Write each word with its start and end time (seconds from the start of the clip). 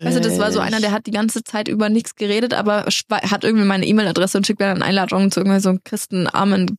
Weißt 0.00 0.16
du, 0.16 0.20
das 0.20 0.38
war 0.38 0.52
so 0.52 0.60
einer, 0.60 0.80
der 0.80 0.92
hat 0.92 1.06
die 1.06 1.10
ganze 1.10 1.42
Zeit 1.42 1.66
über 1.66 1.88
nichts 1.88 2.14
geredet, 2.14 2.54
aber 2.54 2.86
hat 3.10 3.42
irgendwie 3.42 3.66
meine 3.66 3.84
E-Mail-Adresse 3.84 4.38
und 4.38 4.46
schickt 4.46 4.60
mir 4.60 4.66
dann 4.66 4.82
Einladungen 4.82 5.32
zu 5.32 5.40
irgendwie 5.40 5.60
so 5.60 5.70
einem 5.70 5.82
christenarmen 5.82 6.78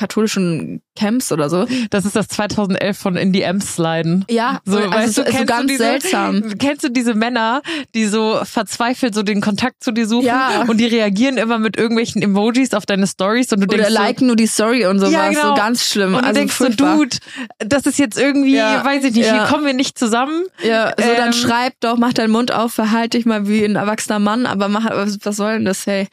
katholischen 0.00 0.80
Camps 0.98 1.30
oder 1.30 1.48
so. 1.50 1.66
Das 1.90 2.04
ist 2.06 2.16
das 2.16 2.26
2011 2.28 2.96
von 2.98 3.16
In 3.16 3.32
die 3.32 3.42
Ems 3.42 3.74
sliden. 3.76 4.24
Ja, 4.30 4.60
So, 4.64 4.78
also 4.78 4.90
weißt 4.90 5.14
so, 5.14 5.22
du, 5.22 5.30
kennst 5.30 5.38
so 5.38 5.44
du 5.44 5.46
ganz 5.52 5.66
diese- 5.66 5.84
seltsam. 5.84 6.42
Kennst 6.58 6.84
du 6.84 6.88
diese 6.90 7.14
Männer, 7.14 7.60
die 7.94 8.06
so 8.06 8.40
verzweifelt 8.44 9.14
so 9.14 9.22
den 9.22 9.40
Kontakt 9.40 9.84
zu 9.84 9.92
dir 9.92 10.06
suchen 10.06 10.26
Ja. 10.26 10.64
und 10.66 10.78
die 10.78 10.86
reagieren 10.86 11.36
immer 11.36 11.58
mit 11.58 11.76
irgendwelchen 11.76 12.22
Emojis 12.22 12.74
auf 12.74 12.86
deine 12.86 13.06
Stories 13.06 13.52
und 13.52 13.60
du 13.60 13.66
Oder 13.66 13.76
denkst 13.84 13.92
so, 13.94 14.02
liken 14.02 14.26
nur 14.26 14.36
die 14.36 14.46
Story 14.46 14.86
und 14.86 14.98
sowas. 14.98 15.12
Ja, 15.12 15.28
genau. 15.28 15.48
So 15.48 15.54
ganz 15.54 15.84
schlimm. 15.84 16.14
und 16.14 16.22
du 16.22 16.26
also 16.26 16.38
denkst 16.40 16.54
so, 16.56 16.64
furchtbar. 16.64 16.96
Dude, 16.96 17.16
das 17.58 17.86
ist 17.86 17.98
jetzt 17.98 18.18
irgendwie, 18.18 18.56
Ja, 18.56 18.84
weiß 18.84 19.04
ich 19.04 19.14
nicht, 19.14 19.26
ja. 19.26 19.32
hier 19.34 19.42
kommen 19.44 19.64
wir 19.66 19.74
nicht 19.74 19.98
zusammen. 19.98 20.44
Ja, 20.66 20.94
so 20.98 21.04
Ähm, 21.04 21.16
dann 21.16 21.32
schreib 21.32 21.74
doch, 21.80 21.96
mach 21.98 22.12
deinen 22.14 22.30
Mund 22.32 22.52
auf, 22.52 22.72
verhalte 22.72 23.18
dich 23.18 23.26
mal 23.26 23.46
wie 23.48 23.64
ein 23.64 23.76
erwachsener 23.76 24.18
Mann, 24.18 24.46
aber 24.46 24.68
mach, 24.68 24.88
was, 24.90 25.18
was 25.22 25.36
soll 25.36 25.52
denn 25.54 25.64
das, 25.64 25.86
hey? 25.86 26.08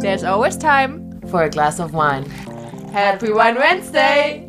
There's 0.00 0.22
always 0.24 0.58
time 0.58 1.03
for 1.30 1.42
a 1.42 1.48
glass 1.48 1.80
of 1.80 1.92
wine. 1.92 2.24
Happy 2.92 3.28
Wine 3.28 3.58
Wednesday! 3.58 4.48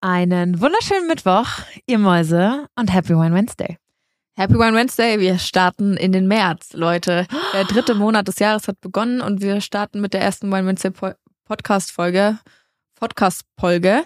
Einen 0.00 0.60
wunderschönen 0.60 1.06
Mittwoch, 1.08 1.46
ihr 1.86 1.98
Mäuse 1.98 2.66
und 2.76 2.92
Happy 2.92 3.10
Wine 3.14 3.34
Wednesday. 3.34 3.78
Happy 4.36 4.54
Wine 4.54 4.74
Wednesday, 4.76 5.18
wir 5.18 5.38
starten 5.38 5.96
in 5.96 6.12
den 6.12 6.28
März, 6.28 6.72
Leute. 6.72 7.26
Der 7.52 7.64
dritte 7.64 7.94
Monat 7.96 8.28
des 8.28 8.38
Jahres 8.38 8.68
hat 8.68 8.80
begonnen 8.80 9.20
und 9.20 9.42
wir 9.42 9.60
starten 9.60 10.00
mit 10.00 10.14
der 10.14 10.20
ersten 10.22 10.52
Wine 10.52 10.66
Wednesday 10.68 10.92
Po- 10.92 11.14
Podcast-Folge. 11.46 12.38
Podcast-Folge. 12.94 14.04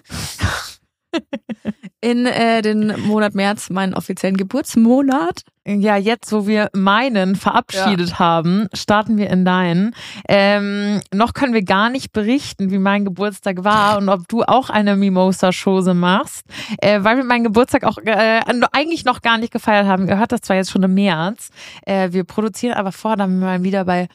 In 2.03 2.25
äh, 2.25 2.61
den 2.61 2.93
Monat 3.07 3.33
März, 3.33 3.69
meinen 3.69 3.93
offiziellen 3.93 4.35
Geburtsmonat. 4.35 5.45
Ja, 5.65 5.95
jetzt, 5.95 6.33
wo 6.33 6.45
wir 6.47 6.69
meinen 6.73 7.37
verabschiedet 7.37 8.19
haben, 8.19 8.67
starten 8.73 9.15
wir 9.15 9.29
in 9.29 9.45
deinen. 9.45 9.95
Ähm, 10.27 10.99
noch 11.13 11.33
können 11.33 11.53
wir 11.53 11.63
gar 11.63 11.89
nicht 11.89 12.11
berichten, 12.11 12.71
wie 12.71 12.77
mein 12.77 13.05
Geburtstag 13.05 13.63
war 13.63 13.97
und 13.97 14.09
ob 14.09 14.27
du 14.27 14.43
auch 14.43 14.69
eine 14.69 14.97
Mimosa-Chose 14.97 15.93
machst, 15.93 16.43
äh, 16.79 17.01
weil 17.05 17.15
wir 17.15 17.23
meinen 17.23 17.45
Geburtstag 17.45 17.85
auch 17.85 17.97
äh, 17.99 18.41
eigentlich 18.73 19.05
noch 19.05 19.21
gar 19.21 19.37
nicht 19.37 19.53
gefeiert 19.53 19.87
haben. 19.87 20.09
Ihr 20.09 20.17
hört 20.17 20.33
das 20.33 20.41
zwar 20.41 20.57
jetzt 20.57 20.71
schon 20.71 20.83
im 20.83 20.95
März. 20.95 21.51
Äh, 21.85 22.11
wir 22.11 22.25
produzieren 22.25 22.73
aber 22.73 22.91
vor, 22.91 23.15
damit 23.15 23.39
wir 23.39 23.45
mal 23.45 23.63
wieder 23.63 23.85
bei 23.85 24.09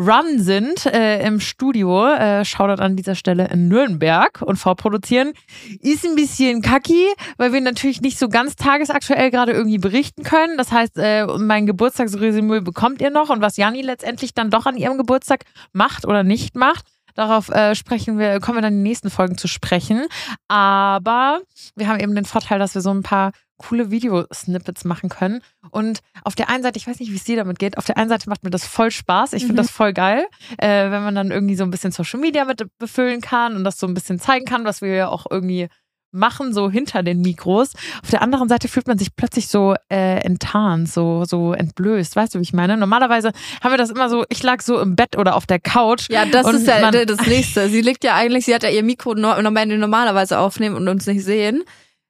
Run 0.00 0.38
sind 0.38 0.86
äh, 0.86 1.22
im 1.26 1.40
Studio. 1.40 2.06
Äh, 2.06 2.42
Shoutout 2.46 2.82
an 2.82 2.96
dieser 2.96 3.14
Stelle 3.14 3.48
in 3.48 3.68
Nürnberg 3.68 4.40
und 4.40 4.56
vorproduzieren. 4.56 5.34
Ist 5.82 6.06
ein 6.06 6.14
bisschen 6.14 6.62
kacki, 6.62 7.06
weil 7.36 7.52
wir 7.52 7.60
natürlich 7.60 8.00
nicht 8.00 8.18
so 8.18 8.30
ganz 8.30 8.56
tagesaktuell 8.56 9.30
gerade 9.30 9.52
irgendwie 9.52 9.76
berichten 9.76 10.22
können. 10.22 10.56
Das 10.56 10.72
heißt, 10.72 10.96
äh, 10.96 11.26
mein 11.26 11.66
Geburtstagsresümee 11.66 12.60
bekommt 12.60 13.02
ihr 13.02 13.10
noch 13.10 13.28
und 13.28 13.42
was 13.42 13.58
Janni 13.58 13.82
letztendlich 13.82 14.32
dann 14.32 14.48
doch 14.48 14.64
an 14.64 14.78
ihrem 14.78 14.96
Geburtstag 14.96 15.44
macht 15.74 16.06
oder 16.06 16.22
nicht 16.22 16.56
macht. 16.56 16.86
Darauf 17.14 17.48
äh, 17.50 17.74
sprechen 17.74 18.18
wir, 18.18 18.40
kommen 18.40 18.58
wir 18.58 18.62
dann 18.62 18.72
in 18.74 18.78
den 18.78 18.82
nächsten 18.84 19.10
Folgen 19.10 19.36
zu 19.38 19.48
sprechen. 19.48 20.06
Aber 20.48 21.40
wir 21.76 21.88
haben 21.88 22.00
eben 22.00 22.14
den 22.14 22.24
Vorteil, 22.24 22.58
dass 22.58 22.74
wir 22.74 22.82
so 22.82 22.90
ein 22.90 23.02
paar 23.02 23.32
coole 23.56 23.90
Videosnippets 23.90 24.84
machen 24.84 25.10
können. 25.10 25.42
Und 25.70 26.00
auf 26.24 26.34
der 26.34 26.48
einen 26.48 26.62
Seite, 26.62 26.78
ich 26.78 26.86
weiß 26.86 26.98
nicht, 26.98 27.12
wie 27.12 27.16
es 27.16 27.24
dir 27.24 27.36
damit 27.36 27.58
geht, 27.58 27.76
auf 27.76 27.84
der 27.84 27.98
einen 27.98 28.08
Seite 28.08 28.28
macht 28.30 28.42
mir 28.42 28.50
das 28.50 28.66
voll 28.66 28.90
Spaß. 28.90 29.34
Ich 29.34 29.42
finde 29.42 29.54
Mhm. 29.54 29.66
das 29.66 29.70
voll 29.70 29.92
geil, 29.92 30.24
äh, 30.58 30.90
wenn 30.90 31.02
man 31.02 31.14
dann 31.14 31.30
irgendwie 31.30 31.56
so 31.56 31.64
ein 31.64 31.70
bisschen 31.70 31.92
Social 31.92 32.20
Media 32.20 32.44
mit 32.46 32.66
befüllen 32.78 33.20
kann 33.20 33.56
und 33.56 33.64
das 33.64 33.78
so 33.78 33.86
ein 33.86 33.92
bisschen 33.94 34.18
zeigen 34.18 34.46
kann, 34.46 34.64
was 34.64 34.80
wir 34.80 34.94
ja 34.94 35.08
auch 35.08 35.26
irgendwie 35.30 35.68
machen, 36.12 36.52
so 36.52 36.70
hinter 36.70 37.02
den 37.02 37.20
Mikros. 37.20 37.72
Auf 38.02 38.10
der 38.10 38.22
anderen 38.22 38.48
Seite 38.48 38.68
fühlt 38.68 38.86
man 38.86 38.98
sich 38.98 39.14
plötzlich 39.14 39.48
so 39.48 39.74
äh, 39.90 40.18
enttarnt, 40.24 40.88
so, 40.90 41.24
so 41.24 41.52
entblößt. 41.52 42.16
Weißt 42.16 42.34
du, 42.34 42.38
wie 42.38 42.42
ich 42.42 42.52
meine? 42.52 42.76
Normalerweise 42.76 43.32
haben 43.62 43.72
wir 43.72 43.78
das 43.78 43.90
immer 43.90 44.08
so, 44.08 44.24
ich 44.28 44.42
lag 44.42 44.60
so 44.62 44.80
im 44.80 44.96
Bett 44.96 45.16
oder 45.16 45.36
auf 45.36 45.46
der 45.46 45.60
Couch. 45.60 46.08
Ja, 46.10 46.24
das 46.24 46.46
ist 46.52 46.66
ja 46.66 46.90
das 46.90 47.26
Nächste. 47.26 47.68
Sie 47.68 47.80
liegt 47.80 48.04
ja 48.04 48.14
eigentlich, 48.14 48.44
sie 48.44 48.54
hat 48.54 48.62
ja 48.62 48.70
ihr 48.70 48.82
Mikro, 48.82 49.14
no- 49.14 49.36
wenn 49.36 49.70
wir 49.70 49.78
normalerweise 49.78 50.38
aufnehmen 50.38 50.76
und 50.76 50.88
uns 50.88 51.06
nicht 51.06 51.24
sehen, 51.24 51.62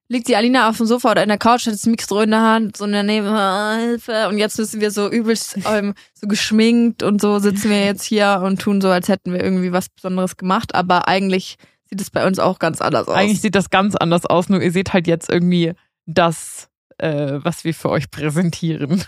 liegt 0.08 0.26
die 0.28 0.34
Alina 0.34 0.68
auf 0.68 0.76
dem 0.76 0.86
Sofa 0.86 1.12
oder 1.12 1.22
in 1.22 1.28
der 1.28 1.38
Couch, 1.38 1.66
hat 1.66 1.74
das 1.74 1.86
Mikro 1.86 2.20
in 2.22 2.30
der 2.30 2.42
Hand, 2.42 2.76
so 2.76 2.86
daneben, 2.86 3.28
ah, 3.28 3.76
Hilfe. 3.76 4.28
Und 4.28 4.38
jetzt 4.38 4.58
müssen 4.58 4.80
wir 4.80 4.90
so 4.90 5.08
übelst 5.08 5.56
ähm, 5.66 5.94
so 6.14 6.26
geschminkt 6.26 7.02
und 7.02 7.20
so 7.20 7.38
sitzen 7.38 7.70
wir 7.70 7.84
jetzt 7.84 8.02
hier 8.04 8.42
und 8.44 8.60
tun 8.60 8.80
so, 8.80 8.88
als 8.88 9.08
hätten 9.08 9.32
wir 9.32 9.42
irgendwie 9.42 9.72
was 9.72 9.88
Besonderes 9.88 10.36
gemacht. 10.36 10.74
Aber 10.74 11.06
eigentlich 11.06 11.56
sieht 11.90 12.00
es 12.00 12.10
bei 12.10 12.26
uns 12.26 12.38
auch 12.38 12.58
ganz 12.58 12.80
anders 12.80 13.08
aus. 13.08 13.14
Eigentlich 13.14 13.40
sieht 13.40 13.54
das 13.54 13.70
ganz 13.70 13.96
anders 13.96 14.24
aus, 14.24 14.48
nur 14.48 14.62
ihr 14.62 14.72
seht 14.72 14.92
halt 14.92 15.06
jetzt 15.06 15.28
irgendwie 15.28 15.74
das, 16.06 16.70
äh, 16.98 17.38
was 17.42 17.64
wir 17.64 17.74
für 17.74 17.90
euch 17.90 18.10
präsentieren. 18.10 19.04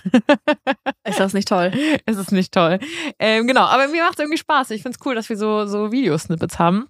ist 1.08 1.20
das 1.20 1.32
nicht 1.32 1.48
toll? 1.48 1.72
es 2.06 2.16
ist 2.16 2.32
nicht 2.32 2.52
toll. 2.52 2.80
Ähm, 3.18 3.46
genau, 3.46 3.62
aber 3.62 3.88
mir 3.88 4.02
macht 4.02 4.14
es 4.14 4.20
irgendwie 4.20 4.38
Spaß. 4.38 4.70
Ich 4.70 4.82
finde 4.82 4.98
es 4.98 5.06
cool, 5.06 5.14
dass 5.14 5.28
wir 5.28 5.36
so, 5.36 5.66
so 5.66 5.92
Videosnippets 5.92 6.58
haben. 6.58 6.88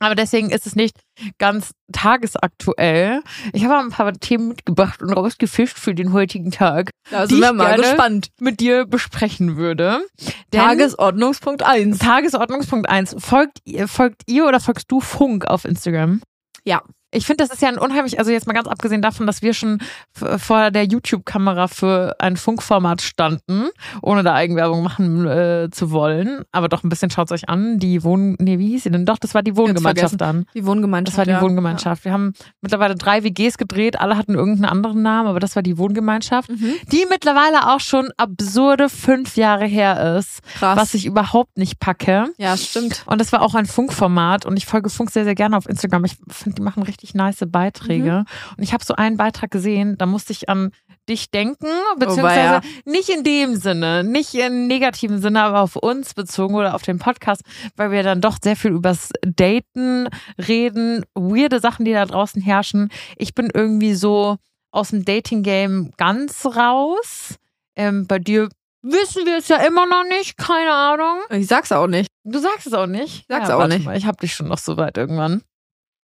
Aber 0.00 0.14
deswegen 0.14 0.50
ist 0.50 0.66
es 0.66 0.74
nicht 0.76 0.98
ganz 1.38 1.70
tagesaktuell. 1.92 3.22
Ich 3.52 3.64
habe 3.64 3.76
ein 3.78 3.90
paar 3.90 4.12
Themen 4.14 4.48
mitgebracht 4.48 5.02
und 5.02 5.10
rausgefischt 5.12 5.78
für 5.78 5.94
den 5.94 6.12
heutigen 6.12 6.50
Tag, 6.50 6.90
Da 7.10 7.26
Die 7.26 7.34
sind 7.34 7.42
wir 7.42 7.50
ich 7.50 7.56
mal 7.56 7.76
gespannt. 7.76 8.28
mit 8.40 8.60
dir 8.60 8.86
besprechen 8.86 9.56
würde. 9.56 10.04
Denn 10.52 10.60
Tagesordnungspunkt 10.60 11.62
eins. 11.62 11.98
Tagesordnungspunkt 11.98 12.88
1. 12.88 13.16
Folgt, 13.18 13.58
ihr- 13.64 13.88
folgt 13.88 14.22
ihr 14.26 14.46
oder 14.46 14.60
folgst 14.60 14.90
du 14.90 15.00
Funk 15.00 15.46
auf 15.46 15.64
Instagram? 15.64 16.20
Ja. 16.64 16.82
Ich 17.14 17.26
finde, 17.26 17.44
das 17.44 17.52
ist 17.54 17.62
ja 17.62 17.68
ein 17.68 17.78
unheimlich, 17.78 18.18
also 18.18 18.30
jetzt 18.30 18.46
mal 18.46 18.52
ganz 18.52 18.68
abgesehen 18.68 19.02
davon, 19.02 19.26
dass 19.26 19.40
wir 19.42 19.54
schon 19.54 19.78
vor 20.12 20.70
der 20.70 20.84
YouTube-Kamera 20.84 21.68
für 21.68 22.16
ein 22.18 22.36
Funkformat 22.36 23.02
standen, 23.02 23.68
ohne 24.02 24.22
da 24.22 24.34
Eigenwerbung 24.34 24.82
machen 24.82 25.26
äh, 25.26 25.68
zu 25.70 25.90
wollen. 25.90 26.42
Aber 26.52 26.68
doch 26.68 26.82
ein 26.84 26.88
bisschen 26.88 27.10
schaut's 27.10 27.32
euch 27.32 27.48
an. 27.48 27.78
Die 27.78 28.02
Wohn, 28.04 28.36
nee, 28.38 28.58
wie 28.58 28.68
hieß 28.68 28.84
sie 28.84 28.90
denn? 28.90 29.06
Doch, 29.06 29.18
das 29.18 29.34
war 29.34 29.42
die 29.42 29.56
Wohngemeinschaft 29.56 30.20
dann. 30.20 30.46
Die 30.54 30.66
Wohngemeinschaft. 30.66 31.14
Das 31.14 31.18
war 31.18 31.24
die 31.24 31.30
ja. 31.32 31.40
Wohngemeinschaft. 31.40 32.04
Wir 32.04 32.12
haben 32.12 32.32
mittlerweile 32.60 32.94
drei 32.94 33.22
WGs 33.24 33.58
gedreht, 33.58 34.00
alle 34.00 34.16
hatten 34.16 34.34
irgendeinen 34.34 34.70
anderen 34.70 35.02
Namen, 35.02 35.28
aber 35.28 35.40
das 35.40 35.54
war 35.56 35.62
die 35.62 35.78
Wohngemeinschaft, 35.78 36.50
Mhm. 36.50 36.74
die 36.92 37.06
mittlerweile 37.08 37.72
auch 37.72 37.80
schon 37.80 38.10
absurde 38.16 38.88
fünf 38.88 39.36
Jahre 39.36 39.66
her 39.66 40.16
ist, 40.18 40.40
Krass. 40.58 40.76
was 40.78 40.94
ich 40.94 41.06
überhaupt 41.06 41.56
nicht 41.58 41.78
packe. 41.80 42.26
ja, 42.38 42.56
stimmt. 42.56 43.02
Und 43.06 43.20
das 43.20 43.32
war 43.32 43.42
auch 43.42 43.54
ein 43.54 43.66
Funkformat 43.66 44.46
und 44.46 44.56
ich 44.56 44.66
folge 44.66 44.90
Funk 44.90 45.10
sehr, 45.10 45.24
sehr 45.24 45.34
gerne 45.34 45.56
auf 45.56 45.68
Instagram. 45.68 46.04
Ich 46.04 46.16
finde, 46.28 46.56
die 46.56 46.62
machen 46.62 46.82
richtig 46.82 47.03
nice 47.12 47.44
Beiträge. 47.46 48.24
Und 48.56 48.62
ich 48.62 48.72
habe 48.72 48.82
so 48.82 48.94
einen 48.94 49.18
Beitrag 49.18 49.50
gesehen, 49.50 49.98
da 49.98 50.06
musste 50.06 50.32
ich 50.32 50.48
an 50.48 50.70
dich 51.08 51.30
denken, 51.30 51.68
beziehungsweise 51.98 52.36
weia. 52.36 52.60
nicht 52.86 53.10
in 53.10 53.24
dem 53.24 53.56
Sinne, 53.56 54.04
nicht 54.04 54.34
im 54.34 54.66
negativen 54.66 55.20
Sinne, 55.20 55.42
aber 55.42 55.60
auf 55.60 55.76
uns 55.76 56.14
bezogen 56.14 56.54
oder 56.54 56.74
auf 56.74 56.82
den 56.82 56.98
Podcast, 56.98 57.42
weil 57.76 57.90
wir 57.90 58.02
dann 58.02 58.20
doch 58.20 58.38
sehr 58.42 58.56
viel 58.56 58.70
übers 58.70 59.10
Daten 59.22 60.08
reden, 60.38 61.04
weirde 61.14 61.60
Sachen, 61.60 61.84
die 61.84 61.92
da 61.92 62.06
draußen 62.06 62.40
herrschen. 62.40 62.90
Ich 63.16 63.34
bin 63.34 63.50
irgendwie 63.52 63.94
so 63.94 64.38
aus 64.70 64.90
dem 64.90 65.04
Dating-Game 65.04 65.92
ganz 65.96 66.46
raus. 66.46 67.36
Ähm, 67.76 68.06
bei 68.06 68.18
dir 68.18 68.48
wissen 68.82 69.26
wir 69.26 69.38
es 69.38 69.48
ja 69.48 69.56
immer 69.56 69.86
noch 69.86 70.04
nicht, 70.04 70.36
keine 70.36 70.72
Ahnung. 70.72 71.20
Ich 71.30 71.46
sag's 71.46 71.72
auch 71.72 71.86
nicht. 71.86 72.08
Du 72.24 72.38
sagst 72.38 72.66
es 72.66 72.72
auch 72.72 72.86
nicht. 72.86 73.26
Sag's 73.28 73.48
ja, 73.48 73.56
auch 73.56 73.66
nicht. 73.66 73.84
Mal, 73.84 73.96
ich 73.96 74.06
hab 74.06 74.20
dich 74.20 74.34
schon 74.34 74.48
noch 74.48 74.58
so 74.58 74.76
weit 74.76 74.96
irgendwann. 74.96 75.42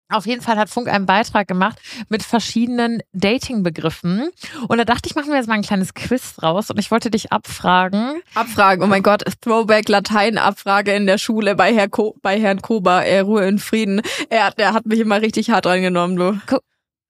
Auf 0.08 0.24
jeden 0.26 0.40
Fall 0.40 0.56
hat 0.56 0.68
Funk 0.70 0.88
einen 0.88 1.04
Beitrag 1.06 1.48
gemacht 1.48 1.78
mit 2.08 2.22
verschiedenen 2.22 3.02
Dating-Begriffen. 3.12 4.30
Und 4.68 4.78
da 4.78 4.84
dachte 4.84 5.08
ich, 5.08 5.14
machen 5.16 5.30
wir 5.30 5.36
jetzt 5.36 5.48
mal 5.48 5.54
ein 5.54 5.62
kleines 5.62 5.94
Quiz 5.94 6.34
draus. 6.36 6.70
Und 6.70 6.78
ich 6.78 6.90
wollte 6.90 7.10
dich 7.10 7.32
abfragen. 7.32 8.22
Abfragen, 8.34 8.84
oh 8.84 8.86
mein 8.86 9.02
Gott, 9.02 9.24
Throwback 9.40 9.88
Latein-Abfrage 9.88 10.92
in 10.92 11.06
der 11.06 11.18
Schule 11.18 11.54
bei, 11.56 11.74
Herr 11.74 11.88
Ko 11.88 12.16
bei 12.22 12.40
Herrn 12.40 12.62
Koba, 12.62 13.02
äh, 13.02 13.20
Ruhe 13.20 13.46
in 13.48 13.58
Frieden. 13.58 14.00
Er, 14.30 14.52
der 14.52 14.72
hat 14.74 14.86
mich 14.86 15.00
immer 15.00 15.20
richtig 15.22 15.50
hart 15.50 15.66
reingenommen, 15.66 16.16
du. 16.16 16.38
Ko- 16.46 16.60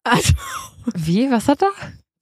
Also, 0.04 0.32
Wie? 0.94 1.30
Was 1.30 1.48
hat 1.48 1.62
er? 1.62 1.72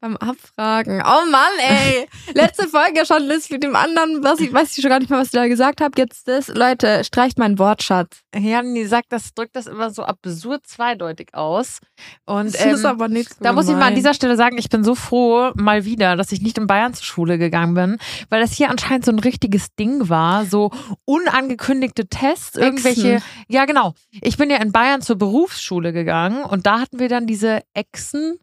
Beim 0.05 0.17
Abfragen. 0.19 1.03
Oh 1.03 1.31
Mann, 1.31 1.53
ey. 1.61 2.07
Letzte 2.35 2.69
Folge 2.69 3.07
schon 3.07 3.27
das 3.27 3.49
mit 3.49 3.63
dem 3.63 3.75
anderen, 3.75 4.23
was 4.23 4.39
ich 4.39 4.53
weiß 4.53 4.77
ich 4.77 4.83
schon 4.83 4.91
gar 4.91 4.99
nicht 4.99 5.09
mehr, 5.09 5.19
was 5.19 5.29
ich 5.29 5.33
da 5.33 5.49
gesagt 5.49 5.81
habe. 5.81 5.93
Jetzt 5.97 6.29
das, 6.29 6.49
Leute, 6.49 7.05
streicht 7.05 7.39
mein 7.39 7.59
Wortschatz. 7.59 8.21
Ja, 8.39 8.61
nee, 8.61 8.85
sagt 8.85 9.07
das, 9.13 9.33
drückt 9.33 9.57
das 9.57 9.67
immer 9.67 9.89
so 9.91 10.03
absurd 10.03 10.67
zweideutig 10.67 11.29
aus. 11.33 11.79
Und 12.27 12.55
Das 12.55 12.67
ist 12.67 12.81
ähm, 12.81 12.87
aber 12.87 13.09
nicht 13.09 13.31
so 13.31 13.37
Da 13.41 13.55
muss 13.55 13.65
ich 13.65 13.71
mal 13.71 13.77
an 13.77 13.81
gemein. 13.81 13.95
dieser 13.95 14.13
Stelle 14.13 14.37
sagen, 14.37 14.59
ich 14.59 14.69
bin 14.69 14.85
so 14.85 14.95
froh 14.95 15.53
mal 15.55 15.87
wieder, 15.87 16.17
dass 16.17 16.33
ich 16.33 16.43
nicht 16.43 16.59
in 16.59 16.67
Bayern 16.67 16.93
zur 16.93 17.05
Schule 17.05 17.39
gegangen 17.39 17.73
bin, 17.73 17.97
weil 18.29 18.43
das 18.43 18.53
hier 18.53 18.69
anscheinend 18.69 19.07
so 19.07 19.13
ein 19.13 19.19
richtiges 19.19 19.75
Ding 19.75 20.11
war, 20.11 20.45
so 20.45 20.71
unangekündigte 21.07 22.09
Tests, 22.09 22.59
irgendwelche, 22.59 23.23
ja 23.49 23.65
genau. 23.65 23.95
Ich 24.21 24.37
bin 24.37 24.51
ja 24.51 24.59
in 24.59 24.71
Bayern 24.71 25.01
zur 25.01 25.17
Berufsschule 25.17 25.95
gegangen 25.95 26.45
und 26.45 26.67
da 26.67 26.81
hatten 26.81 26.99
wir 26.99 27.09
dann 27.09 27.27
diese 27.27 27.63
Echsen. 27.73 28.39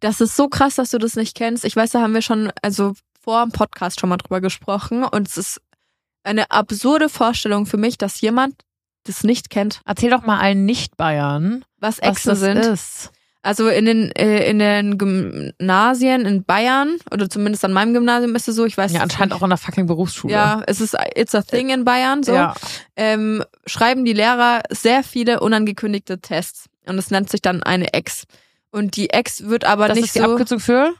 Das 0.00 0.20
ist 0.20 0.36
so 0.36 0.48
krass, 0.48 0.74
dass 0.76 0.90
du 0.90 0.98
das 0.98 1.16
nicht 1.16 1.36
kennst. 1.36 1.64
Ich 1.64 1.76
weiß, 1.76 1.90
da 1.90 2.00
haben 2.00 2.14
wir 2.14 2.22
schon, 2.22 2.52
also 2.62 2.92
vor 3.20 3.42
dem 3.42 3.52
Podcast 3.52 4.00
schon 4.00 4.08
mal 4.08 4.16
drüber 4.16 4.40
gesprochen. 4.40 5.04
Und 5.04 5.28
es 5.28 5.36
ist 5.36 5.60
eine 6.24 6.50
absurde 6.50 7.08
Vorstellung 7.08 7.66
für 7.66 7.76
mich, 7.76 7.98
dass 7.98 8.20
jemand 8.20 8.54
das 9.04 9.24
nicht 9.24 9.50
kennt, 9.50 9.80
Erzähl 9.84 10.10
doch 10.10 10.22
mal 10.24 10.38
allen 10.38 10.64
Nicht-Bayern, 10.64 11.64
was 11.78 11.98
was 11.98 12.08
Echsen 12.08 12.28
das 12.28 12.40
sind. 12.40 12.58
ist. 12.58 13.10
Also 13.44 13.66
in 13.66 13.86
den, 13.86 14.12
äh, 14.12 14.48
in 14.48 14.60
den 14.60 14.98
Gymnasien 14.98 16.24
in 16.26 16.44
Bayern, 16.44 16.98
oder 17.10 17.28
zumindest 17.28 17.64
an 17.64 17.72
meinem 17.72 17.92
Gymnasium 17.92 18.36
ist 18.36 18.46
es 18.46 18.54
so, 18.54 18.64
ich 18.64 18.78
weiß 18.78 18.92
Ja, 18.92 19.00
anscheinend 19.00 19.34
auch 19.34 19.42
in 19.42 19.48
der 19.48 19.58
fucking 19.58 19.86
Berufsschule. 19.86 20.32
Ja, 20.32 20.62
es 20.68 20.80
ist 20.80 20.96
it's 21.16 21.34
a 21.34 21.42
thing 21.42 21.70
in 21.70 21.84
Bayern 21.84 22.22
so. 22.22 22.34
Ja. 22.34 22.54
Ähm, 22.94 23.42
schreiben 23.66 24.04
die 24.04 24.12
Lehrer 24.12 24.62
sehr 24.70 25.02
viele 25.02 25.40
unangekündigte 25.40 26.20
Tests. 26.20 26.66
Und 26.86 26.98
es 26.98 27.10
nennt 27.10 27.30
sich 27.30 27.42
dann 27.42 27.64
eine 27.64 27.92
Ex. 27.94 28.24
Und 28.72 28.96
die 28.96 29.10
Ex 29.10 29.44
wird 29.44 29.64
aber 29.64 29.86
Das 29.88 29.96
nicht 29.96 30.06
ist 30.06 30.14
die 30.16 30.20
so. 30.20 30.30
Abkürzung 30.32 30.58
für? 30.58 30.94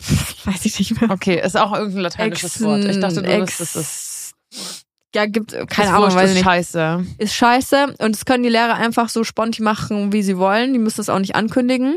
weiß 0.44 0.64
ich 0.66 0.78
nicht 0.78 1.00
mehr. 1.00 1.10
Okay, 1.10 1.40
ist 1.44 1.56
auch 1.56 1.72
irgendein 1.72 2.02
lateinisches 2.02 2.60
Wort. 2.60 2.84
Ich 2.84 3.00
dachte, 3.00 3.22
du 3.22 3.28
Ex, 3.28 3.58
wüsstest 3.58 3.76
es. 3.76 4.32
Ja, 5.14 5.24
gibt 5.26 5.52
keine 5.68 5.88
Ist 5.88 5.94
Ahnung, 5.94 6.14
weiß 6.14 6.24
ist 6.24 6.28
ich 6.30 6.34
nicht. 6.36 6.44
scheiße. 6.44 7.06
Ist 7.18 7.34
scheiße 7.34 7.94
und 7.98 8.14
das 8.14 8.26
können 8.26 8.42
die 8.42 8.50
Lehrer 8.50 8.74
einfach 8.74 9.08
so 9.08 9.24
spontan 9.24 9.64
machen, 9.64 10.12
wie 10.12 10.22
sie 10.22 10.36
wollen. 10.36 10.72
Die 10.74 10.78
müssen 10.78 11.00
es 11.00 11.08
auch 11.08 11.18
nicht 11.18 11.34
ankündigen. 11.34 11.96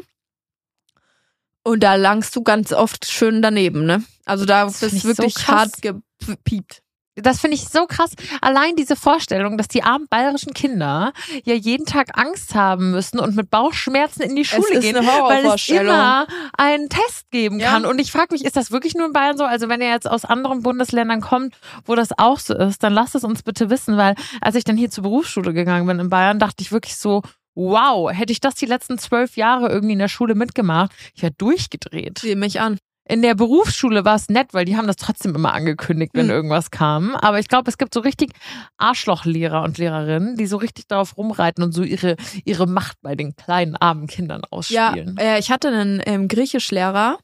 Und 1.63 1.81
da 1.83 1.95
langst 1.95 2.35
du 2.37 2.41
ganz 2.43 2.71
oft 2.71 3.05
schön 3.11 3.41
daneben, 3.41 3.85
ne? 3.85 4.03
Also 4.25 4.45
da 4.45 4.65
Das 4.65 4.79
so 4.79 5.03
wirklich 5.03 5.35
krass. 5.35 5.73
hart 5.73 5.81
gepiept. 5.81 6.81
Das 7.21 7.39
finde 7.39 7.55
ich 7.55 7.67
so 7.67 7.85
krass. 7.85 8.11
Allein 8.41 8.75
diese 8.75 8.95
Vorstellung, 8.95 9.57
dass 9.57 9.67
die 9.67 9.83
armen 9.83 10.07
bayerischen 10.09 10.53
Kinder 10.53 11.13
ja 11.43 11.53
jeden 11.53 11.85
Tag 11.85 12.17
Angst 12.17 12.55
haben 12.55 12.91
müssen 12.91 13.19
und 13.19 13.35
mit 13.35 13.49
Bauchschmerzen 13.49 14.21
in 14.21 14.35
die 14.35 14.45
Schule 14.45 14.79
gehen, 14.79 14.95
weil 14.95 15.45
es 15.45 15.67
immer 15.69 16.27
einen 16.57 16.89
Test 16.89 17.29
geben 17.31 17.59
Ja. 17.59 17.71
kann. 17.71 17.85
Und 17.85 17.99
ich 17.99 18.11
frage 18.11 18.33
mich, 18.33 18.45
ist 18.45 18.55
das 18.55 18.71
wirklich 18.71 18.95
nur 18.95 19.07
in 19.07 19.13
Bayern 19.13 19.37
so? 19.37 19.43
Also 19.43 19.69
wenn 19.69 19.81
ihr 19.81 19.89
jetzt 19.89 20.09
aus 20.09 20.25
anderen 20.25 20.61
Bundesländern 20.61 21.21
kommt, 21.21 21.55
wo 21.85 21.95
das 21.95 22.17
auch 22.17 22.39
so 22.39 22.55
ist, 22.55 22.83
dann 22.83 22.93
lasst 22.93 23.15
es 23.15 23.23
uns 23.23 23.43
bitte 23.43 23.69
wissen, 23.69 23.97
weil 23.97 24.15
als 24.41 24.55
ich 24.55 24.63
dann 24.63 24.77
hier 24.77 24.89
zur 24.89 25.03
Berufsschule 25.03 25.53
gegangen 25.53 25.85
bin 25.87 25.99
in 25.99 26.09
Bayern, 26.09 26.39
dachte 26.39 26.61
ich 26.61 26.71
wirklich 26.71 26.95
so, 26.97 27.21
wow, 27.55 28.11
hätte 28.11 28.31
ich 28.31 28.39
das 28.39 28.55
die 28.55 28.65
letzten 28.65 28.97
zwölf 28.97 29.35
Jahre 29.35 29.69
irgendwie 29.69 29.93
in 29.93 29.99
der 29.99 30.07
Schule 30.07 30.35
mitgemacht, 30.35 30.91
ich 31.13 31.21
wäre 31.21 31.33
durchgedreht. 31.37 32.19
Sieh 32.19 32.35
mich 32.35 32.61
an. 32.61 32.77
In 33.09 33.23
der 33.23 33.33
Berufsschule 33.33 34.05
war 34.05 34.15
es 34.15 34.29
nett, 34.29 34.53
weil 34.53 34.65
die 34.65 34.77
haben 34.77 34.85
das 34.85 34.95
trotzdem 34.97 35.33
immer 35.33 35.51
angekündigt, 35.53 36.11
wenn 36.13 36.27
Hm. 36.27 36.31
irgendwas 36.31 36.69
kam. 36.69 37.15
Aber 37.15 37.39
ich 37.39 37.47
glaube, 37.47 37.67
es 37.69 37.79
gibt 37.79 37.93
so 37.93 38.01
richtig 38.01 38.31
Arschlochlehrer 38.77 39.63
und 39.63 39.79
Lehrerinnen, 39.79 40.35
die 40.35 40.45
so 40.45 40.57
richtig 40.57 40.87
darauf 40.87 41.17
rumreiten 41.17 41.63
und 41.63 41.71
so 41.71 41.81
ihre, 41.81 42.15
ihre 42.45 42.67
Macht 42.67 42.97
bei 43.01 43.15
den 43.15 43.35
kleinen 43.35 43.75
armen 43.75 44.05
Kindern 44.05 44.41
Ja, 44.43 44.89
ausspielen. 44.89 45.17
äh, 45.17 45.39
ich 45.39 45.49
hatte 45.49 45.69
einen 45.69 46.01
ähm, 46.05 46.27
Griechischlehrer. 46.27 47.17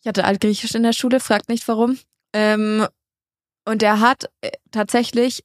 Ich 0.00 0.08
hatte 0.08 0.24
Altgriechisch 0.24 0.74
in 0.74 0.82
der 0.82 0.92
Schule, 0.94 1.20
fragt 1.20 1.48
nicht 1.50 1.66
warum. 1.68 1.98
Ähm, 2.32 2.86
und 3.66 3.82
der 3.82 4.00
hat 4.00 4.30
äh, 4.40 4.50
tatsächlich, 4.70 5.44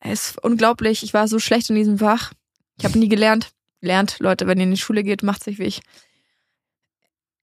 es 0.00 0.30
ist 0.30 0.44
unglaublich, 0.44 1.02
ich 1.02 1.12
war 1.12 1.26
so 1.28 1.38
schlecht 1.40 1.70
in 1.70 1.76
diesem 1.76 1.98
Fach. 1.98 2.32
Ich 2.78 2.84
habe 2.84 2.98
nie 2.98 3.08
gelernt. 3.08 3.50
Lernt, 3.82 4.16
Leute, 4.20 4.46
wenn 4.46 4.58
ihr 4.58 4.64
in 4.64 4.70
die 4.70 4.76
Schule 4.76 5.02
geht, 5.02 5.22
macht 5.22 5.42
sich 5.42 5.58
wie 5.58 5.64
ich. 5.64 5.80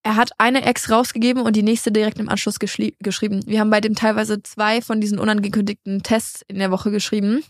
Er 0.07 0.15
hat 0.15 0.31
eine 0.37 0.63
Ex 0.63 0.89
rausgegeben 0.89 1.43
und 1.43 1.57
die 1.57 1.63
nächste 1.63 1.91
direkt 1.91 2.17
im 2.17 2.29
Anschluss 2.29 2.59
geschrieben. 2.59 3.43
Wir 3.45 3.59
haben 3.59 3.69
bei 3.69 3.81
dem 3.81 3.93
teilweise 3.93 4.41
zwei 4.41 4.81
von 4.81 5.01
diesen 5.01 5.19
unangekündigten 5.19 6.01
Tests 6.01 6.45
in 6.47 6.59
der 6.59 6.71
Woche 6.71 6.91
geschrieben. 6.91 7.43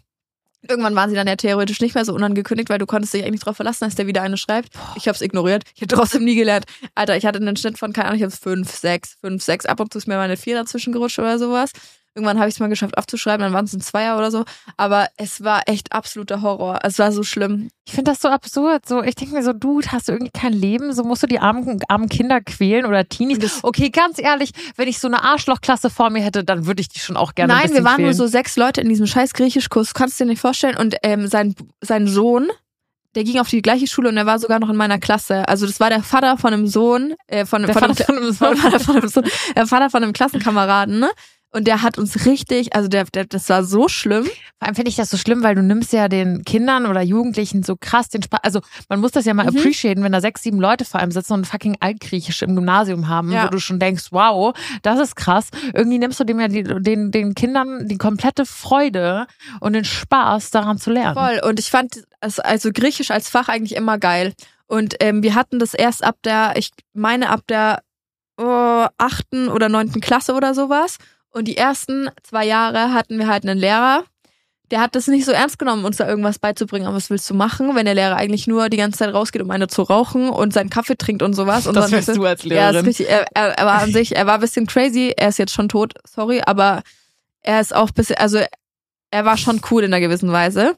Irgendwann 0.67 0.95
waren 0.95 1.07
sie 1.11 1.15
dann 1.15 1.27
ja 1.27 1.35
theoretisch 1.35 1.81
nicht 1.81 1.93
mehr 1.93 2.03
so 2.03 2.15
unangekündigt, 2.15 2.71
weil 2.71 2.79
du 2.79 2.87
konntest 2.87 3.13
dich 3.13 3.23
eigentlich 3.23 3.41
darauf 3.41 3.57
verlassen, 3.57 3.85
dass 3.85 3.93
der 3.93 4.07
wieder 4.07 4.23
eine 4.23 4.37
schreibt. 4.37 4.69
Ich 4.95 5.07
habe 5.07 5.15
es 5.15 5.21
ignoriert. 5.21 5.65
Ich 5.75 5.83
habe 5.83 5.93
trotzdem 5.93 6.23
nie 6.23 6.33
gelernt. 6.33 6.65
Alter, 6.95 7.15
ich 7.15 7.27
hatte 7.27 7.37
einen 7.37 7.57
Schnitt 7.57 7.77
von, 7.77 7.93
keine 7.93 8.07
Ahnung, 8.07 8.17
ich 8.17 8.23
habe 8.23 8.35
fünf, 8.35 8.71
sechs, 8.71 9.17
fünf, 9.21 9.43
sechs. 9.43 9.67
Ab 9.67 9.79
und 9.79 9.93
zu 9.93 9.99
ist 9.99 10.07
mir 10.07 10.15
mal 10.15 10.23
eine 10.23 10.35
vier 10.35 10.55
dazwischen 10.55 10.93
gerutscht 10.93 11.19
oder 11.19 11.37
sowas. 11.37 11.73
Irgendwann 12.15 12.39
habe 12.39 12.49
ich 12.49 12.55
es 12.55 12.59
mal 12.59 12.67
geschafft 12.67 12.97
aufzuschreiben, 12.97 13.43
dann 13.43 13.53
waren 13.53 13.65
es 13.65 13.73
ein 13.73 13.81
Zweier 13.81 14.17
oder 14.17 14.31
so. 14.31 14.43
Aber 14.75 15.07
es 15.17 15.43
war 15.43 15.61
echt 15.67 15.91
absoluter 15.91 16.41
Horror. 16.41 16.79
Es 16.83 16.97
war 16.97 17.11
so 17.11 17.21
schlimm. 17.21 17.69
Ich 17.85 17.93
finde 17.93 18.11
das 18.11 18.21
so 18.21 18.29
absurd. 18.29 18.87
So, 18.87 19.03
ich 19.03 19.13
denke 19.13 19.35
mir 19.35 19.43
so, 19.43 19.53
Dude, 19.53 19.91
hast 19.91 20.07
du 20.07 20.13
irgendwie 20.13 20.31
kein 20.31 20.53
Leben? 20.53 20.93
So 20.93 21.03
musst 21.03 21.21
du 21.21 21.27
die 21.27 21.39
armen, 21.39 21.79
armen 21.87 22.09
Kinder 22.09 22.41
quälen 22.41 22.85
oder 22.87 23.07
Teenies. 23.07 23.63
Okay, 23.63 23.91
ganz 23.91 24.19
ehrlich, 24.19 24.51
wenn 24.77 24.87
ich 24.87 24.97
so 24.97 25.07
eine 25.07 25.23
Arschlochklasse 25.23 25.89
vor 25.91 26.09
mir 26.09 26.23
hätte, 26.23 26.43
dann 26.43 26.65
würde 26.65 26.81
ich 26.81 26.89
die 26.89 26.99
schon 26.99 27.17
auch 27.17 27.35
gerne 27.35 27.53
ein 27.53 27.59
Nein, 27.61 27.73
wir 27.73 27.83
waren 27.83 28.01
nur 28.01 28.09
quälen. 28.09 28.13
so 28.15 28.25
sechs 28.27 28.55
Leute 28.57 28.81
in 28.81 28.89
diesem 28.89 29.05
scheiß 29.05 29.33
Griechischkurs. 29.33 29.93
Kannst 29.93 30.19
du 30.19 30.23
dir 30.23 30.31
nicht 30.31 30.41
vorstellen? 30.41 30.75
Und 30.75 30.95
ähm, 31.03 31.27
sein, 31.27 31.53
sein 31.81 32.07
Sohn, 32.07 32.49
der 33.15 33.23
ging 33.23 33.39
auf 33.39 33.49
die 33.49 33.61
gleiche 33.61 33.87
Schule 33.87 34.09
und 34.09 34.17
er 34.17 34.25
war 34.25 34.37
sogar 34.37 34.59
noch 34.59 34.69
in 34.69 34.75
meiner 34.75 34.99
Klasse. 34.99 35.47
Also 35.47 35.65
das 35.65 35.79
war 35.79 35.89
der 35.89 36.03
Vater 36.03 36.37
von 36.37 36.53
einem 36.53 36.67
Sohn, 36.67 37.15
äh, 37.27 37.45
von, 37.45 37.63
Der 37.63 37.73
von, 37.73 37.83
einem, 37.83 37.95
Vater 37.95 38.05
von 38.05 38.17
einem 38.17 38.31
Sohn. 38.33 38.57
Vater 38.57 38.79
von 38.79 38.95
einem 38.97 39.07
Sohn, 39.09 39.23
der 39.55 39.67
Vater 39.67 39.89
von 39.89 40.03
einem 40.03 40.13
Klassenkameraden, 40.13 40.99
ne? 40.99 41.09
Und 41.57 41.65
der 41.65 41.81
hat 41.81 41.97
uns 41.97 42.27
richtig, 42.27 42.75
also 42.75 42.87
der, 42.87 43.05
der 43.05 43.25
das 43.25 43.49
war 43.49 43.63
so 43.63 43.87
schlimm. 43.87 44.25
Vor 44.25 44.33
allem 44.67 44.75
finde 44.75 44.89
ich 44.89 44.95
das 44.95 45.09
so 45.09 45.17
schlimm, 45.17 45.41
weil 45.41 45.55
du 45.55 45.63
nimmst 45.63 45.91
ja 45.91 46.07
den 46.07 46.43
Kindern 46.45 46.85
oder 46.85 47.01
Jugendlichen 47.01 47.63
so 47.63 47.75
krass 47.75 48.09
den 48.09 48.21
Spaß. 48.21 48.41
Also 48.43 48.61
man 48.89 48.99
muss 48.99 49.11
das 49.11 49.25
ja 49.25 49.33
mal 49.33 49.49
Mhm. 49.49 49.57
appreciaten, 49.57 50.03
wenn 50.03 50.11
da 50.11 50.21
sechs, 50.21 50.43
sieben 50.43 50.59
Leute 50.59 50.85
vor 50.85 50.99
einem 50.99 51.11
sitzen 51.11 51.33
und 51.33 51.47
fucking 51.47 51.77
Altgriechisch 51.79 52.43
im 52.43 52.55
Gymnasium 52.55 53.07
haben, 53.07 53.31
Ja. 53.31 53.45
wo 53.45 53.49
du 53.49 53.59
schon 53.59 53.79
denkst, 53.79 54.09
wow, 54.11 54.55
das 54.83 54.99
ist 54.99 55.15
krass. 55.15 55.47
Irgendwie 55.73 55.97
nimmst 55.97 56.19
du 56.19 56.25
dem 56.25 56.39
ja 56.39 56.47
die, 56.47 56.61
den, 56.63 57.09
den 57.09 57.33
Kindern 57.33 57.87
die 57.87 57.97
komplette 57.97 58.45
Freude 58.45 59.25
und 59.59 59.73
den 59.73 59.83
Spaß 59.85 60.51
daran 60.51 60.77
zu 60.77 60.91
lernen. 60.91 61.15
Voll. 61.15 61.41
Und 61.49 61.59
ich 61.59 61.71
fand 61.71 62.03
es 62.21 62.39
also 62.39 62.69
Griechisch 62.71 63.09
als 63.09 63.29
Fach 63.29 63.49
eigentlich 63.49 63.75
immer 63.75 63.97
geil. 63.97 64.33
Und 64.67 64.95
ähm, 64.99 65.23
wir 65.23 65.33
hatten 65.33 65.57
das 65.57 65.73
erst 65.73 66.03
ab 66.03 66.17
der, 66.23 66.53
ich 66.55 66.69
meine 66.93 67.29
ab 67.29 67.41
der 67.49 67.81
oh, 68.39 68.85
achten 68.99 69.47
oder 69.49 69.69
neunten 69.69 70.01
Klasse 70.01 70.33
oder 70.35 70.53
sowas. 70.53 70.97
Und 71.31 71.47
die 71.47 71.57
ersten 71.57 72.09
zwei 72.23 72.45
Jahre 72.45 72.93
hatten 72.93 73.19
wir 73.19 73.27
halt 73.27 73.43
einen 73.43 73.59
Lehrer, 73.59 74.03
der 74.71 74.81
hat 74.81 74.95
das 74.95 75.07
nicht 75.07 75.23
so 75.23 75.31
ernst 75.31 75.59
genommen, 75.59 75.85
uns 75.85 75.95
da 75.97 76.07
irgendwas 76.07 76.39
beizubringen. 76.39 76.87
Aber 76.87 76.97
was 76.97 77.09
willst 77.09 77.29
du 77.29 77.33
machen, 77.33 77.73
wenn 77.75 77.85
der 77.85 77.95
Lehrer 77.95 78.17
eigentlich 78.17 78.47
nur 78.47 78.67
die 78.69 78.75
ganze 78.77 78.99
Zeit 78.99 79.13
rausgeht, 79.13 79.41
um 79.41 79.49
eine 79.51 79.67
zu 79.67 79.81
rauchen 79.83 80.29
und 80.29 80.51
seinen 80.53 80.69
Kaffee 80.69 80.97
trinkt 80.97 81.21
und 81.23 81.33
sowas? 81.35 81.67
Und 81.67 81.75
Das 81.75 81.85
dann 81.85 81.93
wärst 81.93 82.09
du 82.17 82.25
als 82.25 82.43
Ja, 82.43 82.47
ist 82.69 82.73
Lehrerin. 82.73 82.85
richtig. 82.85 83.09
Er, 83.09 83.25
er, 83.33 83.57
er 83.57 83.65
war 83.65 83.81
an 83.81 83.93
sich, 83.93 84.15
er 84.15 84.25
war 84.27 84.33
ein 84.35 84.41
bisschen 84.41 84.65
crazy. 84.67 85.13
Er 85.15 85.29
ist 85.29 85.39
jetzt 85.39 85.53
schon 85.53 85.69
tot, 85.69 85.93
sorry, 86.05 86.41
aber 86.45 86.83
er 87.41 87.61
ist 87.61 87.73
auch 87.73 87.87
ein 87.87 87.93
bisschen, 87.93 88.17
also 88.17 88.41
er 89.11 89.23
war 89.25 89.37
schon 89.37 89.61
cool 89.71 89.83
in 89.85 89.93
einer 89.93 90.01
gewissen 90.01 90.31
Weise. 90.33 90.75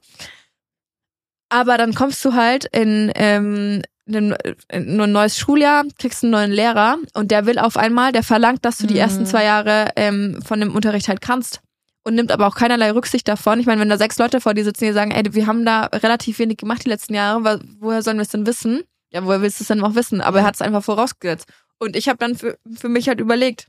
Aber 1.49 1.77
dann 1.79 1.95
kommst 1.95 2.23
du 2.25 2.33
halt 2.33 2.65
in, 2.65 3.11
ähm, 3.15 3.81
in 4.15 4.35
in 4.71 4.99
ein 5.01 5.11
neues 5.11 5.37
Schuljahr, 5.37 5.83
kriegst 5.97 6.23
einen 6.23 6.31
neuen 6.31 6.51
Lehrer 6.51 6.97
und 7.13 7.31
der 7.31 7.45
will 7.45 7.59
auf 7.59 7.77
einmal, 7.77 8.11
der 8.11 8.23
verlangt, 8.23 8.65
dass 8.65 8.77
du 8.77 8.87
die 8.87 8.95
Mhm. 8.95 8.99
ersten 8.99 9.25
zwei 9.25 9.43
Jahre 9.43 9.89
ähm, 9.95 10.41
von 10.45 10.59
dem 10.59 10.75
Unterricht 10.75 11.07
halt 11.07 11.21
kannst 11.21 11.61
und 12.03 12.15
nimmt 12.15 12.31
aber 12.31 12.47
auch 12.47 12.55
keinerlei 12.55 12.91
Rücksicht 12.91 13.27
davon. 13.27 13.59
Ich 13.59 13.65
meine, 13.65 13.81
wenn 13.81 13.89
da 13.89 13.97
sechs 13.97 14.17
Leute 14.17 14.41
vor 14.41 14.53
dir 14.53 14.63
sitzen, 14.63 14.85
die 14.85 14.91
sagen, 14.93 15.11
ey, 15.11 15.23
wir 15.33 15.47
haben 15.47 15.65
da 15.65 15.85
relativ 15.85 16.39
wenig 16.39 16.57
gemacht 16.57 16.85
die 16.85 16.89
letzten 16.89 17.13
Jahre, 17.13 17.59
woher 17.79 18.01
sollen 18.01 18.17
wir 18.17 18.23
es 18.23 18.29
denn 18.29 18.45
wissen? 18.47 18.83
Ja, 19.11 19.25
woher 19.25 19.41
willst 19.41 19.59
du 19.59 19.63
es 19.63 19.67
denn 19.67 19.83
auch 19.83 19.95
wissen? 19.95 20.21
Aber 20.21 20.39
er 20.39 20.45
hat 20.45 20.55
es 20.55 20.61
einfach 20.61 20.83
vorausgesetzt. 20.83 21.47
Und 21.77 21.95
ich 21.95 22.07
habe 22.09 22.17
dann 22.17 22.35
für, 22.35 22.57
für 22.77 22.89
mich 22.89 23.07
halt 23.07 23.19
überlegt, 23.19 23.67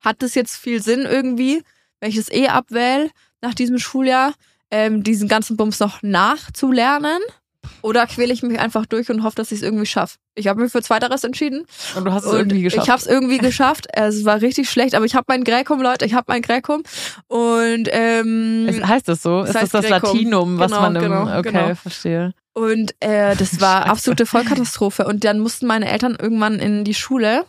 hat 0.00 0.22
das 0.22 0.34
jetzt 0.34 0.56
viel 0.56 0.82
Sinn 0.82 1.00
irgendwie, 1.00 1.62
wenn 2.00 2.10
ich 2.10 2.16
es 2.16 2.30
eh 2.30 2.48
abwähle 2.48 3.10
nach 3.42 3.54
diesem 3.54 3.78
Schuljahr, 3.78 4.34
ähm, 4.70 5.02
diesen 5.02 5.28
ganzen 5.28 5.56
Bums 5.56 5.80
noch 5.80 6.02
nachzulernen? 6.02 7.20
Oder 7.82 8.06
quäle 8.06 8.32
ich 8.32 8.42
mich 8.42 8.58
einfach 8.58 8.86
durch 8.86 9.10
und 9.10 9.22
hoffe, 9.22 9.36
dass 9.36 9.52
ich 9.52 9.58
es 9.58 9.62
irgendwie 9.62 9.86
schaffe? 9.86 10.16
Ich 10.34 10.46
habe 10.48 10.60
mich 10.62 10.72
für 10.72 10.82
Zweiteres 10.82 11.24
entschieden. 11.24 11.64
Und 11.96 12.04
du 12.04 12.12
hast 12.12 12.24
es 12.24 12.32
irgendwie 12.32 12.62
geschafft. 12.62 12.84
Ich 12.84 12.90
habe 12.90 13.00
es 13.00 13.06
irgendwie 13.06 13.38
geschafft. 13.38 13.86
Es 13.94 14.24
war 14.24 14.40
richtig 14.40 14.70
schlecht, 14.70 14.94
aber 14.94 15.04
ich 15.04 15.14
habe 15.14 15.24
mein 15.28 15.44
Gräkum, 15.44 15.80
Leute. 15.82 16.04
Ich 16.04 16.14
habe 16.14 16.24
mein 16.28 16.42
Gräkum. 16.42 16.82
Und 17.28 17.88
ähm, 17.92 18.66
Es 18.68 18.82
heißt 18.86 19.08
das 19.08 19.22
so? 19.22 19.40
Es 19.40 19.48
ist 19.50 19.54
das 19.54 19.62
heißt 19.62 19.74
das 19.74 19.86
Grecum. 19.86 20.10
Latinum, 20.12 20.58
was 20.58 20.70
Genau, 20.70 20.80
man 20.82 20.96
im. 20.96 21.02
genau, 21.02 21.38
okay, 21.38 21.42
genau. 21.52 21.74
verstehe. 21.74 22.34
Und 22.52 22.94
äh, 23.00 23.36
das 23.36 23.60
war 23.60 23.78
Scheiße. 23.82 23.90
absolute 23.90 24.26
Vollkatastrophe. 24.26 25.06
Und 25.06 25.24
dann 25.24 25.38
mussten 25.40 25.66
meine 25.66 25.88
Eltern 25.88 26.16
irgendwann 26.20 26.58
in 26.58 26.84
die 26.84 26.94
Schule 26.94 27.44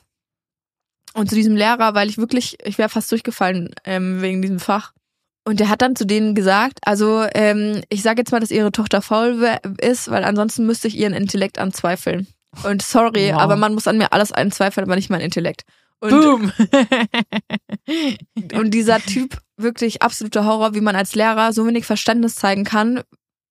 und 1.14 1.30
zu 1.30 1.36
diesem 1.36 1.56
Lehrer, 1.56 1.94
weil 1.94 2.10
ich 2.10 2.18
wirklich, 2.18 2.58
ich 2.64 2.78
wäre 2.78 2.90
fast 2.90 3.12
durchgefallen 3.12 3.74
ähm, 3.86 4.22
wegen 4.22 4.42
diesem 4.42 4.60
Fach. 4.60 4.94
Und 5.44 5.60
der 5.60 5.70
hat 5.70 5.82
dann 5.82 5.96
zu 5.96 6.06
denen 6.06 6.36
gesagt, 6.36 6.80
also 6.84 7.26
ähm, 7.34 7.82
ich 7.90 8.04
sage 8.04 8.22
jetzt 8.22 8.32
mal, 8.32 8.40
dass 8.40 8.52
ihre 8.52 8.72
Tochter 8.72 9.02
faul 9.02 9.44
ist, 9.82 10.12
weil 10.12 10.24
ansonsten 10.24 10.66
müsste 10.66 10.88
ich 10.88 10.96
ihren 10.98 11.14
Intellekt 11.14 11.58
anzweifeln. 11.58 12.28
Und 12.64 12.82
sorry, 12.82 13.32
Wow. 13.34 13.40
aber 13.42 13.56
man 13.56 13.74
muss 13.74 13.88
an 13.88 13.98
mir 13.98 14.14
alles 14.14 14.32
anzweifeln, 14.32 14.86
aber 14.86 14.96
nicht 14.96 15.10
mein 15.10 15.22
Intellekt. 15.22 15.64
Und, 16.00 16.10
Boom! 16.12 16.52
und 18.54 18.72
dieser 18.72 19.00
Typ, 19.00 19.38
wirklich 19.58 20.02
absoluter 20.02 20.46
Horror, 20.46 20.74
wie 20.74 20.82
man 20.82 20.96
als 20.96 21.16
Lehrer 21.16 21.54
so 21.54 21.66
wenig 21.66 21.86
Verständnis 21.86 22.36
zeigen 22.36 22.64
kann. 22.64 23.02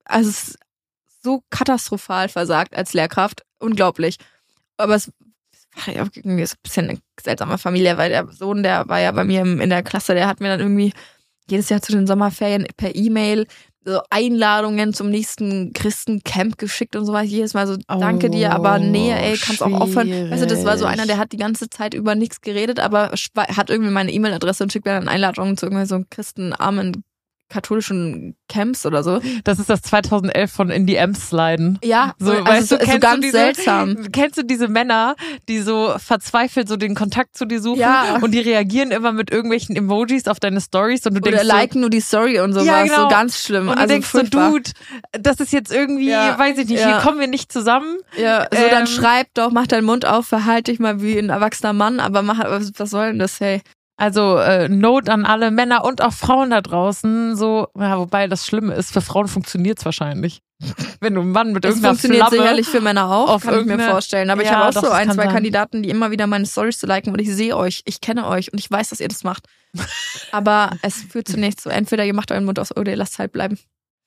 Also 0.05 0.31
es 0.31 0.49
ist 0.49 0.59
so 1.23 1.43
katastrophal 1.51 2.29
versagt 2.29 2.75
als 2.75 2.93
Lehrkraft. 2.93 3.43
Unglaublich. 3.59 4.17
Aber 4.77 4.95
es 4.95 5.13
war 5.75 5.95
ja 5.95 6.07
irgendwie 6.15 6.47
so 6.47 6.55
ein 6.55 6.63
bisschen 6.63 6.89
eine 6.91 6.99
seltsame 7.23 7.59
Familie, 7.59 7.97
weil 7.99 8.11
der 8.11 8.27
Sohn, 8.33 8.63
der 8.63 8.89
war 8.89 9.01
ja 9.01 9.13
bei 9.13 9.25
mir 9.25 9.43
in 9.43 9.71
der 9.71 9.83
Klasse, 9.83 10.15
der 10.15 10.27
hat 10.27 10.41
mir 10.41 10.49
dann 10.49 10.61
irgendwie 10.61 10.93
jedes 11.51 11.69
Jahr 11.69 11.83
zu 11.83 11.93
den 11.93 12.07
Sommerferien 12.07 12.67
per 12.77 12.95
E-Mail 12.95 13.47
so 13.85 14.01
Einladungen 14.11 14.93
zum 14.93 15.09
nächsten 15.09 15.73
Christencamp 15.73 16.59
geschickt 16.59 16.97
und 16.97 17.07
sowas. 17.07 17.29
Jedes 17.29 17.55
Mal 17.55 17.67
so, 17.67 17.77
danke 17.89 18.29
dir, 18.29 18.53
aber 18.53 18.79
nee, 18.79 19.11
ey, 19.11 19.37
kannst 19.39 19.63
auch 19.63 19.73
aufhören. 19.73 20.31
Weißt 20.31 20.43
du, 20.43 20.47
das 20.47 20.65
war 20.65 20.77
so 20.77 20.85
einer, 20.85 21.07
der 21.07 21.17
hat 21.17 21.33
die 21.33 21.39
ganze 21.39 21.71
Zeit 21.71 21.95
über 21.95 22.15
nichts 22.15 22.43
geredet, 22.43 22.79
aber 22.79 23.13
hat 23.37 23.71
irgendwie 23.71 23.91
meine 23.91 24.13
E-Mail-Adresse 24.13 24.65
und 24.65 24.73
schickt 24.73 24.85
mir 24.85 24.93
dann 24.93 25.09
Einladungen 25.09 25.57
zu 25.57 25.67
irgendwie 25.67 25.87
so 25.87 25.95
einem 25.95 26.11
Christenarmen 26.11 27.05
katholischen 27.51 28.37
Camps 28.49 28.87
oder 28.87 29.03
so. 29.03 29.21
Das 29.45 29.59
ist 29.59 29.69
das 29.69 29.83
2011 29.83 30.51
von 30.51 30.71
In 30.71 30.87
die 30.87 30.97
Ems 30.97 31.29
sliden. 31.29 31.79
Ja, 31.85 32.15
So, 32.19 32.31
also 32.33 32.45
weißt 32.47 32.69
so, 32.69 32.77
du, 32.77 32.85
so 32.85 32.91
kennst 32.91 33.03
ganz 33.03 33.15
du 33.17 33.21
diese, 33.23 33.37
seltsam. 33.39 33.97
Kennst 34.13 34.39
du 34.39 34.43
diese 34.45 34.69
Männer, 34.69 35.17
die 35.49 35.59
so 35.61 35.95
verzweifelt 35.99 36.69
so 36.69 36.77
den 36.77 36.95
Kontakt 36.95 37.37
zu 37.37 37.45
dir 37.45 37.61
suchen 37.61 37.81
Ja. 37.81 38.19
und 38.23 38.31
die 38.33 38.41
reagieren 38.41 38.91
immer 38.91 39.13
mit 39.13 39.31
irgendwelchen 39.31 39.77
Emojis 39.77 40.27
auf 40.29 40.41
deine 40.41 40.61
Stories 40.61 41.07
und 41.07 41.15
du 41.15 41.21
Oder 41.21 41.31
denkst 41.39 41.47
liken 41.47 41.81
nur 41.81 41.91
die 41.91 42.01
Story 42.01 42.41
und 42.41 42.53
sowas. 42.53 42.67
Ja, 42.67 42.83
genau. 42.85 43.03
So 43.03 43.09
ganz 43.09 43.39
schlimm. 43.45 43.65
so, 43.67 43.71
und 43.71 43.77
du 43.77 43.81
also 43.83 43.93
denkst 43.95 44.09
furchtbar. 44.09 44.51
so, 44.51 44.57
Dude, 44.59 44.71
das 45.13 45.41
ist 45.41 45.53
jetzt 45.53 45.73
irgendwie, 45.73 46.09
Ja. 46.11 46.39
weiß 46.39 46.57
ich 46.59 46.69
nicht, 46.69 46.85
hier 46.85 46.99
kommen 46.99 47.19
wir 47.21 47.27
nicht 47.29 47.53
zusammen. 47.53 47.99
Ja, 48.17 48.47
so 48.53 48.57
Ähm, 48.59 48.71
dann 48.71 48.87
schreib 48.87 49.27
doch, 49.35 49.51
mach 49.51 49.67
deinen 49.67 49.85
Mund 49.85 50.07
auf, 50.07 50.27
verhalte 50.27 50.71
dich 50.71 50.79
mal 50.81 51.03
wie 51.03 51.19
ein 51.19 51.31
erwachsener 51.31 51.73
Mann, 51.73 52.01
aber 52.01 52.23
mach, 52.23 52.39
was, 52.41 52.73
was 52.77 52.91
soll 52.91 53.09
denn 53.09 53.19
das, 53.19 53.41
hey? 53.41 53.61
Also 54.01 54.39
äh, 54.39 54.67
Note 54.71 55.13
an 55.13 55.27
alle 55.27 55.51
Männer 55.51 55.85
und 55.85 56.01
auch 56.01 56.15
Frauen 56.15 56.49
da 56.49 56.63
draußen. 56.63 57.37
So, 57.37 57.69
ja, 57.79 57.99
wobei 57.99 58.29
das 58.29 58.47
Schlimme 58.47 58.73
ist, 58.73 58.95
für 58.95 59.03
Frauen 59.03 59.29
funktioniert's 59.29 59.85
wahrscheinlich. 59.85 60.41
Wenn 61.01 61.15
du 61.15 61.21
einen 61.21 61.33
Mann 61.33 61.53
mit 61.53 61.67
Es 61.67 61.73
irgendeiner 61.73 61.95
funktioniert 61.95 62.29
Flamme 62.29 62.43
sicherlich 62.43 62.67
für 62.69 62.81
Männer 62.81 63.11
auch, 63.11 63.29
auf 63.29 63.43
kann 63.43 63.61
ich 63.61 63.67
mir 63.67 63.79
vorstellen. 63.79 64.31
Aber 64.31 64.41
ich 64.41 64.49
Ja, 64.49 64.57
habe 64.57 64.69
auch 64.71 64.73
doch, 64.73 64.89
so 64.89 64.91
ein, 64.91 65.11
zwei 65.11 65.25
sein. 65.25 65.33
Kandidaten, 65.35 65.83
die 65.83 65.91
immer 65.91 66.11
wieder 66.11 66.27
meine 66.27 66.47
Stories 66.47 66.79
zu 66.79 66.87
liken 66.87 67.13
und 67.13 67.19
ich 67.21 67.31
sehe 67.31 67.55
euch, 67.55 67.83
ich 67.85 68.01
kenne 68.01 68.27
euch 68.27 68.51
und 68.51 68.59
ich 68.59 68.71
weiß, 68.71 68.89
dass 68.89 69.01
ihr 69.01 69.09
das 69.09 69.23
macht. 69.23 69.47
Aber 70.33 70.71
es 70.81 71.03
führt 71.03 71.29
zu 71.29 71.39
nichts. 71.39 71.65
So, 71.65 71.71
entweder 71.71 72.07
ihr 72.07 72.15
macht 72.15 72.31
euren 72.33 72.47
Mund 72.47 72.59
aus 72.59 72.75
oder 72.75 72.91
ihr 72.91 72.97
lasst 72.97 73.19
halt 73.19 73.33
bleiben. 73.33 73.59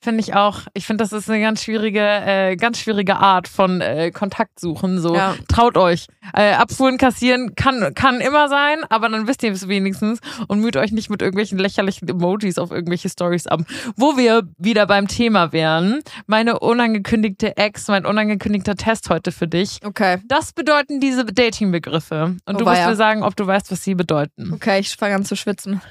Finde 0.03 0.19
ich 0.19 0.33
auch. 0.36 0.60
Ich 0.74 0.86
finde, 0.86 1.01
das 1.03 1.13
ist 1.13 1.29
eine 1.29 1.39
ganz 1.41 1.63
schwierige, 1.63 2.01
äh, 2.01 2.57
ganz 2.57 2.77
schwierige 2.79 3.15
Art 3.15 3.48
von 3.48 3.79
äh, 3.79 4.12
Kontakt 4.12 4.60
suchen. 4.60 5.00
So 5.00 5.15
Ja. 5.15 5.36
traut 5.48 5.77
euch. 5.77 6.07
Äh, 6.33 6.51
Abfuhren 6.55 6.98
kassieren 6.98 7.55
kann 7.55 7.93
kann 7.95 8.19
immer 8.19 8.50
sein, 8.50 8.79
aber 8.89 9.07
dann 9.07 9.27
wisst 9.27 9.43
ihr 9.43 9.51
es 9.53 9.69
wenigstens 9.69 10.19
und 10.50 10.60
müht 10.60 10.75
euch 10.75 10.91
nicht 10.91 11.10
mit 11.10 11.22
irgendwelchen 11.22 11.57
lächerlichen 11.57 12.07
Emojis 12.10 12.57
auf 12.57 12.72
irgendwelche 12.72 13.07
Stories 13.07 13.48
ab. 13.48 13.62
Wo 13.95 14.17
wir 14.17 14.43
wieder 14.57 14.88
beim 14.88 15.07
Thema 15.07 15.53
wären, 15.53 16.01
meine 16.27 16.60
unangekündigte 16.60 17.55
Ex, 17.55 17.88
mein 17.88 18.05
unangekündigter 18.05 18.75
Test 18.75 19.10
heute 19.10 19.31
für 19.31 19.48
dich. 19.48 19.79
Okay. 19.86 20.17
Das 20.27 20.51
bedeuten 20.51 21.00
diese 21.00 21.24
Dating-Begriffe. 21.25 22.36
Und 22.45 22.55
Oh, 22.55 22.60
du 22.60 22.65
musst 22.65 22.77
weia. 22.77 22.89
mir 22.89 22.95
sagen, 22.98 23.24
ob 23.24 23.36
du 23.38 23.48
weißt, 23.48 23.72
was 23.72 23.83
sie 23.83 23.95
bedeuten. 23.95 24.51
Okay, 24.53 24.79
ich 24.79 24.95
fange 24.98 25.15
an 25.15 25.24
zu 25.24 25.36
schwitzen. 25.38 25.81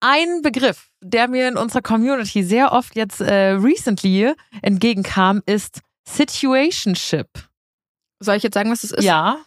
Ein 0.00 0.42
Begriff, 0.42 0.90
der 1.00 1.28
mir 1.28 1.48
in 1.48 1.56
unserer 1.56 1.82
Community 1.82 2.42
sehr 2.44 2.72
oft 2.72 2.94
jetzt 2.94 3.20
äh, 3.20 3.50
recently 3.50 4.32
entgegenkam, 4.62 5.42
ist 5.46 5.80
Situationship. 6.08 7.28
Soll 8.20 8.36
ich 8.36 8.42
jetzt 8.42 8.54
sagen, 8.54 8.70
was 8.70 8.84
es 8.84 8.92
ist? 8.92 9.04
Ja. 9.04 9.38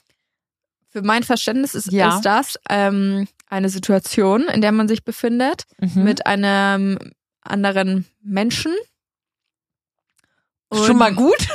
Für 0.90 1.02
mein 1.02 1.24
Verständnis 1.24 1.74
ist, 1.74 1.92
Ja. 1.92 2.16
ist 2.16 2.22
das 2.26 2.60
ähm, 2.70 3.28
eine 3.50 3.70
Situation, 3.70 4.44
in 4.50 4.62
der 4.62 4.72
man 4.74 4.88
sich 4.90 5.04
befindet 5.06 5.64
Mhm. 5.80 6.04
mit 6.04 6.26
einem 6.26 7.00
anderen 7.42 8.06
Menschen. 8.22 8.74
Und- 10.70 10.84
Schon 10.86 10.98
mal 10.98 11.14
gut. 11.14 11.48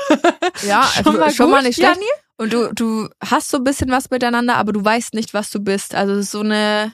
Ja, 0.66 0.82
Schon 1.02 1.16
mal 1.18 1.30
schon 1.30 1.46
gut, 1.46 1.54
mal 1.54 1.62
nicht 1.62 1.76
schlecht. 1.76 2.00
Und 2.38 2.52
du, 2.52 2.72
du 2.74 3.08
hast 3.24 3.48
so 3.50 3.56
ein 3.58 3.64
bisschen 3.64 3.90
was 3.90 4.10
miteinander, 4.10 4.56
aber 4.56 4.72
du 4.72 4.84
weißt 4.84 5.14
nicht, 5.14 5.32
was 5.32 5.50
du 5.50 5.60
bist. 5.60 5.94
Also 5.94 6.14
es 6.14 6.26
ist 6.26 6.30
so 6.32 6.40
eine, 6.40 6.92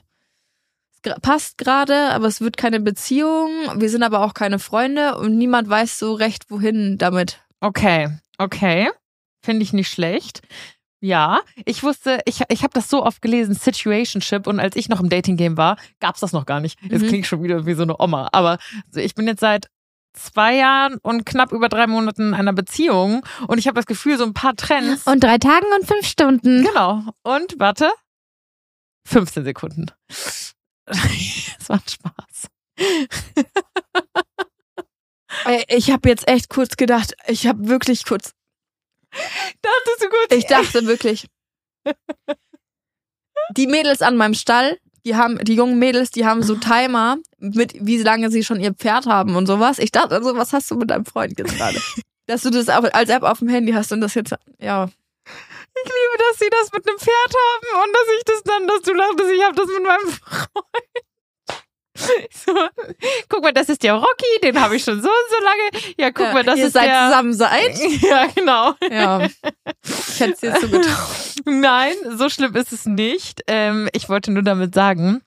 passt 1.23 1.59
gerade, 1.59 2.11
aber 2.11 2.27
es 2.27 2.41
wird 2.41 2.57
keine 2.57 2.81
Beziehung. 2.81 3.51
Wir 3.77 3.91
sind 3.91 4.03
aber 4.03 4.25
auch 4.25 4.35
keine 4.35 4.59
Freunde 4.59 5.17
und 5.19 5.37
niemand 5.37 5.69
weiß 5.69 5.99
so 5.99 6.15
recht, 6.15 6.51
wohin 6.51 6.99
damit. 6.99 7.41
Okay, 7.61 8.09
okay. 8.39 8.89
Finde 9.45 9.63
ich 9.63 9.73
nicht 9.73 9.91
schlecht. 9.91 10.41
Ja, 11.01 11.41
ich 11.65 11.83
wusste, 11.83 12.21
ich, 12.27 12.43
ich 12.49 12.63
habe 12.63 12.73
das 12.75 12.89
so 12.89 13.05
oft 13.05 13.21
gelesen, 13.23 13.55
Situationship, 13.55 14.47
und 14.47 14.61
als 14.61 14.77
ich 14.77 14.89
noch 14.89 15.01
im 15.01 15.09
Dating-Game 15.09 15.57
war, 15.57 15.77
gab's 15.99 16.21
das 16.21 16.33
noch 16.33 16.47
gar 16.47 16.61
nicht. 16.61 16.79
Jetzt 16.83 17.03
Mhm. 17.03 17.09
klingt 17.09 17.27
schon 17.27 17.43
wieder 17.43 17.67
wie 17.67 17.75
so 17.75 17.83
eine 17.83 18.01
Oma. 18.01 18.29
Aber 18.31 18.59
ich 18.95 19.17
bin 19.17 19.27
jetzt 19.27 19.41
seit 19.41 19.67
zwei 20.15 20.55
Jahren 20.55 20.99
und 21.03 21.27
knapp 21.27 21.51
über 21.51 21.69
drei 21.69 21.89
Monaten 21.89 22.29
in 22.29 22.35
einer 22.35 22.53
Beziehung 22.53 23.25
und 23.49 23.59
ich 23.59 23.67
habe 23.67 23.75
das 23.75 23.87
Gefühl, 23.87 24.17
so 24.17 24.25
ein 24.25 24.35
paar 24.35 24.55
Trends. 24.55 25.05
Und 25.07 25.25
drei 25.25 25.39
Tagen 25.39 25.67
und 25.77 25.89
fünf 25.89 26.07
Stunden. 26.07 26.63
Genau. 26.65 27.03
Und 27.25 27.55
warte. 27.59 27.91
15 29.09 29.43
Sekunden. 29.43 29.87
Es 31.61 31.69
war 31.69 31.77
ein 31.77 31.89
Spaß. 31.89 32.49
Ich 35.69 35.91
habe 35.91 36.09
jetzt 36.09 36.29
echt 36.29 36.49
kurz 36.49 36.77
gedacht, 36.77 37.15
ich 37.27 37.47
habe 37.47 37.69
wirklich 37.69 38.05
kurz, 38.05 38.33
Dachtest 39.13 40.03
du 40.03 40.09
gut? 40.09 40.33
ich 40.33 40.47
dachte 40.47 40.87
wirklich, 40.87 41.27
die 43.57 43.67
Mädels 43.67 44.03
an 44.03 44.17
meinem 44.17 44.35
Stall, 44.35 44.79
die 45.05 45.17
haben, 45.17 45.39
die 45.39 45.55
jungen 45.55 45.79
Mädels, 45.79 46.11
die 46.11 46.27
haben 46.27 46.43
so 46.43 46.57
Timer 46.57 47.19
mit, 47.39 47.75
wie 47.81 47.99
lange 47.99 48.31
sie 48.31 48.45
schon 48.45 48.61
ihr 48.61 48.73
Pferd 48.73 49.07
haben 49.07 49.37
und 49.37 49.47
sowas. 49.47 49.79
Ich 49.79 49.93
dachte 49.93 50.15
also, 50.15 50.37
was 50.37 50.53
hast 50.53 50.71
du 50.71 50.77
mit 50.77 50.91
deinem 50.91 51.05
Freund 51.05 51.39
jetzt 51.39 51.57
gerade? 51.57 51.81
Dass 52.27 52.43
du 52.43 52.51
das 52.51 52.69
als 52.69 53.11
App 53.11 53.25
auf 53.25 53.41
dem 53.41 53.49
Handy 53.49 53.73
hast 53.73 53.93
und 53.93 54.01
das 54.01 54.15
jetzt, 54.15 54.35
ja. 54.61 54.89
Ich 55.85 55.91
liebe, 55.91 56.19
dass 56.19 56.39
sie 56.39 56.51
das 56.51 56.73
mit 56.73 56.89
einem 56.89 56.99
Pferd 56.99 57.35
haben 57.35 57.85
und 57.85 57.93
dass 57.95 58.09
ich 58.19 58.25
das 58.25 58.43
dann, 58.45 58.67
dass 58.67 58.83
du 58.83 58.95
dachtest, 58.95 59.31
ich 59.33 59.43
habe 59.43 59.55
das 59.55 59.67
mit 59.67 59.83
meinem 59.83 60.09
Freund. 60.11 61.05
So, 62.33 62.55
guck 63.29 63.43
mal, 63.43 63.53
das 63.53 63.69
ist 63.69 63.83
der 63.83 63.95
Rocky, 63.95 64.41
den 64.43 64.61
habe 64.61 64.77
ich 64.77 64.83
schon 64.85 65.01
so 65.01 65.09
und 65.09 65.31
so 65.31 65.45
lange. 65.45 65.95
Ja, 65.99 66.11
guck 66.11 66.27
ja, 66.27 66.33
mal, 66.33 66.43
das 66.43 66.59
ihr 66.59 66.67
ist 66.67 66.73
seid 66.73 66.89
der. 66.89 67.07
zusammen 67.07 67.35
seid. 67.35 67.79
Ja, 68.03 68.27
genau. 68.35 68.75
Ja. 68.91 69.29
Ich 69.85 70.21
hätte 70.21 70.33
es 70.33 70.41
dir 70.41 70.55
zugetraut. 70.55 71.45
Nein, 71.45 71.95
so 72.17 72.29
schlimm 72.29 72.57
ist 72.57 72.73
es 72.73 72.87
nicht. 72.87 73.43
Ähm, 73.47 73.89
ich 73.93 74.09
wollte 74.09 74.33
nur 74.33 74.43
damit 74.43 74.75
sagen, 74.75 75.23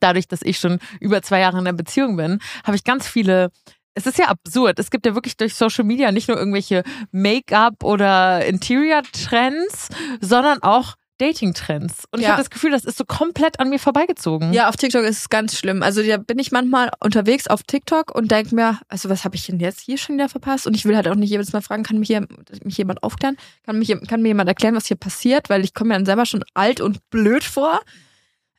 dadurch, 0.00 0.28
dass 0.28 0.42
ich 0.42 0.58
schon 0.58 0.80
über 1.00 1.22
zwei 1.22 1.40
Jahre 1.40 1.58
in 1.58 1.66
einer 1.66 1.76
Beziehung 1.76 2.16
bin, 2.16 2.40
habe 2.64 2.76
ich 2.76 2.84
ganz 2.84 3.06
viele. 3.06 3.50
Es 3.94 4.06
ist 4.06 4.18
ja 4.18 4.26
absurd. 4.26 4.78
Es 4.78 4.90
gibt 4.90 5.04
ja 5.06 5.14
wirklich 5.14 5.36
durch 5.36 5.54
Social 5.54 5.84
Media 5.84 6.10
nicht 6.12 6.28
nur 6.28 6.38
irgendwelche 6.38 6.82
Make-up 7.10 7.84
oder 7.84 8.44
Interior-Trends, 8.46 9.88
sondern 10.20 10.62
auch 10.62 10.94
Dating-Trends. 11.18 12.04
Und 12.10 12.18
ich 12.20 12.24
Ja. 12.24 12.32
habe 12.32 12.42
das 12.42 12.50
Gefühl, 12.50 12.70
das 12.72 12.84
ist 12.84 12.98
so 12.98 13.04
komplett 13.04 13.60
an 13.60 13.68
mir 13.68 13.78
vorbeigezogen. 13.78 14.52
Ja, 14.52 14.68
auf 14.68 14.76
TikTok 14.76 15.04
ist 15.04 15.18
es 15.18 15.28
ganz 15.28 15.56
schlimm. 15.56 15.82
Also 15.82 16.02
da 16.02 16.16
bin 16.16 16.38
ich 16.38 16.50
manchmal 16.50 16.90
unterwegs 17.00 17.46
auf 17.46 17.62
TikTok 17.62 18.12
und 18.14 18.30
denke 18.30 18.54
mir, 18.54 18.80
also 18.88 19.08
was 19.08 19.24
habe 19.24 19.36
ich 19.36 19.46
denn 19.46 19.60
jetzt 19.60 19.80
hier 19.80 19.98
schon 19.98 20.16
wieder 20.16 20.28
verpasst? 20.28 20.66
Und 20.66 20.74
ich 20.74 20.84
will 20.84 20.96
halt 20.96 21.06
auch 21.06 21.14
nicht 21.14 21.30
jedes 21.30 21.52
Mal 21.52 21.60
fragen, 21.62 21.84
kann 21.84 21.98
mich, 21.98 22.08
hier, 22.08 22.26
mich 22.64 22.76
jemand 22.78 23.02
aufklären? 23.04 23.36
Kann, 23.64 23.78
mich, 23.78 23.94
kann 24.08 24.22
mir 24.22 24.28
jemand 24.28 24.48
erklären, 24.48 24.74
was 24.74 24.86
hier 24.86 24.96
passiert? 24.96 25.48
Weil 25.48 25.62
ich 25.62 25.74
komme 25.74 25.88
mir 25.88 25.94
dann 25.94 26.06
selber 26.06 26.26
schon 26.26 26.44
alt 26.54 26.80
und 26.80 26.98
blöd 27.10 27.44
vor. 27.44 27.80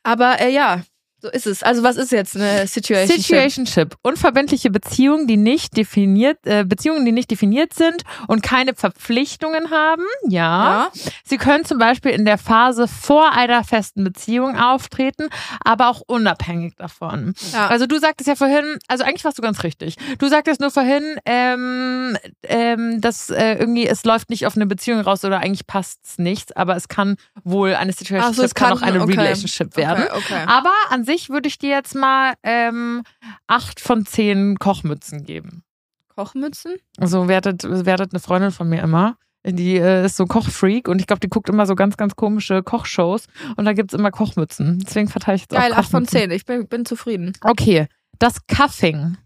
Aber 0.02 0.40
äh, 0.40 0.50
ja, 0.50 0.82
so 1.24 1.30
ist 1.30 1.46
es. 1.46 1.62
Also 1.62 1.82
was 1.82 1.96
ist 1.96 2.12
jetzt 2.12 2.36
eine 2.36 2.66
Situation? 2.66 3.18
Situationship. 3.18 3.96
Unverbindliche 4.02 4.70
Beziehungen, 4.70 5.26
die 5.26 5.38
nicht 5.38 5.74
definiert, 5.74 6.36
äh, 6.44 6.64
Beziehungen, 6.64 7.06
die 7.06 7.12
nicht 7.12 7.30
definiert 7.30 7.72
sind 7.72 8.02
und 8.28 8.42
keine 8.42 8.74
Verpflichtungen 8.74 9.70
haben. 9.70 10.02
Ja. 10.28 10.44
Ja. 10.44 10.90
Sie 11.24 11.38
können 11.38 11.64
zum 11.64 11.78
Beispiel 11.78 12.10
in 12.10 12.26
der 12.26 12.36
Phase 12.36 12.88
vor 12.88 13.32
einer 13.32 13.64
festen 13.64 14.04
Beziehung 14.04 14.58
auftreten, 14.58 15.28
aber 15.64 15.88
auch 15.88 16.02
unabhängig 16.06 16.74
davon. 16.76 17.32
ja. 17.52 17.68
Also 17.68 17.86
du 17.86 17.98
sagtest 17.98 18.28
ja 18.28 18.36
vorhin, 18.36 18.78
also 18.88 19.04
eigentlich 19.04 19.24
warst 19.24 19.38
du 19.38 19.42
ganz 19.42 19.62
richtig. 19.64 19.96
Du 20.18 20.28
sagtest 20.28 20.60
nur 20.60 20.70
vorhin, 20.70 21.16
ähm, 21.24 22.18
ähm, 22.42 23.00
dass 23.00 23.30
äh, 23.30 23.54
irgendwie 23.54 23.86
es 23.86 24.04
läuft 24.04 24.28
nicht 24.28 24.46
auf 24.46 24.56
eine 24.56 24.66
Beziehung 24.66 25.00
raus 25.00 25.24
oder 25.24 25.38
eigentlich 25.40 25.66
passt's 25.66 26.18
nicht, 26.18 26.58
aber 26.58 26.76
es 26.76 26.88
kann 26.88 27.16
wohl 27.44 27.74
eine 27.74 27.92
Situationship, 27.92 28.36
so, 28.36 28.42
es 28.42 28.54
kann 28.54 28.74
auch 28.74 28.80
kann- 28.80 28.90
eine 28.90 29.02
okay. 29.02 29.12
Relationship 29.18 29.74
werden. 29.78 30.04
Okay, 30.10 30.18
okay. 30.18 30.44
Aber 30.46 30.70
an 30.90 31.04
sich 31.04 31.13
würde 31.30 31.48
ich 31.48 31.58
dir 31.58 31.70
jetzt 31.70 31.94
mal 31.94 32.34
ähm, 32.42 33.02
acht 33.46 33.80
von 33.80 34.04
zehn 34.06 34.56
Kochmützen 34.58 35.24
geben. 35.24 35.62
Kochmützen? 36.08 36.76
Also 36.98 37.28
wertet, 37.28 37.64
wertet 37.64 38.12
eine 38.12 38.20
Freundin 38.20 38.50
von 38.50 38.68
mir 38.68 38.82
immer. 38.82 39.16
Die 39.46 39.76
äh, 39.76 40.06
ist 40.06 40.16
so 40.16 40.24
Kochfreak 40.26 40.88
und 40.88 41.00
ich 41.00 41.06
glaube, 41.06 41.20
die 41.20 41.28
guckt 41.28 41.48
immer 41.50 41.66
so 41.66 41.74
ganz, 41.74 41.96
ganz 41.98 42.16
komische 42.16 42.62
Kochshows 42.62 43.26
und 43.56 43.66
da 43.66 43.74
gibt's 43.74 43.92
immer 43.92 44.10
Kochmützen. 44.10 44.78
Deswegen 44.78 45.08
verteile 45.08 45.36
ich 45.36 45.42
jetzt 45.42 45.50
Geil, 45.50 45.72
auch 45.72 45.78
8 45.78 45.90
von 45.90 46.04
Kochmützen. 46.06 46.30
10. 46.30 46.30
Ich 46.30 46.44
bin, 46.46 46.66
bin 46.66 46.86
zufrieden. 46.86 47.34
Okay, 47.42 47.86
das 48.18 48.46
Cuffing. 48.46 49.18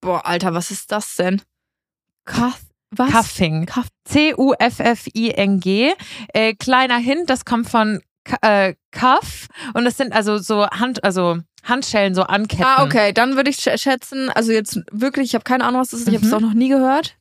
Boah, 0.00 0.24
Alter, 0.26 0.54
was 0.54 0.70
ist 0.70 0.90
das 0.92 1.14
denn? 1.16 1.42
Cuff, 2.24 2.62
was? 2.90 3.10
Cuffing. 3.10 3.66
Cuff- 3.66 3.88
C-U-F-F-I-N-G. 4.72 5.92
Äh, 6.32 6.54
kleiner 6.54 6.96
Hint, 6.98 7.28
das 7.30 7.44
kommt 7.44 7.68
von 7.68 8.00
äh, 8.42 8.74
Cuff 8.90 9.48
und 9.74 9.84
das 9.84 9.96
sind 9.96 10.12
also 10.12 10.38
so 10.38 10.66
Hand, 10.68 11.02
also 11.04 11.38
Handschellen, 11.64 12.14
so 12.14 12.22
Anketten. 12.22 12.64
Ah, 12.66 12.84
okay, 12.84 13.12
dann 13.12 13.36
würde 13.36 13.50
ich 13.50 13.56
sch- 13.58 13.78
schätzen, 13.80 14.30
also 14.30 14.50
jetzt 14.52 14.80
wirklich, 14.90 15.26
ich 15.30 15.34
habe 15.34 15.44
keine 15.44 15.64
Ahnung, 15.64 15.80
was 15.80 15.90
das 15.90 16.00
ist, 16.00 16.08
ich 16.08 16.14
habe 16.14 16.24
es 16.24 16.30
Mhm. 16.30 16.36
auch 16.36 16.40
noch 16.40 16.54
nie 16.54 16.68
gehört. 16.68 17.16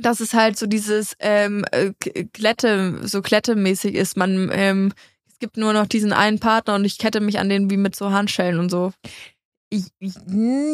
Dass 0.00 0.20
es 0.20 0.32
halt 0.32 0.56
so 0.56 0.66
dieses 0.66 1.14
ähm, 1.18 1.64
äh, 1.72 1.92
Klette, 2.32 3.00
so 3.02 3.20
Klettemäßig 3.20 3.94
ist. 3.96 4.16
Man, 4.16 4.48
ähm, 4.52 4.92
es 5.28 5.38
gibt 5.40 5.56
nur 5.56 5.72
noch 5.72 5.86
diesen 5.86 6.12
einen 6.12 6.38
Partner 6.38 6.76
und 6.76 6.84
ich 6.84 6.98
kette 6.98 7.20
mich 7.20 7.40
an 7.40 7.48
den 7.48 7.68
wie 7.68 7.76
mit 7.76 7.96
so 7.96 8.12
Handschellen 8.12 8.60
und 8.60 8.70
so. 8.70 8.92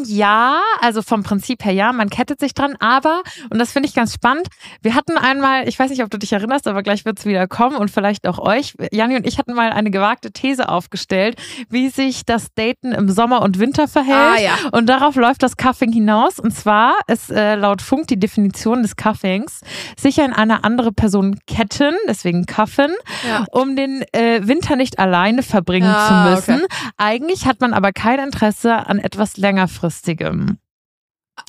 Ja, 0.07 0.61
also 0.81 1.03
vom 1.03 1.23
Prinzip 1.23 1.65
her 1.65 1.73
ja, 1.73 1.93
man 1.93 2.11
kettet 2.11 2.41
sich 2.41 2.55
dran, 2.55 2.77
aber, 2.81 3.23
und 3.51 3.59
das 3.59 3.73
finde 3.73 3.89
ich 3.89 3.95
ganz 3.95 4.15
spannend, 4.15 4.49
wir 4.83 4.95
hatten 4.95 5.17
einmal, 5.19 5.67
ich 5.69 5.79
weiß 5.79 5.91
nicht, 5.91 6.03
ob 6.03 6.11
du 6.11 6.19
dich 6.19 6.33
erinnerst, 6.33 6.69
aber 6.69 6.83
gleich 6.83 7.05
wird 7.05 7.19
es 7.19 7.27
wieder 7.27 7.47
kommen 7.49 7.77
und 7.77 7.91
vielleicht 7.91 8.27
auch 8.27 8.39
euch, 8.39 8.75
Janni 8.93 9.17
und 9.17 9.27
ich 9.27 9.39
hatten 9.39 9.55
mal 9.55 9.73
eine 9.73 9.91
gewagte 9.91 10.31
These 10.33 10.69
aufgestellt, 10.69 11.37
wie 11.71 11.89
sich 11.89 12.25
das 12.25 12.49
Daten 12.55 12.93
im 12.93 13.09
Sommer 13.11 13.43
und 13.43 13.59
Winter 13.59 13.89
verhält. 13.89 14.15
Ah, 14.17 14.39
ja. 14.41 14.53
Und 14.73 14.89
darauf 14.89 15.17
läuft 15.17 15.43
das 15.43 15.57
Cuffing 15.57 15.93
hinaus. 15.93 16.39
Und 16.39 16.53
zwar 16.55 16.95
ist 17.09 17.31
äh, 17.31 17.55
laut 17.57 17.83
Funk 17.83 18.07
die 18.09 18.19
Definition 18.19 18.83
des 18.83 18.97
Cuffings, 18.97 19.61
sich 19.99 20.21
an 20.21 20.33
eine 20.33 20.65
andere 20.65 20.93
Person 20.93 21.39
ketten, 21.47 21.95
deswegen 22.09 22.47
cuffen, 22.47 22.93
Ja. 23.29 23.45
um 23.53 23.77
den 23.77 24.03
äh, 24.13 24.41
Winter 24.47 24.77
nicht 24.77 24.99
alleine 24.99 25.43
verbringen 25.43 25.93
Ah, 25.95 26.37
zu 26.37 26.51
müssen. 26.51 26.65
okay. 26.65 26.75
Eigentlich 26.97 27.47
hat 27.47 27.61
man 27.61 27.73
aber 27.75 27.93
kein 27.93 28.19
Interesse 28.21 28.84
an 28.85 28.99
etwas 28.99 29.37
längerfristigem. 29.37 30.59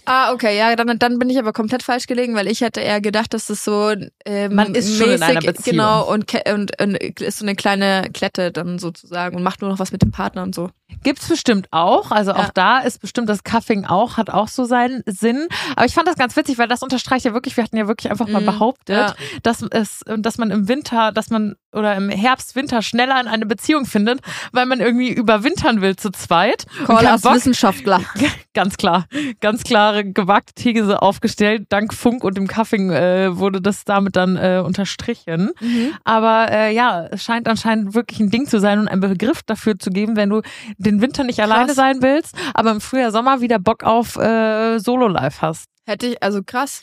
Ah, 0.06 0.34
okay, 0.34 0.58
ja, 0.58 0.76
dann, 0.76 0.98
dann 0.98 1.20
bin 1.20 1.30
ich 1.30 1.38
aber 1.38 1.54
komplett 1.54 1.84
falsch 1.84 2.08
gelegen, 2.08 2.36
weil 2.36 2.48
ich 2.48 2.62
hätte 2.62 2.82
eher 2.82 3.02
gedacht, 3.02 3.34
dass 3.34 3.48
das 3.48 3.64
so 3.64 3.94
ähm, 4.26 4.56
Man 4.56 4.74
ist 4.74 4.98
schon 4.98 5.12
in 5.12 5.22
einer 5.22 5.42
Beziehung. 5.42 5.78
genau 5.78 6.12
und, 6.12 6.34
und, 6.52 6.82
und 6.82 6.96
ist 6.96 7.40
so 7.40 7.46
eine 7.46 7.56
kleine 7.56 8.10
Klette 8.14 8.52
dann 8.52 8.80
sozusagen 8.80 9.36
und 9.36 9.44
macht 9.44 9.62
nur 9.62 9.70
noch 9.70 9.80
was 9.80 9.92
mit 9.92 10.02
dem 10.02 10.12
Partner 10.12 10.44
und 10.44 10.56
so. 10.56 10.70
Gibt's 11.04 11.28
bestimmt 11.28 11.68
auch. 11.72 12.12
Also 12.12 12.34
auch 12.34 12.38
Ja. 12.46 12.52
da 12.54 12.80
ist 12.80 13.00
bestimmt 13.02 13.28
das 13.30 13.44
Cuffing 13.44 13.86
auch, 13.86 14.18
hat 14.18 14.30
auch 14.30 14.48
so 14.48 14.66
seinen 14.66 15.02
Sinn. 15.06 15.48
Aber 15.76 15.86
ich 15.86 15.94
fand 15.94 16.08
das 16.08 16.16
ganz 16.16 16.36
witzig, 16.36 16.58
weil 16.58 16.68
das 16.68 16.82
unterstreicht 16.84 17.26
ja 17.26 17.34
wirklich, 17.34 17.58
wir 17.58 17.64
hatten 17.64 17.78
ja 17.78 17.88
wirklich 17.88 18.10
einfach 18.12 18.28
mal 18.28 18.42
Mhm, 18.42 18.46
behauptet, 18.46 18.96
ja. 18.96 19.14
dass 19.44 19.62
es, 19.64 20.02
dass 20.18 20.38
man 20.38 20.52
im 20.52 20.68
Winter, 20.68 21.12
dass 21.12 21.30
man 21.30 21.56
oder 21.74 21.96
im 21.96 22.10
Herbst, 22.10 22.56
Winter 22.56 22.82
schneller 22.82 23.20
in 23.20 23.28
eine 23.28 23.46
Beziehung 23.46 23.86
findet, 23.86 24.22
weil 24.54 24.66
man 24.66 24.80
irgendwie 24.80 25.12
überwintern 25.12 25.82
will 25.82 25.96
zu 25.98 26.10
zweit. 26.12 26.66
Call 26.86 27.06
als 27.06 27.22
Bock- 27.24 27.36
Wissenschaftler. 27.36 28.00
Ganz 28.54 28.78
klar, 28.78 29.06
ganz 29.42 29.64
klare 29.64 30.06
gewagte 30.06 30.54
These 30.54 31.02
aufgestellt. 31.02 31.66
Dank 31.68 31.94
Funk 31.94 32.24
und 32.24 32.38
dem 32.38 32.48
Cuffing 32.48 32.90
äh, 32.90 33.38
wurde 33.38 33.60
das 33.62 33.84
damit 33.84 34.16
dann 34.16 34.38
äh, 34.38 34.62
unterstrichen. 34.66 35.52
Mhm. 35.60 35.94
Aber 36.06 36.50
äh, 36.50 36.74
ja, 36.74 37.06
es 37.08 37.22
scheint 37.26 37.50
anscheinend 37.50 37.94
wirklich 37.96 38.22
ein 38.22 38.30
Ding 38.30 38.48
zu 38.48 38.62
sein 38.62 38.80
und 38.80 38.88
einen 38.88 39.02
Begriff 39.02 39.44
dafür 39.44 39.78
zu 39.78 39.90
geben, 39.90 40.16
wenn 40.16 40.30
du 40.30 40.42
den 40.78 41.02
Winter 41.02 41.24
nicht 41.24 41.40
alleine 41.42 41.74
sein 41.74 42.02
willst, 42.02 42.36
aber 42.54 42.72
im 42.72 42.82
Frühjahr, 42.82 43.12
Sommer 43.12 43.42
wieder 43.42 43.60
Bock 43.60 43.84
auf 43.84 44.16
äh, 44.18 44.78
Solo-Life 44.80 45.42
hast. 45.42 45.66
Hätte 45.86 46.08
ich, 46.08 46.24
also 46.24 46.42
krass. 46.44 46.82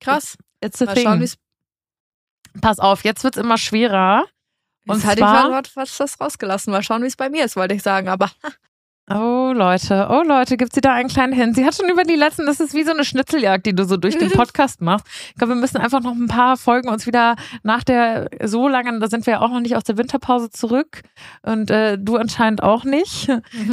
Krass. 0.00 0.36
It's 0.60 0.80
a 0.82 0.86
Mal 0.86 0.96
schauen, 0.98 1.12
thing. 1.14 1.22
es 1.22 1.36
Pass 2.60 2.78
auf, 2.78 3.04
jetzt 3.04 3.24
wird's 3.24 3.36
immer 3.36 3.58
schwerer. 3.58 4.24
Und 4.86 4.96
Jetzt 4.98 5.06
hatte 5.06 5.18
zwar- 5.20 5.44
ich 5.46 5.50
gerade 5.50 5.70
was 5.74 5.96
das 5.96 6.20
rausgelassen. 6.20 6.70
Mal 6.72 6.82
schauen, 6.82 7.02
wie 7.02 7.06
es 7.06 7.16
bei 7.16 7.30
mir 7.30 7.44
ist, 7.44 7.56
wollte 7.56 7.74
ich 7.74 7.82
sagen. 7.82 8.08
Aber 8.08 8.30
Oh 9.10 9.52
Leute, 9.54 10.08
oh 10.10 10.22
Leute, 10.26 10.56
gibt 10.56 10.74
sie 10.74 10.80
da 10.80 10.94
einen 10.94 11.10
kleinen 11.10 11.34
Hin? 11.34 11.52
Sie 11.52 11.66
hat 11.66 11.74
schon 11.74 11.90
über 11.90 12.04
die 12.04 12.14
letzten, 12.16 12.46
das 12.46 12.58
ist 12.58 12.72
wie 12.72 12.84
so 12.84 12.92
eine 12.92 13.04
Schnitzeljagd, 13.04 13.66
die 13.66 13.74
du 13.74 13.84
so 13.84 13.98
durch 13.98 14.16
den 14.16 14.30
Podcast 14.32 14.80
machst. 14.80 15.06
Ich 15.28 15.34
glaube, 15.34 15.52
wir 15.54 15.60
müssen 15.60 15.76
einfach 15.76 16.00
noch 16.00 16.12
ein 16.14 16.26
paar 16.26 16.56
Folgen 16.56 16.88
uns 16.88 17.06
wieder 17.06 17.36
nach 17.62 17.84
der 17.84 18.30
so 18.44 18.66
langen, 18.66 19.00
da 19.00 19.08
sind 19.08 19.26
wir 19.26 19.34
ja 19.34 19.40
auch 19.42 19.50
noch 19.50 19.60
nicht 19.60 19.76
aus 19.76 19.84
der 19.84 19.98
Winterpause 19.98 20.48
zurück 20.48 21.02
und 21.42 21.70
äh, 21.70 21.98
du 21.98 22.16
anscheinend 22.16 22.62
auch 22.62 22.84
nicht. 22.84 23.28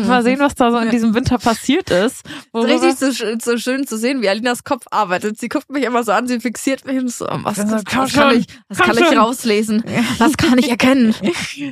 Mal 0.05 0.21
sehen, 0.23 0.41
was 0.41 0.55
da 0.55 0.69
so 0.69 0.77
in 0.79 0.89
diesem 0.89 1.13
Winter 1.13 1.37
passiert 1.37 1.91
ist. 1.91 2.25
Es 2.25 2.33
Worüber- 2.51 2.73
ist 2.89 3.01
richtig 3.01 3.39
so, 3.41 3.51
so 3.53 3.57
schön 3.57 3.87
zu 3.87 3.97
sehen, 3.97 4.21
wie 4.21 4.27
Alinas 4.27 4.65
Kopf 4.65 4.83
arbeitet. 4.91 5.39
Sie 5.39 5.47
guckt 5.47 5.69
mich 5.71 5.85
immer 5.85 6.03
so 6.03 6.11
an, 6.11 6.27
sie 6.27 6.41
fixiert 6.41 6.85
mich 6.85 6.97
und 6.97 7.09
so, 7.09 7.25
was, 7.25 7.57
Also, 7.57 7.75
was, 7.75 7.85
komm 7.85 7.99
was 8.03 8.13
kann 8.13 8.37
ich, 8.37 8.47
was 8.67 8.77
komm 8.79 8.95
kann 8.97 8.97
ich 9.13 9.17
rauslesen? 9.17 9.83
Was 10.17 10.35
kann 10.35 10.57
ich 10.57 10.69
erkennen? 10.69 11.15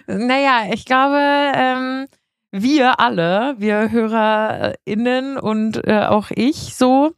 Naja, 0.08 0.72
ich 0.74 0.86
glaube, 0.86 1.18
ähm, 1.56 2.08
wir 2.52 3.00
alle, 3.00 3.56
wir 3.58 3.92
HörerInnen 3.92 5.38
und 5.38 5.86
äh, 5.88 6.06
auch 6.08 6.32
ich 6.32 6.76
so, 6.76 7.12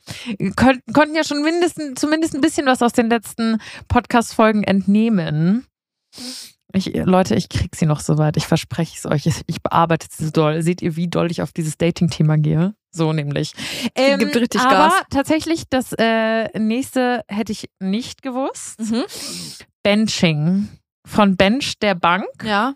könnt, 0.56 0.82
konnten 0.94 1.16
ja 1.16 1.24
schon 1.24 1.42
mindestens, 1.44 2.00
zumindest 2.00 2.36
ein 2.36 2.42
bisschen 2.42 2.66
was 2.66 2.82
aus 2.82 2.94
den 2.94 3.10
letzten 3.10 3.60
Podcast-Folgen 3.88 4.64
entnehmen. 4.64 5.66
Ich, 6.74 6.94
Leute, 6.94 7.36
ich 7.36 7.50
krieg 7.50 7.76
sie 7.76 7.86
noch 7.86 8.00
so 8.00 8.18
weit. 8.18 8.38
Ich 8.38 8.48
verspreche 8.48 8.96
es 8.98 9.06
euch. 9.06 9.26
Ich, 9.48 9.62
bearbeite 9.62 10.08
sie 10.10 10.26
so 10.26 10.32
doll. 10.32 10.62
Seht 10.62 10.82
ihr, 10.82 10.96
wie 10.96 11.08
doll 11.08 11.30
ich 11.30 11.42
auf 11.42 11.52
dieses 11.52 11.78
Dating-Thema 11.78 12.38
gehe? 12.38 12.74
So 12.92 13.12
nämlich. 13.14 13.54
Ähm, 13.96 14.20
gibt 14.20 14.36
richtig 14.36 14.62
aber 14.62 14.90
Gas. 14.90 15.04
tatsächlich, 15.10 15.64
das 15.70 15.94
äh, 15.98 16.58
nächste 16.58 17.24
hätte 17.28 17.52
ich 17.52 17.70
nicht 17.80 18.22
gewusst. 18.22 18.80
Mhm. 18.80 19.04
Benching. 19.84 20.70
Von 21.06 21.36
Bench 21.36 21.80
der 21.80 21.96
Bank. 21.96 22.28
Ja, 22.44 22.76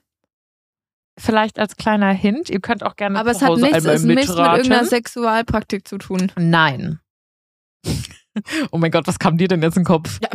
Vielleicht 1.17 1.60
als 1.60 1.77
kleiner 1.77 2.12
Hint. 2.12 2.50
Ihr 2.50 2.60
könnt 2.60 2.84
auch 2.84 2.95
gerne 2.95 3.19
aber 3.19 3.31
zu 3.31 3.38
es 3.38 3.41
hat 3.41 3.50
Hause 3.50 3.62
nichts, 3.62 3.77
einmal 3.77 3.95
es 3.95 4.03
nichts 4.03 4.27
mit 4.29 4.38
irgendeiner 4.38 4.86
Sexualpraktik 4.86 5.88
zu 5.88 5.97
tun. 5.97 6.32
Nein. 6.38 6.99
Oh 8.71 8.78
mein 8.78 8.91
Gott, 8.91 9.08
was 9.08 9.19
kam 9.19 9.38
dir 9.38 9.48
denn 9.48 9.62
jetzt 9.62 9.78
in 9.78 9.84
den 9.84 9.88
Kopf? 9.88 10.19
Ja, 10.21 10.30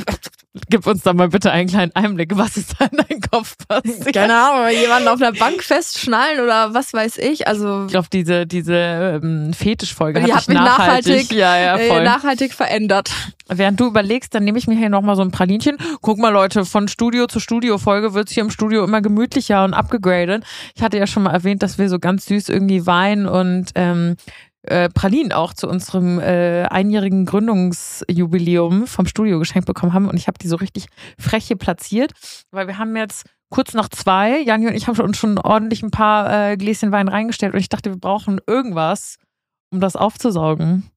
Gib 0.69 0.85
uns 0.87 1.03
da 1.03 1.13
mal 1.13 1.29
bitte 1.29 1.53
einen 1.53 1.69
kleinen 1.69 1.95
Einblick. 1.95 2.37
Was 2.37 2.57
ist 2.57 2.75
da 2.77 2.87
in 2.87 2.97
deinem 2.97 3.21
Kopf 3.21 3.57
passiert? 3.69 4.13
keine 4.13 4.35
Ahnung, 4.35 4.69
jemanden 4.77 5.09
auf 5.09 5.23
einer 5.23 5.33
Bank 5.33 5.63
festschnallen 5.63 6.41
oder 6.41 6.75
was 6.75 6.93
weiß 6.93 7.19
ich. 7.19 7.47
Also 7.47 7.85
Ich 7.85 7.93
glaube, 7.93 8.09
diese, 8.13 8.47
diese 8.47 9.21
ähm, 9.23 9.53
Fetischfolge 9.53 10.21
Die 10.21 10.33
hat 10.33 10.49
mich 10.49 10.59
nachhaltig, 10.59 11.31
nachhaltig, 11.31 11.33
ja, 11.33 11.57
ja, 11.57 11.77
äh, 11.77 12.03
nachhaltig 12.03 12.53
verändert. 12.53 13.13
Während 13.49 13.79
du 13.79 13.87
überlegst, 13.87 14.35
dann 14.35 14.43
nehme 14.43 14.59
ich 14.59 14.67
mir 14.67 14.77
hier 14.77 14.89
nochmal 14.89 15.15
so 15.15 15.23
ein 15.23 15.31
Pralinchen. 15.31 15.77
Guck 16.01 16.19
mal, 16.19 16.31
Leute, 16.31 16.65
von 16.65 16.89
Studio 16.89 17.27
zu 17.27 17.39
Studio-Folge 17.39 18.15
wird's 18.15 18.33
hier 18.33 18.43
im 18.43 18.51
Studio 18.51 18.83
immer 18.83 19.03
gemütlicher 19.03 19.65
und 19.65 19.75
abgegradet. 19.75 20.45
Ich 20.75 20.83
hatte 20.83 20.99
ja 20.99 21.07
schon 21.07 21.23
mal 21.25 21.33
erwähnt, 21.33 21.63
dass 21.63 21.79
wir 21.79 21.89
so 21.89 22.01
ganz 22.01 22.27
süß 22.27 22.49
irgendwie 22.49 22.87
Wein 22.87 23.27
und 23.27 23.71
ähm, 23.77 24.17
äh, 24.63 24.89
Pralinen 24.91 25.33
auch 25.33 25.55
zu 25.55 25.69
unserem 25.69 26.19
äh, 26.21 26.65
einjährigen 26.65 27.25
Gründungsjubiläum 27.27 28.87
vom 28.87 29.07
Studio 29.07 29.39
geschenkt 29.39 29.67
bekommen 29.67 29.93
haben. 29.93 30.09
Und 30.09 30.17
ich 30.17 30.27
habe 30.27 30.39
die 30.39 30.49
so 30.49 30.57
richtig 30.57 30.87
frech 31.19 31.47
hier 31.47 31.57
platziert, 31.57 32.13
weil 32.51 32.67
wir 32.67 32.79
haben 32.79 32.97
jetzt 32.97 33.25
kurz 33.49 33.75
nach 33.75 33.89
zwei, 33.89 34.41
Janni 34.41 34.69
und 34.69 34.75
ich 34.75 34.87
haben 34.87 34.99
uns 35.01 35.17
schon 35.19 35.39
ordentlich 35.39 35.83
ein 35.83 35.91
paar 35.91 36.51
äh, 36.51 36.57
Gläschen 36.57 36.93
Wein 36.93 37.09
reingestellt 37.09 37.55
und 37.55 37.61
ich 37.61 37.69
dachte, 37.69 37.91
wir 37.91 37.99
brauchen 37.99 38.41
irgendwas, 38.47 39.17
um 39.73 39.81
das 39.81 39.97
aufzusaugen. 39.97 40.91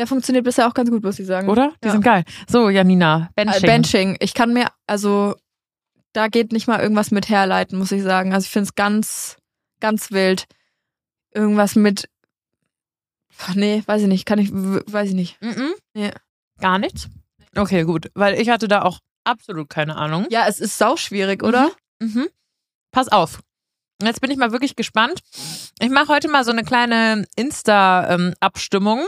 Ja, 0.00 0.06
funktioniert 0.06 0.44
bisher 0.44 0.66
auch 0.66 0.74
ganz 0.74 0.90
gut, 0.90 1.04
muss 1.04 1.18
ich 1.18 1.26
sagen. 1.26 1.48
Oder? 1.48 1.72
Die 1.84 1.88
Ja. 1.88 1.92
sind 1.92 2.02
geil. 2.02 2.24
So, 2.48 2.70
Janina, 2.70 3.28
Äh, 3.36 3.44
Benching. 3.44 3.66
Benching. 3.66 4.16
Ich 4.20 4.34
kann 4.34 4.52
mir, 4.52 4.68
also 4.86 5.36
da 6.14 6.28
geht 6.28 6.50
nicht 6.52 6.66
mal 6.66 6.80
irgendwas 6.80 7.10
mit 7.10 7.28
herleiten, 7.28 7.78
muss 7.78 7.92
ich 7.92 8.02
sagen. 8.02 8.32
Also 8.32 8.46
ich 8.46 8.50
finde 8.50 8.64
es 8.64 8.74
ganz, 8.74 9.36
ganz 9.80 10.10
wild. 10.10 10.46
Irgendwas 11.34 11.76
mit. 11.76 12.08
Ach, 13.38 13.54
nee, 13.54 13.82
weiß 13.86 14.02
ich 14.02 14.08
nicht. 14.08 14.26
Kann 14.26 14.38
ich, 14.38 14.50
weiß 14.52 15.08
ich 15.10 15.14
nicht. 15.14 15.40
Mhm. 15.42 15.72
Ja. 15.94 16.10
Gar 16.60 16.78
nichts? 16.78 17.08
Okay, 17.56 17.84
gut. 17.84 18.10
Weil 18.14 18.40
ich 18.40 18.48
hatte 18.48 18.68
da 18.68 18.82
auch 18.82 18.98
absolut 19.24 19.68
keine 19.68 19.96
Ahnung. 19.96 20.26
Ja, 20.30 20.46
es 20.46 20.60
ist 20.60 20.78
sauschwierig, 20.78 21.42
oder? 21.42 21.70
Mhm. 22.00 22.28
Pass 22.92 23.08
auf. 23.08 23.40
Jetzt 24.02 24.20
bin 24.20 24.30
ich 24.30 24.36
mal 24.36 24.52
wirklich 24.52 24.76
gespannt. 24.76 25.20
Ich 25.80 25.90
mache 25.90 26.08
heute 26.08 26.28
mal 26.28 26.44
so 26.44 26.50
eine 26.50 26.64
kleine 26.64 27.26
Insta-Abstimmung. 27.36 29.06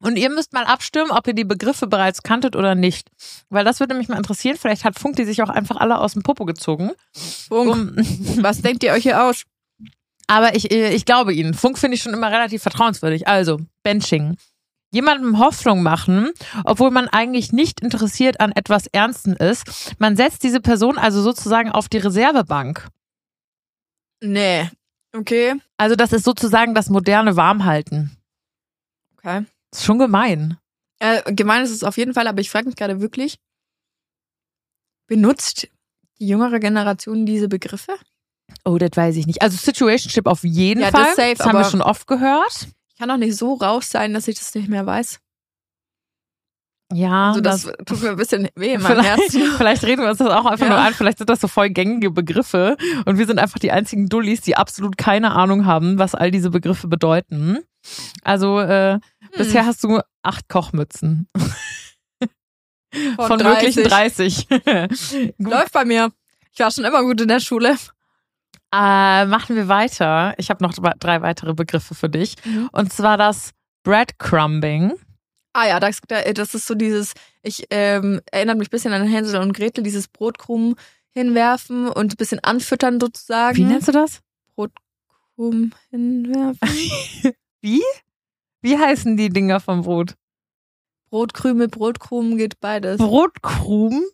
Und 0.00 0.16
ihr 0.16 0.30
müsst 0.30 0.52
mal 0.52 0.64
abstimmen, 0.64 1.10
ob 1.10 1.26
ihr 1.26 1.34
die 1.34 1.44
Begriffe 1.44 1.88
bereits 1.88 2.22
kanntet 2.22 2.54
oder 2.54 2.74
nicht. 2.76 3.10
Weil 3.48 3.64
das 3.64 3.80
würde 3.80 3.94
mich 3.94 4.08
mal 4.08 4.16
interessieren. 4.16 4.56
Vielleicht 4.56 4.84
hat 4.84 4.98
Funk 4.98 5.16
die 5.16 5.24
sich 5.24 5.42
auch 5.42 5.48
einfach 5.48 5.76
alle 5.76 5.98
aus 5.98 6.12
dem 6.12 6.22
Popo 6.22 6.44
gezogen. 6.44 6.92
Funk, 7.48 7.68
Um, 7.68 7.96
was 8.42 8.62
denkt 8.62 8.84
ihr 8.84 8.92
euch 8.92 9.02
hier 9.02 9.24
aus? 9.24 9.42
Aber 10.28 10.54
ich, 10.54 10.70
äh, 10.70 10.94
ich 10.94 11.04
glaube 11.04 11.32
Ihnen. 11.32 11.54
Funk 11.54 11.78
finde 11.78 11.96
ich 11.96 12.02
schon 12.02 12.12
immer 12.14 12.30
relativ 12.30 12.62
vertrauenswürdig. 12.62 13.26
Also, 13.26 13.58
Benching. 13.82 14.36
Jemandem 14.90 15.38
Hoffnung 15.38 15.82
machen, 15.82 16.30
obwohl 16.64 16.90
man 16.90 17.08
eigentlich 17.08 17.52
nicht 17.52 17.80
interessiert 17.80 18.40
an 18.40 18.52
etwas 18.52 18.86
Ernsten 18.86 19.34
ist. 19.34 19.94
Man 19.98 20.16
setzt 20.16 20.42
diese 20.44 20.60
Person 20.60 20.96
also 20.96 21.20
sozusagen 21.20 21.70
auf 21.70 21.88
die 21.88 21.98
Reservebank. 21.98 22.88
Nee. 24.22 24.70
Okay. 25.14 25.54
Also, 25.76 25.96
das 25.96 26.12
ist 26.12 26.24
sozusagen 26.24 26.74
das 26.74 26.88
moderne 26.88 27.36
Warmhalten. 27.36 28.16
Okay. 29.16 29.44
Das 29.70 29.80
ist 29.80 29.86
schon 29.86 29.98
gemein. 29.98 30.58
Äh, 31.00 31.32
gemein 31.32 31.62
ist 31.62 31.70
es 31.70 31.84
auf 31.84 31.96
jeden 31.96 32.14
Fall, 32.14 32.26
aber 32.26 32.40
ich 32.40 32.50
frage 32.50 32.66
mich 32.66 32.76
gerade 32.76 33.00
wirklich, 33.00 33.38
benutzt 35.06 35.68
die 36.18 36.28
jüngere 36.28 36.58
Generation 36.58 37.24
diese 37.24 37.48
Begriffe? 37.48 37.94
Oh, 38.64 38.78
das 38.78 38.90
weiß 38.94 39.16
ich 39.16 39.26
nicht. 39.26 39.42
Also, 39.42 39.56
Situationship 39.56 40.26
auf 40.26 40.44
jeden 40.44 40.80
Ja, 40.80 40.90
das 40.90 41.00
Fall. 41.00 41.14
safe, 41.16 41.34
das 41.36 41.46
haben 41.46 41.58
wir 41.58 41.64
schon 41.64 41.82
oft 41.82 42.06
gehört. 42.06 42.68
Ich 42.88 42.98
kann 42.98 43.08
doch 43.08 43.16
nicht 43.16 43.36
so 43.36 43.54
raus 43.54 43.90
sein, 43.90 44.12
dass 44.14 44.26
ich 44.28 44.38
das 44.38 44.54
nicht 44.54 44.68
mehr 44.68 44.84
weiß. 44.86 45.20
Ja, 46.92 47.28
Also 47.28 47.42
das, 47.42 47.70
tut 47.84 48.00
mir 48.02 48.10
ein 48.10 48.16
bisschen 48.16 48.48
weh 48.56 48.72
in 48.72 48.80
meinem 48.80 49.00
Vielleicht, 49.02 49.08
Herzen. 49.34 49.42
vielleicht 49.58 49.84
reden 49.84 50.02
wir 50.02 50.08
uns 50.08 50.18
das 50.18 50.30
auch 50.30 50.46
einfach 50.46 50.64
Ja. 50.66 50.72
nur 50.72 50.80
ein. 50.80 50.94
Vielleicht 50.94 51.18
sind 51.18 51.28
das 51.28 51.40
so 51.40 51.46
voll 51.46 51.68
gängige 51.68 52.10
Begriffe 52.10 52.76
und 53.04 53.18
wir 53.18 53.26
sind 53.26 53.38
einfach 53.38 53.58
die 53.58 53.70
einzigen 53.72 54.08
Dullis, 54.08 54.40
die 54.40 54.56
absolut 54.56 54.96
keine 54.96 55.32
Ahnung 55.32 55.66
haben, 55.66 55.98
was 55.98 56.14
all 56.14 56.30
diese 56.30 56.48
Begriffe 56.50 56.88
bedeuten. 56.88 57.58
Also 58.22 58.58
äh, 58.60 58.94
Hm. 58.94 59.00
bisher 59.36 59.66
hast 59.66 59.84
du 59.84 60.00
acht 60.22 60.48
Kochmützen 60.48 61.28
von, 63.16 63.38
30. 63.38 63.44
möglichen 63.44 63.84
30. 63.84 64.48
Gut. 65.36 65.50
Läuft 65.50 65.72
bei 65.72 65.84
mir. 65.84 66.10
Ich 66.54 66.58
war 66.60 66.70
schon 66.70 66.84
immer 66.86 67.02
gut 67.02 67.20
in 67.20 67.28
der 67.28 67.40
Schule. 67.40 67.76
Äh, 68.72 69.24
machen 69.24 69.56
wir 69.56 69.68
weiter. 69.68 70.34
Ich 70.36 70.50
habe 70.50 70.62
noch 70.62 70.72
drei 70.72 71.22
weitere 71.22 71.54
Begriffe 71.54 71.94
für 71.94 72.08
dich. 72.08 72.34
Mhm. 72.44 72.68
Und 72.72 72.92
zwar 72.92 73.16
das 73.16 73.52
Breadcrumbing. 73.82 74.92
Ah 75.54 75.66
ja, 75.66 75.80
das, 75.80 76.00
das 76.06 76.54
ist 76.54 76.66
so 76.66 76.74
dieses, 76.74 77.14
ich 77.42 77.66
ähm, 77.70 78.20
erinnert 78.30 78.58
mich 78.58 78.68
ein 78.68 78.70
bisschen 78.70 78.92
an 78.92 79.06
Hänsel 79.06 79.40
und 79.40 79.54
Gretel, 79.54 79.82
dieses 79.82 80.06
Brotkrumen 80.06 80.76
hinwerfen 81.10 81.88
und 81.88 82.12
ein 82.12 82.16
bisschen 82.16 82.38
anfüttern 82.40 83.00
sozusagen. 83.00 83.56
Wie 83.56 83.64
nennst 83.64 83.88
du 83.88 83.92
das? 83.92 84.20
Brotkrumen 84.54 85.74
hinwerfen? 85.90 86.58
Wie? 87.60 87.82
Wie 88.60 88.78
heißen 88.78 89.16
die 89.16 89.30
Dinger 89.30 89.60
vom 89.60 89.82
Brot? 89.82 90.14
Brotkrümel, 91.10 91.68
Brotkrumen 91.68 92.36
geht 92.36 92.60
beides. 92.60 92.98
Brotkrumen? 92.98 94.04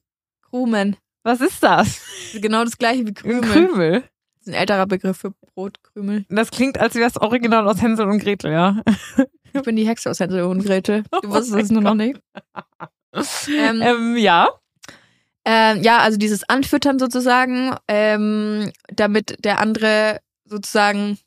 Krumen. 0.43 0.97
Was 1.25 1.41
ist 1.41 1.63
das? 1.63 2.01
Genau 2.35 2.65
das 2.65 2.79
gleiche 2.79 3.07
wie 3.07 3.15
Krümel. 3.15 3.41
Krümel. 3.41 4.05
Das 4.45 4.49
ist 4.49 4.55
ein 4.57 4.61
älterer 4.61 4.87
Begriff 4.87 5.17
für 5.17 5.31
Brotkrümel. 5.55 6.27
Das 6.29 6.51
klingt, 6.51 6.79
als 6.79 6.95
wäre 6.97 7.09
es 7.09 7.19
original 7.19 7.67
aus 7.67 7.81
Hänsel 7.81 8.07
und 8.07 8.19
Gretel, 8.19 8.53
ja. 8.53 8.83
Ich 9.55 9.63
bin 9.63 9.77
die 9.77 9.87
Hexe 9.87 10.11
aus 10.11 10.21
Hänsel 10.21 10.43
und 10.43 10.63
Gretel. 10.63 11.03
Du 11.23 11.31
wusstest 11.31 11.55
es 11.55 11.71
nur 11.71 11.81
noch 11.81 11.95
nicht. 11.95 12.21
Ähm, 13.49 13.81
Ähm, 13.81 14.17
ja. 14.19 14.51
Ähm, 15.47 15.83
ja, 15.83 15.99
also 15.99 16.19
dieses 16.19 16.47
Anfüttern 16.47 16.99
sozusagen, 16.99 17.75
ähm, 17.89 18.71
damit 18.89 19.43
der 19.45 19.61
andere 19.61 20.21
sozusagen 20.45 21.19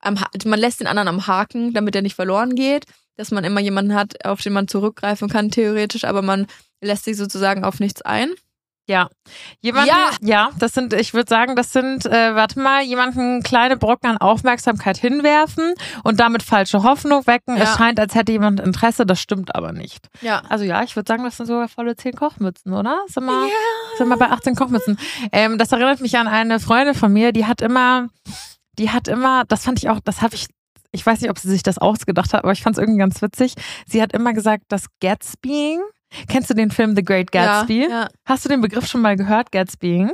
am 0.00 0.18
man 0.44 0.58
lässt 0.58 0.80
den 0.80 0.86
anderen 0.88 1.08
am 1.08 1.26
Haken, 1.28 1.74
damit 1.74 1.94
er 1.94 2.02
nicht 2.02 2.16
verloren 2.16 2.56
geht, 2.56 2.86
dass 3.16 3.30
man 3.30 3.44
immer 3.44 3.60
jemanden 3.60 3.94
hat, 3.94 4.24
auf 4.24 4.40
den 4.40 4.52
man 4.52 4.66
zurückgreifen 4.66 5.28
kann, 5.28 5.50
theoretisch, 5.50 6.04
aber 6.04 6.22
man 6.22 6.46
lässt 6.80 7.04
sich 7.04 7.16
sozusagen 7.16 7.62
auf 7.64 7.78
nichts 7.78 8.02
ein. 8.02 8.30
Ja. 8.86 9.08
Jemanden, 9.60 9.88
Ja. 9.88 10.10
ja, 10.20 10.50
das 10.58 10.72
sind, 10.72 10.92
ich 10.92 11.14
würde 11.14 11.28
sagen, 11.28 11.56
das 11.56 11.72
sind, 11.72 12.04
äh, 12.04 12.34
warte 12.34 12.60
mal, 12.60 12.82
jemanden 12.82 13.42
kleine 13.42 13.78
Brocken 13.78 14.10
an 14.10 14.18
Aufmerksamkeit 14.18 14.98
hinwerfen 14.98 15.72
und 16.02 16.20
damit 16.20 16.42
falsche 16.42 16.82
Hoffnung 16.82 17.26
wecken. 17.26 17.56
Ja. 17.56 17.62
Es 17.62 17.76
scheint, 17.76 17.98
als 17.98 18.14
hätte 18.14 18.32
jemand 18.32 18.60
Interesse, 18.60 19.06
das 19.06 19.20
stimmt 19.20 19.54
aber 19.54 19.72
nicht. 19.72 20.08
Ja. 20.20 20.42
Also 20.50 20.64
ja, 20.64 20.82
ich 20.82 20.94
würde 20.96 21.08
sagen, 21.08 21.24
das 21.24 21.38
sind 21.38 21.46
sogar 21.46 21.68
volle 21.68 21.96
10 21.96 22.14
Kochmützen, 22.14 22.74
oder? 22.74 23.00
Sind 23.06 23.24
wir, 23.24 23.48
sind 23.96 24.08
wir 24.08 24.18
bei 24.18 24.30
18 24.30 24.54
Kochmützen. 24.54 24.98
Ähm, 25.32 25.56
das 25.56 25.72
erinnert 25.72 26.00
mich 26.02 26.18
an 26.18 26.28
eine 26.28 26.60
Freundin 26.60 26.94
von 26.94 27.10
mir, 27.12 27.32
die 27.32 27.46
hat 27.46 27.62
immer, 27.62 28.08
die 28.78 28.90
hat 28.90 29.08
immer, 29.08 29.44
das 29.48 29.64
fand 29.64 29.78
ich 29.78 29.88
auch, 29.88 30.00
das 30.04 30.20
habe 30.20 30.34
ich, 30.34 30.46
ich 30.92 31.06
weiß 31.06 31.22
nicht, 31.22 31.30
ob 31.30 31.38
sie 31.38 31.48
sich 31.48 31.62
das 31.62 31.78
ausgedacht 31.78 32.34
hat, 32.34 32.44
aber 32.44 32.52
ich 32.52 32.62
fand 32.62 32.76
es 32.76 32.82
irgendwie 32.82 32.98
ganz 32.98 33.22
witzig. 33.22 33.54
Sie 33.86 34.02
hat 34.02 34.12
immer 34.12 34.34
gesagt, 34.34 34.64
das 34.68 34.86
Gatsbying. 35.00 35.80
Kennst 36.28 36.50
du 36.50 36.54
den 36.54 36.70
Film 36.70 36.94
The 36.96 37.02
Great 37.04 37.32
Gatsby? 37.32 37.82
Ja, 37.82 37.88
ja. 37.88 38.08
Hast 38.24 38.44
du 38.44 38.48
den 38.48 38.60
Begriff 38.60 38.86
schon 38.86 39.00
mal 39.00 39.16
gehört, 39.16 39.52
Gatsbying? 39.52 40.12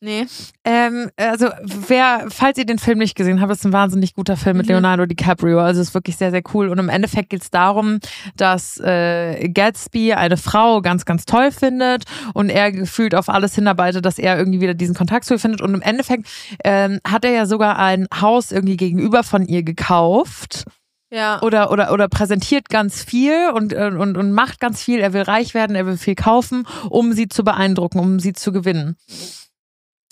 Nee. 0.00 0.26
Ähm, 0.64 1.08
also, 1.16 1.48
wer, 1.62 2.26
falls 2.28 2.58
ihr 2.58 2.66
den 2.66 2.78
Film 2.78 2.98
nicht 2.98 3.14
gesehen 3.16 3.40
habt, 3.40 3.50
ist 3.50 3.64
ein 3.64 3.72
wahnsinnig 3.72 4.12
guter 4.14 4.36
Film 4.36 4.58
mit 4.58 4.66
Mhm. 4.66 4.72
Leonardo 4.72 5.06
DiCaprio. 5.06 5.60
Also 5.60 5.80
ist 5.80 5.94
wirklich 5.94 6.18
sehr, 6.18 6.30
sehr 6.30 6.42
cool. 6.52 6.68
Und 6.68 6.78
im 6.78 6.90
Endeffekt 6.90 7.30
geht 7.30 7.40
es 7.40 7.50
darum, 7.50 8.00
dass 8.36 8.78
äh, 8.80 9.48
Gatsby 9.48 10.12
eine 10.12 10.36
Frau 10.36 10.82
ganz, 10.82 11.06
ganz 11.06 11.24
toll 11.24 11.50
findet 11.52 12.04
und 12.34 12.50
er 12.50 12.70
gefühlt 12.70 13.14
auf 13.14 13.30
alles 13.30 13.54
hinarbeitet, 13.54 14.04
dass 14.04 14.18
er 14.18 14.36
irgendwie 14.36 14.60
wieder 14.60 14.74
diesen 14.74 14.94
Kontakt 14.94 15.24
zu 15.24 15.34
ihr 15.34 15.40
findet. 15.40 15.62
Und 15.62 15.72
im 15.72 15.80
Endeffekt 15.80 16.28
ähm, 16.64 16.98
hat 17.08 17.24
er 17.24 17.30
ja 17.32 17.46
sogar 17.46 17.78
ein 17.78 18.06
Haus 18.20 18.52
irgendwie 18.52 18.76
gegenüber 18.76 19.22
von 19.22 19.46
ihr 19.46 19.62
gekauft 19.62 20.66
Ja. 21.14 21.40
oder, 21.42 21.70
oder, 21.70 21.92
oder 21.92 22.08
präsentiert 22.08 22.68
ganz 22.68 23.04
viel 23.04 23.50
und, 23.54 23.72
äh, 23.72 23.92
und, 23.96 24.16
und 24.16 24.32
macht 24.32 24.58
ganz 24.58 24.82
viel. 24.82 24.98
Er 24.98 25.12
will 25.12 25.22
reich 25.22 25.54
werden, 25.54 25.76
er 25.76 25.86
will 25.86 25.96
viel 25.96 26.16
kaufen, 26.16 26.66
um 26.90 27.12
sie 27.12 27.28
zu 27.28 27.44
beeindrucken, 27.44 28.00
um 28.00 28.18
sie 28.18 28.32
zu 28.32 28.50
gewinnen. 28.50 28.96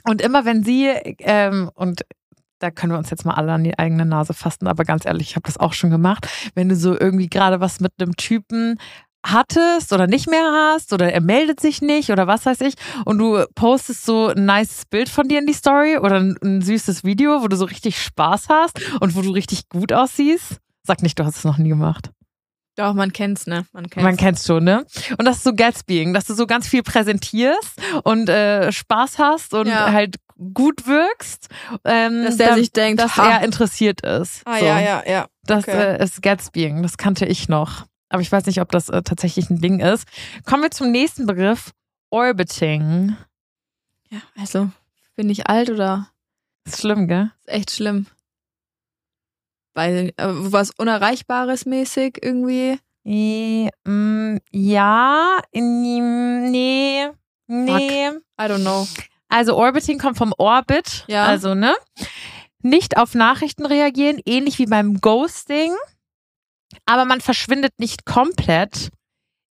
Und 0.05 0.23
immer 0.23 0.45
wenn 0.45 0.63
sie, 0.63 0.87
ähm, 1.19 1.71
und 1.75 2.03
da 2.61 2.71
können 2.71 2.93
wir 2.93 2.99
uns 2.99 3.11
jetzt 3.11 3.25
mal 3.25 3.35
alle 3.35 3.53
an 3.53 3.65
die 3.65 3.77
eigene 3.77 4.07
Nase 4.07 4.33
fassen, 4.33 4.69
aber 4.69 4.85
ganz 4.85 5.05
ehrlich, 5.05 5.31
ich 5.31 5.37
habe 5.37 5.47
das 5.47 5.59
auch 5.59 5.73
schon 5.73 5.91
gemacht, 5.91 6.29
wenn 6.55 6.69
du 6.69 6.77
so 6.77 6.99
irgendwie 6.99 7.29
gerade 7.29 7.59
was 7.59 7.81
mit 7.81 7.93
einem 7.99 8.17
Typen 8.17 8.79
hattest 9.25 9.93
oder 9.93 10.07
nicht 10.07 10.29
mehr 10.29 10.53
hast 10.53 10.93
oder 10.93 11.13
er 11.13 11.21
meldet 11.21 11.59
sich 11.59 11.83
nicht 11.83 12.11
oder 12.11 12.27
was 12.29 12.47
weiß 12.47 12.61
ich 12.61 12.75
und 13.05 13.19
du 13.19 13.45
postest 13.55 14.05
so 14.05 14.29
ein 14.29 14.45
nice 14.45 14.85
Bild 14.89 15.09
von 15.09 15.29
dir 15.29 15.39
in 15.39 15.47
die 15.47 15.53
Story 15.53 15.99
oder 15.99 16.17
ein, 16.17 16.37
ein 16.43 16.63
süßes 16.63 17.03
Video, 17.05 17.43
wo 17.43 17.49
du 17.49 17.57
so 17.57 17.65
richtig 17.65 18.01
Spaß 18.01 18.49
hast 18.49 18.81
und 19.01 19.17
wo 19.17 19.23
du 19.23 19.31
richtig 19.31 19.69
gut 19.69 19.93
aussiehst. 19.93 20.61
Sag 20.85 21.03
nicht, 21.03 21.19
du 21.19 21.25
hast 21.25 21.37
es 21.39 21.45
noch 21.45 21.59
nie 21.59 21.69
gemacht. 21.69 22.11
Doch, 22.77 22.95
man 22.95 23.13
kennt's, 23.13 23.47
ne? 23.47 23.67
Man 23.73 23.89
kennt's. 23.91 24.03
Man 24.05 24.17
kennt's 24.17 24.47
schon, 24.47 24.65
ne? 24.65 24.87
Und 25.19 25.27
das 25.27 25.37
ist 25.39 25.45
so 25.45 25.55
Gatsbying, 25.55 26.15
dass 26.15 26.25
du 26.25 26.35
so 26.35 26.47
ganz 26.47 26.67
viel 26.67 26.83
präsentierst 26.83 27.79
und 28.05 28.29
äh, 28.31 28.73
Spaß 28.73 29.19
hast 29.19 29.53
und 29.53 29.67
Ja. 29.69 29.93
halt 29.93 30.17
gut 30.55 30.87
wirkst. 30.87 31.49
Ähm, 31.85 32.25
Dass 32.25 32.39
der 32.39 32.49
da- 32.51 32.55
sich 32.55 32.73
denkt, 32.73 33.01
dass 33.01 33.17
ha. 33.19 33.31
er 33.33 33.45
interessiert 33.45 34.01
ist. 34.01 34.41
ah, 34.47 34.59
so. 34.59 34.65
ja, 34.65 34.81
ja, 34.81 35.03
ja. 35.07 35.27
Das 35.45 35.65
okay. 35.69 35.97
äh, 35.99 36.03
ist 36.03 36.23
Gatsbying, 36.23 36.83
das 36.83 36.97
kannte 36.97 37.27
ich 37.27 37.49
noch. 37.49 37.85
Aber 38.09 38.23
ich 38.23 38.33
weiß 38.33 38.47
nicht, 38.47 38.61
ob 38.61 38.71
das 38.73 38.89
äh, 38.89 39.03
tatsächlich 39.03 39.51
ein 39.51 39.61
Ding 39.61 39.81
ist. 39.81 40.07
Kommen 40.47 40.63
wir 40.63 40.71
zum 40.71 40.91
nächsten 40.91 41.27
Begriff. 41.27 41.73
Orbiting. 42.11 43.17
Ja, 44.11 44.21
also, 44.39 44.71
bin 45.17 45.29
ich 45.31 45.47
alt 45.49 45.71
oder 45.71 46.09
Ist 46.65 46.81
schlimm, 46.81 47.07
gell? 47.09 47.31
ist 47.41 47.49
echt 47.49 47.71
schlimm? 47.71 48.07
Weil, 49.75 50.13
äh, 50.17 50.27
was 50.27 50.71
Unerreichbares 50.77 51.65
mäßig 51.67 52.19
irgendwie. 52.23 52.79
Mm, 53.05 54.37
ja, 54.53 55.39
nee, 55.53 57.09
nee. 57.49 58.09
I 58.09 58.45
don't 58.45 58.61
know. 58.63 58.87
Also 59.29 59.57
Orbiting 59.57 59.99
kommt 59.99 60.19
vom 60.19 60.35
Orbit, 60.37 61.05
Ja. 61.09 61.25
also 61.25 61.55
ne? 61.55 61.75
Nicht 62.61 62.97
auf 62.99 63.15
Nachrichten 63.15 63.67
reagieren, 63.67 64.21
ähnlich 64.25 64.59
wie 64.59 64.67
beim 64.67 65.01
Ghosting, 65.01 65.75
aber 66.87 67.05
man 67.07 67.21
verschwindet 67.21 67.73
nicht 67.79 68.05
komplett. 68.07 68.91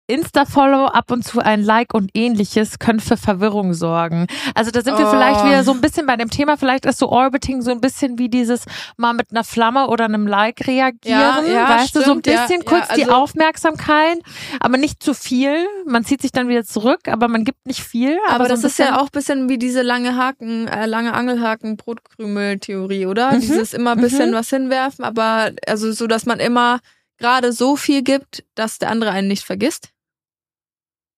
Insta-Follow, 0.10 0.86
ab 0.88 1.12
und 1.12 1.24
zu 1.24 1.40
ein 1.40 1.64
Like 1.64 1.94
und 1.94 2.12
ähnliches 2.14 2.80
können 2.80 3.00
für 3.00 3.16
Verwirrung 3.18 3.74
sorgen. 3.74 4.28
Also 4.56 4.72
da 4.72 4.82
sind 4.82 4.98
wir 4.98 5.08
Oh. 5.08 5.12
vielleicht 5.12 5.46
wieder 5.46 5.64
so 5.64 5.72
ein 5.72 5.82
bisschen 5.82 6.06
bei 6.06 6.16
dem 6.18 6.30
Thema, 6.30 6.58
vielleicht 6.58 6.86
ist 6.86 7.00
so 7.00 7.10
Orbiting 7.10 7.62
so 7.62 7.72
ein 7.72 7.80
bisschen 7.82 8.18
wie 8.18 8.28
dieses 8.30 8.66
mal 8.98 9.14
mit 9.14 9.32
einer 9.32 9.44
Flamme 9.44 9.88
oder 9.88 10.06
einem 10.06 10.28
Like 10.28 10.66
reagieren, 10.68 11.20
Ja, 11.20 11.42
ja, 11.44 11.70
weißt 11.70 11.96
du, 11.96 12.02
so 12.02 12.12
ein 12.14 12.20
stimmt, 12.20 12.24
bisschen 12.24 12.62
ja, 12.62 12.66
kurz 12.66 12.88
die 12.96 13.04
also- 13.04 13.14
Aufmerksamkeit, 13.14 14.18
aber 14.60 14.78
nicht 14.78 15.02
zu 15.04 15.14
viel. 15.14 15.66
Man 15.86 16.04
zieht 16.06 16.22
sich 16.22 16.32
dann 16.32 16.48
wieder 16.48 16.64
zurück, 16.64 17.08
aber 17.08 17.28
man 17.28 17.44
gibt 17.44 17.66
nicht 17.66 17.82
viel. 17.84 18.18
Aber, 18.28 18.36
Aber, 18.36 18.44
so 18.46 18.50
das 18.52 18.64
ist 18.64 18.80
ja 18.80 18.98
auch 19.00 19.04
ein 19.06 19.12
bisschen 19.14 19.50
wie 19.50 19.58
diese 19.58 19.82
lange 19.82 20.16
Haken, 20.16 20.68
äh, 20.68 20.86
lange 20.86 21.14
Angelhaken, 21.14 21.78
Brotkrümel-Theorie, 21.78 23.06
oder? 23.06 23.32
Mhm, 23.34 23.42
Dieses 23.42 23.74
immer 23.74 23.92
ein 23.92 24.02
bisschen 24.02 24.32
mhm. 24.32 24.36
was 24.36 24.50
hinwerfen, 24.50 25.06
aber 25.06 25.52
also 25.68 25.92
so, 25.92 26.08
dass 26.08 26.26
man 26.26 26.40
immer 26.40 26.80
gerade 27.18 27.52
so 27.54 27.76
viel 27.76 28.02
gibt, 28.02 28.44
dass 28.56 28.80
der 28.80 28.90
andere 28.90 29.12
einen 29.12 29.28
nicht 29.28 29.44
vergisst. 29.44 29.90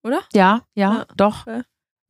Oder? 0.03 0.21
Ja, 0.33 0.61
ja, 0.75 0.93
Ja, 0.93 1.05
doch. 1.15 1.47
okay. 1.47 1.61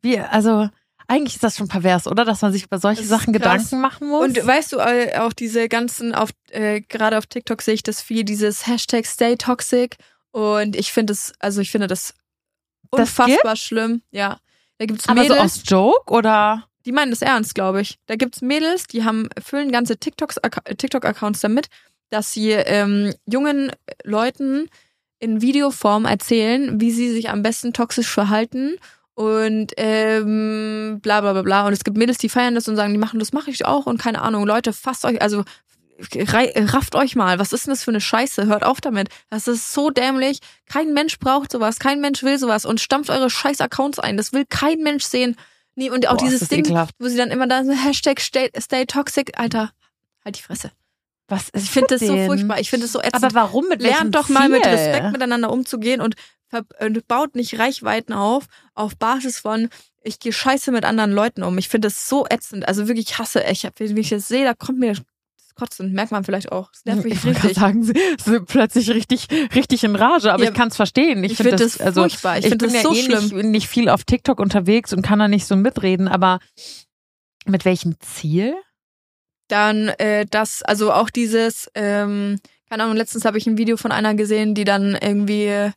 Wie, 0.01 0.19
also, 0.19 0.69
eigentlich 1.07 1.35
ist 1.35 1.43
das 1.43 1.57
schon 1.57 1.67
pervers, 1.67 2.07
oder? 2.07 2.25
Dass 2.25 2.41
man 2.41 2.51
sich 2.53 2.63
über 2.63 2.77
solche 2.79 3.01
Das 3.01 3.09
Sachen 3.09 3.33
krass. 3.33 3.41
Gedanken 3.41 3.81
machen 3.81 4.07
muss. 4.07 4.23
Und 4.23 4.45
weißt 4.47 4.73
du, 4.73 4.79
auch 4.79 5.33
diese 5.33 5.67
ganzen, 5.69 6.15
auf, 6.15 6.29
äh, 6.49 6.81
gerade 6.81 7.17
auf 7.17 7.25
TikTok 7.27 7.61
sehe 7.61 7.73
ich 7.73 7.83
das 7.83 8.01
viel, 8.01 8.23
dieses 8.23 8.65
Hashtag 8.65 9.05
Stay 9.05 9.35
Toxic. 9.35 9.97
Und 10.31 10.75
ich 10.75 10.91
finde 10.93 11.13
es, 11.13 11.33
also 11.39 11.61
ich 11.61 11.69
finde 11.71 11.87
das 11.87 12.13
Das 12.91 13.01
unfassbar 13.01 13.55
schlimm. 13.57 14.01
Ja. 14.11 14.37
Da 14.77 14.85
gibt's 14.85 15.07
aber 15.07 15.23
so 15.23 15.29
Mädels, 15.33 15.57
aus 15.59 15.63
Joke 15.65 16.11
oder? 16.11 16.65
die 16.85 16.91
meinen 16.91 17.11
das 17.11 17.21
ernst, 17.21 17.53
glaube 17.53 17.81
ich. 17.81 17.99
Da 18.07 18.15
gibt's 18.15 18.41
Mädels, 18.41 18.87
die 18.87 19.03
haben, 19.03 19.29
füllen 19.43 19.71
ganze 19.71 19.97
TikTok-Accounts 19.97 21.41
damit, 21.41 21.67
dass 22.09 22.31
sie 22.33 22.51
ähm, 22.51 23.13
jungen 23.25 23.71
Leuten 24.03 24.69
in 25.21 25.41
Videoform 25.41 26.05
erzählen, 26.05 26.81
wie 26.81 26.91
sie 26.91 27.11
sich 27.11 27.29
am 27.29 27.43
besten 27.43 27.73
toxisch 27.73 28.09
verhalten 28.09 28.75
und 29.13 29.71
ähm, 29.77 30.99
bla 31.01 31.21
bla 31.21 31.33
bla 31.33 31.43
bla. 31.43 31.67
Und 31.67 31.73
es 31.73 31.83
gibt 31.83 31.97
Mädels, 31.97 32.17
die 32.17 32.29
feiern 32.29 32.55
das 32.55 32.67
und 32.67 32.75
sagen, 32.75 32.91
die 32.91 32.99
machen 32.99 33.19
das 33.19 33.31
mache 33.31 33.51
ich 33.51 33.65
auch 33.65 33.85
und 33.85 34.01
keine 34.01 34.21
Ahnung. 34.21 34.45
Leute, 34.45 34.73
fasst 34.73 35.05
euch, 35.05 35.21
also 35.21 35.43
rafft 36.15 36.95
euch 36.95 37.15
mal. 37.15 37.37
Was 37.37 37.53
ist 37.53 37.67
denn 37.67 37.71
das 37.71 37.83
für 37.83 37.91
eine 37.91 38.01
Scheiße? 38.01 38.47
Hört 38.47 38.63
auf 38.63 38.81
damit. 38.81 39.09
Das 39.29 39.47
ist 39.47 39.71
so 39.71 39.91
dämlich. 39.91 40.39
Kein 40.67 40.93
Mensch 40.93 41.19
braucht 41.19 41.51
sowas. 41.51 41.77
Kein 41.77 42.01
Mensch 42.01 42.23
will 42.23 42.39
sowas. 42.39 42.65
Und 42.65 42.81
stampft 42.81 43.11
eure 43.11 43.29
scheiß 43.29 43.61
Accounts 43.61 43.99
ein. 43.99 44.17
Das 44.17 44.33
will 44.33 44.45
kein 44.49 44.79
Mensch 44.79 45.03
sehen. 45.03 45.35
Nee, 45.75 45.91
und 45.91 46.07
auch 46.07 46.17
Boah, 46.17 46.25
dieses 46.25 46.47
Ding, 46.49 46.65
ekelhaft. 46.65 46.95
wo 46.99 47.07
sie 47.07 47.17
dann 47.17 47.29
immer 47.29 47.47
da 47.47 47.63
so 47.63 47.71
Hashtag 47.71 48.19
stay, 48.19 48.49
stay 48.59 48.85
toxic. 48.85 49.37
Alter, 49.39 49.71
halt 50.25 50.37
die 50.37 50.41
Fresse. 50.41 50.71
Was 51.31 51.47
ist 51.49 51.63
Ich 51.63 51.71
finde 51.71 51.87
das 51.87 52.01
mit 52.01 52.09
so 52.09 52.25
furchtbar. 52.25 52.59
Ich 52.59 52.69
finde 52.69 52.85
das 52.85 52.91
so 52.91 52.99
ätzend. 52.99 53.15
Aber 53.23 53.33
warum? 53.33 53.69
Mit 53.69 53.81
Lernt 53.81 54.13
doch 54.13 54.27
mal 54.27 54.49
mit 54.49 54.63
Ziel? 54.63 54.73
Respekt 54.73 55.11
miteinander 55.13 55.49
umzugehen 55.51 56.01
und, 56.01 56.15
baut 57.07 57.35
nicht 57.35 57.57
Reichweiten 57.57 58.11
auf, 58.11 58.45
auf 58.75 58.97
Basis 58.97 59.39
von, 59.39 59.69
ich 60.03 60.19
gehe 60.19 60.33
scheiße 60.33 60.73
mit 60.73 60.83
anderen 60.83 61.13
Leuten 61.13 61.43
um. 61.43 61.57
Ich 61.57 61.69
finde 61.69 61.87
das 61.87 62.09
so 62.09 62.25
ätzend. 62.29 62.67
Also 62.67 62.89
wirklich, 62.89 63.11
ich 63.11 63.17
hasse 63.17 63.43
ich 63.49 63.63
Wenn 63.63 63.97
ich 63.97 64.09
das 64.09 64.27
sehe, 64.27 64.43
da 64.43 64.53
kommt 64.53 64.79
mir 64.79 64.93
Kotzen. 65.55 65.93
Merkt 65.93 66.11
man 66.11 66.23
vielleicht 66.23 66.51
auch. 66.51 66.71
Das 66.71 66.85
nervt 66.85 67.03
mich 67.05 67.13
ich 67.13 67.25
richtig. 67.25 67.53
sagen, 67.55 67.83
sie 67.83 67.93
sind 68.23 68.47
plötzlich 68.47 68.89
richtig, 68.89 69.27
richtig 69.53 69.83
in 69.83 69.95
Rage, 69.95 70.33
aber 70.33 70.43
Ja, 70.43 70.49
ich 70.49 70.55
kann 70.55 70.69
es 70.69 70.75
verstehen. 70.75 71.23
Ich, 71.23 71.31
ich 71.31 71.37
finde 71.37 71.57
find 71.57 71.61
das, 71.61 71.79
also, 71.79 72.01
furchtbar. 72.01 72.39
Ich 72.39 72.45
ich, 72.45 72.49
find 72.49 72.61
bin 72.61 72.73
das 72.73 72.83
ja 72.83 72.89
so 72.89 72.93
eh 72.93 73.03
schlimm. 73.03 73.23
nicht, 73.23 73.45
nicht 73.51 73.67
viel 73.67 73.89
auf 73.89 74.03
TikTok 74.03 74.39
unterwegs 74.39 74.91
und 74.91 75.01
kann 75.01 75.19
da 75.19 75.27
nicht 75.27 75.45
so 75.45 75.55
mitreden, 75.55 76.07
aber 76.07 76.39
mit 77.45 77.63
welchem 77.63 77.95
Ziel? 77.99 78.55
Dann 79.51 79.89
äh, 79.89 80.25
das, 80.29 80.63
also 80.63 80.93
auch 80.93 81.09
dieses, 81.09 81.69
ähm, 81.75 82.39
keine 82.69 82.83
Ahnung, 82.83 82.95
letztens 82.95 83.25
habe 83.25 83.37
ich 83.37 83.47
ein 83.47 83.57
Video 83.57 83.75
von 83.75 83.91
einer 83.91 84.15
gesehen, 84.15 84.55
die 84.55 84.63
dann 84.63 84.95
irgendwie 84.95 85.71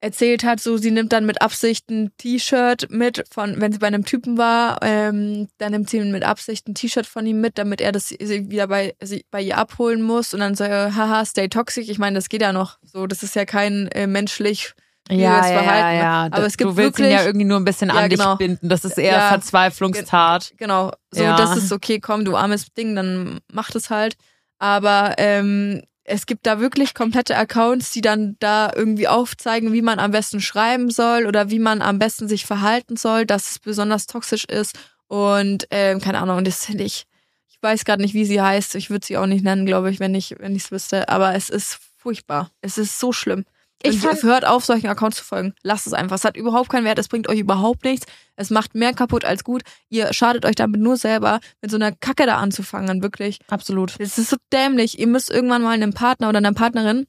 erzählt 0.00 0.44
hat, 0.44 0.60
so 0.60 0.76
sie 0.76 0.90
nimmt 0.90 1.12
dann 1.12 1.26
mit 1.26 1.42
Absicht 1.42 1.90
ein 1.90 2.12
T-Shirt 2.16 2.88
mit, 2.90 3.24
von 3.30 3.60
wenn 3.60 3.72
sie 3.72 3.78
bei 3.78 3.88
einem 3.88 4.04
Typen 4.04 4.38
war, 4.38 4.78
ähm, 4.82 5.48
dann 5.58 5.72
nimmt 5.72 5.90
sie 5.90 6.00
mit 6.00 6.22
Absicht 6.22 6.68
ein 6.68 6.74
T-Shirt 6.74 7.06
von 7.06 7.26
ihm 7.26 7.40
mit, 7.40 7.58
damit 7.58 7.80
er 7.80 7.92
das 7.92 8.12
wieder 8.12 8.68
bei, 8.68 8.94
sie, 9.02 9.24
bei 9.30 9.42
ihr 9.42 9.58
abholen 9.58 10.02
muss 10.02 10.32
und 10.34 10.40
dann 10.40 10.54
so, 10.54 10.64
haha, 10.64 11.24
stay 11.24 11.48
toxic. 11.48 11.88
Ich 11.88 11.98
meine, 11.98 12.14
das 12.14 12.28
geht 12.28 12.42
ja 12.42 12.52
noch 12.52 12.78
so, 12.82 13.06
das 13.06 13.22
ist 13.22 13.34
ja 13.34 13.44
kein 13.44 13.88
äh, 13.88 14.06
menschlich 14.06 14.74
Ja, 15.10 15.16
ja, 15.16 15.42
Verhalten. 15.42 15.70
ja, 15.70 15.92
ja. 15.92 16.28
Aber 16.30 16.46
es 16.46 16.56
gibt 16.56 16.70
du 16.70 16.76
willst 16.76 16.98
wirklich, 16.98 17.08
ihn 17.08 17.18
ja 17.18 17.24
irgendwie 17.24 17.46
nur 17.46 17.58
ein 17.58 17.64
bisschen 17.64 17.90
an 17.90 18.08
genau. 18.08 18.36
dich 18.36 18.46
binden. 18.46 18.68
Das 18.68 18.84
ist 18.84 18.98
eher. 18.98 19.28
Verzweiflungstat. 19.28 20.52
Genau, 20.56 20.92
so 21.10 21.22
das 21.22 21.56
ist 21.56 21.72
okay, 21.72 22.00
komm, 22.00 22.24
du 22.24 22.36
armes 22.36 22.72
Ding, 22.74 22.94
dann 22.94 23.40
mach 23.52 23.70
das 23.70 23.90
halt. 23.90 24.16
Aber 24.58 25.14
ähm, 25.18 25.82
es 26.04 26.26
gibt 26.26 26.46
da 26.46 26.60
wirklich 26.60 26.94
komplette 26.94 27.36
Accounts, 27.36 27.92
die 27.92 28.00
dann 28.00 28.36
da 28.40 28.70
irgendwie 28.74 29.08
aufzeigen, 29.08 29.72
wie 29.72 29.82
man 29.82 29.98
am 29.98 30.10
besten 30.10 30.40
schreiben 30.40 30.90
soll 30.90 31.26
oder 31.26 31.50
wie 31.50 31.58
man 31.58 31.82
am 31.82 31.98
besten 31.98 32.28
sich 32.28 32.46
verhalten 32.46 32.96
soll, 32.96 33.26
dass 33.26 33.50
es 33.50 33.58
besonders 33.58 34.06
toxisch 34.06 34.44
ist. 34.44 34.78
Und 35.06 35.66
ähm, 35.70 36.00
keine 36.00 36.18
Ahnung, 36.18 36.44
das 36.44 36.66
finde 36.66 36.84
ich, 36.84 37.06
ich 37.48 37.58
weiß 37.62 37.84
gerade 37.84 38.02
nicht, 38.02 38.14
wie 38.14 38.24
sie 38.24 38.40
heißt. 38.40 38.74
Ich 38.74 38.90
würde 38.90 39.06
sie 39.06 39.16
auch 39.16 39.26
nicht 39.26 39.44
nennen, 39.44 39.66
glaube 39.66 39.90
ich, 39.90 40.00
wenn 40.00 40.14
ich 40.14 40.34
wenn 40.38 40.54
ich 40.54 40.64
es 40.64 40.72
wüsste. 40.72 41.08
Aber 41.08 41.34
es 41.34 41.50
ist 41.50 41.78
furchtbar. 41.96 42.50
Es 42.60 42.78
ist 42.78 42.98
so 42.98 43.12
schlimm. 43.12 43.44
Ich 43.82 44.00
fand- 44.00 44.22
hört 44.22 44.44
auf, 44.44 44.64
solchen 44.64 44.88
Accounts 44.88 45.18
zu 45.18 45.24
folgen. 45.24 45.54
Lasst 45.62 45.86
es 45.86 45.92
einfach. 45.92 46.16
Es 46.16 46.24
hat 46.24 46.36
überhaupt 46.36 46.68
keinen 46.68 46.84
Wert. 46.84 46.98
Es 46.98 47.08
bringt 47.08 47.28
euch 47.28 47.38
überhaupt 47.38 47.84
nichts. 47.84 48.06
Es 48.36 48.50
macht 48.50 48.74
mehr 48.74 48.92
kaputt 48.92 49.24
als 49.24 49.44
gut. 49.44 49.62
Ihr 49.88 50.12
schadet 50.12 50.44
euch 50.44 50.56
damit 50.56 50.80
nur 50.80 50.96
selber, 50.96 51.40
mit 51.62 51.70
so 51.70 51.76
einer 51.76 51.92
Kacke 51.92 52.26
da 52.26 52.38
anzufangen, 52.38 53.02
wirklich. 53.02 53.38
Absolut. 53.48 53.94
Es 53.98 54.18
ist 54.18 54.30
so 54.30 54.36
dämlich. 54.52 54.98
Ihr 54.98 55.06
müsst 55.06 55.30
irgendwann 55.30 55.62
mal 55.62 55.70
einem 55.70 55.92
Partner 55.94 56.28
oder 56.28 56.38
einer 56.38 56.52
Partnerin 56.54 57.06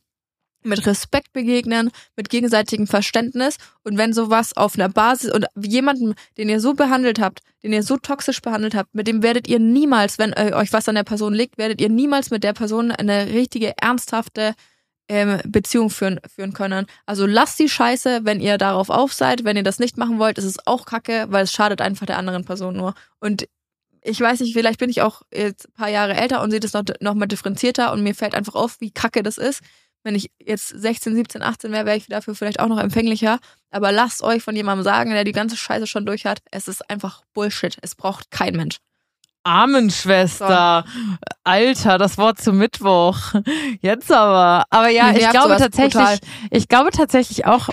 mit 0.62 0.86
Respekt 0.86 1.32
begegnen, 1.32 1.90
mit 2.18 2.30
gegenseitigem 2.30 2.86
Verständnis. 2.86 3.56
Und 3.84 3.98
wenn 3.98 4.12
sowas 4.14 4.56
auf 4.58 4.76
einer 4.76 4.90
Basis 4.90 5.32
und 5.32 5.46
jemanden, 5.56 6.16
den 6.38 6.50
ihr 6.50 6.60
so 6.60 6.74
behandelt 6.74 7.18
habt, 7.20 7.40
den 7.64 7.72
ihr 7.72 7.82
so 7.82 7.96
toxisch 7.98 8.42
behandelt 8.42 8.76
habt, 8.76 8.94
mit 8.94 9.08
dem 9.08 9.24
werdet 9.24 9.48
ihr 9.48 9.60
niemals, 9.60 10.20
wenn 10.20 10.34
euch 10.34 10.74
was 10.74 10.90
an 10.90 10.96
der 10.96 11.04
Person 11.04 11.34
liegt, 11.34 11.58
werdet 11.58 11.80
ihr 11.80 11.90
niemals 11.90 12.30
mit 12.30 12.44
der 12.44 12.54
Person 12.54 12.92
eine 12.92 13.28
richtige, 13.28 13.74
ernsthafte 13.78 14.54
ähm, 15.10 15.42
Beziehung 15.46 15.90
führen, 15.90 16.20
führen 16.34 16.54
können. 16.54 16.86
Also 17.06 17.26
lasst 17.26 17.60
die 17.60 17.68
Scheiße, 17.68 18.22
wenn 18.24 18.40
ihr 18.40 18.58
darauf 18.58 18.90
auf 18.90 19.12
seid. 19.12 19.44
Wenn 19.44 19.58
ihr 19.58 19.64
das 19.64 19.80
nicht 19.80 19.98
machen 19.98 20.20
wollt, 20.20 20.38
ist 20.38 20.46
es 20.46 20.66
auch 20.66 20.86
kacke, 20.86 21.26
weil 21.30 21.44
es 21.44 21.52
schadet 21.52 21.82
einfach 21.82 22.06
der 22.06 22.18
anderen 22.18 22.46
Person 22.46 22.78
nur. 22.78 22.94
Und 23.20 23.48
ich 24.02 24.22
weiß 24.22 24.40
nicht, 24.40 24.54
vielleicht 24.54 24.80
bin 24.80 24.90
ich 24.90 25.02
auch 25.02 25.24
jetzt 25.34 25.68
ein 25.68 25.74
paar 25.74 25.90
Jahre 25.90 26.16
älter 26.16 26.42
und 26.42 26.52
sehe 26.52 26.60
das 26.60 26.74
noch, 26.74 26.84
noch 27.02 27.16
mal 27.16 27.26
differenzierter 27.26 27.92
und 27.92 28.04
mir 28.04 28.16
fällt 28.16 28.36
einfach 28.36 28.56
auf, 28.56 28.80
wie 28.80 28.92
kacke 28.92 29.24
das 29.24 29.38
ist. 29.38 29.62
Wenn 30.04 30.16
ich 30.16 30.32
jetzt 30.40 30.70
16, 30.70 31.14
17, 31.14 31.42
18 31.42 31.72
wäre, 31.74 31.86
wäre 31.86 31.98
ich 31.98 32.08
dafür 32.08 32.34
vielleicht 32.34 32.62
auch 32.62 32.70
noch 32.70 32.80
empfänglicher. 32.80 33.40
Aber 33.70 33.92
lasst 33.92 34.24
euch 34.24 34.42
von 34.42 34.56
jemandem 34.56 34.84
sagen, 34.84 35.10
der 35.12 35.26
die 35.26 35.34
ganze 35.34 35.58
Scheiße 35.58 35.88
schon 35.88 36.06
durch 36.06 36.26
hat, 36.26 36.40
es 36.52 36.70
ist 36.70 36.90
einfach 36.90 37.24
Bullshit. 37.34 37.78
Es 37.82 37.96
braucht 37.96 38.32
kein 38.32 38.56
Mensch. 38.56 38.78
Armenschwester. 39.44 40.86
Alter, 41.44 41.98
das 41.98 42.18
Wort 42.18 42.40
zum 42.40 42.58
Mittwoch. 42.58 43.18
Jetzt 43.82 44.12
aber. 44.12 44.66
Aber 44.70 44.90
ja, 44.90 45.12
ich 45.12 45.30
glaube 45.30 45.58
tatsächlich, 45.58 45.94
brutal. 45.94 46.20
ich 46.52 46.68
glaube 46.68 46.92
tatsächlich 46.92 47.46
auch, 47.46 47.70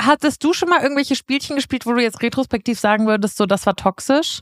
hattest 0.00 0.42
du 0.44 0.52
schon 0.52 0.68
mal 0.68 0.82
irgendwelche 0.82 1.16
Spielchen 1.16 1.56
gespielt, 1.56 1.86
wo 1.86 1.92
du 1.92 2.02
jetzt 2.02 2.22
retrospektiv 2.22 2.78
sagen 2.78 3.06
würdest, 3.06 3.36
so, 3.36 3.46
das 3.46 3.66
war 3.66 3.76
toxisch? 3.76 4.40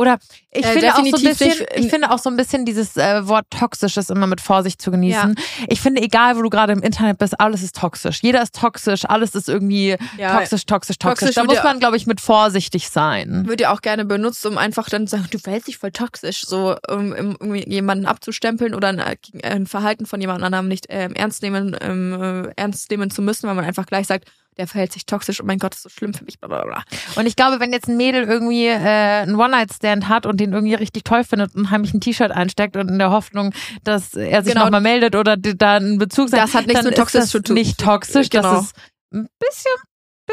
Oder 0.00 0.18
ich 0.50 0.64
Äh, 0.64 0.72
finde 0.72 0.94
auch 0.94 1.04
so 1.04 1.16
ein 1.16 1.22
bisschen, 1.22 1.48
nicht. 1.48 1.66
ich 1.76 1.90
finde 1.90 2.10
auch 2.10 2.18
so 2.18 2.30
ein 2.30 2.36
bisschen 2.38 2.64
dieses 2.64 2.96
äh, 2.96 3.28
Wort 3.28 3.44
toxisch 3.50 3.98
ist 3.98 4.10
immer 4.10 4.26
mit 4.26 4.40
Vorsicht 4.40 4.80
zu 4.80 4.90
genießen. 4.90 5.34
Ich 5.68 5.80
finde, 5.82 6.00
egal 6.00 6.36
wo 6.38 6.42
du 6.42 6.48
gerade 6.48 6.72
im 6.72 6.80
Internet 6.82 7.18
bist, 7.18 7.38
alles 7.38 7.62
ist 7.62 7.76
toxisch. 7.76 8.20
Jeder 8.22 8.42
ist 8.42 8.54
toxisch, 8.54 9.04
alles 9.04 9.34
ist 9.34 9.50
irgendwie 9.50 9.96
Ja. 10.16 10.38
toxisch, 10.38 10.64
toxisch, 10.64 10.98
toxisch. 10.98 11.20
Toxisch 11.28 11.34
da 11.34 11.44
muss 11.44 11.56
ja- 11.56 11.64
man, 11.64 11.78
glaube 11.80 11.98
ich, 11.98 12.06
mit 12.06 12.20
vorsichtig 12.22 12.88
sein. 12.88 13.46
wird 13.46 13.60
ja 13.60 13.72
auch 13.74 13.82
gerne 13.82 14.06
benutzt, 14.06 14.44
um 14.46 14.56
einfach 14.56 14.88
dann 14.88 15.06
zu 15.06 15.16
sagen, 15.16 15.28
du 15.30 15.38
verhältst 15.38 15.68
dich 15.68 15.76
voll 15.76 15.92
toxisch, 15.92 16.46
so 16.46 16.76
um, 16.88 17.12
um 17.12 17.36
irgendwie 17.38 17.68
jemanden 17.70 18.06
abzustempeln 18.06 18.74
oder 18.74 18.88
ein, 18.88 19.02
ein 19.42 19.66
Verhalten 19.66 20.06
von 20.06 20.18
jemand 20.20 20.42
anderem 20.42 20.66
nicht 20.66 20.86
ähm, 20.88 21.12
ernst 21.12 21.42
nehmen, 21.42 21.76
ähm, 21.82 22.46
äh, 22.48 22.52
ernst 22.56 22.90
nehmen 22.90 23.10
zu 23.10 23.20
müssen, 23.20 23.46
weil 23.48 23.54
man 23.54 23.66
einfach 23.66 23.84
gleich 23.84 24.06
sagt, 24.06 24.24
der 24.60 24.66
verhält 24.66 24.92
sich 24.92 25.06
toxisch, 25.06 25.40
oh 25.40 25.46
mein 25.46 25.58
Gott, 25.58 25.74
ist 25.74 25.82
so 25.84 25.88
schlimm 25.88 26.12
für 26.12 26.22
mich, 26.24 26.38
bla 26.38 26.48
bla 26.48 26.62
bla. 26.64 26.84
Und 27.16 27.24
ich 27.24 27.34
glaube, 27.34 27.60
wenn 27.60 27.72
jetzt 27.72 27.88
ein 27.88 27.96
Mädel 27.96 28.24
irgendwie 28.24 28.66
äh, 28.66 28.76
einen 29.22 29.36
One-Night-Stand 29.36 30.06
hat 30.06 30.26
und 30.26 30.38
den 30.38 30.52
irgendwie 30.52 30.74
richtig 30.74 31.04
toll 31.04 31.24
findet 31.24 31.54
und 31.54 31.70
heimlich 31.70 31.94
ein 31.94 32.00
T-Shirt 32.02 32.30
einsteckt 32.30 32.76
und 32.76 32.88
in 32.88 32.98
der 32.98 33.10
Hoffnung, 33.10 33.54
dass 33.84 34.12
er 34.12 34.42
sich 34.42 34.52
Genau. 34.52 34.64
nochmal 34.66 34.82
meldet 34.82 35.16
oder 35.16 35.38
da 35.38 35.76
einen 35.76 35.96
Bezug 35.96 36.28
sagt, 36.28 36.42
Das 36.42 36.54
hat 36.54 36.66
nichts 36.66 36.84
mit 36.84 36.94
toxisch 36.96 37.24
zu 37.30 37.40
tun. 37.42 37.54
Nicht 37.54 37.78
toxisch, 37.80 38.28
Genau. 38.28 38.52
das 38.52 38.64
ist 38.66 38.76
ein 39.14 39.28
bisschen 39.38 39.72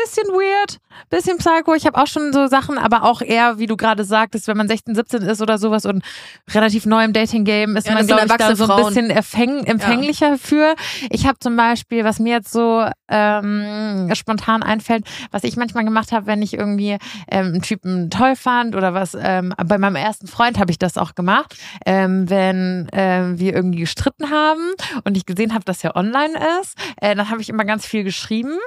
bisschen 0.04 0.28
weird, 0.34 0.80
bisschen 1.10 1.38
psycho. 1.38 1.74
Ich 1.74 1.86
habe 1.86 2.02
auch 2.02 2.08
schon 2.08 2.34
so 2.34 2.48
Sachen, 2.48 2.78
aber 2.78 3.04
auch 3.04 3.22
eher, 3.22 3.60
wie 3.60 3.66
du 3.66 3.78
gerade 3.78 4.04
sagtest, 4.04 4.48
wenn 4.48 4.58
man 4.58 4.68
16, 4.68 4.96
17 4.96 5.22
ist 5.24 5.42
oder 5.42 5.58
sowas 5.58 5.86
und 5.86 6.04
relativ 6.52 6.86
neu 6.86 7.04
im 7.04 7.14
Dating-Game 7.14 7.76
ist 7.76 7.88
Ja, 7.88 7.94
man, 7.94 8.08
glaube 8.08 8.26
ich, 8.26 8.32
da 8.34 8.56
so 8.56 8.72
ein 8.72 8.86
bisschen 8.86 9.10
empfäng 9.10 9.64
empfänglicher 9.66 10.38
für. 10.38 10.76
Ich 11.10 11.26
habe 11.28 11.40
zum 11.40 11.56
Beispiel, 11.56 12.04
was 12.04 12.20
mir 12.20 12.34
jetzt 12.34 12.52
so 12.52 12.86
ähm, 13.10 14.10
spontan 14.14 14.64
einfällt, 14.64 15.06
was 15.32 15.44
ich 15.44 15.58
manchmal 15.58 15.86
gemacht 15.86 16.12
habe, 16.12 16.28
wenn 16.28 16.42
ich 16.42 16.54
irgendwie 16.54 16.98
ähm, 17.30 17.48
einen 17.48 17.62
Typen 17.62 18.10
toll 18.10 18.36
fand 18.36 18.76
oder 18.76 18.94
was, 18.94 19.18
ähm, 19.20 19.54
bei 19.66 19.78
meinem 19.78 19.96
ersten 19.96 20.28
Freund 20.28 20.60
habe 20.60 20.72
ich 20.72 20.80
das 20.80 20.98
auch 20.98 21.16
gemacht, 21.16 21.56
ähm, 21.86 22.30
wenn 22.30 22.88
ähm, 22.92 23.40
wir 23.40 23.54
irgendwie 23.54 23.80
gestritten 23.80 24.30
haben 24.30 24.72
und 25.04 25.18
ich 25.18 25.26
gesehen 25.26 25.54
habe, 25.54 25.66
dass 25.66 25.84
er 25.84 25.96
online 25.96 26.34
ist, 26.62 26.78
äh, 27.02 27.16
dann 27.16 27.30
habe 27.30 27.42
ich 27.42 27.50
immer 27.50 27.66
ganz 27.66 27.86
viel 27.86 28.04
geschrieben 28.04 28.58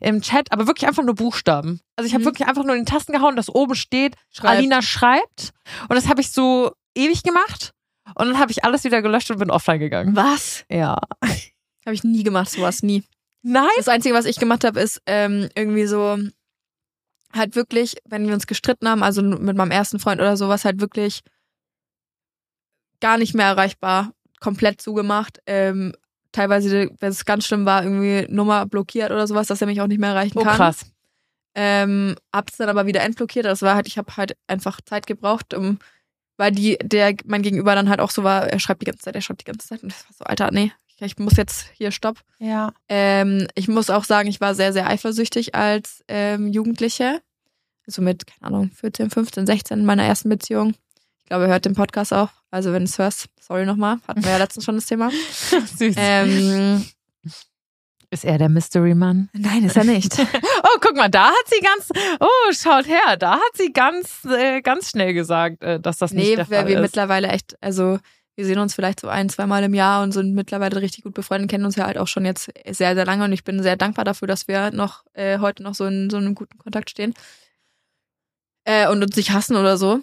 im 0.00 0.20
Chat, 0.22 0.50
aber 0.52 0.66
wirklich 0.66 0.86
einfach 0.88 1.02
nur 1.02 1.14
Buchstaben. 1.14 1.80
Also 1.96 2.06
ich 2.06 2.14
habe 2.14 2.22
Mhm. 2.22 2.26
wirklich 2.26 2.48
einfach 2.48 2.64
nur 2.64 2.74
in 2.76 2.84
die 2.84 2.90
Tasten 2.90 3.12
gehauen, 3.12 3.36
dass 3.36 3.48
oben 3.48 3.74
steht, 3.74 4.14
Schreibt. 4.30 4.56
Alina 4.58 4.82
schreibt. 4.82 5.52
Und 5.88 5.94
das 5.96 6.08
habe 6.08 6.20
ich 6.20 6.30
so 6.30 6.72
ewig 6.94 7.22
gemacht. 7.22 7.72
Und 8.14 8.26
dann 8.28 8.38
habe 8.38 8.50
ich 8.50 8.64
alles 8.64 8.84
wieder 8.84 9.02
gelöscht 9.02 9.30
und 9.30 9.38
bin 9.38 9.50
offline 9.50 9.78
gegangen. 9.80 10.16
Was? 10.16 10.64
Ja. 10.70 10.98
Habe 11.86 11.94
ich 11.94 12.04
nie 12.04 12.22
gemacht, 12.22 12.50
sowas, 12.50 12.82
nie. 12.82 13.02
Nein? 13.42 13.68
Das 13.78 13.88
Einzige, 13.88 14.14
was 14.14 14.26
ich 14.26 14.36
gemacht 14.38 14.64
habe, 14.64 14.78
ist 14.80 15.00
ähm, 15.06 15.48
irgendwie 15.54 15.86
so 15.86 16.18
halt 17.32 17.54
wirklich, 17.56 17.96
wenn 18.04 18.26
wir 18.26 18.34
uns 18.34 18.46
gestritten 18.46 18.88
haben, 18.88 19.02
also 19.02 19.22
mit 19.22 19.56
meinem 19.56 19.70
ersten 19.70 19.98
Freund 19.98 20.20
oder 20.20 20.36
sowas, 20.36 20.64
halt 20.66 20.80
wirklich 20.80 21.20
gar 23.00 23.16
nicht 23.18 23.34
mehr 23.34 23.46
erreichbar, 23.46 24.12
komplett 24.40 24.80
zugemacht. 24.82 25.38
Ähm, 25.46 25.94
teilweise, 26.38 26.90
wenn 27.00 27.10
es 27.10 27.24
ganz 27.24 27.46
schlimm 27.46 27.66
war, 27.66 27.82
irgendwie 27.82 28.26
Nummer 28.32 28.64
blockiert 28.66 29.10
oder 29.10 29.26
sowas, 29.26 29.48
dass 29.48 29.60
er 29.60 29.66
mich 29.66 29.80
auch 29.80 29.88
nicht 29.88 29.98
mehr 29.98 30.10
erreichen 30.10 30.38
Oh, 30.38 30.42
kann. 30.44 30.56
krass. 30.56 30.86
Ähm, 31.54 32.14
hab's 32.32 32.56
dann 32.58 32.68
aber 32.68 32.86
wieder 32.86 33.02
entblockiert. 33.02 33.44
Das 33.44 33.62
war 33.62 33.74
halt, 33.74 33.88
ich 33.88 33.98
habe 33.98 34.16
halt 34.16 34.36
einfach 34.46 34.80
Zeit 34.82 35.08
gebraucht, 35.08 35.52
um, 35.54 35.78
weil 36.36 36.52
die, 36.52 36.78
der, 36.80 37.14
mein 37.24 37.42
Gegenüber 37.42 37.74
dann 37.74 37.88
halt 37.88 37.98
auch 37.98 38.12
so 38.12 38.22
war, 38.22 38.46
er 38.46 38.60
schreibt 38.60 38.82
die 38.82 38.86
ganze 38.86 39.02
Zeit, 39.02 39.16
er 39.16 39.20
schreibt 39.20 39.40
die 39.40 39.46
ganze 39.46 39.66
Zeit. 39.66 39.82
Und 39.82 39.90
das 39.90 40.04
war 40.04 40.14
so, 40.16 40.24
Alter, 40.24 40.50
nee, 40.52 40.70
ich, 40.86 41.02
ich 41.02 41.18
muss 41.18 41.36
jetzt 41.36 41.66
hier 41.74 41.90
stopp. 41.90 42.20
Ja. 42.38 42.72
Ähm, 42.88 43.48
ich 43.56 43.66
muss 43.66 43.90
auch 43.90 44.04
sagen, 44.04 44.28
ich 44.28 44.40
war 44.40 44.54
sehr, 44.54 44.72
sehr 44.72 44.86
eifersüchtig 44.86 45.56
als 45.56 46.04
ähm, 46.06 46.46
Jugendliche. 46.52 47.20
Also 47.86 48.02
mit, 48.02 48.26
keine 48.26 48.54
Ahnung, 48.54 48.70
14, 48.70 49.10
15, 49.10 49.46
16 49.46 49.80
in 49.80 49.84
meiner 49.86 50.04
ersten 50.04 50.28
Beziehung. 50.28 50.74
Ich 51.28 51.30
glaube, 51.30 51.44
er 51.44 51.50
hört 51.50 51.66
den 51.66 51.74
Podcast 51.74 52.14
auch. 52.14 52.30
Also 52.50 52.72
wenn 52.72 52.84
du 52.84 52.88
es 52.88 52.96
hörst, 52.96 53.26
sorry 53.38 53.66
nochmal. 53.66 53.98
Hatten 54.08 54.24
wir 54.24 54.30
ja 54.30 54.38
letztens 54.38 54.64
schon 54.64 54.76
das 54.76 54.86
Thema. 54.86 55.10
Süß. 55.76 55.94
Ähm, 55.98 56.86
ist 58.08 58.24
er 58.24 58.38
der 58.38 58.48
Mystery 58.48 58.94
Mann? 58.94 59.28
nein, 59.34 59.62
ist 59.62 59.76
er 59.76 59.84
nicht. 59.84 60.18
Oh, 60.62 60.78
guck 60.80 60.96
mal, 60.96 61.10
da 61.10 61.26
hat 61.26 61.44
sie 61.44 61.60
ganz, 61.60 61.90
oh, 62.18 62.52
schaut 62.52 62.88
her, 62.88 63.18
da 63.18 63.34
hat 63.34 63.56
sie 63.56 63.74
ganz, 63.74 64.24
äh, 64.24 64.62
ganz 64.62 64.88
schnell 64.88 65.12
gesagt, 65.12 65.62
äh, 65.62 65.78
dass 65.78 65.98
das 65.98 66.12
nicht 66.12 66.30
nee, 66.30 66.36
der 66.36 66.48
weil 66.48 66.60
Fall 66.60 66.68
wir 66.68 66.76
ist. 66.76 66.82
mittlerweile 66.82 67.28
echt, 67.28 67.56
also 67.62 67.98
wir 68.34 68.46
sehen 68.46 68.58
uns 68.58 68.74
vielleicht 68.74 69.00
so 69.00 69.08
ein, 69.08 69.28
zweimal 69.28 69.62
im 69.62 69.74
Jahr 69.74 70.02
und 70.02 70.12
sind 70.12 70.34
mittlerweile 70.34 70.80
richtig 70.80 71.04
gut 71.04 71.12
befreundet, 71.14 71.50
kennen 71.50 71.66
uns 71.66 71.76
ja 71.76 71.84
halt 71.84 71.98
auch 71.98 72.08
schon 72.08 72.24
jetzt 72.24 72.50
sehr, 72.70 72.94
sehr 72.94 73.04
lange 73.04 73.24
und 73.24 73.32
ich 73.32 73.44
bin 73.44 73.62
sehr 73.62 73.76
dankbar 73.76 74.04
dafür, 74.06 74.28
dass 74.28 74.48
wir 74.48 74.70
noch 74.70 75.04
äh, 75.12 75.38
heute 75.40 75.62
noch 75.62 75.74
so 75.74 75.84
in 75.84 76.08
so 76.08 76.16
einem 76.16 76.34
guten 76.34 76.56
Kontakt 76.58 76.88
stehen 76.88 77.12
äh, 78.64 78.88
und 78.88 79.02
uns 79.02 79.14
nicht 79.14 79.30
hassen 79.30 79.56
oder 79.56 79.76
so. 79.76 80.00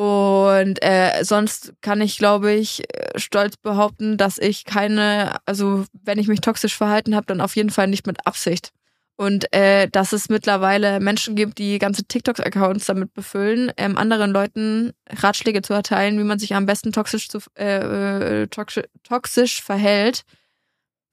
Und 0.00 0.82
äh, 0.82 1.24
sonst 1.24 1.74
kann 1.82 2.00
ich, 2.00 2.16
glaube 2.16 2.52
ich, 2.52 2.84
äh, 2.88 3.18
stolz 3.18 3.58
behaupten, 3.58 4.16
dass 4.16 4.38
ich 4.38 4.64
keine, 4.64 5.36
also 5.44 5.84
wenn 5.92 6.18
ich 6.18 6.26
mich 6.26 6.40
toxisch 6.40 6.74
verhalten 6.74 7.14
habe, 7.14 7.26
dann 7.26 7.42
auf 7.42 7.54
jeden 7.54 7.68
Fall 7.68 7.86
nicht 7.86 8.06
mit 8.06 8.26
Absicht. 8.26 8.70
Und 9.16 9.52
äh, 9.52 9.88
dass 9.88 10.14
es 10.14 10.30
mittlerweile 10.30 11.00
Menschen 11.00 11.36
gibt, 11.36 11.58
die 11.58 11.78
ganze 11.78 12.04
TikTok-Accounts 12.04 12.86
damit 12.86 13.12
befüllen, 13.12 13.72
ähm, 13.76 13.98
anderen 13.98 14.30
Leuten 14.30 14.94
Ratschläge 15.06 15.60
zu 15.60 15.74
erteilen, 15.74 16.18
wie 16.18 16.24
man 16.24 16.38
sich 16.38 16.54
am 16.54 16.64
besten 16.64 16.92
toxisch, 16.92 17.28
zu, 17.28 17.40
äh, 17.58 18.44
äh, 18.44 18.46
toxisch, 18.46 18.84
toxisch 19.02 19.62
verhält, 19.62 20.22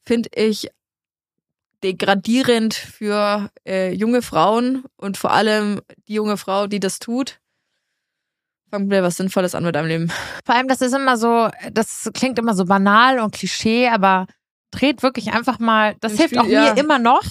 finde 0.05 0.29
ich 0.33 0.69
degradierend 1.83 2.73
für 2.73 3.51
äh, 3.67 3.91
junge 3.91 4.21
Frauen 4.21 4.85
und 4.95 5.17
vor 5.17 5.31
allem 5.31 5.81
die 6.07 6.13
junge 6.13 6.37
Frau, 6.37 6.67
die 6.67 6.79
das 6.79 6.99
tut. 6.99 7.41
Fang 8.69 8.89
wieder 8.89 9.03
was 9.03 9.15
Sinnvolles 9.15 9.55
an 9.55 9.63
mit 9.63 9.75
deinem 9.75 9.87
Leben. 9.87 10.11
Vor 10.45 10.55
allem, 10.55 10.67
das 10.67 10.81
ist 10.81 10.93
immer 10.93 11.15
so, 11.15 11.49
das 11.71 12.09
klingt 12.13 12.37
immer 12.37 12.53
so 12.53 12.65
banal 12.65 13.19
und 13.19 13.33
Klischee, 13.33 13.87
aber 13.87 14.27
dreht 14.71 15.01
wirklich 15.01 15.33
einfach 15.33 15.59
mal, 15.59 15.95
das 16.01 16.13
Ich 16.13 16.19
hilft 16.19 16.33
fühl- 16.35 16.43
auch 16.43 16.47
ja. 16.47 16.73
mir 16.73 16.77
immer 16.81 16.99
noch. 16.99 17.21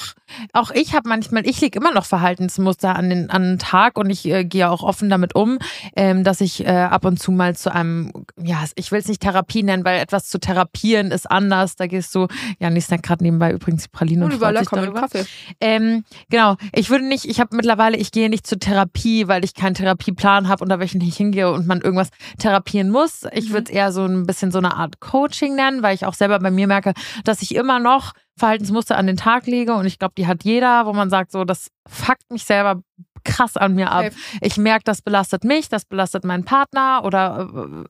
Auch 0.53 0.71
ich 0.73 0.95
habe 0.95 1.09
manchmal, 1.09 1.47
ich 1.47 1.61
lege 1.61 1.79
immer 1.79 1.93
noch 1.93 2.05
Verhaltensmuster 2.05 2.97
an 2.97 3.11
den, 3.11 3.31
an 3.31 3.43
den 3.43 3.59
Tag 3.59 3.97
und 3.99 4.11
ich 4.11 4.25
äh, 4.27 4.45
gehe 4.45 4.69
auch 4.71 4.83
offen 4.83 5.09
damit 5.09 5.35
um, 5.35 5.59
ähm, 5.95 6.25
dass 6.25 6.41
ich 6.41 6.65
äh, 6.67 6.71
ab 6.71 7.05
und 7.05 7.19
zu 7.21 7.31
mal 7.31 7.55
zu 7.55 7.73
einem, 7.73 8.13
ja, 8.43 8.65
ich 8.75 8.91
will 8.91 8.99
es 8.99 9.07
nicht 9.09 9.21
Therapie 9.23 9.63
nennen, 9.63 9.85
weil 9.85 10.01
etwas 10.01 10.29
zu 10.29 10.41
therapieren 10.41 11.11
ist 11.13 11.31
anders. 11.31 11.77
Da 11.77 11.87
gehst 11.87 12.15
du, 12.15 12.27
ja, 12.59 12.71
ich 12.73 12.85
snack 12.87 13.03
gerade 13.03 13.23
nebenbei 13.23 13.53
übrigens 13.53 13.85
die 13.85 13.89
Praline 13.91 14.25
und, 14.25 14.31
Und 14.33 14.37
überall 14.39 14.55
freut 14.57 14.65
sich 14.65 14.71
darüber. 14.79 15.01
Kaffee. 15.03 15.25
Ähm, 15.61 16.05
genau, 16.31 16.57
ich 16.73 16.91
würde 16.91 17.07
nicht, 17.07 17.27
ich 17.27 17.39
habe 17.39 17.55
mittlerweile, 17.55 17.97
ich 17.97 18.11
gehe 18.13 18.29
nicht 18.31 18.47
zur 18.47 18.59
Therapie, 18.59 19.29
weil 19.29 19.45
ich 19.45 19.55
keinen 19.55 19.75
Therapieplan 19.75 20.49
habe 20.49 20.65
und 20.65 20.71
da 20.71 20.81
welchen 20.81 20.99
nicht 20.99 21.17
hingehe 21.17 21.53
und 21.53 21.67
man 21.67 21.81
irgendwas 21.83 22.09
therapieren 22.39 22.91
muss. 22.91 23.25
Ich 23.33 23.51
Mhm. 23.51 23.53
würde 23.53 23.65
es 23.65 23.71
eher 23.71 23.93
so 23.93 24.05
ein 24.05 24.27
bisschen 24.27 24.51
so 24.51 24.59
eine 24.59 24.75
Art 24.77 25.01
Coaching 25.01 25.55
nennen, 25.55 25.83
weil 25.83 25.95
ich 25.95 26.05
auch 26.07 26.15
selber 26.15 26.39
bei 26.41 26.51
mir 26.51 26.67
merke, 26.67 26.95
dass 27.29 27.43
ich 27.43 27.55
immer 27.55 27.79
noch 27.79 28.13
Verhaltensmuster 28.39 28.97
an 28.97 29.07
den 29.07 29.17
Tag 29.17 29.47
lege 29.47 29.75
und 29.75 29.87
ich 29.87 29.99
glaube, 29.99 30.15
die 30.17 30.27
hat 30.27 30.45
jeder, 30.45 30.87
wo 30.87 30.93
man 30.93 31.11
sagt, 31.11 31.33
so, 31.33 31.45
das 31.45 31.71
fuckt 31.89 32.31
mich 32.31 32.45
selber 32.45 32.83
krass 33.25 33.57
an 33.57 33.75
mir 33.75 33.91
ab. 33.91 34.07
Ich 34.41 34.57
merke, 34.57 34.85
das 34.85 35.03
belastet 35.03 35.45
mich, 35.45 35.69
das 35.69 35.85
belastet 35.85 36.25
meinen 36.25 36.45
Partner 36.45 37.03
oder 37.05 37.49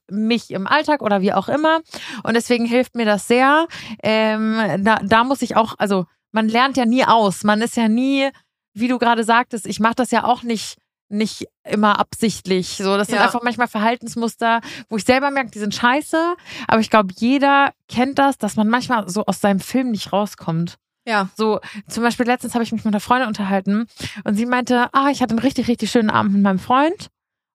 äh, 0.09 0.12
mich 0.12 0.51
im 0.51 0.66
Alltag 0.66 1.03
oder 1.03 1.20
wie 1.20 1.33
auch 1.33 1.49
immer. 1.49 1.81
Und 2.22 2.35
deswegen 2.35 2.64
hilft 2.64 2.94
mir 2.96 3.05
das 3.05 3.29
sehr. 3.29 3.66
Ähm, 4.03 4.83
da, 4.83 4.96
da 5.03 5.25
muss 5.25 5.42
ich 5.42 5.57
auch, 5.57 5.75
also 5.79 6.07
man 6.33 6.49
lernt 6.49 6.77
ja 6.77 6.87
nie 6.87 7.05
aus. 7.05 7.44
Man 7.44 7.61
ist 7.61 7.77
ja 7.77 7.88
nie, 7.88 8.31
wie 8.72 8.88
du 8.88 8.99
gerade 8.99 9.25
sagtest, 9.25 9.66
ich 9.66 9.79
mache 9.79 9.96
das 9.96 10.11
ja 10.11 10.25
auch 10.25 10.42
nicht 10.42 10.79
nicht 11.09 11.47
immer 11.64 11.99
absichtlich. 11.99 12.69
So, 12.77 12.97
das 12.97 13.07
sind 13.09 13.16
Ja. 13.16 13.25
einfach 13.25 13.42
manchmal 13.42 13.69
Verhaltensmuster, 13.69 14.61
wo 14.88 14.97
ich 14.97 15.05
selber 15.05 15.31
merke, 15.31 15.51
die 15.51 15.59
sind 15.59 15.75
scheiße. 15.75 16.35
Aber 16.69 16.81
ich 16.81 16.90
glaube, 16.90 17.14
jeder 17.16 17.73
kennt 17.88 18.19
das, 18.19 18.38
dass 18.38 18.57
man 18.57 18.69
manchmal 18.69 19.09
so 19.09 19.25
aus 19.27 19.40
seinem 19.40 19.61
Film 19.61 19.90
nicht 19.90 20.12
rauskommt. 20.12 20.77
Ja. 21.07 21.29
So, 21.37 21.61
zum 21.88 22.03
Beispiel 22.03 22.27
letztens 22.27 22.55
habe 22.55 22.64
ich 22.64 22.73
mich 22.73 22.85
mit 22.85 22.92
einer 22.92 23.01
Freundin 23.01 23.29
unterhalten 23.29 23.87
und 24.25 24.35
sie 24.35 24.47
meinte, 24.47 24.88
ah, 24.92 25.09
ich 25.11 25.23
hatte 25.23 25.31
einen 25.33 25.38
richtig, 25.38 25.69
richtig 25.69 25.90
schönen 25.90 26.11
Abend 26.11 26.33
mit 26.33 26.42
meinem 26.42 26.59
Freund. 26.59 27.09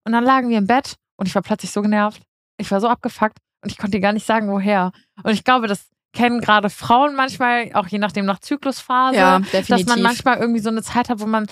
Und 0.05 0.13
dann 0.13 0.23
lagen 0.23 0.49
wir 0.49 0.57
im 0.57 0.67
Bett 0.67 0.95
und 1.17 1.27
ich 1.27 1.35
war 1.35 1.41
plötzlich 1.41 1.71
so 1.71 1.81
genervt. 1.81 2.21
Ich 2.57 2.71
war 2.71 2.79
so 2.79 2.87
abgefuckt 2.87 3.37
und 3.61 3.69
ich 3.71 3.77
konnte 3.77 3.99
gar 3.99 4.13
nicht 4.13 4.25
sagen, 4.25 4.49
woher. 4.49 4.91
Und 5.23 5.33
ich 5.33 5.43
glaube, 5.43 5.67
das 5.67 5.89
kennen 6.13 6.39
gerade 6.41 6.69
Frauen 6.69 7.15
manchmal, 7.15 7.71
auch 7.73 7.87
je 7.87 7.97
nachdem 7.97 8.25
nach 8.25 8.39
Zyklusphase, 8.39 9.17
Ja, 9.17 9.39
dass 9.67 9.85
man 9.85 10.01
manchmal 10.01 10.37
irgendwie 10.39 10.59
so 10.59 10.69
eine 10.69 10.81
Zeit 10.83 11.09
hat, 11.09 11.19
wo 11.19 11.25
man 11.25 11.47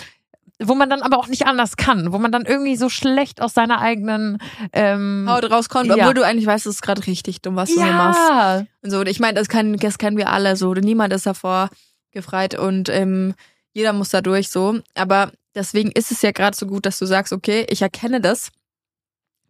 wo 0.61 0.75
man 0.75 0.89
dann 0.89 1.01
aber 1.01 1.17
auch 1.17 1.27
nicht 1.27 1.45
anders 1.47 1.77
kann, 1.77 2.11
wo 2.11 2.17
man 2.17 2.31
dann 2.31 2.45
irgendwie 2.45 2.75
so 2.75 2.89
schlecht 2.89 3.41
aus 3.41 3.53
seiner 3.53 3.79
eigenen 3.79 4.39
ähm, 4.73 5.25
Haut 5.29 5.49
rauskommt, 5.49 5.87
Ja. 5.87 5.95
obwohl 5.95 6.13
du 6.13 6.23
eigentlich 6.25 6.45
weißt, 6.45 6.65
es 6.65 6.75
ist 6.75 6.81
gerade 6.81 7.05
richtig 7.07 7.41
dumm, 7.41 7.55
was 7.55 7.69
du 7.73 7.81
hier 7.81 7.93
machst. 7.93 8.19
ja, 8.29 8.65
Und 8.81 8.91
so, 8.91 8.99
und 8.99 9.07
ich 9.07 9.19
meine, 9.19 9.35
das, 9.39 9.47
kann, 9.47 9.77
das 9.77 9.97
kennen 9.97 10.17
wir 10.17 10.29
alle 10.31 10.55
so. 10.57 10.73
Niemand 10.73 11.13
ist 11.13 11.25
davor 11.25 11.69
gefreit 12.11 12.55
und 12.55 12.89
ähm, 12.89 13.35
jeder 13.73 13.93
muss 13.93 14.09
da 14.09 14.21
durch 14.21 14.49
so. 14.49 14.79
Aber 14.95 15.31
deswegen 15.55 15.91
ist 15.91 16.11
es 16.11 16.21
ja 16.21 16.31
gerade 16.31 16.57
so 16.57 16.65
gut, 16.65 16.85
dass 16.85 16.99
du 16.99 17.05
sagst, 17.05 17.31
okay, 17.31 17.65
ich 17.69 17.81
erkenne 17.81 18.19
das. 18.19 18.49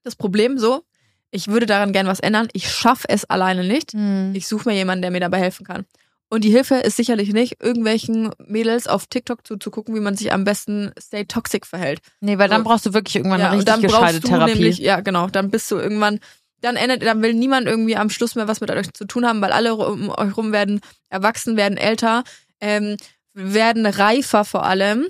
Das 0.04 0.16
Problem 0.16 0.58
so, 0.60 0.84
ich 1.32 1.48
würde 1.48 1.66
daran 1.66 1.92
gern 1.92 2.08
was 2.08 2.20
ändern. 2.20 2.48
Ich 2.54 2.70
schaffe 2.72 3.08
es 3.10 3.26
alleine 3.26 3.64
nicht. 3.64 3.94
Hm. 3.94 4.32
Ich 4.36 4.48
suche 4.48 4.70
mir 4.70 4.76
jemanden, 4.76 5.02
der 5.02 5.12
mir 5.12 5.20
dabei 5.20 5.40
helfen 5.40 5.66
kann. 5.66 5.86
Und 6.30 6.44
die 6.44 6.52
Hilfe 6.52 6.76
ist 6.76 6.96
sicherlich 6.98 7.34
nicht, 7.34 7.62
irgendwelchen 7.62 8.30
Mädels 8.46 8.88
auf 8.88 9.08
TikTok 9.08 9.46
zuzugucken, 9.48 9.96
wie 9.96 10.00
man 10.00 10.16
sich 10.16 10.32
am 10.32 10.44
besten 10.44 10.92
stay 11.00 11.26
toxic 11.26 11.66
verhält. 11.66 12.02
nee, 12.22 12.38
weil 12.38 12.48
dann 12.50 12.62
So. 12.64 12.70
braucht 12.70 12.86
du 12.86 12.94
wirklich 12.94 13.16
irgendwann 13.16 13.40
ja, 13.40 13.48
eine 13.48 13.58
und 13.60 13.68
richtig 13.68 13.74
dann 13.74 13.82
gescheite 13.82 14.20
brauchst 14.20 14.24
du 14.24 14.28
Therapie. 14.28 14.54
nämlich, 14.54 14.78
ja 14.78 15.00
genau, 15.02 15.28
dann 15.28 15.50
bist 15.50 15.72
du 15.72 15.78
irgendwann, 15.78 16.20
dann 16.62 16.76
endet, 16.76 17.02
dann 17.04 17.22
will 17.24 17.34
niemand 17.34 17.66
irgendwie 17.68 17.96
am 17.96 18.10
Schluss 18.12 18.36
mehr 18.36 18.48
was 18.48 18.62
mit 18.62 18.70
euch 18.70 18.94
zu 18.94 19.06
tun 19.06 19.26
haben, 19.26 19.42
weil 19.42 19.52
alle 19.52 19.74
um 19.76 20.10
euch 20.10 20.38
rum 20.38 20.52
werden 20.52 20.82
erwachsen, 21.10 21.58
werden 21.58 21.78
älter, 21.78 22.24
ähm, 22.62 22.98
werden 23.34 23.86
reifer 23.88 24.46
vor 24.46 24.66
allem, 24.66 25.08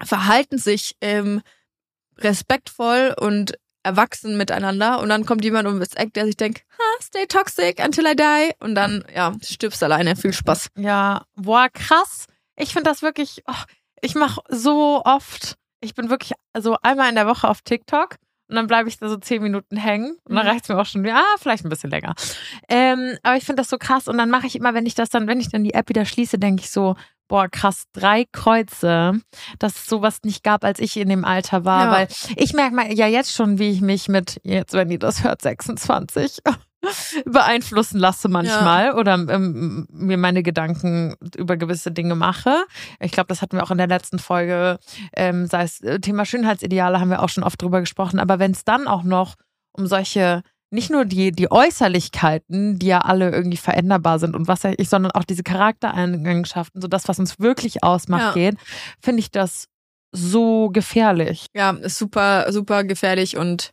verhalten 0.00 0.58
sich 0.58 0.94
ähm, 1.00 1.40
respektvoll 2.18 3.14
und 3.18 3.54
erwachsen 3.82 4.36
miteinander 4.36 5.00
und 5.00 5.08
dann 5.08 5.24
kommt 5.24 5.44
jemand 5.44 5.66
um 5.68 5.80
das 5.80 5.94
Eck, 5.94 6.12
der 6.14 6.26
sich 6.26 6.36
denkt, 6.36 6.62
ha, 6.78 7.02
stay 7.02 7.26
toxic 7.26 7.82
until 7.84 8.06
I 8.06 8.14
die 8.16 8.52
und 8.64 8.74
dann, 8.74 9.04
ja, 9.14 9.32
stirbst 9.42 9.82
alleine. 9.82 10.16
Viel 10.16 10.32
Spaß. 10.32 10.68
Ja, 10.76 11.22
boah, 11.36 11.68
krass. 11.72 12.26
Ich 12.56 12.72
finde 12.72 12.90
das 12.90 13.02
wirklich, 13.02 13.42
oh, 13.48 13.54
ich 14.02 14.14
mache 14.14 14.40
so 14.48 15.02
oft, 15.04 15.56
ich 15.80 15.94
bin 15.94 16.10
wirklich 16.10 16.32
so 16.58 16.76
einmal 16.82 17.08
in 17.08 17.14
der 17.14 17.26
Woche 17.26 17.48
auf 17.48 17.62
TikTok 17.62 18.16
und 18.48 18.56
dann 18.56 18.66
bleibe 18.66 18.88
ich 18.88 18.98
da 18.98 19.08
so 19.08 19.16
zehn 19.16 19.42
Minuten 19.42 19.76
hängen 19.76 20.16
und 20.24 20.34
dann 20.34 20.44
Mhm. 20.44 20.50
reicht's 20.52 20.68
mir 20.68 20.78
auch 20.78 20.84
schon 20.86 21.02
wieder, 21.02 21.16
ah, 21.16 21.36
vielleicht 21.38 21.64
ein 21.64 21.68
bisschen 21.70 21.90
länger. 21.90 22.14
Ähm, 22.68 23.16
aber 23.22 23.36
ich 23.36 23.44
finde 23.44 23.62
das 23.62 23.70
so 23.70 23.78
krass 23.78 24.08
und 24.08 24.18
dann 24.18 24.28
mache 24.28 24.46
ich 24.46 24.56
immer, 24.56 24.74
wenn 24.74 24.84
ich 24.86 24.94
das 24.94 25.08
dann, 25.08 25.26
wenn 25.26 25.40
ich 25.40 25.48
dann 25.48 25.64
die 25.64 25.72
App 25.74 25.88
wieder 25.88 26.04
schließe, 26.04 26.38
denke 26.38 26.62
ich 26.62 26.70
so, 26.70 26.96
boah, 27.30 27.48
krass, 27.48 27.84
drei 27.92 28.26
Kreuze, 28.32 29.20
dass 29.60 29.76
es 29.76 29.86
sowas 29.86 30.18
nicht 30.24 30.42
gab, 30.44 30.64
als 30.64 30.80
ich 30.80 30.96
in 30.96 31.08
dem 31.08 31.24
Alter 31.24 31.64
war, 31.64 31.84
Ja. 31.86 31.92
weil 31.92 32.08
ich 32.36 32.52
merke 32.52 32.74
mal 32.74 32.92
ja 32.92 33.06
jetzt 33.06 33.32
schon, 33.32 33.58
wie 33.58 33.70
ich 33.70 33.80
mich 33.80 34.08
mit, 34.08 34.40
jetzt, 34.44 34.72
wenn 34.74 34.90
ihr 34.90 34.98
das 34.98 35.22
hört, 35.24 35.40
26, 35.40 36.40
beeinflussen 37.24 37.98
lasse 38.00 38.28
manchmal 38.28 38.94
oder 38.94 39.14
ähm, 39.14 39.86
mir 39.90 40.16
meine 40.16 40.42
Gedanken 40.42 41.14
über 41.36 41.56
gewisse 41.56 41.92
Dinge 41.92 42.14
mache. 42.14 42.64
Ich 43.00 43.12
glaube, 43.12 43.28
das 43.28 43.42
hatten 43.42 43.56
wir 43.56 43.62
auch 43.62 43.70
in 43.70 43.78
der 43.78 43.86
letzten 43.86 44.18
Folge, 44.18 44.78
ähm, 45.14 45.46
sei 45.46 45.62
es 45.64 45.80
äh, 45.82 46.00
Thema 46.00 46.24
Schönheitsideale, 46.24 46.98
haben 47.00 47.10
wir 47.10 47.22
auch 47.22 47.28
schon 47.28 47.44
oft 47.44 47.60
drüber 47.62 47.80
gesprochen. 47.80 48.18
Aber 48.18 48.38
wenn 48.38 48.50
es 48.52 48.64
dann 48.64 48.88
auch 48.88 49.02
noch 49.02 49.36
um 49.72 49.86
solche 49.86 50.42
nicht 50.70 50.90
nur 50.90 51.04
die, 51.04 51.32
die 51.32 51.50
Äußerlichkeiten, 51.50 52.78
die 52.78 52.86
ja 52.86 53.00
alle 53.00 53.30
irgendwie 53.30 53.56
veränderbar 53.56 54.18
sind 54.18 54.36
und 54.36 54.48
was 54.48 54.64
ich, 54.64 54.88
sondern 54.88 55.12
auch 55.12 55.24
diese 55.24 55.42
Charaktereigenschaften, 55.42 56.80
so 56.80 56.88
das, 56.88 57.08
was 57.08 57.18
uns 57.18 57.40
wirklich 57.40 57.82
ausmacht, 57.82 58.22
Ja. 58.36 58.50
geht, 58.50 58.56
finde 59.00 59.20
ich 59.20 59.30
das 59.30 59.66
so 60.12 60.70
gefährlich. 60.70 61.46
Ja, 61.54 61.70
ist 61.70 61.98
super, 61.98 62.52
super 62.52 62.84
gefährlich 62.84 63.36
und 63.36 63.70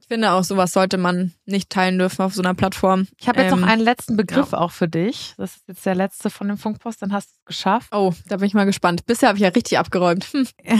ich 0.00 0.08
finde 0.08 0.32
auch, 0.32 0.44
sowas 0.44 0.72
sollte 0.72 0.98
man 0.98 1.32
nicht 1.46 1.70
teilen 1.70 1.98
dürfen 1.98 2.22
auf 2.22 2.34
so 2.34 2.42
einer 2.42 2.54
Plattform. 2.54 3.06
Ich 3.18 3.28
habe 3.28 3.40
jetzt 3.42 3.52
Ähm, 3.52 3.60
noch 3.60 3.68
einen 3.68 3.82
letzten 3.82 4.16
Begriff 4.16 4.52
auch 4.52 4.70
für 4.70 4.88
dich. 4.88 5.34
Das 5.36 5.56
ist 5.56 5.68
jetzt 5.68 5.86
der 5.86 5.94
letzte 5.94 6.30
von 6.30 6.48
dem 6.48 6.56
Funkpost, 6.58 7.02
dann 7.02 7.12
hast 7.12 7.28
du 7.30 7.34
es 7.40 7.44
geschafft. 7.44 7.88
Oh, 7.94 8.12
da 8.28 8.36
bin 8.38 8.46
ich 8.46 8.54
mal 8.54 8.64
gespannt. 8.66 9.04
Bisher 9.06 9.28
habe 9.28 9.38
ich 9.38 9.42
ja 9.42 9.48
richtig 9.50 9.78
abgeräumt. 9.78 10.24
Hm. 10.32 10.46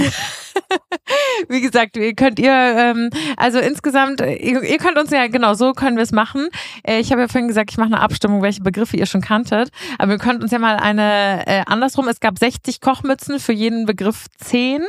Wie 1.48 1.61
gesagt, 1.61 1.96
ihr 1.96 2.14
könnt 2.14 2.38
ihr, 2.38 2.50
ähm, 2.53 3.11
also 3.37 3.59
insgesamt, 3.59 4.20
ihr, 4.20 4.62
ihr 4.62 4.79
könnt 4.79 4.98
uns 4.98 5.11
ja, 5.11 5.27
genau, 5.27 5.55
so 5.55 5.72
können 5.72 5.96
wir 5.96 6.03
es 6.03 6.12
machen. 6.12 6.48
Äh, 6.83 7.00
ich 7.00 7.11
habe 7.12 7.22
ja 7.22 7.29
vorhin 7.29 7.48
gesagt, 7.48 7.70
ich 7.70 7.77
mache 7.77 7.88
eine 7.88 8.00
Abstimmung, 8.00 8.40
welche 8.42 8.62
Begriffe 8.62 8.96
ihr 8.96 9.07
schon 9.07 9.20
kanntet. 9.20 9.70
Aber 9.98 10.12
ihr 10.12 10.18
könnt 10.18 10.42
uns 10.42 10.53
ja 10.53 10.59
mal 10.59 10.77
eine, 10.77 11.46
äh, 11.46 11.62
andersrum, 11.66 12.09
es 12.09 12.20
gab 12.20 12.38
60 12.38 12.81
Kochmützen, 12.81 13.38
für 13.40 13.53
jeden 13.53 13.85
Begriff 13.85 14.27
10. 14.38 14.83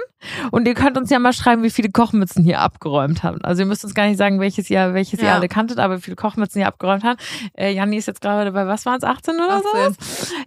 Und 0.51 0.67
ihr 0.67 0.73
könnt 0.73 0.97
uns 0.97 1.09
ja 1.09 1.19
mal 1.19 1.33
schreiben, 1.33 1.61
wie 1.63 1.69
viele 1.69 1.89
Kochmützen 1.91 2.43
hier 2.43 2.59
abgeräumt 2.61 3.23
haben. 3.23 3.41
Also 3.43 3.61
ihr 3.63 3.67
müsst 3.67 3.83
uns 3.83 3.93
gar 3.93 4.07
nicht 4.07 4.17
sagen, 4.17 4.39
welches 4.39 4.69
ihr, 4.69 4.93
welches 4.93 5.19
ihr 5.19 5.25
Ja. 5.27 5.35
alle 5.35 5.47
kanntet, 5.49 5.64
aber 5.73 5.97
wie 5.97 6.01
viele 6.01 6.15
Kochmützen 6.15 6.60
ihr 6.62 6.67
abgeräumt 6.67 7.04
habt. 7.04 7.21
Äh, 7.58 7.71
Janni 7.73 7.97
ist 7.97 8.08
jetzt 8.08 8.21
gerade 8.21 8.51
bei, 8.51 8.65
was 8.67 8.86
waren 8.86 8.97
es, 8.97 9.04
18 9.04 9.36
oder 9.36 9.62
so? 9.62 9.69
18. 9.69 9.95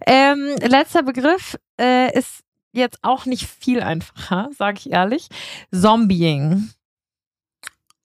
Ähm, 0.07 0.55
letzter 0.61 1.03
Begriff 1.03 1.57
äh, 1.79 2.11
ist 2.17 2.41
jetzt 2.71 2.99
auch 3.01 3.25
nicht 3.25 3.47
viel 3.49 3.81
einfacher, 3.81 4.49
sage 4.57 4.77
ich 4.79 4.91
ehrlich. 4.91 5.27
Zombieing. 5.73 6.69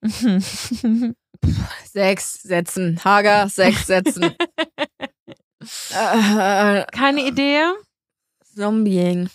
Sechs 1.84 2.42
Sätzen. 2.42 3.00
Hager, 3.04 3.48
sechs 3.48 3.86
Sätzen. 3.86 4.34
äh, 5.94 6.84
Keine 6.92 7.26
Idee? 7.26 7.62
Zombieing. 8.54 9.28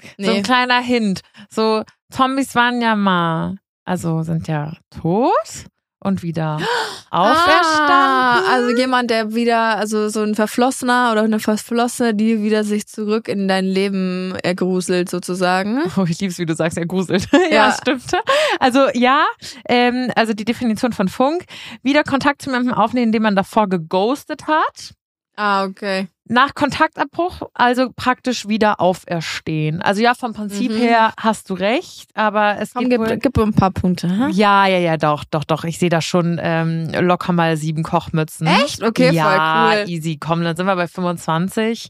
So 0.00 0.30
ein 0.30 0.36
Nee. 0.36 0.42
kleiner 0.42 0.80
Hint. 0.80 1.22
So, 1.50 1.82
Zombies 2.10 2.54
waren 2.54 2.80
ja 2.80 2.94
mal, 2.94 3.56
also 3.84 4.22
sind 4.22 4.46
ja 4.48 4.76
tot 4.90 5.32
und 6.00 6.22
wieder 6.22 6.58
auferstanden. 7.10 7.90
Ah, 7.90 8.42
also 8.52 8.76
jemand, 8.76 9.10
der 9.10 9.34
wieder, 9.34 9.76
also 9.76 10.08
so 10.08 10.22
ein 10.22 10.34
Verflossener 10.34 11.10
oder 11.12 11.22
eine 11.22 11.40
Verflossene, 11.40 12.14
die 12.14 12.42
wieder 12.42 12.64
sich 12.64 12.86
zurück 12.86 13.28
in 13.28 13.48
dein 13.48 13.64
Leben 13.64 14.34
ergruselt 14.42 15.10
sozusagen. 15.10 15.82
Oh, 15.96 16.04
ich 16.08 16.20
lieb's, 16.20 16.38
wie 16.38 16.46
du 16.46 16.54
sagst, 16.54 16.78
er 16.78 16.86
gruselt. 16.86 17.28
ja, 17.50 17.68
Ja. 17.68 17.72
stimmt. 17.72 18.04
Also 18.60 18.88
ja, 18.94 19.24
ähm, 19.68 20.10
also 20.14 20.34
die 20.34 20.44
Definition 20.44 20.92
von 20.92 21.08
Funk. 21.08 21.44
Wieder 21.82 22.04
Kontakt 22.04 22.42
zu 22.42 22.50
jemandem 22.50 22.74
aufnehmen, 22.74 23.06
indem 23.06 23.22
man 23.22 23.36
davor 23.36 23.68
geghostet 23.68 24.46
hat. 24.46 24.92
Ah, 25.36 25.64
okay. 25.64 26.08
Nach 26.28 26.54
Kontaktabbruch 26.54 27.42
also 27.54 27.90
praktisch 27.96 28.46
wieder 28.48 28.80
auferstehen. 28.80 29.82
Also 29.82 30.02
ja, 30.02 30.14
vom 30.14 30.32
Prinzip 30.34 30.70
Mhm. 30.72 30.76
her 30.76 31.12
hast 31.18 31.50
du 31.50 31.54
recht, 31.54 32.10
aber 32.14 32.58
es 32.60 32.74
Komm, 32.74 32.88
gibt 32.88 33.06
gib, 33.08 33.22
gib 33.22 33.38
ein 33.38 33.52
paar 33.54 33.70
Punkte. 33.70 34.08
Hm? 34.08 34.30
Ja, 34.30 34.66
ja, 34.66 34.78
ja, 34.78 34.96
doch, 34.96 35.24
doch, 35.24 35.44
doch. 35.44 35.64
Ich 35.64 35.78
sehe 35.78 35.88
da 35.88 36.00
schon 36.00 36.38
ähm, 36.42 36.90
locker 37.00 37.32
mal 37.32 37.56
sieben 37.56 37.82
Kochmützen. 37.82 38.46
Echt? 38.46 38.82
Okay, 38.82 39.10
ja, 39.12 39.70
voll 39.70 39.78
cool. 39.84 39.88
easy. 39.90 40.18
Komm, 40.20 40.42
dann 40.44 40.56
sind 40.56 40.66
wir 40.66 40.76
bei 40.76 40.86
25. 40.88 41.88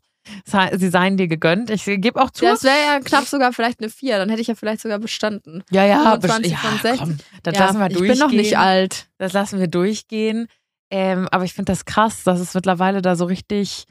sie 0.73 0.89
seien 0.91 1.17
dir 1.17 1.27
gegönnt. 1.27 1.71
Ich 1.71 1.85
gebe 1.85 2.21
auch 2.21 2.31
zu. 2.31 2.45
Das 2.45 2.63
wäre 2.63 2.75
ja 2.77 3.01
knapp 3.01 3.25
sogar 3.25 3.53
vielleicht 3.53 3.81
eine 3.81 3.89
4, 3.89 4.19
dann 4.19 4.29
hätte 4.29 4.43
ich 4.43 4.47
ja 4.49 4.55
vielleicht 4.55 4.83
sogar 4.83 4.99
bestanden. 4.99 5.65
ja, 5.71 5.85
ja, 5.87 6.03
25 6.03 6.53
best- 6.53 6.61
von 6.63 6.71
ja 6.73 6.79
60. 6.83 6.99
komm, 7.01 7.19
das 7.43 7.55
Ja, 7.55 7.61
lassen 7.67 7.79
wir 7.79 7.87
ich 7.87 7.93
durchgehen. 7.97 8.11
bin 8.13 8.19
noch 8.27 8.31
nicht 8.33 8.59
alt. 8.59 9.07
Das 9.19 9.33
lassen 9.33 9.59
wir 9.59 9.69
durchgehen. 9.69 10.47
Ähm, 10.91 11.29
aber 11.31 11.45
ich 11.45 11.53
finde 11.55 11.73
das 11.73 11.85
krass, 11.85 12.25
dass 12.25 12.41
es 12.41 12.55
mittlerweile 12.55 13.03
da 13.03 13.15
so 13.17 13.25
richtig. 13.27 13.85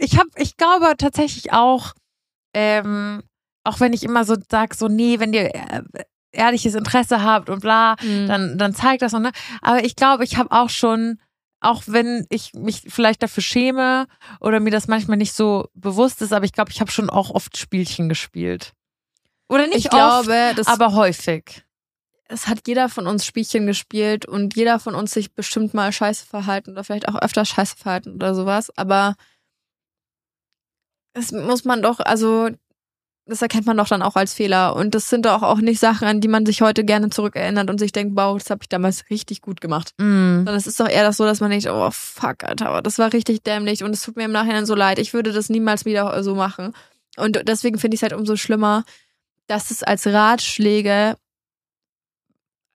Ich 0.00 0.18
habe, 0.18 0.28
ich 0.36 0.56
glaube 0.56 0.94
tatsächlich 0.98 1.52
auch, 1.52 1.92
ähm, 2.54 3.22
auch 3.64 3.80
wenn 3.80 3.92
ich 3.92 4.02
immer 4.02 4.24
so 4.24 4.36
sag, 4.50 4.74
so 4.74 4.88
nee, 4.88 5.18
wenn 5.20 5.32
ihr 5.32 5.54
äh, 5.54 5.82
ehrliches 6.32 6.74
Interesse 6.74 7.22
habt 7.22 7.48
und 7.50 7.60
bla, 7.60 7.96
Mhm. 8.02 8.26
dann, 8.26 8.58
dann 8.58 8.74
zeigt 8.74 9.02
das 9.02 9.14
und 9.14 9.22
ne. 9.22 9.32
Aber 9.60 9.84
ich 9.84 9.96
glaube, 9.96 10.24
ich 10.24 10.36
habe 10.36 10.50
auch 10.52 10.70
schon, 10.70 11.18
auch 11.60 11.82
wenn 11.86 12.26
ich 12.30 12.54
mich 12.54 12.82
vielleicht 12.88 13.22
dafür 13.22 13.42
schäme 13.42 14.06
oder 14.40 14.58
mir 14.60 14.70
das 14.70 14.88
manchmal 14.88 15.16
nicht 15.18 15.32
so 15.34 15.68
bewusst 15.74 16.20
ist, 16.22 16.32
aber 16.32 16.44
ich 16.44 16.52
glaube, 16.52 16.70
ich 16.70 16.80
habe 16.80 16.90
schon 16.90 17.08
auch 17.10 17.30
oft 17.30 17.56
Spielchen 17.56 18.08
gespielt. 18.08 18.72
Oder 19.48 19.66
nicht 19.66 19.78
ich 19.78 19.84
oft, 19.86 20.24
glaube, 20.26 20.52
das, 20.56 20.66
aber 20.66 20.94
häufig. 20.94 21.64
es 22.28 22.48
hat 22.48 22.66
jeder 22.66 22.88
von 22.88 23.06
uns 23.06 23.26
Spielchen 23.26 23.66
gespielt 23.66 24.24
und 24.26 24.56
jeder 24.56 24.80
von 24.80 24.94
uns 24.94 25.12
sich 25.12 25.34
bestimmt 25.34 25.74
mal 25.74 25.92
scheiße 25.92 26.24
verhalten 26.26 26.72
oder 26.72 26.84
vielleicht 26.84 27.08
auch 27.08 27.16
öfter 27.20 27.44
scheiße 27.44 27.76
verhalten 27.76 28.14
oder 28.14 28.34
sowas. 28.34 28.70
Aber 28.76 29.14
das 31.14 31.32
muss 31.32 31.64
man 31.64 31.82
doch, 31.82 32.00
also 32.00 32.50
das 33.26 33.40
erkennt 33.40 33.66
man 33.66 33.76
doch 33.76 33.88
dann 33.88 34.02
auch 34.02 34.16
als 34.16 34.34
Fehler. 34.34 34.74
Und 34.74 34.94
das 34.94 35.08
sind 35.08 35.26
doch 35.26 35.42
auch 35.42 35.58
nicht 35.58 35.78
Sachen, 35.78 36.08
an 36.08 36.20
die 36.20 36.28
man 36.28 36.44
sich 36.44 36.60
heute 36.60 36.84
gerne 36.84 37.08
zurückerinnert 37.10 37.70
und 37.70 37.78
sich 37.78 37.92
denkt, 37.92 38.16
wow, 38.16 38.36
das 38.36 38.50
habe 38.50 38.62
ich 38.62 38.68
damals 38.68 39.10
richtig 39.10 39.40
gut 39.42 39.60
gemacht. 39.60 39.94
Mm. 39.98 40.38
Sondern 40.38 40.56
es 40.56 40.66
ist 40.66 40.80
doch 40.80 40.88
eher 40.88 41.04
das 41.04 41.18
so, 41.18 41.24
dass 41.24 41.40
man 41.40 41.50
denkt, 41.50 41.66
oh 41.66 41.90
fuck, 41.92 42.44
Alter, 42.44 42.68
aber 42.68 42.82
das 42.82 42.98
war 42.98 43.12
richtig 43.12 43.42
dämlich 43.42 43.84
und 43.84 43.92
es 43.92 44.02
tut 44.02 44.16
mir 44.16 44.24
im 44.24 44.32
Nachhinein 44.32 44.66
so 44.66 44.74
leid. 44.74 44.98
Ich 44.98 45.14
würde 45.14 45.32
das 45.32 45.50
niemals 45.50 45.84
wieder 45.84 46.22
so 46.24 46.34
machen. 46.34 46.74
Und 47.16 47.46
deswegen 47.46 47.78
finde 47.78 47.94
ich 47.94 47.98
es 47.98 48.02
halt 48.02 48.18
umso 48.18 48.36
schlimmer, 48.36 48.84
dass 49.46 49.70
es 49.70 49.82
als 49.82 50.06
Ratschläge, 50.06 51.16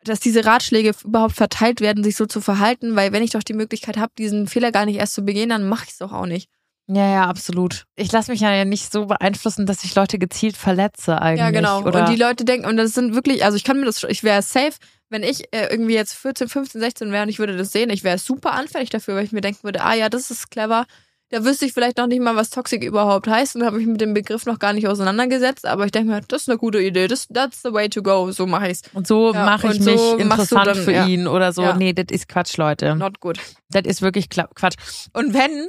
dass 0.04 0.20
diese 0.22 0.46
Ratschläge 0.46 0.94
überhaupt 1.04 1.36
verteilt 1.36 1.82
werden, 1.82 2.04
sich 2.04 2.16
so 2.16 2.26
zu 2.26 2.40
verhalten, 2.40 2.96
weil 2.96 3.12
wenn 3.12 3.24
ich 3.24 3.32
doch 3.32 3.44
die 3.44 3.54
Möglichkeit 3.54 3.98
habe, 3.98 4.14
diesen 4.18 4.48
Fehler 4.48 4.72
gar 4.72 4.86
nicht 4.86 4.98
erst 4.98 5.16
zu 5.16 5.24
begehen, 5.24 5.50
dann 5.50 5.68
mache 5.68 5.86
ich 5.86 5.92
es 5.92 5.98
doch 5.98 6.14
auch 6.14 6.26
nicht. 6.26 6.50
Ja, 6.90 7.06
ja, 7.12 7.24
absolut. 7.26 7.84
Ich 7.96 8.12
lasse 8.14 8.32
mich 8.32 8.40
ja 8.40 8.64
nicht 8.64 8.92
so 8.94 9.08
beeinflussen, 9.08 9.66
dass 9.66 9.84
ich 9.84 9.94
Leute 9.96 10.18
gezielt 10.18 10.56
verletze 10.56 11.22
eigentlich. 11.22 11.40
Ja, 11.42 11.52
genau. 11.52 11.82
Oder 11.84 12.02
Und 12.02 12.10
die 12.10 12.16
Leute 12.16 12.46
denken, 12.46 12.66
und 12.66 12.78
das 12.78 12.94
sind 12.94 13.14
wirklich, 13.14 13.44
also 13.44 13.58
ich 13.58 13.66
kann 13.66 13.80
mir 13.80 13.86
das, 13.86 14.04
ich 14.06 14.24
wäre 14.24 14.42
safe, 14.42 14.72
wenn 15.10 15.22
ich 15.24 15.54
äh, 15.54 15.68
irgendwie 15.70 15.96
jetzt 15.96 16.14
14, 16.14 16.48
15, 16.48 16.80
16 16.80 17.12
wäre 17.12 17.24
und 17.24 17.30
ich 17.30 17.40
würde 17.40 17.58
das 17.58 17.72
sehen, 17.74 17.90
ich 17.90 18.04
wäre 18.06 18.18
super 18.18 18.54
anfällig 18.54 18.90
dafür, 18.90 19.16
weil 19.16 19.26
ich 19.26 19.32
mir 19.34 19.42
denken 19.42 19.64
würde, 19.64 19.82
ah 19.84 19.94
ja, 19.96 20.08
das 20.10 20.32
ist 20.32 20.50
clever. 20.50 20.86
Da 21.30 21.44
wüsste 21.44 21.66
ich 21.66 21.74
vielleicht 21.74 21.98
noch 21.98 22.08
nicht 22.08 22.22
mal, 22.22 22.38
was 22.38 22.52
Toxic 22.52 22.82
überhaupt 22.82 23.28
heißt 23.28 23.58
und 23.58 23.66
habe 23.66 23.78
mich 23.80 23.86
mit 23.88 24.00
dem 24.00 24.14
Begriff 24.14 24.46
noch 24.46 24.60
gar 24.60 24.72
nicht 24.72 24.88
auseinandergesetzt, 24.88 25.66
aber 25.66 25.84
ich 25.84 25.92
denke 25.92 26.10
mir, 26.10 26.22
das 26.26 26.44
ist 26.44 26.50
eine 26.50 26.58
gute 26.58 26.80
Idee, 26.82 27.10
das, 27.10 27.28
that's 27.28 27.62
the 27.64 27.74
way 27.74 27.90
to 27.90 28.02
go, 28.02 28.32
so 28.32 28.48
mache 28.48 28.70
ich's. 28.70 28.82
Und 28.94 29.08
so 29.08 29.34
Ja, 29.34 29.44
mache 29.44 29.74
ich 29.74 29.84
so 29.84 29.92
mich 29.92 30.00
du 30.00 30.16
interessant 30.20 30.68
dann- 30.68 30.78
für 30.78 30.94
ja. 30.94 31.06
ihn 31.06 31.28
oder 31.28 31.52
so. 31.52 31.64
Ja. 31.64 31.76
Nee, 31.76 31.92
das 31.92 32.06
ist 32.12 32.30
Quatsch, 32.30 32.56
Leute. 32.56 32.96
Not 32.96 33.20
good. 33.20 33.40
Das 33.72 33.84
ist 33.84 34.02
wirklich 34.02 34.30
Quatsch. 34.30 34.76
Und 35.12 35.34
wenn, 35.34 35.68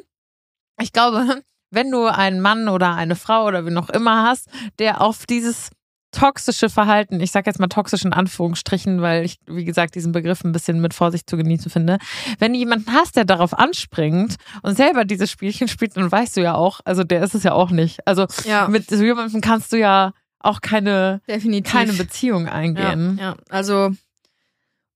ich 0.80 0.92
glaube, 0.92 1.42
wenn 1.70 1.90
du 1.90 2.06
einen 2.06 2.40
Mann 2.40 2.68
oder 2.68 2.94
eine 2.94 3.16
Frau 3.16 3.46
oder 3.46 3.66
wie 3.66 3.70
noch 3.70 3.90
immer 3.90 4.24
hast, 4.24 4.48
der 4.78 5.00
auf 5.00 5.26
dieses 5.26 5.70
toxische 6.10 6.70
Verhalten, 6.70 7.20
ich 7.20 7.32
sag 7.32 7.46
jetzt 7.46 7.60
mal 7.60 7.66
toxisch 7.68 8.04
in 8.04 8.14
Anführungsstrichen, 8.14 9.02
weil 9.02 9.24
ich, 9.24 9.38
wie 9.46 9.64
gesagt, 9.64 9.94
diesen 9.94 10.12
Begriff 10.12 10.42
ein 10.42 10.52
bisschen 10.52 10.80
mit 10.80 10.94
Vorsicht 10.94 11.28
zu 11.28 11.36
genießen 11.36 11.70
finde. 11.70 11.98
Wenn 12.38 12.54
du 12.54 12.58
jemanden 12.58 12.92
hast, 12.92 13.16
der 13.16 13.26
darauf 13.26 13.52
anspringt 13.52 14.36
und 14.62 14.74
selber 14.76 15.04
dieses 15.04 15.30
Spielchen 15.30 15.68
spielt, 15.68 15.96
dann 15.96 16.10
weißt 16.10 16.38
du 16.38 16.42
ja 16.42 16.54
auch, 16.54 16.80
also 16.84 17.04
der 17.04 17.22
ist 17.22 17.34
es 17.34 17.42
ja 17.42 17.52
auch 17.52 17.70
nicht. 17.70 18.06
Also 18.06 18.26
Ja, 18.44 18.68
mit 18.68 18.88
so 18.88 19.02
jemandem 19.04 19.42
kannst 19.42 19.72
du 19.72 19.78
ja 19.78 20.12
auch 20.40 20.62
keine, 20.62 21.20
definitiv. 21.28 21.72
keine 21.72 21.92
Beziehung 21.92 22.46
ja, 22.46 22.52
eingehen. 22.52 23.18
ja, 23.20 23.36
also 23.50 23.90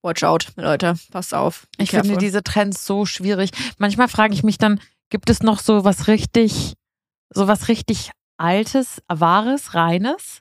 watch 0.02 0.24
out, 0.24 0.48
Leute, 0.56 0.94
passt 1.10 1.34
auf. 1.34 1.66
Ich 1.78 1.90
finde 1.90 2.16
diese 2.16 2.42
Trends 2.42 2.86
so 2.86 3.06
schwierig. 3.06 3.50
Manchmal 3.78 4.08
frage 4.08 4.34
ich 4.34 4.42
mich 4.42 4.56
dann, 4.58 4.80
gibt 5.12 5.28
es 5.28 5.42
noch 5.42 5.60
so 5.60 5.84
was 5.84 6.08
richtig, 6.08 6.72
so 7.28 7.46
was 7.46 7.68
richtig 7.68 8.10
Altes, 8.38 9.02
Wahres, 9.08 9.74
Reines? 9.74 10.40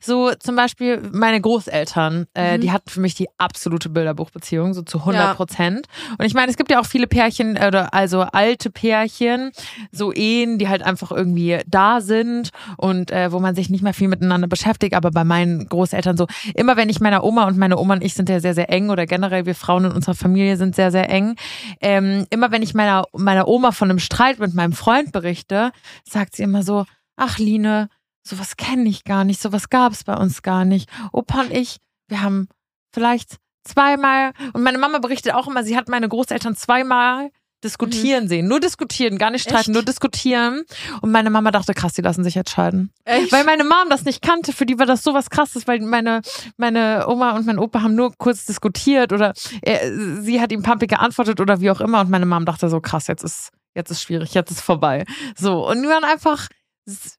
So 0.00 0.32
zum 0.34 0.56
Beispiel 0.56 1.02
meine 1.12 1.40
Großeltern, 1.40 2.26
äh, 2.34 2.56
Mhm. 2.56 2.60
die 2.60 2.72
hatten 2.72 2.90
für 2.90 3.00
mich 3.00 3.14
die 3.14 3.28
absolute 3.38 3.88
Bilderbuchbeziehung, 3.88 4.74
so 4.74 4.82
zu 4.82 5.04
100 5.04 5.30
Prozent. 5.34 5.86
Und 6.18 6.24
ich 6.24 6.34
meine, 6.34 6.50
es 6.50 6.56
gibt 6.56 6.70
ja 6.70 6.80
auch 6.80 6.86
viele 6.86 7.06
Pärchen, 7.06 7.56
äh, 7.56 7.66
oder 7.66 7.94
also 7.94 8.20
alte 8.22 8.70
Pärchen, 8.70 9.52
so 9.90 10.12
Ehen, 10.12 10.58
die 10.58 10.68
halt 10.68 10.82
einfach 10.82 11.10
irgendwie 11.12 11.60
da 11.66 12.00
sind 12.00 12.50
und 12.76 13.10
äh, 13.10 13.32
wo 13.32 13.38
man 13.40 13.54
sich 13.54 13.70
nicht 13.70 13.82
mehr 13.82 13.94
viel 13.94 14.08
miteinander 14.08 14.48
beschäftigt. 14.48 14.94
Aber 14.94 15.10
bei 15.10 15.24
meinen 15.24 15.68
Großeltern 15.68 16.16
so, 16.16 16.26
immer 16.54 16.76
wenn 16.76 16.88
ich 16.88 17.00
meiner 17.00 17.24
Oma 17.24 17.46
und 17.46 17.56
meine 17.58 17.78
Oma 17.78 17.94
und 17.94 18.04
ich 18.04 18.14
sind 18.14 18.28
ja 18.28 18.40
sehr, 18.40 18.54
sehr 18.54 18.70
eng 18.70 18.90
oder 18.90 19.06
generell 19.06 19.46
wir 19.46 19.54
Frauen 19.54 19.84
in 19.86 19.92
unserer 19.92 20.14
Familie 20.14 20.56
sind 20.56 20.74
sehr, 20.74 20.90
sehr 20.90 21.08
eng. 21.10 21.36
Ähm, 21.80 22.26
immer 22.30 22.50
wenn 22.50 22.62
ich 22.62 22.74
meiner, 22.74 23.04
meiner 23.12 23.48
Oma 23.48 23.72
von 23.72 23.90
einem 23.90 23.98
Streit 23.98 24.38
mit 24.38 24.54
meinem 24.54 24.72
Freund 24.72 25.12
berichte, 25.12 25.70
sagt 26.04 26.36
sie 26.36 26.42
immer 26.42 26.62
so, 26.62 26.84
ach 27.16 27.38
Line, 27.38 27.88
sowas 28.22 28.56
kenne 28.56 28.88
ich 28.88 29.04
gar 29.04 29.24
nicht, 29.24 29.40
sowas 29.40 29.70
gab 29.70 29.92
es 29.92 30.04
bei 30.04 30.16
uns 30.16 30.42
gar 30.42 30.64
nicht. 30.64 30.88
Opa 31.12 31.42
und 31.42 31.52
ich, 31.52 31.78
wir 32.08 32.22
haben 32.22 32.48
vielleicht 32.92 33.36
zweimal, 33.64 34.32
und 34.52 34.62
meine 34.62 34.78
Mama 34.78 34.98
berichtet 34.98 35.34
auch 35.34 35.46
immer, 35.46 35.64
sie 35.64 35.76
hat 35.76 35.88
meine 35.88 36.08
Großeltern 36.08 36.56
zweimal 36.56 37.30
diskutieren 37.62 38.28
sehen. 38.28 38.48
Nur 38.48 38.60
diskutieren, 38.60 39.18
gar 39.18 39.30
nicht 39.30 39.42
streiten, 39.42 39.70
Echt? 39.70 39.74
nur 39.74 39.82
diskutieren. 39.82 40.62
Und 41.00 41.12
meine 41.12 41.30
Mama 41.30 41.50
dachte, 41.50 41.74
krass, 41.74 41.92
die 41.92 42.02
lassen 42.02 42.24
sich 42.24 42.34
jetzt 42.34 42.50
scheiden. 42.50 42.90
Echt? 43.04 43.30
Weil 43.32 43.44
meine 43.44 43.64
Mom 43.64 43.88
das 43.88 44.04
nicht 44.04 44.22
kannte, 44.22 44.52
für 44.52 44.66
die 44.66 44.78
war 44.78 44.86
das 44.86 45.02
sowas 45.02 45.30
krasses, 45.30 45.66
weil 45.66 45.80
meine, 45.80 46.22
meine 46.56 47.06
Oma 47.08 47.36
und 47.36 47.46
mein 47.46 47.58
Opa 47.58 47.82
haben 47.82 47.94
nur 47.94 48.12
kurz 48.16 48.46
diskutiert 48.46 49.12
oder 49.12 49.32
er, 49.62 50.22
sie 50.22 50.40
hat 50.40 50.52
ihm 50.52 50.62
pumpig 50.62 50.90
geantwortet 50.90 51.40
oder 51.40 51.60
wie 51.60 51.70
auch 51.70 51.80
immer 51.80 52.00
und 52.00 52.10
meine 52.10 52.26
Mom 52.26 52.44
dachte 52.44 52.68
so, 52.68 52.80
krass, 52.80 53.06
jetzt 53.06 53.22
ist, 53.22 53.50
jetzt 53.74 53.90
ist 53.90 54.02
schwierig, 54.02 54.34
jetzt 54.34 54.50
ist 54.50 54.60
vorbei. 54.60 55.04
So, 55.36 55.68
und 55.68 55.82
wir 55.82 55.88
waren 55.88 56.04
einfach 56.04 56.48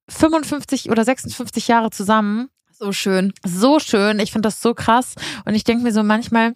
55 0.09 0.89
oder 0.89 1.03
56 1.03 1.67
Jahre 1.67 1.89
zusammen. 1.89 2.49
so 2.71 2.91
schön. 2.91 3.33
So 3.45 3.79
schön, 3.79 4.19
ich 4.19 4.31
finde 4.31 4.47
das 4.47 4.61
so 4.61 4.73
krass 4.73 5.15
und 5.45 5.55
ich 5.55 5.63
denke 5.63 5.83
mir 5.83 5.93
so 5.93 6.03
manchmal, 6.03 6.53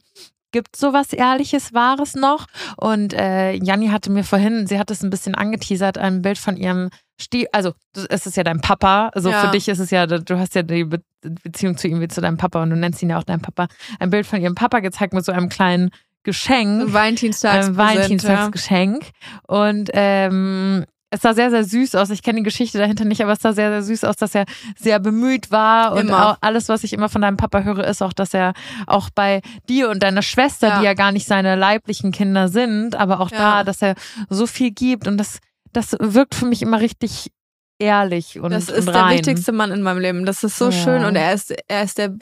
gibt 0.51 0.75
sowas 0.75 1.13
Ehrliches, 1.13 1.73
Wahres 1.73 2.15
noch? 2.15 2.47
Und 2.77 3.13
äh, 3.13 3.53
Janni 3.53 3.89
hatte 3.89 4.09
mir 4.11 4.23
vorhin, 4.23 4.65
sie 4.67 4.79
hat 4.79 4.89
es 4.91 5.03
ein 5.03 5.09
bisschen 5.09 5.35
angeteasert, 5.35 5.97
ein 5.97 6.21
Bild 6.21 6.37
von 6.37 6.57
ihrem 6.57 6.89
Stief, 7.19 7.47
also 7.51 7.73
es 8.09 8.25
ist 8.27 8.37
ja 8.37 8.43
dein 8.43 8.61
Papa, 8.61 9.09
also 9.13 9.29
Ja. 9.29 9.41
für 9.45 9.51
dich 9.51 9.67
ist 9.69 9.79
es 9.79 9.89
ja, 9.91 10.05
du 10.05 10.37
hast 10.37 10.55
ja 10.55 10.63
die 10.63 10.83
Be 10.83 11.01
Beziehung 11.21 11.75
zu 11.77 11.87
ihm 11.87 11.99
wie 11.99 12.07
zu 12.07 12.21
deinem 12.21 12.37
Papa 12.37 12.61
und 12.61 12.69
du 12.69 12.75
nennst 12.75 13.01
ihn 13.01 13.09
ja 13.09 13.17
auch 13.17 13.23
dein 13.23 13.41
Papa, 13.41 13.67
ein 13.99 14.09
Bild 14.11 14.25
von 14.27 14.39
ihrem 14.41 14.53
Papa 14.55 14.79
gezeigt 14.81 15.13
mit 15.13 15.25
so 15.25 15.31
einem 15.31 15.49
kleinen 15.49 15.89
Geschenk, 16.23 16.93
Valentinstags. 16.93 17.67
ein 17.67 17.75
Valentinstagsgeschenk 17.77 19.03
und 19.47 19.89
ähm, 19.93 20.85
es 21.09 21.21
sah 21.21 21.33
sehr, 21.33 21.49
sehr 21.49 21.63
süß 21.63 21.95
aus. 21.95 22.09
Ich 22.09 22.21
kenne 22.21 22.39
die 22.39 22.43
Geschichte 22.43 22.77
dahinter 22.77 23.05
nicht, 23.05 23.21
aber 23.21 23.31
es 23.31 23.39
sah 23.39 23.53
sehr, 23.53 23.69
sehr 23.69 23.83
süß 23.83 24.03
aus, 24.03 24.15
dass 24.17 24.35
er 24.35 24.45
sehr 24.77 24.99
bemüht 24.99 25.51
war. 25.51 25.93
Und 25.93 26.11
alles, 26.11 26.67
was 26.67 26.83
ich 26.83 26.91
immer 26.93 27.07
von 27.09 27.21
deinem 27.21 27.37
Papa 27.37 27.61
höre, 27.63 27.85
ist 27.85 28.01
auch, 28.01 28.13
dass 28.13 28.33
er 28.33 28.53
auch 28.87 29.09
bei 29.09 29.41
dir 29.69 29.89
und 29.89 30.03
deiner 30.03 30.21
Schwester, 30.21 30.67
Ja. 30.67 30.79
die 30.79 30.85
ja 30.85 30.93
gar 30.95 31.11
nicht 31.13 31.27
seine 31.27 31.55
leiblichen 31.55 32.11
Kinder 32.11 32.49
sind, 32.49 32.95
aber 32.95 33.21
auch 33.21 33.31
Ja. 33.31 33.37
da, 33.37 33.63
dass 33.63 33.81
er 33.81 33.95
so 34.29 34.47
viel 34.47 34.71
gibt. 34.71 35.07
Und 35.07 35.17
das, 35.17 35.39
das 35.71 35.95
wirkt 35.99 36.35
für 36.35 36.45
mich 36.45 36.61
immer 36.61 36.81
richtig 36.81 37.31
ehrlich 37.79 38.39
und, 38.39 38.51
Das 38.51 38.69
ist 38.69 38.87
und 38.87 38.93
der 38.93 39.09
wichtigste 39.09 39.51
Mann 39.51 39.71
in 39.71 39.81
meinem 39.81 39.99
Leben. 39.99 40.25
Das 40.25 40.43
ist 40.43 40.57
so 40.57 40.65
Ja. 40.65 40.71
schön 40.71 41.05
und 41.05 41.15
er 41.15 41.33
ist, 41.33 41.53
er 41.67 41.83
ist 41.83 41.97
der, 41.99 42.15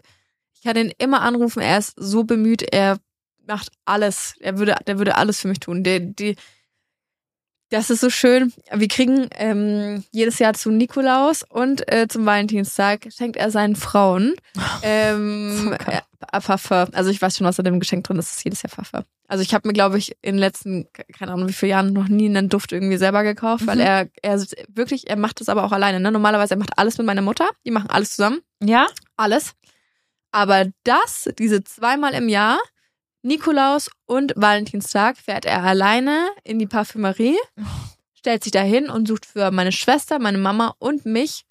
ich 0.53 0.61
kann 0.61 0.75
ihn 0.77 0.91
immer 0.97 1.21
anrufen, 1.21 1.61
er 1.61 1.77
ist 1.79 1.93
so 1.95 2.23
bemüht, 2.23 2.61
er 2.73 2.97
macht 3.47 3.69
alles, 3.85 4.35
er 4.41 4.57
würde, 4.57 4.75
der 4.85 4.97
würde 4.97 5.15
alles 5.15 5.39
für 5.39 5.47
mich 5.47 5.59
tun. 5.59 5.83
Der, 5.83 5.99
die, 6.01 6.35
das 7.69 7.89
ist 7.89 8.01
so 8.01 8.09
schön. 8.09 8.53
Wir 8.71 8.87
kriegen 8.87 9.27
ähm, 9.31 10.03
jedes 10.11 10.39
Jahr 10.39 10.53
zu 10.53 10.69
Nikolaus 10.71 11.43
und 11.43 11.91
äh, 11.91 12.07
zum 12.07 12.25
Valentinstag 12.25 13.07
schenkt 13.15 13.37
er 13.37 13.51
seinen 13.51 13.75
Frauen 13.75 14.35
ähm, 14.83 15.51
So 15.57 15.71
äh, 15.71 16.01
Pfeffer. 16.41 16.89
Also 16.93 17.09
ich 17.09 17.21
weiß 17.21 17.37
schon, 17.37 17.47
was 17.47 17.59
in 17.59 17.65
dem 17.65 17.79
Geschenk 17.79 18.05
drin 18.05 18.17
ist. 18.17 18.29
Es 18.31 18.37
ist 18.37 18.43
jedes 18.45 18.61
Jahr 18.61 18.69
Pfeffer. 18.71 19.05
Also 19.27 19.41
ich 19.41 19.53
habe 19.53 19.67
mir, 19.67 19.73
glaube 19.73 19.97
ich, 19.97 20.11
in 20.21 20.35
den 20.35 20.37
letzten, 20.39 20.87
keine 21.17 21.31
Ahnung, 21.33 21.47
wie 21.47 21.53
viele 21.53 21.71
Jahren 21.71 21.93
noch 21.93 22.07
nie 22.07 22.27
einen 22.27 22.49
Duft 22.49 22.71
irgendwie 22.71 22.97
selber 22.97 23.23
gekauft, 23.23 23.65
weil 23.65 23.77
Mhm. 23.77 23.81
er, 23.81 24.07
er 24.21 24.45
wirklich, 24.69 25.09
er 25.09 25.15
macht 25.17 25.41
das 25.41 25.49
aber 25.49 25.63
auch 25.63 25.71
alleine. 25.71 25.99
Ne? 25.99 26.11
Normalerweise 26.11 26.53
er 26.53 26.57
macht 26.57 26.77
alles 26.77 26.97
mit 26.99 27.07
meiner 27.07 27.21
Mutter. 27.23 27.47
Die 27.65 27.71
machen 27.71 27.89
alles 27.89 28.15
zusammen. 28.15 28.39
Ja? 28.63 28.87
Alles. 29.17 29.53
Aber 30.31 30.65
das, 30.83 31.29
diese 31.39 31.63
zweimal 31.63 32.13
im 32.13 32.29
Jahr, 32.29 32.59
Nikolaus 33.25 33.89
und 34.05 34.33
Valentinstag, 34.35 35.17
fährt 35.17 35.45
er 35.45 35.63
alleine 35.63 36.29
in 36.43 36.59
die 36.59 36.67
Parfümerie, 36.67 37.35
stellt 38.13 38.43
sich 38.43 38.51
da 38.51 38.61
hin 38.61 38.87
und 38.87 39.07
sucht 39.07 39.25
für 39.25 39.49
meine 39.49 39.71
Schwester, 39.71 40.19
meine 40.19 40.37
Mama 40.37 40.75
und 40.77 41.07
mich 41.07 41.43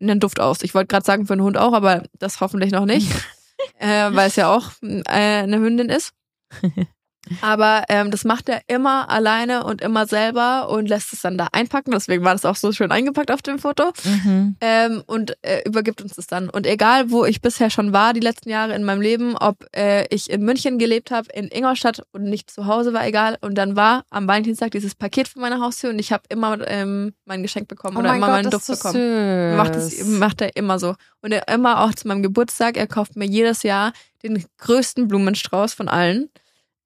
einen 0.00 0.20
Duft 0.20 0.38
aus. 0.38 0.62
Ich 0.62 0.74
wollte 0.74 0.86
gerade 0.86 1.04
sagen 1.04 1.26
für 1.26 1.32
einen 1.32 1.42
Hund 1.42 1.58
auch, 1.58 1.72
aber 1.72 2.04
das 2.20 2.40
hoffentlich 2.40 2.70
noch 2.70 2.84
nicht, 2.84 3.10
äh, 3.80 4.12
weil 4.12 4.28
es 4.28 4.36
ja 4.36 4.54
auch 4.54 4.70
äh, 4.82 5.02
eine 5.08 5.58
Hündin 5.58 5.88
ist. 5.88 6.12
Aber 7.40 7.84
ähm, 7.88 8.10
das 8.10 8.24
macht 8.24 8.48
er 8.48 8.60
immer 8.66 9.10
alleine 9.10 9.64
und 9.64 9.80
immer 9.80 10.06
selber 10.06 10.68
und 10.68 10.88
lässt 10.88 11.12
es 11.12 11.22
dann 11.22 11.38
da 11.38 11.48
einpacken. 11.52 11.92
Deswegen 11.92 12.24
war 12.24 12.32
das 12.32 12.44
auch 12.44 12.56
so 12.56 12.72
schön 12.72 12.92
eingepackt 12.92 13.30
auf 13.30 13.42
dem 13.42 13.58
Foto. 13.58 13.92
Mhm. 14.04 14.56
Ähm, 14.60 15.02
und 15.06 15.36
äh, 15.42 15.62
übergibt 15.66 16.02
uns 16.02 16.14
das 16.14 16.26
dann. 16.26 16.48
Und 16.48 16.66
egal, 16.66 17.10
wo 17.10 17.24
ich 17.24 17.40
bisher 17.40 17.70
schon 17.70 17.92
war, 17.92 18.12
die 18.12 18.20
letzten 18.20 18.50
Jahre 18.50 18.74
in 18.74 18.84
meinem 18.84 19.00
Leben, 19.00 19.36
ob 19.36 19.66
äh, 19.74 20.06
ich 20.14 20.30
in 20.30 20.42
München 20.42 20.78
gelebt 20.78 21.10
habe, 21.10 21.28
in 21.32 21.48
Ingolstadt 21.48 22.02
und 22.12 22.24
nicht 22.24 22.50
zu 22.50 22.66
Hause 22.66 22.92
war, 22.92 23.06
egal. 23.06 23.36
Und 23.40 23.56
dann 23.56 23.76
war 23.76 24.04
am 24.10 24.28
Valentinstag 24.28 24.70
dieses 24.70 24.94
Paket 24.94 25.28
vor 25.28 25.42
meiner 25.42 25.60
Haustür 25.60 25.90
und 25.90 25.98
ich 25.98 26.12
habe 26.12 26.22
immer 26.28 26.58
ähm, 26.68 27.14
mein 27.24 27.42
Geschenk 27.42 27.68
bekommen 27.68 27.96
Oh 27.96 28.00
oder 28.00 28.10
mein 28.10 28.18
immer 28.18 28.26
Gott, 28.26 28.36
meinen 28.36 28.50
Duft 28.50 28.66
so 28.66 28.74
bekommen. 28.74 29.56
Macht, 29.56 29.74
das, 29.74 29.90
süß. 29.90 30.06
macht 30.18 30.40
er 30.40 30.56
immer 30.56 30.78
so. 30.78 30.94
Und 31.20 31.32
er 31.32 31.48
immer 31.48 31.80
auch 31.82 31.94
zu 31.94 32.08
meinem 32.08 32.22
Geburtstag, 32.22 32.76
er 32.76 32.86
kauft 32.86 33.16
mir 33.16 33.26
jedes 33.26 33.62
Jahr 33.62 33.92
den 34.22 34.44
größten 34.58 35.08
Blumenstrauß 35.08 35.74
von 35.74 35.88
allen. 35.88 36.30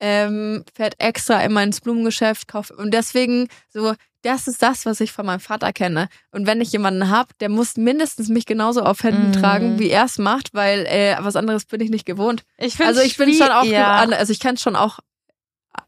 Ähm, 0.01 0.65
fährt 0.75 0.95
extra 0.99 1.43
immer 1.45 1.63
ins 1.63 1.81
Blumengeschäft, 1.83 2.49
kauft. 2.49 2.71
Und 2.71 2.93
deswegen, 2.95 3.49
so, 3.69 3.95
das 4.23 4.49
ist 4.49 4.63
das, 4.63 4.87
was 4.87 5.01
ich 5.01 5.13
von 5.13 5.27
meinem 5.27 5.41
Vater 5.41 5.73
kenne. 5.75 6.09
Und 6.31 6.47
wenn 6.47 6.61
ich 6.63 6.73
jemanden 6.73 7.11
hab, 7.11 7.37
der 7.39 7.49
muss 7.51 7.77
mindestens 7.77 8.29
mich 8.29 8.47
genauso 8.47 8.83
auf 8.83 9.03
Händen 9.03 9.29
Mhm. 9.29 9.33
tragen, 9.35 9.79
wie 9.79 9.91
er 9.91 10.05
es 10.07 10.17
macht, 10.19 10.55
weil 10.55 10.87
äh, 10.87 11.17
was 11.21 11.37
anderes 11.37 11.67
bin 11.67 11.81
ich 11.83 11.91
nicht 11.91 12.07
gewohnt. 12.07 12.45
Ich 12.59 12.81
Also 12.81 13.01
ich 13.03 13.17
bin 13.19 13.33
schon 13.35 13.51
auch, 13.51 13.65
ja. 13.65 13.97
also 13.99 14.33
ich 14.33 14.41
kann 14.41 14.57
schon 14.57 14.75
auch, 14.77 15.01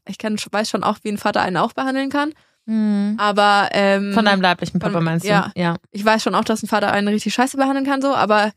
ich 0.07 0.17
kann, 0.17 0.35
weiß 0.51 0.69
schon 0.69 0.83
auch, 0.83 0.97
wie 1.03 1.09
ein 1.09 1.17
Vater 1.17 1.41
einen 1.41 1.57
auch 1.57 1.73
behandeln 1.73 2.09
kann. 2.09 2.33
Mhm. 2.65 3.15
Aber 3.19 3.69
ähm, 3.73 4.13
Von 4.13 4.25
deinem 4.25 4.41
leiblichen 4.41 4.79
Papa 4.79 4.93
von- 4.93 5.03
meinst 5.03 5.25
du? 5.25 5.29
ja. 5.29 5.51
ja. 5.55 5.75
ich 5.91 6.05
weiß 6.05 6.23
schon 6.23 6.35
auch, 6.35 6.45
dass 6.45 6.63
ein 6.63 6.67
Vater 6.67 6.91
einen 6.91 7.07
richtig 7.07 7.33
scheiße 7.33 7.57
behandeln 7.57 7.85
kann, 7.85 8.01
so, 8.01 8.13
aber 8.15 8.51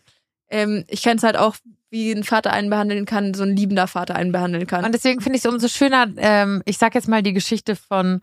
ähm, 0.49 0.85
ich 0.89 1.03
kenne 1.03 1.17
es 1.17 1.23
halt 1.23 1.37
auch, 1.37 1.57
wie 1.97 2.12
ein 2.12 2.24
Vater 2.24 2.53
einen 2.53 2.68
behandeln 2.68 3.07
kann, 3.07 3.32
so 3.32 3.42
ein 3.42 3.57
liebender 3.57 3.86
Vater 3.86 4.14
einen 4.16 4.30
behandeln 4.30 4.66
kann. 4.66 4.84
Und 4.84 4.92
deswegen 4.92 5.20
finde 5.22 5.38
ich 5.38 5.44
es 5.44 5.51
umso 5.51 5.68
schöner, 5.68 6.07
ähm, 6.18 6.62
ich 6.66 6.76
sag 6.76 6.94
jetzt 6.94 7.09
mal 7.09 7.22
die 7.22 7.32
Geschichte 7.32 7.74
von 7.74 8.20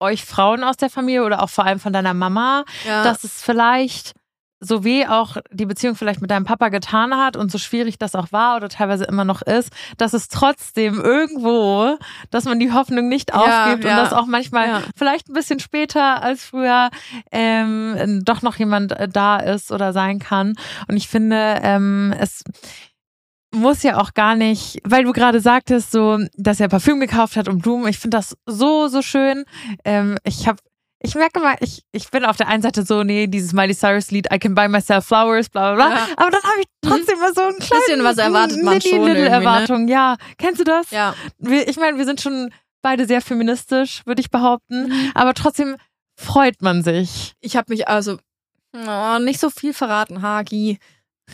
euch 0.00 0.24
Frauen 0.24 0.64
aus 0.64 0.76
der 0.76 0.90
Familie 0.90 1.24
oder 1.24 1.42
auch 1.42 1.50
vor 1.50 1.64
allem 1.64 1.78
von 1.78 1.92
deiner 1.92 2.14
Mama, 2.14 2.64
ja. 2.86 3.04
dass 3.04 3.22
es 3.22 3.40
vielleicht 3.42 4.14
so 4.60 4.82
weh 4.82 5.06
auch 5.06 5.36
die 5.52 5.66
Beziehung 5.66 5.94
vielleicht 5.94 6.20
mit 6.20 6.32
deinem 6.32 6.44
Papa 6.44 6.68
getan 6.68 7.14
hat 7.16 7.36
und 7.36 7.50
so 7.52 7.58
schwierig 7.58 7.96
das 7.98 8.16
auch 8.16 8.32
war 8.32 8.56
oder 8.56 8.68
teilweise 8.68 9.04
immer 9.04 9.24
noch 9.24 9.40
ist, 9.42 9.70
dass 9.98 10.14
es 10.14 10.26
trotzdem 10.26 11.00
irgendwo, 11.00 11.96
dass 12.30 12.44
man 12.44 12.58
die 12.58 12.72
Hoffnung 12.72 13.08
nicht 13.08 13.30
Ja, 13.30 13.36
aufgibt 13.66 13.84
und 13.84 13.90
ja. 13.90 14.02
dass 14.02 14.12
auch 14.12 14.26
manchmal 14.26 14.66
Ja. 14.68 14.82
vielleicht 14.96 15.28
ein 15.28 15.34
bisschen 15.34 15.60
später 15.60 16.22
als 16.22 16.44
früher 16.44 16.90
ähm, 17.30 18.22
doch 18.24 18.42
noch 18.42 18.56
jemand 18.56 18.92
äh, 18.92 19.08
da 19.08 19.36
ist 19.38 19.70
oder 19.70 19.92
sein 19.92 20.18
kann. 20.18 20.54
Und 20.88 20.96
ich 20.96 21.08
finde, 21.08 21.60
ähm, 21.62 22.12
es 22.18 22.42
muss 23.54 23.82
ja 23.82 23.98
auch 23.98 24.14
gar 24.14 24.34
nicht, 24.34 24.78
weil 24.84 25.04
du 25.04 25.12
gerade 25.12 25.40
sagtest, 25.40 25.90
so, 25.90 26.18
dass 26.36 26.60
er 26.60 26.68
Parfüm 26.68 27.00
gekauft 27.00 27.36
hat 27.36 27.48
und 27.48 27.62
Blumen. 27.62 27.88
Ich 27.88 27.98
finde 27.98 28.18
das 28.18 28.36
so, 28.46 28.88
so 28.88 29.02
schön. 29.02 29.44
Ähm, 29.84 30.18
ich 30.24 30.46
habe 30.46 30.58
ich 31.00 31.14
merke 31.14 31.38
mal, 31.38 31.56
ich, 31.60 31.84
ich 31.92 32.10
bin 32.10 32.24
auf 32.24 32.36
der 32.36 32.48
einen 32.48 32.62
Seite 32.62 32.84
so, 32.84 33.04
nee, 33.04 33.28
dieses 33.28 33.52
Miley 33.52 33.74
Cyrus 33.74 34.10
Lied, 34.10 34.26
I 34.32 34.38
can 34.38 34.54
buy 34.54 34.68
myself 34.68 35.06
flowers, 35.06 35.48
bla 35.48 35.74
bla 35.74 35.86
bla. 35.86 35.96
Ja. 35.96 36.08
Aber 36.16 36.30
dann 36.30 36.42
habe 36.42 36.60
ich 36.60 36.66
trotzdem 36.82 37.20
mal 37.20 37.32
so 37.32 37.42
ein 37.42 37.56
kleines 37.58 37.86
Bisschen 37.86 38.04
was 38.04 38.18
erwartet 38.18 38.62
man 38.64 38.80
schon 38.80 39.04
Little 39.04 39.22
ne? 39.22 39.28
Erwartung, 39.28 39.86
ja. 39.86 40.16
Kennst 40.38 40.60
du 40.60 40.64
das? 40.64 40.90
ja. 40.90 41.14
Wir, 41.38 41.68
ich 41.68 41.76
meine, 41.76 41.98
wir 41.98 42.04
sind 42.04 42.20
schon 42.20 42.52
beide 42.82 43.06
sehr 43.06 43.20
feministisch, 43.20 44.02
würde 44.06 44.20
ich 44.20 44.30
behaupten. 44.30 44.88
Mhm. 44.88 45.12
Aber 45.14 45.34
trotzdem 45.34 45.76
freut 46.16 46.62
man 46.62 46.82
sich. 46.82 47.34
Ich 47.40 47.56
habe 47.56 47.72
mich 47.72 47.86
also 47.86 48.18
oh, 48.74 49.18
nicht 49.20 49.38
so 49.38 49.50
viel 49.50 49.74
verraten, 49.74 50.22
Hagi. 50.22 50.78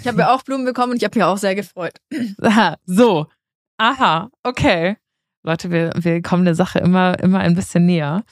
Ich 0.00 0.06
habe 0.06 0.20
ja 0.20 0.34
auch 0.34 0.42
Blumen 0.42 0.64
bekommen 0.64 0.92
und 0.92 0.96
ich 0.98 1.04
habe 1.04 1.18
mich 1.18 1.24
auch 1.24 1.38
sehr 1.38 1.54
gefreut. 1.54 1.94
Aha, 2.42 2.76
so. 2.86 3.26
Aha, 3.78 4.30
okay. 4.42 4.96
Leute, 5.46 5.70
wir, 5.70 5.92
wir 5.96 6.22
kommen 6.22 6.46
der 6.46 6.54
Sache 6.54 6.78
immer, 6.78 7.18
immer 7.20 7.38
ein 7.40 7.54
bisschen 7.54 7.84
näher. 7.84 8.24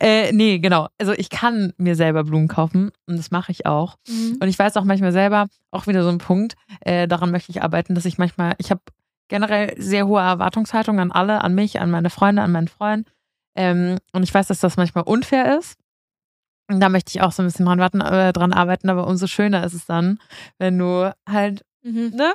Äh, 0.00 0.32
nee, 0.32 0.58
genau. 0.58 0.88
Also 0.98 1.12
ich 1.12 1.30
kann 1.30 1.72
mir 1.76 1.94
selber 1.94 2.24
Blumen 2.24 2.48
kaufen 2.48 2.90
und 3.06 3.16
das 3.16 3.30
mache 3.30 3.52
ich 3.52 3.64
auch. 3.64 3.96
Und 4.40 4.48
ich 4.48 4.58
weiß 4.58 4.76
auch 4.76 4.84
manchmal 4.84 5.12
selber, 5.12 5.46
auch 5.70 5.86
wieder 5.86 6.02
so 6.02 6.08
ein 6.08 6.18
Punkt, 6.18 6.54
äh, 6.80 7.06
daran 7.06 7.30
möchte 7.30 7.52
ich 7.52 7.62
arbeiten, 7.62 7.94
dass 7.94 8.04
ich 8.04 8.18
manchmal, 8.18 8.54
ich 8.58 8.72
habe 8.72 8.80
generell 9.28 9.80
sehr 9.80 10.08
hohe 10.08 10.20
Erwartungshaltung 10.20 10.98
an 10.98 11.12
alle, 11.12 11.42
an 11.44 11.54
mich, 11.54 11.80
an 11.80 11.92
meine 11.92 12.10
Freunde, 12.10 12.42
an 12.42 12.50
meinen 12.50 12.68
Freund. 12.68 13.06
Ähm, 13.54 13.98
und 14.12 14.24
ich 14.24 14.34
weiß, 14.34 14.48
dass 14.48 14.58
das 14.58 14.76
manchmal 14.76 15.04
unfair 15.04 15.58
ist. 15.58 15.78
Da 16.68 16.88
möchte 16.90 17.10
ich 17.14 17.22
auch 17.22 17.32
so 17.32 17.42
ein 17.42 17.46
bisschen 17.46 17.64
dran, 17.66 17.78
warten, 17.78 18.00
äh, 18.02 18.32
dran 18.32 18.52
arbeiten, 18.52 18.90
aber 18.90 19.06
umso 19.06 19.26
schöner 19.26 19.64
ist 19.64 19.72
es 19.74 19.86
dann, 19.86 20.18
wenn 20.58 20.78
du 20.78 21.14
halt 21.28 21.64
Mhm. 21.82 22.12
ne? 22.14 22.34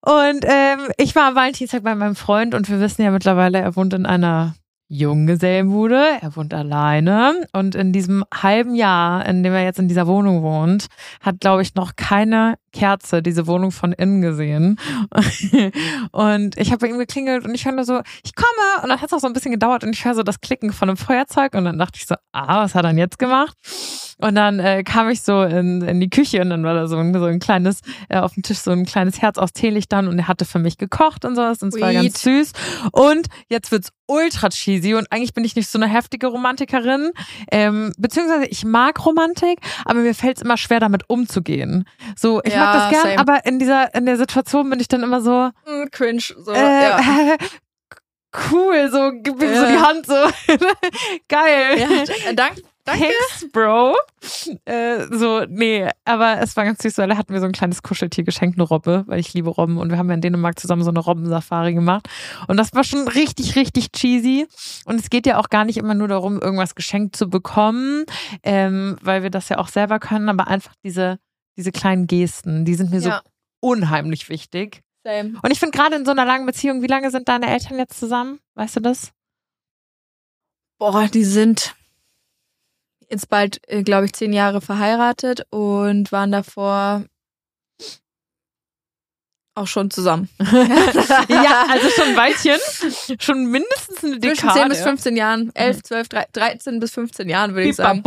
Und 0.00 0.44
ähm, 0.44 0.90
ich 0.98 1.14
war 1.14 1.28
am 1.28 1.34
Valentinstag 1.34 1.82
bei 1.82 1.94
meinem 1.94 2.16
Freund 2.16 2.54
und 2.54 2.68
wir 2.68 2.80
wissen 2.80 3.02
ja 3.02 3.10
mittlerweile, 3.10 3.58
er 3.60 3.76
wohnt 3.76 3.94
in 3.94 4.04
einer 4.06 4.54
Junggesellenbude, 4.88 6.18
er 6.20 6.36
wohnt 6.36 6.52
alleine 6.52 7.46
und 7.52 7.74
in 7.74 7.92
diesem 7.92 8.24
halben 8.34 8.74
Jahr, 8.74 9.24
in 9.26 9.42
dem 9.42 9.52
er 9.54 9.64
jetzt 9.64 9.78
in 9.78 9.88
dieser 9.88 10.06
Wohnung 10.06 10.42
wohnt, 10.42 10.86
hat, 11.20 11.40
glaube 11.40 11.62
ich, 11.62 11.74
noch 11.74 11.96
keine 11.96 12.56
Kerze 12.74 13.22
diese 13.22 13.46
Wohnung 13.46 13.70
von 13.70 13.92
innen 13.92 14.20
gesehen. 14.20 14.78
Und 16.12 16.58
ich 16.58 16.70
habe 16.70 16.78
bei 16.78 16.88
ihm 16.88 16.98
geklingelt 16.98 17.44
und 17.44 17.54
ich 17.54 17.64
höre 17.64 17.72
nur 17.72 17.84
so, 17.84 18.00
ich 18.24 18.34
komme. 18.34 18.82
Und 18.82 18.88
dann 18.88 19.00
hat 19.00 19.06
es 19.06 19.12
auch 19.12 19.20
so 19.20 19.26
ein 19.26 19.32
bisschen 19.32 19.52
gedauert 19.52 19.84
und 19.84 19.94
ich 19.94 20.04
höre 20.04 20.14
so 20.14 20.22
das 20.22 20.40
Klicken 20.40 20.72
von 20.72 20.88
einem 20.88 20.96
Feuerzeug 20.96 21.54
und 21.54 21.64
dann 21.64 21.78
dachte 21.78 21.98
ich 21.98 22.06
so, 22.06 22.14
ah, 22.32 22.64
was 22.64 22.74
hat 22.74 22.84
er 22.84 22.88
denn 22.88 22.98
jetzt 22.98 23.18
gemacht? 23.18 23.56
Und 24.18 24.34
dann 24.34 24.58
äh, 24.58 24.82
kam 24.84 25.08
ich 25.08 25.22
so 25.22 25.42
in, 25.42 25.82
in 25.82 26.00
die 26.00 26.10
Küche 26.10 26.40
und 26.40 26.50
dann 26.50 26.64
war 26.64 26.74
da 26.74 26.86
so 26.86 26.96
ein, 26.96 27.12
so 27.14 27.24
ein 27.24 27.40
kleines, 27.40 27.80
äh, 28.08 28.18
auf 28.18 28.34
dem 28.34 28.42
Tisch 28.42 28.58
so 28.58 28.70
ein 28.70 28.84
kleines 28.84 29.20
Herz 29.20 29.38
aus 29.38 29.52
Teelichtern 29.52 30.08
und 30.08 30.18
er 30.18 30.28
hatte 30.28 30.44
für 30.44 30.58
mich 30.58 30.78
gekocht 30.78 31.24
und 31.24 31.36
sowas 31.36 31.62
und 31.62 31.74
es 31.74 31.80
war 31.80 31.92
ganz 31.92 32.22
süß. 32.22 32.52
Und 32.92 33.26
jetzt 33.48 33.72
wird's 33.72 33.90
ultra 34.06 34.50
cheesy 34.50 34.94
und 34.94 35.10
eigentlich 35.10 35.34
bin 35.34 35.44
ich 35.44 35.56
nicht 35.56 35.68
so 35.68 35.78
eine 35.78 35.88
heftige 35.88 36.26
Romantikerin, 36.26 37.12
ähm, 37.50 37.92
beziehungsweise 37.98 38.46
ich 38.46 38.64
mag 38.64 39.04
Romantik, 39.04 39.58
aber 39.84 40.00
mir 40.00 40.14
fällt's 40.14 40.42
immer 40.42 40.56
schwer 40.56 40.80
damit 40.80 41.08
umzugehen. 41.08 41.84
So, 42.16 42.42
ich 42.44 42.54
mag 42.64 42.74
das 42.74 42.90
gern, 42.90 43.02
same. 43.02 43.18
aber 43.18 43.46
in 43.46 43.58
dieser 43.58 43.94
in 43.94 44.06
der 44.06 44.16
Situation 44.16 44.68
bin 44.70 44.80
ich 44.80 44.88
dann 44.88 45.02
immer 45.02 45.20
so, 45.20 45.50
Mm, 45.66 45.86
Cringe. 45.90 46.22
So, 46.38 46.52
äh, 46.52 46.82
ja. 46.90 47.00
cool, 48.50 48.88
so 48.90 49.12
gib 49.22 49.38
mir 49.38 49.48
so 49.56 49.64
Ja. 49.64 49.70
die 49.70 49.78
Hand 49.78 50.06
so, 50.06 50.14
geil. 51.28 51.78
ja. 51.78 52.30
äh, 52.30 52.34
Dank, 52.34 52.56
danke. 52.84 53.04
Thanks, 53.30 53.50
Bro. 53.52 53.94
Äh, 54.66 55.06
so, 55.10 55.44
nee, 55.48 55.88
aber 56.04 56.40
es 56.40 56.54
war 56.56 56.64
ganz 56.64 56.82
süß, 56.82 56.98
weil 56.98 57.10
er 57.10 57.16
hat 57.16 57.30
mir 57.30 57.40
so 57.40 57.46
ein 57.46 57.52
kleines 57.52 57.82
Kuscheltier 57.82 58.24
geschenkt, 58.24 58.58
eine 58.58 58.66
Robbe, 58.66 59.04
weil 59.06 59.20
ich 59.20 59.32
liebe 59.32 59.48
Robben 59.50 59.78
und 59.78 59.90
wir 59.90 59.96
haben 59.96 60.08
ja 60.08 60.14
in 60.14 60.20
Dänemark 60.20 60.58
zusammen 60.58 60.82
so 60.82 60.90
eine 60.90 60.98
Robbensafari 61.00 61.72
gemacht 61.74 62.08
und 62.48 62.58
das 62.58 62.74
war 62.74 62.84
schon 62.84 63.08
richtig, 63.08 63.56
richtig 63.56 63.92
cheesy 63.92 64.46
und 64.84 65.00
es 65.00 65.08
geht 65.10 65.26
ja 65.26 65.38
auch 65.38 65.48
gar 65.48 65.64
nicht 65.64 65.78
immer 65.78 65.94
nur 65.94 66.08
darum, 66.08 66.40
irgendwas 66.42 66.74
geschenkt 66.74 67.16
zu 67.16 67.28
bekommen, 67.30 68.04
ähm, 68.42 68.96
weil 69.00 69.22
wir 69.22 69.30
das 69.30 69.48
ja 69.48 69.58
auch 69.58 69.68
selber 69.68 69.98
können, 69.98 70.28
aber 70.28 70.48
einfach 70.48 70.74
diese, 70.84 71.18
diese 71.56 71.72
kleinen 71.72 72.06
Gesten, 72.06 72.64
die 72.64 72.74
sind 72.74 72.90
mir 72.90 73.00
Ja. 73.00 73.22
so 73.22 73.30
unheimlich 73.68 74.28
wichtig. 74.28 74.82
Same. 75.04 75.38
Und 75.42 75.50
ich 75.50 75.58
finde 75.58 75.76
gerade 75.76 75.96
in 75.96 76.04
so 76.04 76.10
einer 76.10 76.24
langen 76.24 76.46
Beziehung, 76.46 76.82
wie 76.82 76.86
lange 76.86 77.10
sind 77.10 77.28
deine 77.28 77.48
Eltern 77.50 77.78
jetzt 77.78 77.98
zusammen? 77.98 78.40
Weißt 78.54 78.76
du 78.76 78.80
das? 78.80 79.12
Boah, 80.78 81.08
die 81.08 81.24
sind 81.24 81.74
jetzt 83.10 83.28
bald, 83.28 83.60
äh, 83.68 83.82
glaube 83.82 84.06
ich, 84.06 84.14
zehn 84.14 84.32
Jahre 84.32 84.60
verheiratet 84.60 85.42
und 85.50 86.10
waren 86.10 86.32
davor 86.32 87.04
auch 89.56 89.68
schon 89.68 89.90
zusammen. 89.90 90.28
ja, 90.40 91.66
also 91.70 91.88
schon 91.90 92.08
ein 92.08 92.16
Weilchen. 92.16 92.58
Schon 93.20 93.46
mindestens 93.46 94.02
eine 94.02 94.18
Dekade. 94.18 94.36
Zwischen 94.36 94.50
10 94.52 94.68
bis 94.68 94.80
15 94.82 95.16
Jahren, 95.16 95.54
11, 95.54 95.82
12, 95.84 96.08
13 96.32 96.80
bis 96.80 96.92
15 96.92 97.28
Jahren, 97.28 97.54
würde 97.54 97.68
ich 97.68 97.76
sagen. 97.76 98.02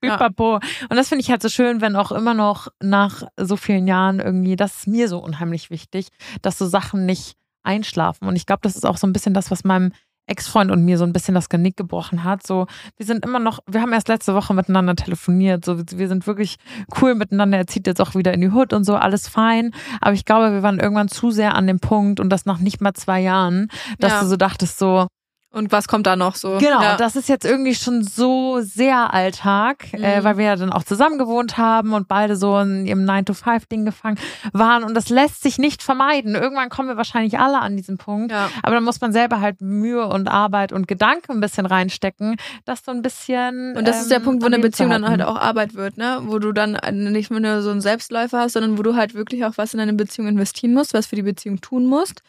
Pipapo. 0.00 0.54
Ja. 0.54 0.60
Und 0.88 0.96
das 0.96 1.08
finde 1.08 1.20
ich 1.22 1.30
halt 1.30 1.42
so 1.42 1.48
schön, 1.48 1.80
wenn 1.80 1.96
auch 1.96 2.12
immer 2.12 2.34
noch 2.34 2.68
nach 2.82 3.22
so 3.36 3.56
vielen 3.56 3.86
Jahren 3.86 4.20
irgendwie, 4.20 4.56
das 4.56 4.78
ist 4.78 4.86
mir 4.86 5.08
so 5.08 5.18
unheimlich 5.18 5.70
wichtig, 5.70 6.08
dass 6.42 6.58
so 6.58 6.66
Sachen 6.66 7.06
nicht 7.06 7.34
einschlafen. 7.62 8.26
Und 8.28 8.36
ich 8.36 8.46
glaube, 8.46 8.60
das 8.62 8.76
ist 8.76 8.86
auch 8.86 8.96
so 8.96 9.06
ein 9.06 9.12
bisschen 9.12 9.34
das, 9.34 9.50
was 9.50 9.64
meinem 9.64 9.92
Ex-Freund 10.30 10.70
und 10.70 10.84
mir 10.84 10.98
so 10.98 11.04
ein 11.04 11.12
bisschen 11.14 11.34
das 11.34 11.48
Genick 11.48 11.76
gebrochen 11.78 12.22
hat. 12.22 12.46
So, 12.46 12.66
wir 12.98 13.06
sind 13.06 13.24
immer 13.24 13.38
noch, 13.38 13.60
wir 13.66 13.80
haben 13.80 13.94
erst 13.94 14.08
letzte 14.08 14.34
Woche 14.34 14.52
miteinander 14.52 14.94
telefoniert. 14.94 15.64
So, 15.64 15.78
wir 15.78 16.08
sind 16.08 16.26
wirklich 16.26 16.56
cool 17.00 17.14
miteinander. 17.14 17.56
Er 17.56 17.66
zieht 17.66 17.86
jetzt 17.86 18.00
auch 18.00 18.14
wieder 18.14 18.34
in 18.34 18.42
die 18.42 18.50
Hood 18.50 18.74
und 18.74 18.84
so, 18.84 18.94
alles 18.96 19.26
fein. 19.26 19.72
Aber 20.02 20.12
ich 20.12 20.26
glaube, 20.26 20.52
wir 20.52 20.62
waren 20.62 20.80
irgendwann 20.80 21.08
zu 21.08 21.30
sehr 21.30 21.54
an 21.54 21.66
dem 21.66 21.80
Punkt 21.80 22.20
und 22.20 22.28
das 22.28 22.44
nach 22.44 22.58
nicht 22.58 22.80
mal 22.82 22.92
zwei 22.92 23.20
Jahren, 23.20 23.68
dass 23.98 24.12
Ja. 24.12 24.20
du 24.20 24.26
so 24.26 24.36
dachtest, 24.36 24.78
so, 24.78 25.06
Und 25.50 25.72
was 25.72 25.88
kommt 25.88 26.06
da 26.06 26.14
noch 26.14 26.34
so? 26.34 26.58
Genau, 26.58 26.82
Ja. 26.82 26.96
das 26.98 27.16
ist 27.16 27.26
jetzt 27.28 27.46
irgendwie 27.46 27.74
schon 27.74 28.02
so 28.04 28.60
sehr 28.60 29.14
Alltag, 29.14 29.86
äh, 29.94 30.20
Mhm. 30.20 30.24
weil 30.24 30.36
wir 30.36 30.44
ja 30.44 30.56
dann 30.56 30.70
auch 30.70 30.84
zusammen 30.84 31.16
gewohnt 31.18 31.56
haben 31.56 31.94
und 31.94 32.06
beide 32.06 32.36
so 32.36 32.58
in 32.58 32.86
ihrem 32.86 33.04
9-to-5-Ding 33.06 33.86
gefangen 33.86 34.18
waren. 34.52 34.84
Und 34.84 34.92
das 34.92 35.08
lässt 35.08 35.42
sich 35.42 35.56
nicht 35.56 35.82
vermeiden. 35.82 36.34
Irgendwann 36.34 36.68
kommen 36.68 36.88
wir 36.88 36.98
wahrscheinlich 36.98 37.38
alle 37.38 37.60
an 37.60 37.76
diesen 37.78 37.96
Punkt. 37.96 38.30
ja. 38.30 38.50
Aber 38.62 38.74
dann 38.74 38.84
muss 38.84 39.00
man 39.00 39.10
selber 39.12 39.40
halt 39.40 39.62
Mühe 39.62 40.06
und 40.06 40.28
Arbeit 40.28 40.72
und 40.72 40.86
Gedanken 40.86 41.32
ein 41.32 41.40
bisschen 41.40 41.64
reinstecken, 41.64 42.36
das 42.66 42.84
so 42.84 42.92
ein 42.92 43.00
bisschen. 43.00 43.74
Und 43.74 43.88
das 43.88 44.02
ist 44.02 44.10
der 44.10 44.18
ähm, 44.18 44.24
Punkt, 44.24 44.42
wo 44.42 44.46
eine 44.46 44.58
Beziehung 44.58 44.90
dann 44.90 45.08
halt 45.08 45.22
auch 45.22 45.36
Arbeit 45.36 45.74
wird, 45.74 45.96
ne? 45.96 46.18
Wo 46.24 46.38
du 46.38 46.52
dann 46.52 46.78
nicht 46.92 47.30
nur 47.30 47.62
so 47.62 47.70
einen 47.70 47.80
Selbstläufer 47.80 48.40
hast, 48.40 48.52
sondern 48.52 48.76
wo 48.76 48.82
du 48.82 48.94
halt 48.96 49.14
wirklich 49.14 49.46
auch 49.46 49.52
was 49.56 49.72
in 49.72 49.78
deine 49.78 49.94
Beziehung 49.94 50.28
investieren 50.28 50.74
musst, 50.74 50.92
was 50.92 51.06
für 51.06 51.16
die 51.16 51.22
Beziehung 51.22 51.62
tun 51.62 51.86
musst. 51.86 52.20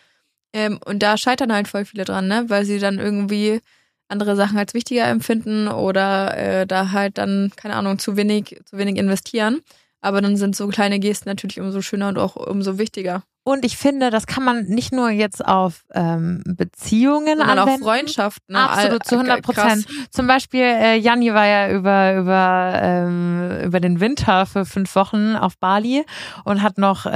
Ähm, 0.54 0.80
und 0.86 1.04
da 1.04 1.18
scheitern 1.18 1.54
halt 1.54 1.68
voll 1.68 1.86
viele 1.86 2.06
dran, 2.06 2.28
ne? 2.28 2.46
Weil 2.48 2.66
sie 2.66 2.80
dann 2.80 3.00
irgendwie 3.00 3.62
andere 4.08 4.36
Sachen 4.36 4.58
als 4.58 4.74
wichtiger 4.74 5.06
empfinden 5.08 5.68
oder 5.68 6.36
äh, 6.38 6.68
da 6.68 6.92
halt 6.92 7.18
dann, 7.18 7.52
keine 7.56 7.76
Ahnung, 7.76 8.00
zu 8.00 8.18
wenig, 8.18 8.60
zu 8.66 8.78
wenig 8.78 8.98
investieren. 8.98 9.62
Aber 10.02 10.22
dann 10.22 10.38
sind 10.38 10.56
so 10.56 10.68
kleine 10.68 11.00
Gesten 11.00 11.30
natürlich 11.30 11.60
umso 11.60 11.82
schöner 11.82 12.10
und 12.10 12.18
auch 12.18 12.36
umso 12.36 12.78
wichtiger. 12.78 13.24
Und 13.50 13.66
ich 13.66 13.78
finde, 13.78 14.12
das 14.12 14.28
kann 14.28 14.44
man 14.44 14.66
nicht 14.66 14.94
nur 14.94 15.10
jetzt 15.10 15.44
auf 15.44 15.84
ähm, 15.96 16.44
Beziehungen 16.46 17.40
Sondern 17.40 17.58
auch 17.58 17.64
anwenden. 17.64 17.84
Freundschaften. 17.84 18.54
ne? 18.54 18.60
Absolut, 18.70 19.04
zu 19.04 19.16
All- 19.18 19.22
100 19.28 19.44
krass. 19.44 19.56
Prozent. 19.56 19.88
Zum 20.12 20.28
Beispiel, 20.28 20.62
äh, 20.62 20.98
Janni 20.98 21.34
war 21.34 21.48
ja 21.48 21.72
über, 21.72 22.16
über, 22.16 22.80
ähm, 22.80 23.52
über 23.66 23.80
den 23.80 24.00
Winter 24.00 24.46
für 24.46 24.66
fünf 24.66 24.94
Wochen 24.96 25.36
auf 25.36 25.58
Bali 25.58 26.06
und 26.44 26.62
hat 26.62 26.78
noch 26.78 27.08
äh, 27.08 27.12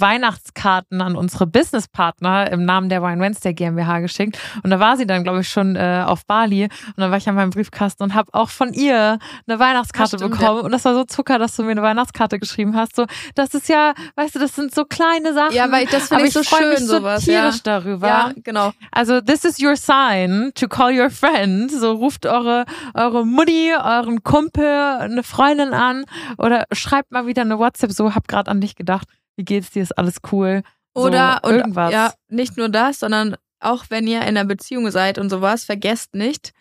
Weihnachtskarten 0.00 1.02
an 1.02 1.16
unsere 1.16 1.46
Businesspartner 1.46 2.50
im 2.50 2.64
Namen 2.64 2.88
der 2.88 3.02
Wine 3.02 3.20
Wednesday 3.20 3.52
GmbH 3.52 4.00
geschickt. 4.00 4.38
Und 4.62 4.70
da 4.70 4.80
war 4.80 4.96
sie 4.96 5.06
dann, 5.06 5.22
glaube 5.22 5.40
ich, 5.42 5.50
schon 5.50 5.76
äh, 5.76 6.02
auf 6.06 6.24
Bali. 6.24 6.64
Und 6.64 6.70
dann 6.96 7.10
war 7.10 7.18
ich 7.18 7.28
an 7.28 7.34
meinem 7.34 7.50
Briefkasten 7.50 8.04
und 8.04 8.14
habe 8.14 8.32
auch 8.32 8.48
von 8.48 8.72
ihr 8.72 9.18
eine 9.46 9.58
Weihnachtskarte 9.58 10.16
stimmt, 10.16 10.38
bekommen. 10.38 10.62
Und 10.62 10.72
das 10.72 10.86
war 10.86 10.94
so 10.94 11.04
Zucker, 11.04 11.38
dass 11.38 11.56
du 11.56 11.62
mir 11.62 11.72
eine 11.72 11.82
Weihnachtskarte 11.82 12.38
geschrieben 12.38 12.74
hast. 12.74 12.96
So, 12.96 13.04
das 13.34 13.52
ist 13.52 13.68
ja, 13.68 13.92
weißt 14.16 14.34
du, 14.34 14.38
das 14.38 14.54
sind 14.54 14.74
so 14.74 14.86
kleine 14.86 15.34
Sachen. 15.34 15.57
Ja, 15.57 15.57
weil 15.70 15.86
das 15.86 16.08
finde 16.08 16.26
ich 16.26 16.32
so 16.32 16.42
freu 16.42 16.68
mich 16.68 16.78
schön, 16.78 16.86
so 16.86 16.98
sowas. 16.98 17.26
Ja. 17.26 17.40
tierisch 17.42 17.62
darüber. 17.62 18.06
ja, 18.06 18.32
genau. 18.42 18.72
Also, 18.90 19.20
this 19.20 19.44
is 19.44 19.60
your 19.60 19.76
sign 19.76 20.52
to 20.54 20.68
call 20.68 20.92
your 20.92 21.10
friend. 21.10 21.70
So 21.70 21.92
ruft 21.92 22.26
eure, 22.26 22.64
eure 22.94 23.26
Mutti, 23.26 23.72
euren 23.72 24.22
Kumpel, 24.22 24.64
eine 24.64 25.22
Freundin 25.22 25.72
an 25.72 26.04
oder 26.36 26.64
schreibt 26.72 27.10
mal 27.10 27.26
wieder 27.26 27.42
eine 27.42 27.58
WhatsApp. 27.58 27.92
So, 27.92 28.14
hab 28.14 28.28
grad 28.28 28.48
an 28.48 28.60
dich 28.60 28.76
gedacht. 28.76 29.08
Wie 29.36 29.44
geht's 29.44 29.70
dir? 29.70 29.82
Ist 29.82 29.96
alles 29.96 30.16
cool? 30.32 30.62
So, 30.94 31.04
Oder 31.04 31.40
und, 31.44 31.54
irgendwas. 31.54 31.92
ja, 31.92 32.12
nicht 32.28 32.56
nur 32.56 32.68
das, 32.68 32.98
sondern 32.98 33.36
auch 33.60 33.84
wenn 33.88 34.06
ihr 34.06 34.20
in 34.22 34.28
einer 34.28 34.44
Beziehung 34.44 34.90
seid 34.90 35.18
und 35.18 35.30
sowas, 35.30 35.64
vergesst 35.64 36.14
nicht, 36.14 36.52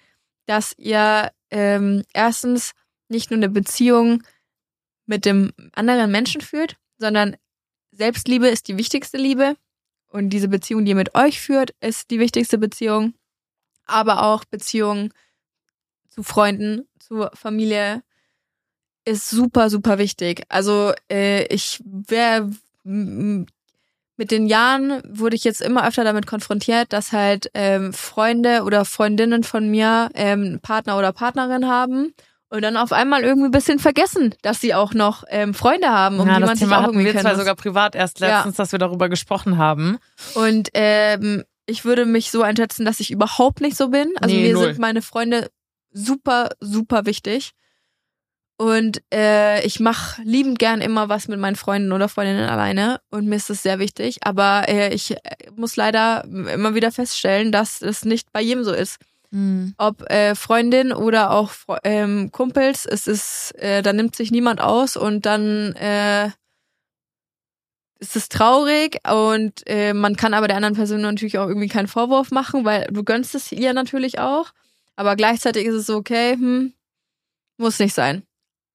dass 0.46 0.74
ihr 0.78 1.32
ähm, 1.50 2.04
erstens 2.14 2.74
nicht 3.10 3.32
nur 3.32 3.38
eine 3.38 3.50
Beziehung 3.50 4.24
mit 5.06 5.26
dem 5.26 5.54
anderen 5.74 6.12
Menschen 6.12 6.42
führt, 6.42 6.76
sondern 6.98 7.36
Selbstliebe 7.98 8.48
ist 8.48 8.68
die 8.68 8.78
wichtigste 8.78 9.18
Liebe. 9.18 9.56
Und 10.10 10.30
diese 10.30 10.48
Beziehung, 10.48 10.86
die 10.86 10.92
ihr 10.92 10.96
mit 10.96 11.16
euch 11.16 11.42
führt, 11.42 11.72
ist 11.82 12.12
die 12.12 12.20
wichtigste 12.20 12.58
Beziehung, 12.58 13.14
aber 13.86 14.24
auch 14.24 14.46
Beziehung 14.46 15.14
zu 16.08 16.24
Freunden, 16.24 16.88
zur 17.00 17.32
Familie 17.34 18.04
ist 19.04 19.30
super, 19.30 19.70
super 19.70 19.98
wichtig. 19.98 20.44
Also 20.50 20.94
äh, 21.12 21.46
ich 21.54 21.82
wäre 21.86 22.50
mit 22.84 24.32
den 24.32 24.48
Jahren 24.48 25.02
wurde 25.08 25.36
ich 25.36 25.44
jetzt 25.44 25.62
immer 25.62 25.88
öfter 25.88 26.04
damit 26.04 26.26
konfrontiert, 26.26 26.94
dass 26.94 27.12
halt 27.12 27.52
ähm, 27.54 27.94
Freunde 27.94 28.64
oder 28.64 28.86
Freundinnen 28.86 29.44
von 29.44 29.70
mir 29.70 30.10
ähm, 30.14 30.60
Partner 30.62 30.98
oder 30.98 31.12
Partnerin 31.12 31.68
haben 31.68 32.14
und 32.50 32.62
dann 32.62 32.78
auf 32.78 32.92
einmal 32.94 33.24
irgendwie 33.24 33.48
ein 33.48 33.52
bisschen 33.52 33.80
vergessen, 33.80 34.34
dass 34.42 34.62
sie 34.62 34.74
auch 34.74 34.94
noch 34.94 35.24
ähm, 35.30 35.54
Freunde 35.54 35.90
haben, 35.90 36.20
um 36.20 36.28
ja, 36.28 36.36
die 36.36 36.42
das 36.42 36.48
man 36.50 36.58
sich 36.58 36.66
Thema 36.66 36.78
auch 36.78 36.82
hatten 36.84 36.94
irgendwie 36.94 37.14
wir 37.14 37.22
zwar 37.22 37.32
kennt. 37.32 37.40
sogar 37.40 37.56
privat 37.56 37.96
erst 37.96 38.20
Ja. 38.20 38.28
letztens, 38.38 38.56
dass 38.56 38.72
wir 38.72 38.80
darüber 38.80 39.10
gesprochen 39.10 39.58
haben. 39.58 39.98
Und 40.36 40.70
ähm, 40.74 41.44
ich 41.66 41.84
würde 41.84 42.06
mich 42.06 42.32
so 42.32 42.42
einschätzen, 42.44 42.86
dass 42.86 43.00
ich 43.02 43.12
überhaupt 43.12 43.60
nicht 43.62 43.76
so 43.76 43.90
bin. 43.90 44.14
Also 44.22 44.34
Nee, 44.34 44.48
mir 44.48 44.54
null. 44.54 44.64
sind 44.68 44.80
meine 44.80 45.02
Freunde 45.02 45.50
super, 45.92 46.50
super 46.62 47.06
wichtig. 47.06 47.52
Und 48.60 49.04
äh, 49.14 49.64
ich 49.66 49.80
mache 49.80 50.20
liebend 50.24 50.58
gern 50.58 50.82
immer 50.82 51.10
was 51.10 51.28
mit 51.28 51.40
meinen 51.40 51.56
Freunden 51.56 51.92
oder 51.92 52.10
Freundinnen 52.10 52.50
alleine. 52.50 53.00
Und 53.12 53.28
mir 53.28 53.36
ist 53.36 53.50
das 53.52 53.62
sehr 53.62 53.78
wichtig. 53.78 54.18
Aber 54.24 54.68
äh, 54.68 54.94
ich 54.94 55.12
äh, 55.12 55.18
muss 55.56 55.76
leider 55.76 56.24
immer 56.24 56.74
wieder 56.74 56.92
feststellen, 56.92 57.52
dass 57.52 57.82
es 57.84 58.04
nicht 58.04 58.32
bei 58.32 58.42
jedem 58.42 58.64
so 58.64 58.72
ist. 58.74 58.98
Ob 59.78 60.10
äh, 60.10 60.36
Freundin 60.36 60.94
oder 60.94 61.32
auch 61.32 61.52
ähm, 61.84 62.32
Kumpels, 62.32 62.86
es 62.86 63.08
ist, 63.08 63.54
äh, 63.56 63.82
da 63.82 63.94
nimmt 63.94 64.16
sich 64.16 64.32
niemand 64.32 64.62
aus 64.62 64.96
und 64.96 65.26
dann 65.26 65.74
äh, 65.74 66.30
ist 68.00 68.16
es 68.16 68.30
traurig 68.30 69.00
und 69.10 69.64
äh, 69.66 69.94
man 69.94 70.16
kann 70.16 70.34
aber 70.34 70.48
der 70.48 70.56
anderen 70.58 70.76
Person 70.76 71.02
natürlich 71.02 71.38
auch 71.40 71.48
irgendwie 71.48 71.68
keinen 71.68 71.88
Vorwurf 71.88 72.32
machen, 72.32 72.64
weil 72.64 72.88
du 72.92 73.04
gönnst 73.04 73.36
es 73.36 73.52
ihr 73.52 73.74
natürlich 73.74 74.20
auch. 74.20 74.52
Aber 74.96 75.16
gleichzeitig 75.16 75.66
ist 75.66 75.76
es 75.76 75.86
so, 75.88 75.98
okay, 75.98 76.34
hm, 76.34 76.74
muss 77.58 77.80
nicht 77.80 77.94
sein. 77.94 78.27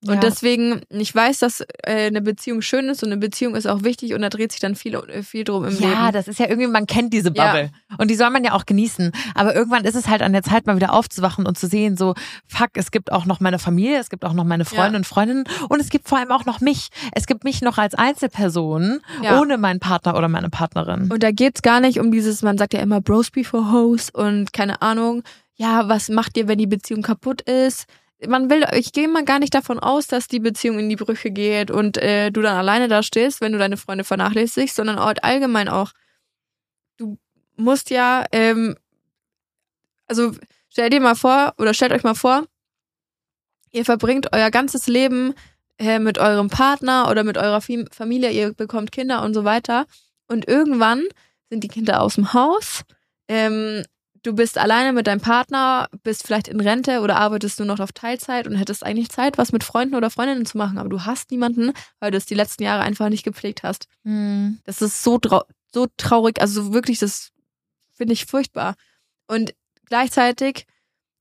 Und 0.05 0.14
Ja. 0.14 0.20
deswegen, 0.20 0.80
ich 0.90 1.14
weiß, 1.14 1.38
dass 1.38 1.61
äh, 1.84 2.07
eine 2.09 2.22
Beziehung 2.22 2.61
schön 2.61 2.88
ist 2.88 3.05
und 3.05 3.11
eine 3.12 3.18
Beziehung 3.20 3.55
ist 3.55 3.66
auch 3.66 3.84
wichtig 3.84 4.14
und 4.14 4.22
da 4.22 4.30
dreht 4.30 4.50
sich 4.50 4.61
dann 4.61 4.74
viel, 4.74 4.94
äh, 4.94 5.22
viel 5.22 5.44
drum 5.44 5.64
im 5.64 5.78
Ja, 5.78 5.88
Leben. 6.07 6.12
das 6.12 6.26
ist 6.26 6.40
ja 6.40 6.48
irgendwie, 6.48 6.66
man 6.66 6.86
kennt 6.86 7.12
diese 7.12 7.32
Ja. 7.32 7.46
Bubble. 7.53 7.70
Und 7.98 8.11
die 8.11 8.16
soll 8.16 8.30
man 8.30 8.42
ja 8.42 8.53
auch 8.55 8.66
genießen. 8.66 9.12
Aber 9.36 9.55
irgendwann 9.55 9.84
ist 9.84 9.94
es 9.94 10.09
halt 10.09 10.20
an 10.22 10.32
der 10.32 10.42
Zeit, 10.42 10.66
mal 10.66 10.74
wieder 10.74 10.92
aufzuwachen 10.92 11.46
und 11.46 11.57
zu 11.57 11.68
sehen, 11.68 11.96
so, 11.96 12.14
fuck, 12.48 12.70
es 12.74 12.90
gibt 12.90 13.12
auch 13.12 13.26
noch 13.26 13.38
meine 13.38 13.61
Familie, 13.61 13.98
es 14.00 14.11
gibt 14.11 14.24
auch 14.24 14.32
noch 14.32 14.42
meine 14.44 14.64
Freunde 14.64 14.92
Ja. 14.92 14.96
und 14.96 15.07
Freundinnen 15.07 15.44
und 15.68 15.80
es 15.80 15.88
gibt 15.88 16.09
vor 16.09 16.18
allem 16.18 16.32
auch 16.32 16.46
noch 16.46 16.61
mich. 16.61 16.88
Es 17.12 17.26
gibt 17.26 17.44
mich 17.44 17.62
noch 17.62 17.78
als 17.78 17.94
Einzelperson, 17.94 19.00
Ja. 19.22 19.40
ohne 19.40 19.57
meinen 19.59 19.78
Partner 19.78 20.16
oder 20.16 20.28
meine 20.28 20.50
Partnerin. 20.50 21.11
Und 21.12 21.22
da 21.22 21.30
geht's 21.30 21.62
gar 21.62 21.78
nicht 21.80 22.00
um 22.00 22.11
dieses, 22.11 22.42
man 22.42 22.59
sagt 22.59 22.74
ja 22.74 22.80
immer 22.80 23.00
Bros 23.00 23.30
before 23.30 23.70
Hoes 23.70 24.11
und 24.11 24.53
keine 24.53 24.82
Ahnung, 24.82 25.22
ja, 25.55 25.88
was 25.88 26.09
macht 26.09 26.36
ihr, 26.38 26.48
wenn 26.48 26.59
die 26.59 26.66
Beziehung 26.66 27.03
kaputt 27.03 27.42
ist? 27.42 27.84
Man 28.27 28.51
will, 28.51 28.64
ich 28.75 28.93
gehe 28.93 29.09
mal 29.09 29.25
gar 29.25 29.39
nicht 29.39 29.55
davon 29.55 29.79
aus, 29.79 30.07
dass 30.07 30.29
die 30.29 30.41
Beziehung 30.41 30.79
in 30.79 30.89
die 30.89 30.97
Brüche 30.97 31.31
geht 31.31 31.70
und 31.70 31.97
äh, 31.97 32.31
du 32.31 32.41
dann 32.43 32.57
alleine 32.57 32.89
da 32.89 33.03
stehst, 33.03 33.41
wenn 33.41 33.53
du 33.53 33.59
deine 33.59 33.77
Freunde 33.77 34.05
vernachlässigst, 34.05 34.77
sondern 34.77 34.99
allgemein 34.99 35.68
auch. 35.68 35.93
Du 36.99 37.18
musst 37.57 37.91
ja, 37.91 38.25
ähm, 38.33 38.77
also 40.07 40.33
stell 40.68 40.91
dir 40.91 41.01
mal 41.01 41.16
vor, 41.16 41.55
oder 41.59 41.75
stellt 41.75 41.93
euch 41.93 42.05
mal 42.05 42.14
vor, 42.14 42.45
ihr 43.73 43.85
verbringt 43.85 44.33
euer 44.33 44.51
ganzes 44.51 44.87
Leben 44.87 45.35
äh, 45.79 45.99
mit 45.99 46.18
eurem 46.18 46.49
Partner 46.49 47.09
oder 47.11 47.25
mit 47.25 47.39
eurer 47.39 47.61
Fam- 47.61 47.89
Familie, 47.93 48.31
ihr 48.31 48.53
bekommt 48.53 48.93
Kinder 48.93 49.23
und 49.25 49.35
so 49.35 49.45
weiter. 49.45 49.87
Und 50.29 50.47
irgendwann 50.47 51.03
sind 51.51 51.64
die 51.64 51.68
Kinder 51.68 52.01
aus 52.01 52.14
dem 52.14 52.33
Haus. 52.33 52.83
Ähm, 53.29 53.85
du 54.23 54.35
bist 54.35 54.59
alleine 54.59 54.93
mit 54.93 55.07
deinem 55.07 55.20
Partner, 55.20 55.89
bist 56.03 56.27
vielleicht 56.27 56.49
in 56.49 56.61
Rente 56.61 57.01
oder 57.01 57.16
arbeitest 57.16 57.59
nur 57.59 57.66
noch 57.66 57.81
auf 57.81 57.93
Teilzeit 57.93 58.47
und 58.47 58.57
hättest 58.57 58.85
eigentlich 58.85 59.11
Zeit, 59.11 59.39
was 59.39 59.53
mit 59.53 59.64
Freunden 59.64 59.95
oder 59.95 60.11
Freundinnen 60.11 60.47
zu 60.47 60.59
machen, 60.59 60.79
aber 60.79 60.89
du 60.89 61.05
hast 61.05 61.31
niemanden, 61.31 61.73
weil 62.01 62.11
du 62.11 62.16
es 62.16 62.27
die 62.27 62.35
letzten 62.35 62.62
Jahre 62.62 62.83
einfach 62.83 63.09
nicht 63.09 63.25
gepflegt 63.25 63.62
hast. 63.62 63.87
Hm. 64.05 64.61
Das 64.64 64.83
ist 64.83 65.03
so, 65.03 65.18
trau 65.18 65.43
so 65.75 65.87
traurig, 65.97 66.41
also 66.41 66.73
wirklich, 66.73 66.99
das 66.99 67.31
finde 67.93 68.12
ich 68.12 68.27
furchtbar. 68.27 68.75
Und 69.27 69.55
gleichzeitig 69.87 70.66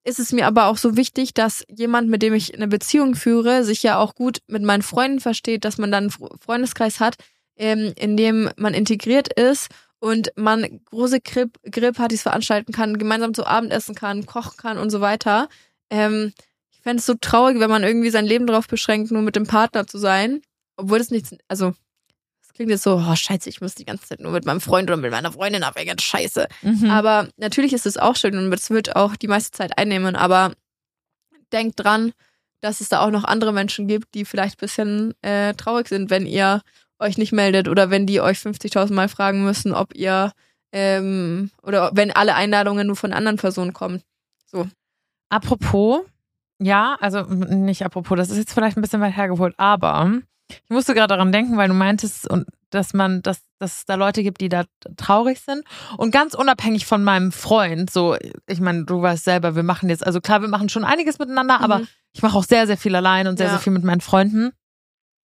ist 0.03 0.19
es 0.19 0.31
mir 0.31 0.47
aber 0.47 0.65
auch 0.65 0.77
so 0.77 0.97
wichtig, 0.97 1.33
dass 1.33 1.63
jemand, 1.69 2.09
mit 2.09 2.21
dem 2.21 2.33
ich 2.33 2.53
eine 2.55 2.67
Beziehung 2.67 3.15
führe, 3.15 3.63
sich 3.63 3.83
ja 3.83 3.97
auch 3.97 4.15
gut 4.15 4.39
mit 4.47 4.63
meinen 4.63 4.81
Freunden 4.81 5.19
versteht, 5.19 5.63
dass 5.63 5.77
man 5.77 5.91
dann 5.91 6.05
einen 6.05 6.11
Fre- 6.11 6.35
Freundeskreis 6.43 6.99
hat, 6.99 7.15
ähm, 7.55 7.93
in 7.95 8.17
dem 8.17 8.49
man 8.57 8.73
integriert 8.73 9.31
ist 9.33 9.69
und 10.01 10.31
man 10.35 10.81
große 10.85 11.21
Grill 11.21 11.51
Grillpartys 11.63 12.23
veranstalten 12.23 12.73
kann, 12.73 12.97
gemeinsam 12.97 13.33
zu 13.33 13.45
Abend 13.45 13.71
essen 13.71 13.95
kann, 13.95 14.25
kochen 14.25 14.57
kann 14.57 14.77
und 14.77 14.89
so 14.89 14.99
weiter. 14.99 15.47
Ähm, 15.89 16.33
ich 16.71 16.81
fände 16.81 16.99
es 16.99 17.05
so 17.05 17.13
traurig, 17.13 17.59
wenn 17.59 17.69
man 17.69 17.83
irgendwie 17.83 18.09
sein 18.09 18.25
Leben 18.25 18.47
darauf 18.47 18.67
beschränkt, 18.67 19.11
nur 19.11 19.21
mit 19.21 19.35
dem 19.35 19.45
Partner 19.45 19.85
zu 19.85 19.99
sein, 19.99 20.41
obwohl 20.75 20.97
das 20.97 21.11
nichts, 21.11 21.35
also 21.47 21.73
das 22.41 22.53
klingt 22.53 22.71
jetzt 22.71 22.81
so, 22.81 22.95
oh 22.95 23.15
scheiße, 23.15 23.47
ich 23.47 23.61
muss 23.61 23.75
die 23.75 23.85
ganze 23.85 24.07
Zeit 24.07 24.19
nur 24.19 24.31
mit 24.31 24.43
meinem 24.43 24.59
Freund 24.59 24.89
oder 24.89 24.97
mit 24.97 25.11
meiner 25.11 25.31
Freundin 25.31 25.63
abhängen, 25.63 25.99
scheiße. 25.99 26.47
Mhm. 26.63 26.89
Aber 26.89 27.29
natürlich 27.37 27.71
ist 27.71 27.85
es 27.85 27.97
auch 27.97 28.15
schön 28.15 28.35
und 28.35 28.51
es 28.51 28.71
wird 28.71 28.95
auch 28.95 29.15
die 29.15 29.27
meiste 29.27 29.51
Zeit 29.51 29.77
einnehmen, 29.77 30.15
aber 30.15 30.53
denkt 31.53 31.79
dran, 31.79 32.11
dass 32.59 32.81
es 32.81 32.89
da 32.89 33.01
auch 33.01 33.11
noch 33.11 33.23
andere 33.23 33.53
Menschen 33.53 33.87
gibt, 33.87 34.15
die 34.15 34.25
vielleicht 34.25 34.55
ein 34.55 34.65
bisschen 34.65 35.13
äh, 35.21 35.53
traurig 35.53 35.87
sind, 35.87 36.09
wenn 36.09 36.25
ihr 36.25 36.61
euch 37.01 37.17
nicht 37.17 37.31
meldet 37.33 37.67
oder 37.67 37.89
wenn 37.89 38.05
die 38.05 38.21
euch 38.21 38.37
50.000 38.37 38.93
Mal 38.93 39.09
fragen 39.09 39.43
müssen, 39.43 39.73
ob 39.73 39.93
ihr 39.95 40.31
ähm, 40.71 41.51
oder 41.63 41.91
wenn 41.93 42.11
alle 42.11 42.35
Einladungen 42.35 42.87
nur 42.87 42.95
von 42.95 43.11
anderen 43.13 43.37
Personen 43.37 43.73
kommen. 43.73 44.01
Apropos, 45.29 46.01
ja, 46.59 46.97
also 46.99 47.23
nicht 47.23 47.83
apropos, 47.85 48.17
das 48.17 48.29
ist 48.29 48.37
jetzt 48.37 48.53
vielleicht 48.53 48.77
ein 48.77 48.81
bisschen 48.81 49.01
weit 49.01 49.15
hergeholt, 49.15 49.53
aber 49.57 50.11
ich 50.49 50.69
musste 50.69 50.93
gerade 50.93 51.07
daran 51.07 51.31
denken, 51.31 51.55
weil 51.57 51.69
du 51.69 51.73
meintest, 51.73 52.29
und 52.29 52.45
dass 52.71 52.93
man, 52.93 53.21
dass, 53.21 53.41
dass 53.59 53.77
es 53.79 53.85
da 53.85 53.95
Leute 53.95 54.21
gibt, 54.23 54.41
die 54.41 54.49
da 54.49 54.65
traurig 54.97 55.39
sind. 55.39 55.63
Und 55.97 56.11
ganz 56.11 56.33
unabhängig 56.33 56.85
von 56.85 57.03
meinem 57.05 57.31
Freund, 57.31 57.89
so, 57.89 58.17
ich 58.47 58.59
meine, 58.59 58.83
du 58.85 59.01
weißt 59.01 59.23
selber, 59.23 59.55
wir 59.55 59.63
machen 59.63 59.89
jetzt, 59.89 60.05
also 60.05 60.19
klar, 60.19 60.41
wir 60.41 60.49
machen 60.49 60.67
schon 60.67 60.83
einiges 60.83 61.19
miteinander, 61.19 61.61
aber 61.61 61.79
Mhm. 61.79 61.87
ich 62.13 62.21
mache 62.21 62.37
auch 62.37 62.43
sehr, 62.43 62.67
sehr 62.67 62.77
viel 62.77 62.95
allein 62.95 63.27
und 63.27 63.37
sehr, 63.37 63.47
Ja. 63.47 63.51
sehr 63.53 63.59
viel 63.61 63.71
mit 63.73 63.83
meinen 63.85 64.01
Freunden. 64.01 64.51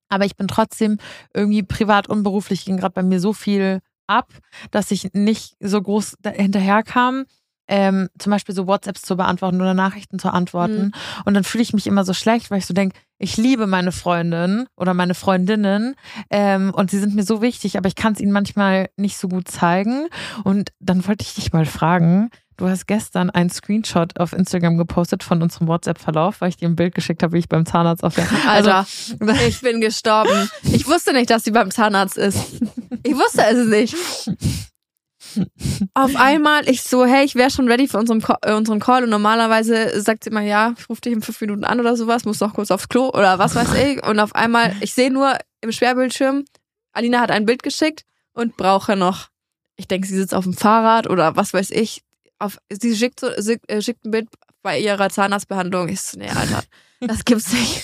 Aber 0.10 0.26
ich 0.26 0.36
bin 0.36 0.48
trotzdem 0.48 0.98
irgendwie 1.34 1.64
privat 1.64 2.08
und 2.08 2.24
beruflich 2.24 2.66
ging 2.66 2.78
gerade 2.78 2.94
bei 2.94 3.04
mir 3.04 3.20
so 3.20 3.34
viel 3.34 3.80
ab, 4.08 4.32
dass 4.72 4.92
ich 4.92 5.14
nicht 5.14 5.56
so 5.60 5.82
groß 5.82 6.18
hinterherkam, 6.24 7.26
ähm, 7.68 8.10
zum 8.18 8.32
Beispiel 8.32 8.56
so 8.56 8.66
WhatsApps 8.66 9.02
zu 9.02 9.18
beantworten 9.18 9.60
oder 9.62 9.74
Nachrichten 9.74 10.20
zu 10.20 10.30
antworten. 10.30 10.86
Mhm. 10.86 10.92
Und 11.26 11.34
dann 11.34 11.44
fühle 11.44 11.62
ich 11.62 11.74
mich 11.74 11.88
immer 11.88 12.06
so 12.06 12.14
schlecht, 12.14 12.50
weil 12.50 12.60
ich 12.60 12.66
so 12.66 12.74
denke, 12.74 12.98
ich 13.20 13.36
liebe 13.38 13.68
meine 13.68 13.92
Freundin 13.92 14.68
oder 14.78 14.94
meine 14.94 15.16
Freundinnen 15.16 15.96
ähm, 16.30 16.74
und 16.74 16.92
sie 16.92 17.00
sind 17.00 17.16
mir 17.16 17.24
so 17.24 17.42
wichtig, 17.42 17.78
aber 17.78 17.88
ich 17.88 17.96
kann 17.96 18.14
es 18.14 18.20
ihnen 18.20 18.32
manchmal 18.32 18.90
nicht 18.96 19.18
so 19.18 19.28
gut 19.28 19.50
zeigen. 19.50 20.08
Und 20.44 20.72
dann 20.80 21.06
wollte 21.08 21.24
ich 21.24 21.34
dich 21.34 21.52
mal 21.52 21.66
fragen, 21.66 22.30
du 22.58 22.68
hast 22.68 22.88
gestern 22.88 23.30
einen 23.30 23.50
Screenshot 23.50 24.20
auf 24.20 24.34
Instagram 24.34 24.78
gepostet 24.78 25.24
von 25.24 25.42
unserem 25.42 25.68
WhatsApp-Verlauf, 25.68 26.42
weil 26.42 26.50
ich 26.50 26.58
dir 26.58 26.68
ein 26.68 26.76
Bild 26.76 26.94
geschickt 26.96 27.24
habe, 27.24 27.34
wie 27.34 27.40
ich 27.40 27.50
beim 27.50 27.66
Zahnarzt 27.66 28.04
auf 28.04 28.16
der... 28.16 28.28
Alter, 28.48 28.86
ich 29.48 29.62
bin 29.62 29.80
gestorben. 29.82 30.50
Ich 30.64 30.88
wusste 30.88 31.14
nicht, 31.14 31.30
dass 31.30 31.44
sie 31.44 31.52
beim 31.52 31.72
Zahnarzt 31.72 32.18
ist. 32.18 32.38
Ich 33.04 33.16
wusste 33.16 33.44
es 33.46 33.68
nicht. 33.68 33.96
Auf 35.94 36.16
einmal, 36.16 36.68
ich 36.70 36.82
so, 36.84 37.06
hey, 37.06 37.24
ich 37.26 37.36
wäre 37.36 37.52
schon 37.52 37.68
ready 37.70 37.88
für 37.88 37.98
unseren, 38.00 38.22
Ca- 38.22 38.40
äh, 38.42 38.54
unseren 38.54 38.80
Call 38.80 39.04
und 39.04 39.10
normalerweise 39.10 40.02
sagt 40.02 40.24
sie 40.24 40.30
immer, 40.32 40.42
ja, 40.42 40.74
ich 40.78 40.90
rufe 40.90 41.02
dich 41.02 41.14
in 41.14 41.22
fünf 41.22 41.40
Minuten 41.42 41.64
an 41.64 41.80
oder 41.80 41.96
sowas, 41.96 42.26
muss 42.26 42.40
noch 42.40 42.54
kurz 42.54 42.72
aufs 42.72 42.90
Klo 42.90 43.10
oder 43.10 43.38
was 43.38 43.54
weiß 43.54 43.74
ich. 43.76 44.04
Und 44.06 44.20
auf 44.20 44.34
einmal, 44.34 44.74
ich 44.80 44.94
sehe 44.94 45.12
nur 45.12 45.38
im 45.62 45.72
Schwerbildschirm, 45.72 46.46
Alina 46.94 47.20
hat 47.20 47.30
ein 47.30 47.46
Bild 47.46 47.62
geschickt 47.62 48.04
und 48.34 48.58
brauche 48.58 48.96
noch, 48.96 49.28
ich 49.76 49.88
denke, 49.88 50.08
sie 50.08 50.16
sitzt 50.16 50.34
auf 50.34 50.46
dem 50.46 50.54
Fahrrad 50.54 51.08
oder 51.08 51.36
was 51.36 51.54
weiß 51.54 51.70
ich. 51.72 52.02
Auf, 52.40 52.58
sie 52.70 52.96
schickt, 52.96 53.20
so, 53.20 53.30
sie, 53.38 53.60
äh, 53.68 53.82
schickt 53.82 54.06
ein 54.06 54.12
Bild 54.12 54.30
bei 54.62 54.80
ihrer 54.80 55.10
Zahnarztbehandlung. 55.10 55.90
Ich 55.90 56.02
so, 56.02 56.20
nee, 56.20 56.30
Alter, 56.30 56.64
das 57.00 57.26
gibt's 57.26 57.52
nicht. 57.54 57.84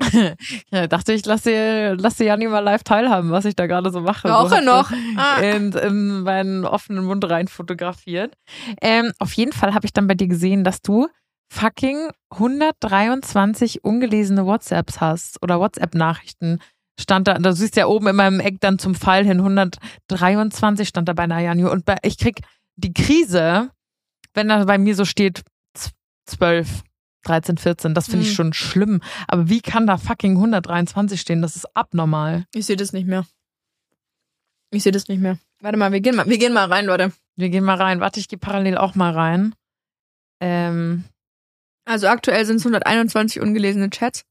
Ja, 0.72 0.86
dachte 0.86 1.12
ich, 1.12 1.24
lass 1.24 1.42
dir, 1.42 1.96
lass 1.96 2.16
dir 2.16 2.24
Janni 2.24 2.48
mal 2.48 2.58
live 2.60 2.82
teilhaben, 2.82 3.30
was 3.30 3.44
ich 3.44 3.54
da 3.54 3.66
gerade 3.66 3.90
so 3.90 4.00
mache. 4.00 4.28
Brauche 4.28 4.56
so 4.56 4.60
noch. 4.60 4.90
sie 4.90 5.16
Ah. 5.16 5.38
In, 5.38 5.72
in 5.72 6.22
meinen 6.22 6.64
offenen 6.64 7.04
Mund 7.04 7.28
rein 7.28 7.48
fotografiert. 7.48 8.34
Ähm, 8.80 9.12
auf 9.18 9.32
jeden 9.34 9.52
Fall 9.52 9.74
habe 9.74 9.86
ich 9.86 9.92
dann 9.92 10.06
bei 10.06 10.14
dir 10.14 10.26
gesehen, 10.26 10.64
dass 10.64 10.82
du 10.82 11.08
fucking 11.52 12.10
123 12.30 13.84
ungelesene 13.84 14.46
WhatsApps 14.46 15.00
hast 15.00 15.42
oder 15.42 15.60
WhatsApp-Nachrichten. 15.60 16.58
Stand 16.98 17.28
da, 17.28 17.34
du 17.34 17.52
siehst 17.52 17.76
ja 17.76 17.86
oben 17.86 18.08
in 18.08 18.16
meinem 18.16 18.40
Eck 18.40 18.60
dann 18.60 18.78
zum 18.78 18.94
Pfeil 18.94 19.24
hin 19.24 19.40
123 19.40 20.88
stand 20.88 21.08
da 21.08 21.12
bei 21.12 21.26
Nayani. 21.26 21.64
Und 21.64 21.84
bei, 21.84 21.96
ich 22.02 22.18
krieg 22.18 22.40
die 22.76 22.92
Krise, 22.92 23.70
wenn 24.34 24.48
da 24.48 24.64
bei 24.64 24.78
mir 24.78 24.94
so 24.94 25.04
steht 25.04 25.44
z- 25.74 25.92
12, 26.26 26.82
13, 27.24 27.56
14, 27.58 27.94
das 27.94 28.06
finde 28.06 28.22
ich 28.22 28.30
Hm. 28.30 28.34
schon 28.34 28.52
schlimm. 28.52 29.00
Aber 29.28 29.48
wie 29.48 29.60
kann 29.60 29.86
da 29.86 29.96
fucking 29.96 30.36
123 30.36 31.20
stehen? 31.20 31.42
Das 31.42 31.56
ist 31.56 31.74
abnormal. 31.76 32.46
Ich 32.54 32.66
sehe 32.66 32.76
das 32.76 32.92
nicht 32.92 33.06
mehr. 33.06 33.26
Ich 34.70 34.82
sehe 34.82 34.92
das 34.92 35.08
nicht 35.08 35.20
mehr. 35.20 35.38
Warte 35.60 35.78
mal, 35.78 35.92
wir 35.92 36.00
gehen 36.00 36.16
mal, 36.16 36.26
wir 36.26 36.36
gehen 36.38 36.52
mal 36.52 36.66
rein, 36.66 36.84
Leute. 36.86 37.12
Wir 37.36 37.48
gehen 37.48 37.64
mal 37.64 37.76
rein. 37.76 38.00
Warte, 38.00 38.20
ich 38.20 38.28
gehe 38.28 38.38
parallel 38.38 38.76
auch 38.76 38.94
mal 38.94 39.12
rein. 39.12 39.54
Ähm, 40.40 41.04
Also 41.86 42.08
aktuell 42.08 42.44
sind 42.44 42.56
es 42.56 42.64
121 42.64 43.40
ungelesene 43.40 43.90
Chats. 43.90 44.24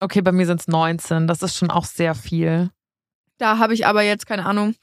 okay, 0.00 0.20
bei 0.22 0.32
mir 0.32 0.44
sind 0.46 0.60
es 0.60 0.68
19. 0.68 1.26
Das 1.26 1.42
ist 1.42 1.56
schon 1.56 1.70
auch 1.70 1.84
sehr 1.86 2.14
viel. 2.14 2.70
Da 3.38 3.58
habe 3.58 3.74
ich 3.74 3.86
aber 3.86 4.02
jetzt 4.02 4.26
keine 4.26 4.44
Ahnung. 4.44 4.74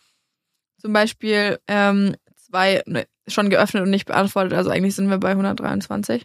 Zum 0.79 0.93
Beispiel 0.93 1.59
ähm, 1.67 2.15
zwei 2.51 2.83
ne, 2.85 3.05
schon 3.27 3.49
geöffnet 3.49 3.83
und 3.83 3.89
nicht 3.89 4.05
beantwortet. 4.05 4.53
Also 4.53 4.69
eigentlich 4.69 4.95
sind 4.95 5.09
wir 5.09 5.17
bei 5.17 5.31
123. 5.31 6.23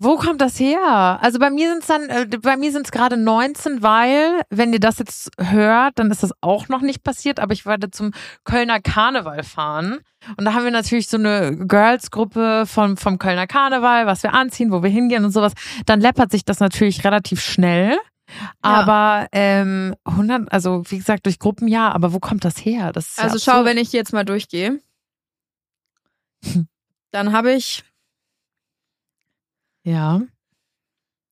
Wo 0.00 0.16
kommt 0.16 0.40
das 0.40 0.60
her? 0.60 1.18
Also 1.20 1.40
bei 1.40 1.50
mir 1.50 1.70
sind 1.70 1.80
es 1.80 1.88
dann, 1.88 2.08
äh, 2.08 2.26
bei 2.40 2.56
mir 2.56 2.70
sind 2.70 2.86
es 2.86 2.92
gerade 2.92 3.16
19, 3.16 3.82
weil, 3.82 4.42
wenn 4.48 4.72
ihr 4.72 4.78
das 4.78 4.98
jetzt 4.98 5.30
hört, 5.40 5.98
dann 5.98 6.12
ist 6.12 6.22
das 6.22 6.32
auch 6.40 6.68
noch 6.68 6.82
nicht 6.82 7.02
passiert, 7.02 7.40
aber 7.40 7.52
ich 7.52 7.66
werde 7.66 7.90
zum 7.90 8.12
Kölner 8.44 8.80
Karneval 8.80 9.42
fahren. 9.42 9.98
Und 10.36 10.44
da 10.44 10.54
haben 10.54 10.62
wir 10.62 10.70
natürlich 10.70 11.08
so 11.08 11.16
eine 11.16 11.66
Girls-Gruppe 11.66 12.64
vom, 12.66 12.96
vom 12.96 13.18
Kölner 13.18 13.48
Karneval, 13.48 14.06
was 14.06 14.22
wir 14.22 14.34
anziehen, 14.34 14.70
wo 14.70 14.84
wir 14.84 14.90
hingehen 14.90 15.24
und 15.24 15.32
sowas. 15.32 15.52
Dann 15.84 16.00
läppert 16.00 16.30
sich 16.30 16.44
das 16.44 16.60
natürlich 16.60 17.04
relativ 17.04 17.40
schnell. 17.40 17.98
Aber 18.62 19.26
ähm, 19.32 19.96
100, 20.04 20.52
also 20.52 20.82
wie 20.88 20.98
gesagt, 20.98 21.26
durch 21.26 21.40
Gruppen 21.40 21.66
ja, 21.66 21.90
aber 21.90 22.12
wo 22.12 22.20
kommt 22.20 22.44
das 22.44 22.56
her? 22.58 22.92
Das 22.92 23.08
ist 23.08 23.18
ja 23.18 23.24
Also 23.24 23.38
schau, 23.38 23.64
wenn 23.64 23.78
ich 23.78 23.92
jetzt 23.92 24.12
mal 24.12 24.24
durchgehe, 24.24 24.80
dann 27.10 27.32
habe 27.32 27.52
ich 27.52 27.84
Ja. 29.84 30.22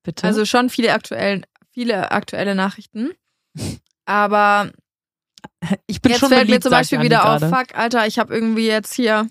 Bitte. 0.02 0.26
also 0.26 0.44
schon 0.44 0.70
viele 0.70 0.92
aktuellen, 0.92 1.46
viele 1.70 2.11
aktuelle 2.12 2.54
Nachrichten. 2.54 3.12
Aber 4.07 4.72
ich 5.86 6.00
bin 6.00 6.12
jetzt 6.12 6.20
schon 6.20 6.28
fällt 6.28 6.42
mir 6.42 6.46
beliebt, 6.46 6.62
zum 6.62 6.70
sagt 6.70 6.82
Beispiel 6.82 7.02
wieder 7.02 7.24
auf, 7.24 7.40
gerade. 7.40 7.54
fuck, 7.54 7.76
Alter, 7.76 8.07
ich 8.07 8.18
habe 8.18 8.32
irgendwie 8.34 8.66
jetzt 8.66 8.94
hier. 8.94 9.28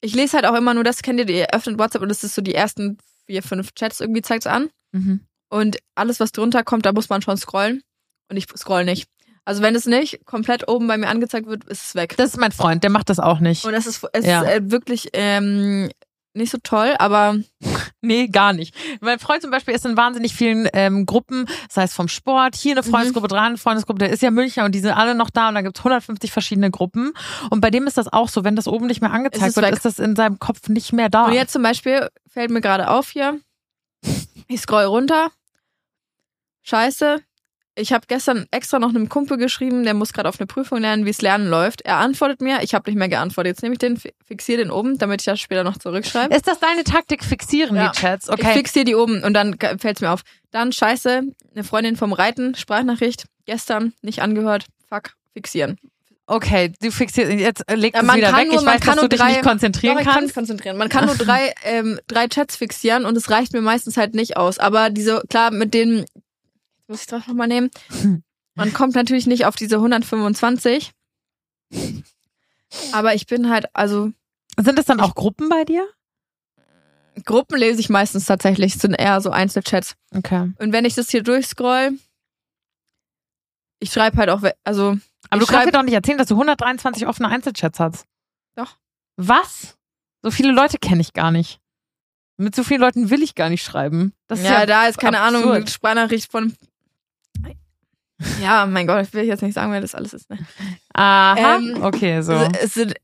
Ich 0.00 0.14
lese 0.14 0.34
halt 0.34 0.44
auch 0.44 0.54
immer 0.54 0.74
nur 0.74 0.84
das, 0.84 1.00
kennt 1.02 1.18
ihr, 1.18 1.28
ihr 1.28 1.54
öffnet 1.54 1.78
WhatsApp 1.78 2.02
und 2.02 2.10
das 2.10 2.24
ist 2.24 2.34
so 2.34 2.42
die 2.42 2.54
ersten 2.54 2.98
vier, 3.26 3.42
fünf 3.42 3.74
Chats 3.74 4.00
irgendwie 4.00 4.20
zeigt's 4.20 4.46
an. 4.46 4.68
Mhm. 4.92 5.26
Und 5.48 5.78
alles, 5.94 6.20
was 6.20 6.32
drunter 6.32 6.62
kommt, 6.62 6.84
da 6.84 6.92
muss 6.92 7.08
man 7.08 7.22
schon 7.22 7.36
scrollen. 7.38 7.82
Und 8.28 8.36
ich 8.36 8.46
scroll 8.56 8.84
nicht. 8.84 9.08
Also 9.44 9.62
wenn 9.62 9.74
es 9.74 9.86
nicht 9.86 10.24
komplett 10.24 10.68
oben 10.68 10.86
bei 10.86 10.96
mir 10.96 11.08
angezeigt 11.08 11.46
wird, 11.46 11.64
ist 11.64 11.84
es 11.84 11.94
weg. 11.94 12.14
Das 12.16 12.30
ist 12.30 12.38
mein 12.38 12.52
Freund, 12.52 12.82
der 12.82 12.90
macht 12.90 13.10
das 13.10 13.18
auch 13.20 13.40
nicht. 13.40 13.64
Und 13.64 13.72
das 13.72 13.86
ist, 13.86 14.06
es 14.12 14.24
Ja. 14.26 14.42
ist 14.42 14.48
äh, 14.48 14.70
wirklich 14.70 15.10
ähm, 15.12 15.90
nicht 16.32 16.50
so 16.50 16.58
toll, 16.62 16.94
aber 16.98 17.36
Nee, 18.00 18.28
gar 18.28 18.52
nicht. 18.52 18.74
Mein 19.00 19.18
Freund 19.18 19.40
zum 19.42 19.50
Beispiel 19.50 19.74
ist 19.74 19.86
in 19.86 19.96
wahnsinnig 19.96 20.34
vielen 20.34 20.68
ähm, 20.74 21.06
Gruppen, 21.06 21.46
das 21.68 21.76
heißt 21.78 21.94
vom 21.94 22.08
Sport, 22.08 22.54
hier 22.54 22.72
eine 22.76 22.82
Mhm. 22.86 22.90
Freundesgruppe, 22.90 23.28
da 23.28 23.42
eine 23.42 23.56
Freundesgruppe, 23.56 23.98
der 24.00 24.10
ist 24.10 24.22
ja 24.22 24.30
Münchner 24.30 24.64
und 24.66 24.74
die 24.74 24.80
sind 24.80 24.90
alle 24.92 25.14
noch 25.14 25.30
da 25.30 25.48
und 25.48 25.54
da 25.54 25.62
gibt's 25.62 25.80
150 25.80 26.30
verschiedene 26.32 26.70
Gruppen. 26.70 27.12
Und 27.50 27.60
bei 27.60 27.70
dem 27.70 27.86
ist 27.86 27.96
das 27.96 28.12
auch 28.12 28.28
so, 28.28 28.44
wenn 28.44 28.56
das 28.56 28.66
oben 28.68 28.86
nicht 28.86 29.00
mehr 29.00 29.10
Ist 29.10 29.16
angezeigt 29.16 29.46
es 29.50 29.56
wird, 29.56 29.66
weg. 29.66 29.74
ist 29.74 29.84
das 29.86 29.98
in 29.98 30.16
seinem 30.16 30.38
Kopf 30.38 30.68
nicht 30.68 30.92
mehr 30.92 31.08
da. 31.08 31.26
Und 31.26 31.32
jetzt 31.34 31.52
zum 31.52 31.62
Beispiel 31.62 32.08
fällt 32.26 32.50
mir 32.50 32.60
gerade 32.60 32.90
auf 32.90 33.08
hier, 33.10 33.40
ich 34.48 34.60
scroll 34.60 34.84
runter. 34.84 35.28
Scheiße. 36.62 37.20
Ich 37.76 37.92
habe 37.92 38.06
gestern 38.06 38.46
extra 38.52 38.78
noch 38.78 38.90
einem 38.90 39.08
Kumpel 39.08 39.36
geschrieben, 39.36 39.82
der 39.82 39.94
muss 39.94 40.12
gerade 40.12 40.28
auf 40.28 40.38
eine 40.38 40.46
Prüfung 40.46 40.78
lernen, 40.80 41.06
wie 41.06 41.10
es 41.10 41.20
Lernen 41.22 41.48
läuft. 41.48 41.80
Er 41.82 41.96
antwortet 41.96 42.40
mir, 42.40 42.62
ich 42.62 42.72
habe 42.72 42.88
nicht 42.88 42.96
mehr 42.96 43.08
geantwortet. 43.08 43.50
Jetzt 43.50 43.62
nehme 43.62 43.72
ich 43.72 43.80
den, 43.80 43.96
fi- 43.96 44.14
fixiere 44.24 44.58
den 44.62 44.70
oben, 44.70 44.96
damit 44.98 45.22
ich 45.22 45.24
das 45.26 45.40
später 45.40 45.64
noch 45.64 45.76
zurückschreibe. 45.78 46.32
ist 46.34 46.46
das 46.46 46.60
deine 46.60 46.84
Taktik, 46.84 47.24
fixieren 47.24 47.74
Ja. 47.74 47.90
die 47.90 47.98
Chats? 48.00 48.28
Ich 48.28 48.32
Okay. 48.34 48.52
fixiere 48.52 48.84
die 48.84 48.94
oben 48.94 49.24
und 49.24 49.34
dann 49.34 49.56
fällt 49.58 49.96
es 49.96 50.00
mir 50.02 50.12
auf. 50.12 50.20
Dann 50.52 50.70
scheiße, 50.70 51.22
eine 51.54 51.64
Freundin 51.64 51.96
vom 51.96 52.12
Reiten, 52.12 52.54
Sprachnachricht, 52.54 53.24
gestern 53.44 53.92
nicht 54.02 54.22
angehört, 54.22 54.66
fuck, 54.88 55.14
fixieren. 55.32 55.76
Okay, 56.26 56.72
du 56.80 56.90
fixierst, 56.92 57.30
jetzt 57.32 57.68
äh, 57.68 57.74
leg 57.74 57.92
Ja, 57.92 58.00
das 58.00 58.06
man 58.06 58.16
wieder 58.16 58.34
weg. 58.36 58.46
nur- 58.52 58.60
ich 58.60 58.66
weiß, 58.66 58.80
kann 58.80 58.86
dass 58.86 58.94
du 58.96 59.00
nur 59.02 59.08
dich 59.10 59.18
drei- 59.20 59.28
nicht 59.32 59.42
konzentrieren 59.42 59.94
Doch, 59.96 60.00
ich 60.00 60.06
kann 60.06 60.14
mich 60.14 60.22
kannst. 60.22 60.34
konzentrieren. 60.36 60.76
Man 60.78 60.88
kann 60.88 61.06
nur 61.06 61.14
drei, 61.18 61.52
ähm, 61.64 61.98
drei 62.06 62.28
Chats 62.28 62.56
fixieren 62.56 63.04
und 63.04 63.16
es 63.16 63.30
reicht 63.30 63.52
mir 63.52 63.60
meistens 63.60 63.96
halt 63.96 64.14
nicht 64.14 64.36
aus. 64.38 64.58
Aber 64.58 64.88
diese, 64.90 65.22
klar, 65.28 65.50
mit 65.50 65.74
denen, 65.74 66.04
muss 66.88 67.00
ich 67.00 67.06
das 67.06 67.26
nochmal 67.26 67.48
nehmen, 67.48 67.70
man 68.54 68.72
kommt 68.72 68.94
natürlich 68.94 69.26
nicht 69.26 69.46
auf 69.46 69.56
diese 69.56 69.76
125. 69.76 70.92
Aber 72.92 73.14
ich 73.14 73.26
bin 73.26 73.50
halt, 73.50 73.66
also 73.72 74.12
Sind 74.58 74.78
das 74.78 74.86
dann 74.86 75.00
auch 75.00 75.14
Gruppen 75.14 75.48
bei 75.48 75.64
dir? 75.64 75.88
Gruppen 77.24 77.58
lese 77.58 77.80
ich 77.80 77.88
meistens 77.88 78.26
tatsächlich, 78.26 78.74
es 78.74 78.80
sind 78.80 78.94
eher 78.94 79.20
so 79.20 79.30
Einzelchats. 79.30 79.94
Okay. 80.14 80.52
Und 80.58 80.72
wenn 80.72 80.84
ich 80.84 80.94
das 80.94 81.10
hier 81.10 81.22
durchscroll, 81.22 81.98
ich 83.80 83.92
schreibe 83.92 84.16
halt 84.16 84.30
auch, 84.30 84.42
also 84.64 84.96
Aber 85.30 85.40
du 85.40 85.46
kannst 85.46 85.66
mir 85.66 85.72
doch 85.72 85.82
nicht 85.82 85.94
erzählen, 85.94 86.18
dass 86.18 86.28
du 86.28 86.34
123 86.34 87.06
offene 87.06 87.28
Einzelchats 87.28 87.78
hast. 87.80 88.06
Doch. 88.56 88.76
Was? 89.16 89.76
So 90.22 90.30
viele 90.30 90.52
Leute 90.52 90.78
kenne 90.78 91.00
ich 91.00 91.12
gar 91.12 91.30
nicht. 91.30 91.60
Mit 92.36 92.54
so 92.56 92.64
vielen 92.64 92.80
Leuten 92.80 93.10
will 93.10 93.22
ich 93.22 93.34
gar 93.36 93.48
nicht 93.48 93.62
schreiben. 93.62 94.12
Das 94.26 94.40
ist 94.40 94.46
ja, 94.46 94.60
ja, 94.60 94.66
da 94.66 94.86
ist 94.86 94.98
keine 94.98 95.20
Ahnung, 95.20 95.42
absurd. 95.42 95.56
eine 95.56 95.66
Sprachnachricht 95.68 96.32
von. 96.32 96.56
Ja, 98.42 98.66
mein 98.66 98.86
Gott, 98.86 99.06
ich 99.06 99.12
will 99.12 99.24
jetzt 99.24 99.42
nicht 99.42 99.54
sagen, 99.54 99.72
wer 99.72 99.80
das 99.80 99.94
alles 99.94 100.12
ist. 100.12 100.30
Ne? 100.30 100.38
Aha. 100.94 101.56
Ähm, 101.56 101.82
okay, 101.82 102.20
so. 102.22 102.32
Es, 102.32 102.48
es 102.62 102.74
sind, 102.74 102.94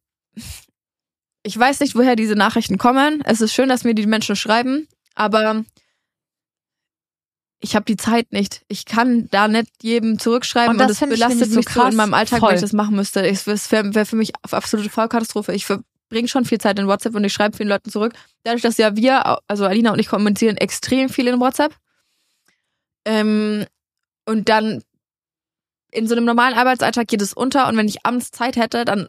ich 1.43 1.59
weiß 1.59 1.81
nicht, 1.81 1.95
woher 1.97 2.17
diese 2.17 2.35
Nachrichten 2.37 2.79
kommen. 2.79 3.23
Es 3.25 3.41
ist 3.41 3.53
schön, 3.53 3.69
dass 3.69 3.85
mir 3.85 3.95
die 3.95 4.07
Menschen 4.07 4.37
schreiben, 4.37 4.87
aber 5.15 5.65
ich 7.61 7.75
habe 7.75 7.85
die 7.85 7.97
Zeit 7.97 8.33
nicht. 8.33 8.63
Ich 8.69 8.87
kann 8.87 9.29
da 9.31 9.47
nicht 9.49 9.71
jedem 9.83 10.19
zurückschreiben 10.19 10.71
Und 10.77 10.81
und, 10.81 10.89
das 10.89 10.89
das 10.89 10.99
find 11.01 11.13
ich 11.13 11.19
belastet 11.19 11.51
so 11.51 11.57
mich 11.57 11.69
so 11.69 11.73
krass. 11.81 11.91
in 11.91 11.97
meinem 11.97 12.15
Alltag, 12.15 12.39
Voll. 12.41 12.49
wenn 12.51 12.55
ich 12.57 12.63
das 12.63 12.73
machen 12.73 12.97
müsste. 12.97 13.27
Ich- 13.27 13.47
Es 13.47 13.71
wäre 13.73 13.95
wär 13.95 14.07
für 14.07 14.17
mich 14.17 14.33
eine 14.43 14.53
absolute 14.53 14.89
Vollkatastrophe. 14.89 15.53
Ich 15.53 15.67
verbringe 15.67 16.29
schon 16.29 16.45
viel 16.47 16.59
Zeit 16.59 16.79
in 16.79 16.87
WhatsApp 16.87 17.15
und 17.15 17.25
ich 17.25 17.33
schreibe 17.33 17.57
vielen 17.57 17.69
Leuten 17.69 17.91
zurück. 17.91 18.15
Dadurch, 18.45 18.63
dass 18.63 18.79
ja 18.79 18.97
wir, 18.97 19.39
also 19.47 19.67
Alina 19.67 19.93
und 19.93 19.99
ich 19.99 20.09
kommunizieren 20.09 20.57
extrem 20.57 21.09
viel 21.11 21.27
in 21.27 21.39
WhatsApp. 21.41 21.75
Ähm, 23.05 23.67
und 24.27 24.49
dann 24.49 24.83
in 25.93 26.07
so 26.07 26.15
einem 26.15 26.25
normalen 26.25 26.55
Arbeitsalltag 26.55 27.09
geht 27.09 27.23
es 27.23 27.33
unter 27.33 27.69
und 27.69 27.77
wenn 27.77 27.89
ich 27.89 28.05
abends 28.05 28.31
Zeit 28.31 28.57
hätte, 28.57 28.85
dann 28.85 29.09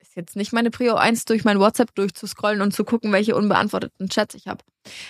ist 0.00 0.16
jetzt 0.16 0.36
nicht 0.36 0.52
meine 0.52 0.70
Prio 0.70 0.94
1, 0.94 1.24
durch 1.24 1.44
mein 1.44 1.60
WhatsApp 1.60 1.94
durchzuscrollen 1.94 2.62
und 2.62 2.72
zu 2.72 2.84
gucken, 2.84 3.12
welche 3.12 3.36
unbeantworteten 3.36 4.08
Chats 4.08 4.34
ich 4.34 4.46
habe. 4.48 4.64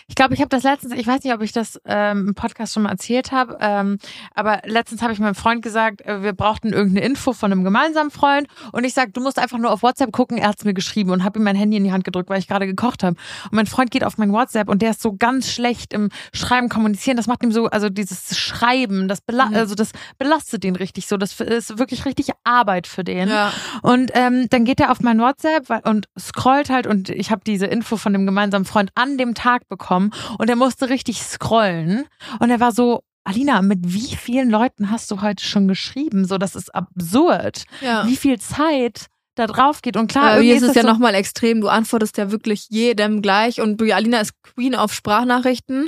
Ich 0.08 0.14
glaube, 0.14 0.34
ich 0.34 0.40
habe 0.40 0.48
das 0.48 0.62
letztens, 0.62 0.94
ich 0.94 1.06
weiß 1.06 1.22
nicht, 1.24 1.34
ob 1.34 1.42
ich 1.42 1.52
das 1.52 1.80
ähm, 1.84 2.28
im 2.28 2.34
Podcast 2.34 2.74
schon 2.74 2.84
mal 2.84 2.90
erzählt 2.90 3.32
habe, 3.32 3.58
ähm, 3.60 3.98
aber 4.34 4.62
letztens 4.64 5.02
habe 5.02 5.12
ich 5.12 5.18
meinem 5.18 5.34
Freund 5.34 5.62
gesagt, 5.62 6.00
äh, 6.02 6.22
wir 6.22 6.32
brauchten 6.32 6.72
irgendeine 6.72 7.06
Info 7.06 7.32
von 7.32 7.52
einem 7.52 7.64
gemeinsamen 7.64 8.10
Freund 8.10 8.48
und 8.72 8.84
ich 8.84 8.94
sage, 8.94 9.12
du 9.12 9.20
musst 9.20 9.38
einfach 9.38 9.58
nur 9.58 9.70
auf 9.72 9.82
WhatsApp 9.82 10.12
gucken, 10.12 10.38
er 10.38 10.48
hat's 10.48 10.64
mir 10.64 10.74
geschrieben 10.74 11.10
und 11.10 11.24
habe 11.24 11.38
ihm 11.38 11.44
mein 11.44 11.56
Handy 11.56 11.76
in 11.76 11.84
die 11.84 11.92
Hand 11.92 12.04
gedrückt, 12.04 12.30
weil 12.30 12.38
ich 12.38 12.48
gerade 12.48 12.66
gekocht 12.66 13.02
habe. 13.02 13.16
Und 13.44 13.52
mein 13.52 13.66
Freund 13.66 13.90
geht 13.90 14.04
auf 14.04 14.16
mein 14.18 14.32
WhatsApp 14.32 14.68
und 14.68 14.82
der 14.82 14.90
ist 14.90 15.02
so 15.02 15.14
ganz 15.16 15.50
schlecht 15.50 15.92
im 15.92 16.08
Schreiben, 16.32 16.68
Kommunizieren. 16.68 17.16
Das 17.16 17.26
macht 17.26 17.42
ihm 17.42 17.52
so, 17.52 17.66
also 17.66 17.88
dieses 17.88 18.38
Schreiben, 18.38 19.08
das, 19.08 19.20
bela 19.20 19.50
Mhm. 19.50 19.56
also 19.56 19.74
das 19.74 19.92
belastet 20.18 20.64
ihn 20.64 20.76
richtig 20.76 21.06
so. 21.06 21.16
Das 21.16 21.38
ist 21.40 21.78
wirklich 21.78 22.04
richtig 22.04 22.30
Arbeit 22.44 22.86
für 22.86 23.04
den. 23.04 23.28
Ja. 23.28 23.52
Und 23.82 24.10
ähm, 24.14 24.46
dann 24.50 24.64
geht 24.64 24.80
er 24.80 24.90
auf 24.90 25.00
mein 25.00 25.18
WhatsApp 25.18 25.68
und 25.86 26.08
scrollt 26.18 26.70
halt 26.70 26.86
und 26.86 27.08
ich 27.10 27.30
habe 27.30 27.42
diese 27.46 27.66
Info 27.66 27.96
von 27.96 28.12
dem 28.12 28.26
gemeinsamen 28.26 28.64
Freund 28.64 28.90
an 28.94 29.18
dem 29.18 29.34
Tag 29.34 29.59
bekommen 29.68 30.12
und 30.38 30.48
er 30.50 30.56
musste 30.56 30.88
richtig 30.88 31.22
scrollen 31.22 32.06
und 32.38 32.50
er 32.50 32.60
war 32.60 32.72
so, 32.72 33.02
Alina, 33.24 33.62
mit 33.62 33.80
wie 33.82 34.16
vielen 34.16 34.50
Leuten 34.50 34.90
hast 34.90 35.10
du 35.10 35.20
heute 35.20 35.44
schon 35.44 35.68
geschrieben? 35.68 36.24
So, 36.24 36.38
das 36.38 36.56
ist 36.56 36.74
absurd. 36.74 37.64
ja. 37.80 38.06
Wie 38.06 38.16
viel 38.16 38.40
Zeit 38.40 39.06
da 39.36 39.46
drauf 39.46 39.82
geht. 39.82 39.96
Und 39.96 40.10
klar, 40.10 40.34
irgendwie 40.34 40.48
hier 40.48 40.56
ist 40.56 40.62
es 40.62 40.74
ja 40.74 40.82
so, 40.82 40.88
nochmal 40.88 41.14
extrem. 41.14 41.60
Du 41.60 41.68
antwortest 41.68 42.16
ja 42.18 42.30
wirklich 42.30 42.66
jedem 42.68 43.22
gleich 43.22 43.60
und 43.60 43.78
du, 43.78 43.94
Alina 43.94 44.20
ist 44.20 44.34
Queen 44.42 44.74
auf 44.74 44.92
Sprachnachrichten. 44.92 45.86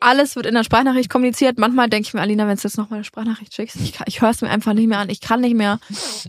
Alles 0.00 0.34
wird 0.34 0.46
in 0.46 0.54
der 0.54 0.64
Sprachnachricht 0.64 1.08
kommuniziert. 1.08 1.58
Manchmal 1.58 1.88
denke 1.88 2.08
ich 2.08 2.14
mir, 2.14 2.20
Alina, 2.20 2.48
wenn 2.48 2.56
du 2.56 2.62
jetzt 2.62 2.76
nochmal 2.76 2.96
eine 2.98 3.04
Sprachnachricht 3.04 3.54
schickst, 3.54 3.76
ich, 3.76 3.92
kann- 3.92 4.06
ich 4.08 4.20
höre 4.20 4.30
es 4.30 4.40
mir 4.40 4.50
einfach 4.50 4.72
nicht 4.72 4.88
mehr 4.88 4.98
an. 4.98 5.08
Ich 5.10 5.20
kann 5.20 5.40
nicht 5.40 5.54
mehr. 5.54 5.78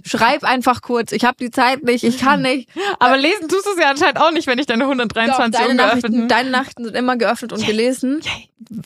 Schreib 0.05 0.43
einfach 0.43 0.81
kurz. 0.83 1.11
Ich 1.11 1.25
habe 1.25 1.37
die 1.39 1.49
Zeit 1.49 1.83
nicht. 1.83 2.03
Ich 2.03 2.19
kann 2.19 2.43
nicht. 2.43 2.69
Aber 2.99 3.17
lesen 3.17 3.47
tust 3.49 3.65
du 3.65 3.71
es 3.71 3.79
ja 3.79 3.89
anscheinend 3.89 4.19
auch 4.21 4.31
nicht, 4.31 4.45
wenn 4.47 4.59
ich 4.59 4.67
deine 4.67 4.83
Doch, 4.83 4.91
123 4.91 5.59
deine, 5.59 5.73
Nachrichten, 5.73 6.27
deine 6.27 6.49
Nachrichten 6.51 6.83
sind 6.85 6.95
immer 6.95 7.17
geöffnet 7.17 7.51
und 7.51 7.65
gelesen. 7.65 8.21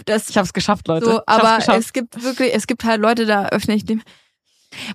Das 0.05 0.30
Ich 0.30 0.38
habe 0.38 0.45
es 0.45 0.53
geschafft, 0.53 0.88
Leute. 0.88 1.05
so, 1.05 1.11
Ich 1.11 1.17
hab's 1.17 1.28
aber 1.28 1.57
geschafft. 1.57 1.80
es 1.80 1.91
gibt 1.93 2.24
wirklich, 2.24 2.53
es 2.55 2.65
gibt 2.65 2.84
halt 2.86 3.01
Leute, 3.01 3.26
da 3.26 3.47
öffne 3.49 3.76
ich 3.76 3.84
dem. 3.84 4.01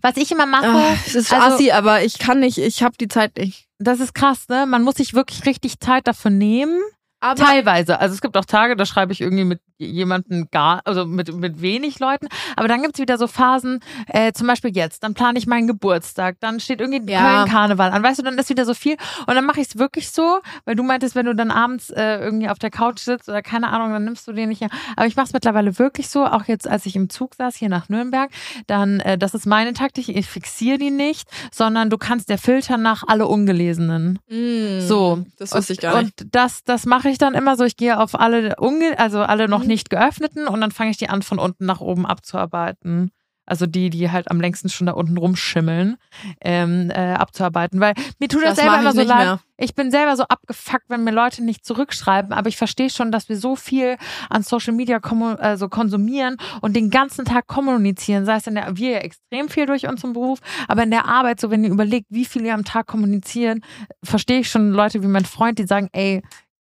Was 0.00 0.16
ich 0.16 0.30
immer 0.32 0.46
mache, 0.46 0.68
Ah, 0.68 0.96
es 1.06 1.14
ist 1.14 1.32
also- 1.34 1.54
assi, 1.56 1.70
aber 1.70 2.02
ich 2.02 2.18
kann 2.18 2.40
nicht. 2.40 2.56
Ich 2.56 2.82
habe 2.82 2.96
die 2.98 3.08
Zeit 3.08 3.36
nicht. 3.36 3.66
das 3.78 4.00
ist 4.00 4.14
krass, 4.14 4.48
ne? 4.48 4.64
Man 4.64 4.82
muss 4.82 4.94
sich 4.94 5.12
wirklich 5.12 5.44
richtig 5.44 5.80
Zeit 5.80 6.06
dafür 6.06 6.30
nehmen. 6.30 6.80
Aber 7.20 7.34
Teilweise. 7.34 7.98
Also 7.98 8.14
es 8.14 8.20
gibt 8.20 8.36
auch 8.36 8.44
Tage, 8.44 8.76
da 8.76 8.84
schreibe 8.84 9.12
ich 9.12 9.20
irgendwie 9.20 9.44
mit 9.44 9.60
jemanden 9.78 10.48
gar, 10.50 10.80
also 10.84 11.04
mit, 11.06 11.34
mit 11.34 11.60
wenig 11.60 11.98
Leuten. 11.98 12.28
Aber 12.56 12.68
dann 12.68 12.82
gibt's 12.82 12.98
wieder 12.98 13.18
so 13.18 13.26
Phasen, 13.26 13.80
äh, 14.08 14.32
zum 14.32 14.46
Beispiel 14.46 14.74
jetzt, 14.74 15.02
dann 15.02 15.14
plane 15.14 15.38
ich 15.38 15.46
meinen 15.46 15.66
Geburtstag, 15.66 16.36
dann 16.40 16.60
steht 16.60 16.80
irgendwie 16.80 17.12
Ja. 17.12 17.44
Köln-Karneval 17.44 17.90
an. 17.92 18.02
Weißt 18.02 18.18
du, 18.18 18.22
dann 18.22 18.38
ist 18.38 18.48
wieder 18.48 18.64
so 18.64 18.74
viel. 18.74 18.96
Und 19.26 19.34
dann 19.34 19.44
mache 19.44 19.60
ich 19.60 19.68
es 19.68 19.78
wirklich 19.78 20.10
so, 20.10 20.40
weil 20.64 20.74
du 20.74 20.82
meintest, 20.82 21.14
wenn 21.14 21.26
du 21.26 21.34
dann 21.34 21.50
abends 21.50 21.90
äh, 21.90 22.18
irgendwie 22.18 22.48
auf 22.48 22.58
der 22.58 22.70
Couch 22.70 23.00
sitzt 23.00 23.28
oder 23.28 23.42
keine 23.42 23.68
Ahnung, 23.68 23.90
dann 23.92 24.04
nimmst 24.04 24.26
du 24.28 24.32
den 24.32 24.48
nicht. 24.48 24.62
Aber 24.96 25.06
ich 25.06 25.16
mache 25.16 25.26
es 25.26 25.32
mittlerweile 25.32 25.78
wirklich 25.78 26.08
so, 26.08 26.24
auch 26.24 26.44
jetzt, 26.44 26.66
als 26.68 26.86
ich 26.86 26.96
im 26.96 27.10
Zug 27.10 27.34
saß 27.34 27.56
hier 27.56 27.68
nach 27.68 27.88
Nürnberg, 27.88 28.30
dann, 28.66 29.00
äh, 29.00 29.18
das 29.18 29.34
ist 29.34 29.46
meine 29.46 29.72
Taktik, 29.74 30.08
ich 30.08 30.26
fixiere 30.26 30.78
die 30.78 30.90
nicht, 30.90 31.28
sondern 31.52 31.90
du 31.90 31.98
kannst 31.98 32.28
der 32.28 32.38
filtern 32.38 32.82
nach 32.82 33.02
alle 33.06 33.26
Ungelesenen. 33.26 34.18
Mm, 34.28 34.80
So. 34.80 35.24
das 35.38 35.52
wusste 35.54 35.72
ich 35.74 35.80
gar 35.80 36.02
nicht. 36.02 36.22
Und 36.22 36.34
das, 36.34 36.64
das 36.64 36.86
mache 36.86 37.08
ich 37.08 37.18
dann 37.18 37.34
immer 37.34 37.56
so. 37.56 37.64
Ich 37.64 37.76
gehe 37.76 37.98
auf 37.98 38.18
alle, 38.18 38.56
unge 38.58 38.98
also 38.98 39.20
alle 39.22 39.48
noch. 39.48 39.65
Nicht 39.66 39.90
geöffneten 39.90 40.46
und 40.48 40.60
dann 40.60 40.70
fange 40.70 40.90
ich 40.90 40.96
die 40.96 41.08
an, 41.08 41.22
von 41.22 41.38
unten 41.38 41.66
nach 41.66 41.80
oben 41.80 42.06
abzuarbeiten. 42.06 43.10
Also 43.48 43.66
die, 43.66 43.90
die 43.90 44.10
halt 44.10 44.28
am 44.28 44.40
längsten 44.40 44.68
schon 44.68 44.88
da 44.88 44.92
unten 44.92 45.16
rumschimmeln, 45.16 45.98
ähm, 46.40 46.90
äh, 46.90 47.12
abzuarbeiten. 47.12 47.78
Weil 47.78 47.94
mir 48.18 48.28
tut 48.28 48.42
das, 48.42 48.56
Das 48.56 48.58
selber 48.58 48.80
immer 48.80 48.92
so 48.92 49.02
leid. 49.02 49.18
mehr. 49.18 49.40
Ich 49.56 49.74
bin 49.76 49.92
selber 49.92 50.16
so 50.16 50.24
abgefuckt, 50.24 50.86
wenn 50.88 51.04
mir 51.04 51.12
Leute 51.12 51.44
nicht 51.44 51.64
zurückschreiben, 51.64 52.32
aber 52.32 52.48
ich 52.48 52.56
verstehe 52.56 52.90
schon, 52.90 53.12
dass 53.12 53.28
wir 53.28 53.36
so 53.36 53.54
viel 53.54 53.96
an 54.28 54.42
Social 54.42 54.74
Media 54.74 54.98
also 55.38 55.68
konsumieren 55.68 56.36
und 56.60 56.74
den 56.74 56.90
ganzen 56.90 57.24
Tag 57.24 57.46
kommunizieren. 57.46 58.26
Sei 58.26 58.34
es 58.34 58.48
in 58.48 58.56
der, 58.56 58.76
wir 58.76 58.90
ja 58.90 58.98
extrem 58.98 59.48
viel 59.48 59.66
durch 59.66 59.86
unseren 59.86 60.12
Beruf, 60.12 60.40
aber 60.66 60.82
in 60.82 60.90
der 60.90 61.06
Arbeit, 61.06 61.40
so 61.40 61.48
wenn 61.48 61.62
ihr 61.62 61.70
überlegt, 61.70 62.06
wie 62.10 62.24
viel 62.24 62.44
ihr 62.44 62.52
am 62.54 62.64
Tag 62.64 62.88
kommunizieren, 62.88 63.60
verstehe 64.02 64.40
ich 64.40 64.50
schon 64.50 64.72
Leute 64.72 65.02
wie 65.04 65.06
mein 65.06 65.24
Freund, 65.24 65.60
die 65.60 65.66
sagen, 65.66 65.88
ey, 65.92 66.20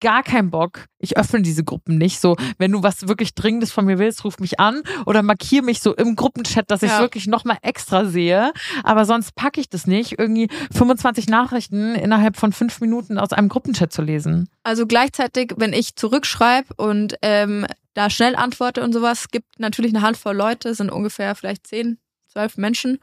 gar 0.05 0.21
keinen 0.21 0.51
Bock. 0.51 0.85
Ich 0.99 1.17
öffne 1.17 1.41
diese 1.41 1.63
Gruppen 1.63 1.97
nicht. 1.97 2.21
So, 2.21 2.35
wenn 2.59 2.71
du 2.71 2.83
was 2.83 3.07
wirklich 3.07 3.33
Dringendes 3.33 3.71
von 3.71 3.85
mir 3.85 3.97
willst, 3.97 4.23
ruf 4.23 4.37
mich 4.37 4.59
an 4.59 4.83
oder 5.07 5.23
markier 5.23 5.63
mich 5.63 5.79
so 5.81 5.95
im 5.95 6.15
Gruppenchat, 6.15 6.69
dass 6.69 6.83
ich 6.83 6.91
es 6.91 6.97
Ja. 6.97 7.01
wirklich 7.01 7.25
nochmal 7.25 7.57
extra 7.63 8.05
sehe. 8.05 8.53
Aber 8.83 9.05
sonst 9.05 9.33
packe 9.33 9.59
ich 9.59 9.67
das 9.67 9.87
nicht, 9.87 10.19
irgendwie 10.19 10.47
25 10.71 11.27
Nachrichten 11.27 11.95
innerhalb 11.95 12.37
von 12.37 12.51
fünf 12.53 12.81
Minuten 12.81 13.17
aus 13.17 13.33
einem 13.33 13.49
Gruppenchat 13.49 13.91
zu 13.91 14.03
lesen. 14.03 14.47
Also 14.61 14.85
gleichzeitig, 14.85 15.53
wenn 15.57 15.73
ich 15.73 15.95
zurückschreibe 15.95 16.75
und 16.77 17.15
ähm, 17.23 17.65
da 17.95 18.11
schnell 18.11 18.35
antworte 18.35 18.83
und 18.83 18.93
sowas, 18.93 19.29
gibt 19.29 19.59
natürlich 19.59 19.91
eine 19.95 20.03
Handvoll 20.05 20.35
Leute, 20.35 20.75
sind 20.75 20.91
ungefähr 20.91 21.33
vielleicht 21.33 21.65
zehn, 21.65 21.97
zwölf 22.31 22.57
Menschen. 22.57 22.99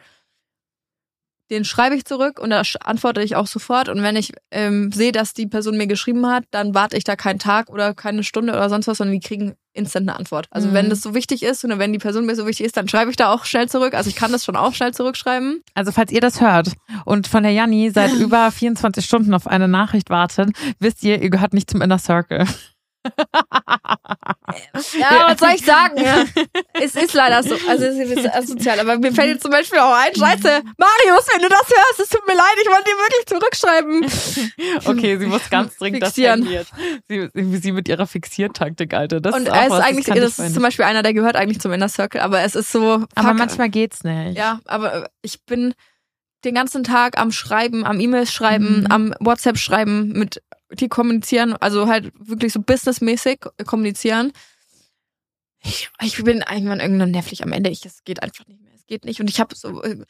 Den 1.53 1.65
schreibe 1.65 1.95
ich 1.95 2.05
zurück 2.07 2.41
und 2.41 2.51
da 2.51 2.63
antworte 2.81 3.23
ich 3.23 3.37
auch 3.37 3.47
sofort. 3.47 3.89
Und 3.89 4.03
wenn 4.03 4.17
ich 4.17 4.33
ähm, 4.51 4.91
sehe, 4.91 5.13
dass 5.13 5.35
die 5.35 5.47
Person 5.47 5.77
mir 5.77 5.87
geschrieben 5.87 6.27
hat, 6.27 6.45
dann 6.51 6.75
warte 6.75 6.97
ich 6.97 7.05
da 7.05 7.15
keinen 7.15 7.39
Tag 7.39 7.69
oder 7.69 7.95
keine 7.95 8.25
Stunde 8.25 8.55
oder 8.55 8.69
sonst 8.71 8.87
was, 8.89 8.99
sondern 8.99 9.13
die 9.21 9.27
kriegen 9.27 9.55
instant 9.75 10.09
eine 10.09 10.19
Antwort. 10.19 10.47
Also 10.51 10.69
Mhm. 10.69 10.73
wenn 10.75 10.91
das 10.91 11.03
so 11.03 11.15
wichtig 11.15 11.43
ist 11.43 11.65
oder 11.65 11.79
wenn 11.79 11.93
die 11.93 11.99
Person 11.99 12.27
mir 12.27 12.35
so 12.35 12.47
wichtig 12.47 12.67
ist, 12.67 12.77
dann 12.77 12.89
schreibe 12.89 13.11
ich 13.11 13.17
da 13.17 13.33
auch 13.33 13.45
schnell 13.45 13.69
zurück. 13.69 13.95
Also 13.95 14.09
ich 14.11 14.17
kann 14.17 14.33
das 14.33 14.45
schon 14.45 14.57
auch 14.57 14.75
schnell 14.75 14.93
zurückschreiben. 14.95 15.63
Also 15.75 15.93
falls 15.93 16.11
ihr 16.11 16.21
das 16.23 16.41
hört 16.41 16.73
und 17.05 17.29
von 17.29 17.43
der 17.43 17.53
Janni 17.53 17.91
seit 17.91 18.13
über 18.19 18.51
24 18.51 19.05
Stunden 19.05 19.33
auf 19.35 19.47
eine 19.47 19.69
Nachricht 19.69 20.09
wartet, 20.11 20.51
wisst 20.79 21.03
ihr, 21.05 21.23
ihr 21.23 21.31
gehört 21.31 21.53
nicht 21.55 21.71
zum 21.71 21.81
Inner 21.83 21.99
Circle. 21.99 22.47
Ja, 24.99 25.27
was 25.29 25.39
soll 25.39 25.51
ich 25.55 25.65
sagen? 25.65 25.97
Ja. 26.03 26.25
Es 26.75 26.95
ist 26.95 27.15
leider 27.15 27.43
so. 27.43 27.57
Also 27.69 27.85
es 27.85 28.11
ist 28.11 28.35
asozial. 28.35 28.79
Aber 28.81 28.99
mir 28.99 29.13
fällt 29.13 29.29
jetzt 29.29 29.43
zum 29.43 29.51
Beispiel 29.51 29.79
auch 29.79 29.95
ein, 29.95 30.15
scheiße, 30.15 30.63
Marius, 30.77 31.27
wenn 31.33 31.43
du 31.43 31.49
das 31.49 31.61
hörst, 31.69 32.01
es 32.01 32.09
tut 32.09 32.27
mir 32.27 32.35
leid, 32.35 32.57
ich 32.63 32.69
wollte 32.69 32.85
dir 32.85 32.97
wirklich 32.99 33.27
zurückschreiben. 33.27 34.89
Okay, 34.89 35.19
sie 35.19 35.27
muss 35.27 35.49
ganz 35.51 35.77
dringend 35.77 36.05
Fixieren. 36.05 36.47
das. 36.53 36.67
Sie, 37.09 37.29
sie 37.61 37.73
mit 37.73 37.89
ihrer 37.89 38.07
Fixiertaktik, 38.07 38.95
Alter. 38.95 39.21
Das 39.21 39.35
Und 39.35 39.43
ist 39.45 39.51
auch 39.53 39.63
ist 39.63 39.71
was, 39.71 39.79
das 39.79 39.87
eigentlich, 39.89 40.09
ich 40.09 40.15
das 40.15 40.39
ist 40.39 40.55
zum 40.55 40.63
Beispiel 40.63 40.85
einer, 40.85 41.03
der 41.03 41.15
gehört 41.15 41.37
eigentlich 41.37 41.61
zum 41.61 41.73
Inner 41.73 41.89
Circle, 41.89 42.21
aber 42.21 42.41
es 42.41 42.55
ist 42.55 42.71
so. 42.73 43.01
Fuck, 43.01 43.09
Aber 43.15 43.35
manchmal 43.35 43.71
geht's 43.71 44.05
nicht. 44.05 44.37
Ja, 44.37 44.61
aber 44.67 45.09
ich 45.23 45.45
bin 45.45 45.75
den 46.45 46.55
ganzen 46.55 46.83
Tag 46.83 47.19
am 47.19 47.31
Schreiben, 47.31 47.85
am 47.85 48.01
E-Mails 48.01 48.33
schreiben, 48.33 48.81
Mhm. 48.81 48.87
am 48.91 49.15
WhatsApp 49.21 49.59
schreiben, 49.59 50.09
mit 50.13 50.43
die 50.75 50.89
kommunizieren, 50.89 51.55
also 51.55 51.87
halt 51.87 52.13
wirklich 52.19 52.53
so 52.53 52.61
businessmäßig 52.61 53.41
kommunizieren. 53.67 54.33
Ich, 55.65 55.91
ich 56.03 56.23
bin 56.23 56.43
irgendwann 56.51 56.81
irgendwann 56.81 57.11
nervlich 57.11 57.43
am 57.43 57.53
Ende. 57.53 57.71
Ich, 57.71 57.85
es 57.87 58.03
geht 58.05 58.23
einfach 58.23 58.47
nicht 58.47 58.61
mehr. 58.61 58.73
Es 58.75 58.87
geht 58.87 59.05
nicht. 59.05 59.21
Und 59.21 59.31
ich 59.31 59.39
habe 59.39 59.55
so, 59.55 59.83
äh, 59.83 60.05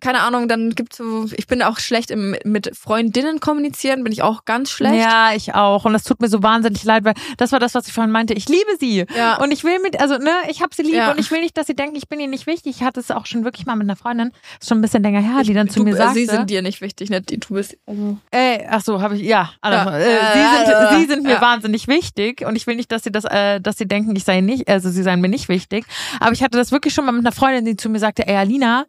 keine 0.00 0.20
Ahnung, 0.20 0.48
dann 0.48 0.70
gibt's 0.70 0.96
so, 0.96 1.26
ich 1.36 1.46
bin 1.46 1.62
auch 1.62 1.78
schlecht 1.78 2.10
im, 2.10 2.36
mit 2.44 2.76
Freundinnen 2.76 3.40
kommunizieren, 3.40 4.02
bin 4.04 4.12
ich 4.12 4.22
auch 4.22 4.44
ganz 4.44 4.70
schlecht. 4.70 4.96
Ja, 4.96 5.32
ich 5.34 5.54
auch. 5.54 5.84
Und 5.84 5.92
das 5.92 6.04
tut 6.04 6.20
mir 6.20 6.28
so 6.28 6.42
wahnsinnig 6.42 6.84
leid, 6.84 7.04
weil 7.04 7.14
das 7.36 7.52
war 7.52 7.58
das, 7.60 7.74
was 7.74 7.86
ich 7.86 7.92
vorhin 7.92 8.10
meinte. 8.10 8.34
Ich 8.34 8.48
liebe 8.48 8.70
sie. 8.78 9.04
Ja. 9.16 9.36
Und 9.42 9.50
ich 9.52 9.64
will 9.64 9.78
mit, 9.82 10.00
also, 10.00 10.16
ne, 10.18 10.32
ich 10.48 10.62
habe 10.62 10.74
sie 10.74 10.82
lieb 10.82 10.94
Ja. 10.94 11.10
und 11.12 11.18
ich 11.20 11.30
will 11.30 11.40
nicht, 11.40 11.56
dass 11.56 11.66
sie 11.66 11.74
denken, 11.74 11.96
ich 11.96 12.08
bin 12.08 12.20
ihr 12.20 12.28
nicht 12.28 12.46
wichtig. 12.46 12.76
Ich 12.76 12.82
hatte 12.82 13.00
es 13.00 13.10
auch 13.10 13.26
schon 13.26 13.44
wirklich 13.44 13.66
mal 13.66 13.76
mit 13.76 13.86
einer 13.86 13.96
Freundin, 13.96 14.32
ist 14.60 14.68
schon 14.68 14.78
ein 14.78 14.82
bisschen 14.82 15.02
länger 15.02 15.20
her, 15.20 15.42
die 15.42 15.54
dann 15.54 15.68
zu 15.68 15.80
du, 15.80 15.84
mir 15.84 15.94
äh, 15.94 15.98
sagte. 15.98 16.14
Sie 16.14 16.26
sind 16.26 16.50
dir 16.50 16.62
nicht 16.62 16.80
wichtig, 16.80 17.10
die, 17.28 17.38
du 17.40 17.54
bist. 17.54 17.76
Also, 17.86 18.18
Ey, 18.30 18.66
ach 18.68 18.80
so, 18.82 19.00
habe 19.00 19.16
ich 19.16 19.22
ja. 19.22 19.50
Also, 19.60 19.90
Ja. 19.90 19.98
Äh, 19.98 20.12
sie 20.34 20.66
sind, 20.66 20.98
sie 21.00 21.06
sind 21.14 21.22
mir 21.24 21.40
wahnsinnig 21.40 21.88
wichtig 21.88 22.44
und 22.46 22.56
ich 22.56 22.66
will 22.66 22.76
nicht, 22.76 22.90
dass 22.92 23.02
sie 23.02 23.12
das, 23.12 23.24
äh, 23.24 23.60
dass 23.60 23.78
sie 23.78 23.86
denken, 23.86 24.14
ich 24.16 24.24
sei 24.24 24.40
nicht, 24.40 24.68
also 24.68 24.90
sie 24.90 25.02
seien 25.02 25.20
mir 25.20 25.28
nicht 25.28 25.48
wichtig. 25.48 25.84
Aber 26.20 26.32
ich 26.32 26.42
hatte 26.42 26.56
das 26.58 26.72
wirklich 26.72 26.94
schon 26.94 27.04
mal 27.06 27.12
mit 27.12 27.24
einer 27.24 27.32
Freundin, 27.32 27.64
die 27.64 27.76
zu 27.76 27.88
mir 27.88 27.98
sagte, 27.98 28.26
ey 28.26 28.36
Alina, 28.36 28.86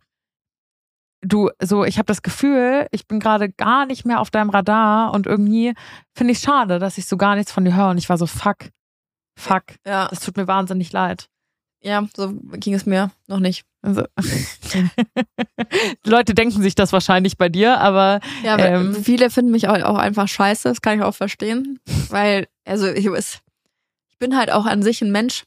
du, 1.22 1.50
so, 1.62 1.84
ich 1.86 1.98
habe 1.98 2.06
das 2.08 2.22
Gefühl, 2.22 2.88
ich 2.92 3.08
bin 3.08 3.20
gerade 3.20 3.50
gar 3.50 3.86
nicht 3.86 4.06
mehr 4.06 4.20
auf 4.20 4.30
deinem 4.32 4.50
Radar 4.50 5.14
und 5.14 5.28
irgendwie 5.28 5.74
finde 6.16 6.34
ich 6.34 6.40
schade, 6.40 6.80
dass 6.80 6.98
ich 6.98 7.06
so 7.06 7.18
gar 7.18 7.36
nichts 7.36 7.52
von 7.52 7.64
dir 7.66 7.76
höre 7.76 7.90
und 7.90 7.98
ich 7.98 8.10
war 8.10 8.18
so 8.18 8.26
fuck, 8.28 8.58
fuck, 9.38 9.64
ja, 9.86 10.08
das 10.08 10.20
tut 10.22 10.38
mir 10.38 10.48
wahnsinnig 10.48 10.92
leid. 10.92 11.28
ja, 11.84 12.08
so 12.16 12.34
ging 12.54 12.74
es 12.74 12.86
mir 12.86 13.12
noch 13.28 13.40
nicht. 13.40 13.66
Also, 13.84 14.04
Leute 16.06 16.34
denken 16.36 16.62
sich 16.62 16.76
das 16.76 16.94
wahrscheinlich 16.94 17.38
bei 17.38 17.50
dir, 17.50 17.80
aber 17.80 18.20
Ja, 18.44 18.58
Ähm. 18.60 18.94
viele 18.94 19.30
finden 19.30 19.52
mich 19.52 19.68
auch, 19.68 19.98
einfach 19.98 20.28
scheiße, 20.28 20.70
das 20.70 20.82
kann 20.82 21.00
ich 21.00 21.04
auch 21.06 21.16
verstehen. 21.16 21.80
Weil, 22.10 22.48
also 22.66 22.88
ich, 22.88 23.06
ich 23.08 24.18
bin 24.20 24.38
halt 24.38 24.52
auch 24.52 24.66
an 24.66 24.84
sich 24.84 25.02
ein 25.02 25.12
Mensch. 25.12 25.44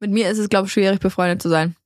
Mit 0.00 0.10
mir 0.10 0.28
ist 0.30 0.38
es, 0.38 0.48
glaube 0.48 0.66
ich, 0.66 0.72
schwierig, 0.72 1.00
befreundet 1.00 1.40
zu 1.40 1.48
sein. 1.48 1.76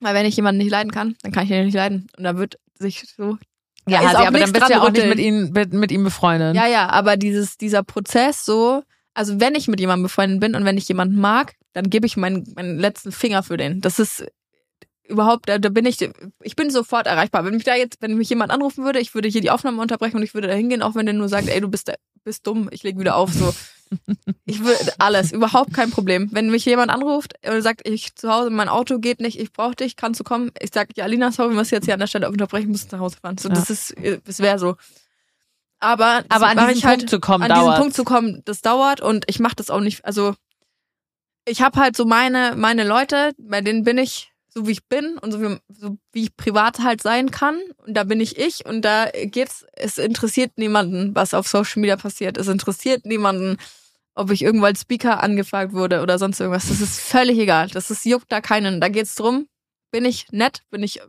Weil 0.00 0.14
wenn 0.14 0.26
ich 0.26 0.36
jemanden 0.36 0.58
nicht 0.58 0.70
leiden 0.70 0.90
kann, 0.90 1.16
dann 1.22 1.32
kann 1.32 1.44
ich 1.44 1.50
ihn 1.50 1.64
nicht 1.66 1.74
leiden. 1.74 2.08
Und 2.16 2.24
da 2.24 2.36
wird 2.36 2.58
sich 2.78 3.04
so. 3.16 3.38
Ja, 3.86 4.00
ist 4.00 4.06
Hasi, 4.06 4.16
auch 4.16 4.26
aber 4.26 4.38
dann 4.38 4.52
bist 4.52 4.68
du 4.68 4.72
ja 4.72 4.82
auch 4.82 4.90
nicht 4.90 5.06
mit 5.06 5.18
ihm, 5.18 5.50
mit, 5.50 5.72
mit 5.72 5.92
ihm 5.92 6.04
befreundet. 6.04 6.54
Ja, 6.54 6.66
ja, 6.66 6.88
aber 6.88 7.16
dieses, 7.16 7.56
dieser 7.56 7.82
Prozess 7.82 8.44
so, 8.44 8.82
also 9.14 9.40
wenn 9.40 9.54
ich 9.54 9.68
mit 9.68 9.80
jemandem 9.80 10.04
befreundet 10.04 10.40
bin 10.40 10.54
und 10.54 10.64
wenn 10.64 10.78
ich 10.78 10.88
jemanden 10.88 11.20
mag, 11.20 11.54
dann 11.72 11.90
gebe 11.90 12.06
ich 12.06 12.16
meinen, 12.16 12.50
meinen 12.54 12.78
letzten 12.78 13.12
Finger 13.12 13.42
für 13.42 13.56
den. 13.56 13.80
Das 13.80 13.98
ist 13.98 14.24
überhaupt, 15.10 15.48
da, 15.48 15.58
da 15.58 15.68
bin 15.68 15.86
ich, 15.86 15.98
ich 16.42 16.56
bin 16.56 16.70
sofort 16.70 17.06
erreichbar. 17.06 17.44
Wenn 17.44 17.54
mich 17.54 17.64
da 17.64 17.74
jetzt, 17.74 18.00
wenn 18.00 18.16
mich 18.16 18.30
jemand 18.30 18.52
anrufen 18.52 18.84
würde, 18.84 19.00
ich 19.00 19.14
würde 19.14 19.28
hier 19.28 19.40
die 19.40 19.50
Aufnahme 19.50 19.82
unterbrechen 19.82 20.16
und 20.16 20.22
ich 20.22 20.34
würde 20.34 20.48
da 20.48 20.54
hingehen, 20.54 20.82
auch 20.82 20.94
wenn 20.94 21.06
der 21.06 21.14
nur 21.14 21.28
sagt, 21.28 21.48
ey, 21.48 21.60
du 21.60 21.68
bist, 21.68 21.92
bist 22.24 22.46
dumm, 22.46 22.68
ich 22.70 22.82
leg 22.82 22.98
wieder 22.98 23.16
auf, 23.16 23.32
so. 23.32 23.52
Ich 24.44 24.64
würde 24.64 24.92
alles, 24.98 25.32
überhaupt 25.32 25.74
kein 25.74 25.90
Problem. 25.90 26.28
Wenn 26.32 26.50
mich 26.50 26.64
jemand 26.64 26.90
anruft 26.90 27.34
und 27.48 27.62
sagt, 27.62 27.86
ich 27.88 28.14
zu 28.14 28.32
Hause, 28.32 28.50
mein 28.50 28.68
Auto 28.68 28.98
geht 28.98 29.20
nicht, 29.20 29.38
ich 29.38 29.52
brauche 29.52 29.74
dich, 29.76 29.96
kannst 29.96 30.20
du 30.20 30.24
kommen? 30.24 30.50
Ich 30.60 30.70
sage, 30.72 30.90
ja, 30.96 31.04
Alina, 31.04 31.32
sorry, 31.32 31.50
wir 31.50 31.56
müssen 31.56 31.74
jetzt 31.74 31.84
hier 31.86 31.94
an 31.94 32.00
der 32.00 32.06
Stelle 32.06 32.28
unterbrechen, 32.28 32.70
musst 32.70 32.92
nach 32.92 33.00
Hause 33.00 33.16
fahren. 33.20 33.38
So, 33.38 33.48
Ja. 33.48 33.54
das 33.54 33.70
ist, 33.70 33.94
das 34.24 34.38
wäre 34.38 34.58
so. 34.58 34.76
Aber, 35.80 36.24
Aber 36.28 36.46
an 36.48 36.58
diesen 36.58 36.76
ich 36.78 36.84
halt, 36.84 36.98
Punkt 36.98 37.10
zu 37.10 37.20
kommen, 37.20 37.44
an 37.44 37.48
dauert. 37.50 37.62
diesen 37.68 37.80
Punkt 37.80 37.96
zu 37.96 38.04
kommen, 38.04 38.42
das 38.44 38.60
dauert 38.60 39.00
und 39.00 39.24
ich 39.28 39.40
mache 39.40 39.56
das 39.56 39.70
auch 39.70 39.80
nicht. 39.80 40.04
Also 40.04 40.34
ich 41.46 41.62
habe 41.62 41.80
halt 41.80 41.96
so 41.96 42.04
meine 42.04 42.54
meine 42.56 42.86
Leute, 42.86 43.32
bei 43.38 43.60
denen 43.62 43.82
bin 43.82 43.98
ich 43.98 44.30
so 44.52 44.66
wie 44.66 44.72
ich 44.72 44.84
bin 44.88 45.16
und 45.18 45.32
so 45.32 45.40
wie, 45.40 45.56
so 45.68 45.96
wie 46.12 46.24
ich 46.24 46.36
privat 46.36 46.80
halt 46.80 47.02
sein 47.02 47.30
kann 47.30 47.56
und 47.86 47.94
da 47.94 48.04
bin 48.04 48.20
ich 48.20 48.36
ich 48.38 48.66
und 48.66 48.82
da 48.82 49.08
geht's. 49.24 49.64
Es 49.72 49.96
interessiert 49.96 50.58
niemanden, 50.58 51.14
was 51.14 51.34
auf 51.34 51.48
Social 51.48 51.80
Media 51.80 51.96
passiert. 51.96 52.36
Es 52.36 52.48
interessiert 52.48 53.06
niemanden, 53.06 53.56
ob 54.14 54.30
ich 54.30 54.42
irgendwo 54.42 54.66
als 54.66 54.82
Speaker 54.82 55.22
angefragt 55.22 55.72
wurde 55.72 56.02
oder 56.02 56.18
sonst 56.18 56.40
irgendwas. 56.40 56.68
Das 56.68 56.80
ist 56.80 57.00
völlig 57.00 57.38
egal. 57.38 57.68
Das 57.68 57.90
ist 57.90 58.04
juckt 58.04 58.30
da 58.30 58.40
keinen. 58.40 58.80
Da 58.80 58.88
geht's 58.88 59.14
drum. 59.14 59.46
Bin 59.90 60.04
ich 60.04 60.26
nett? 60.30 60.62
Bin 60.70 60.82
ich 60.82 61.00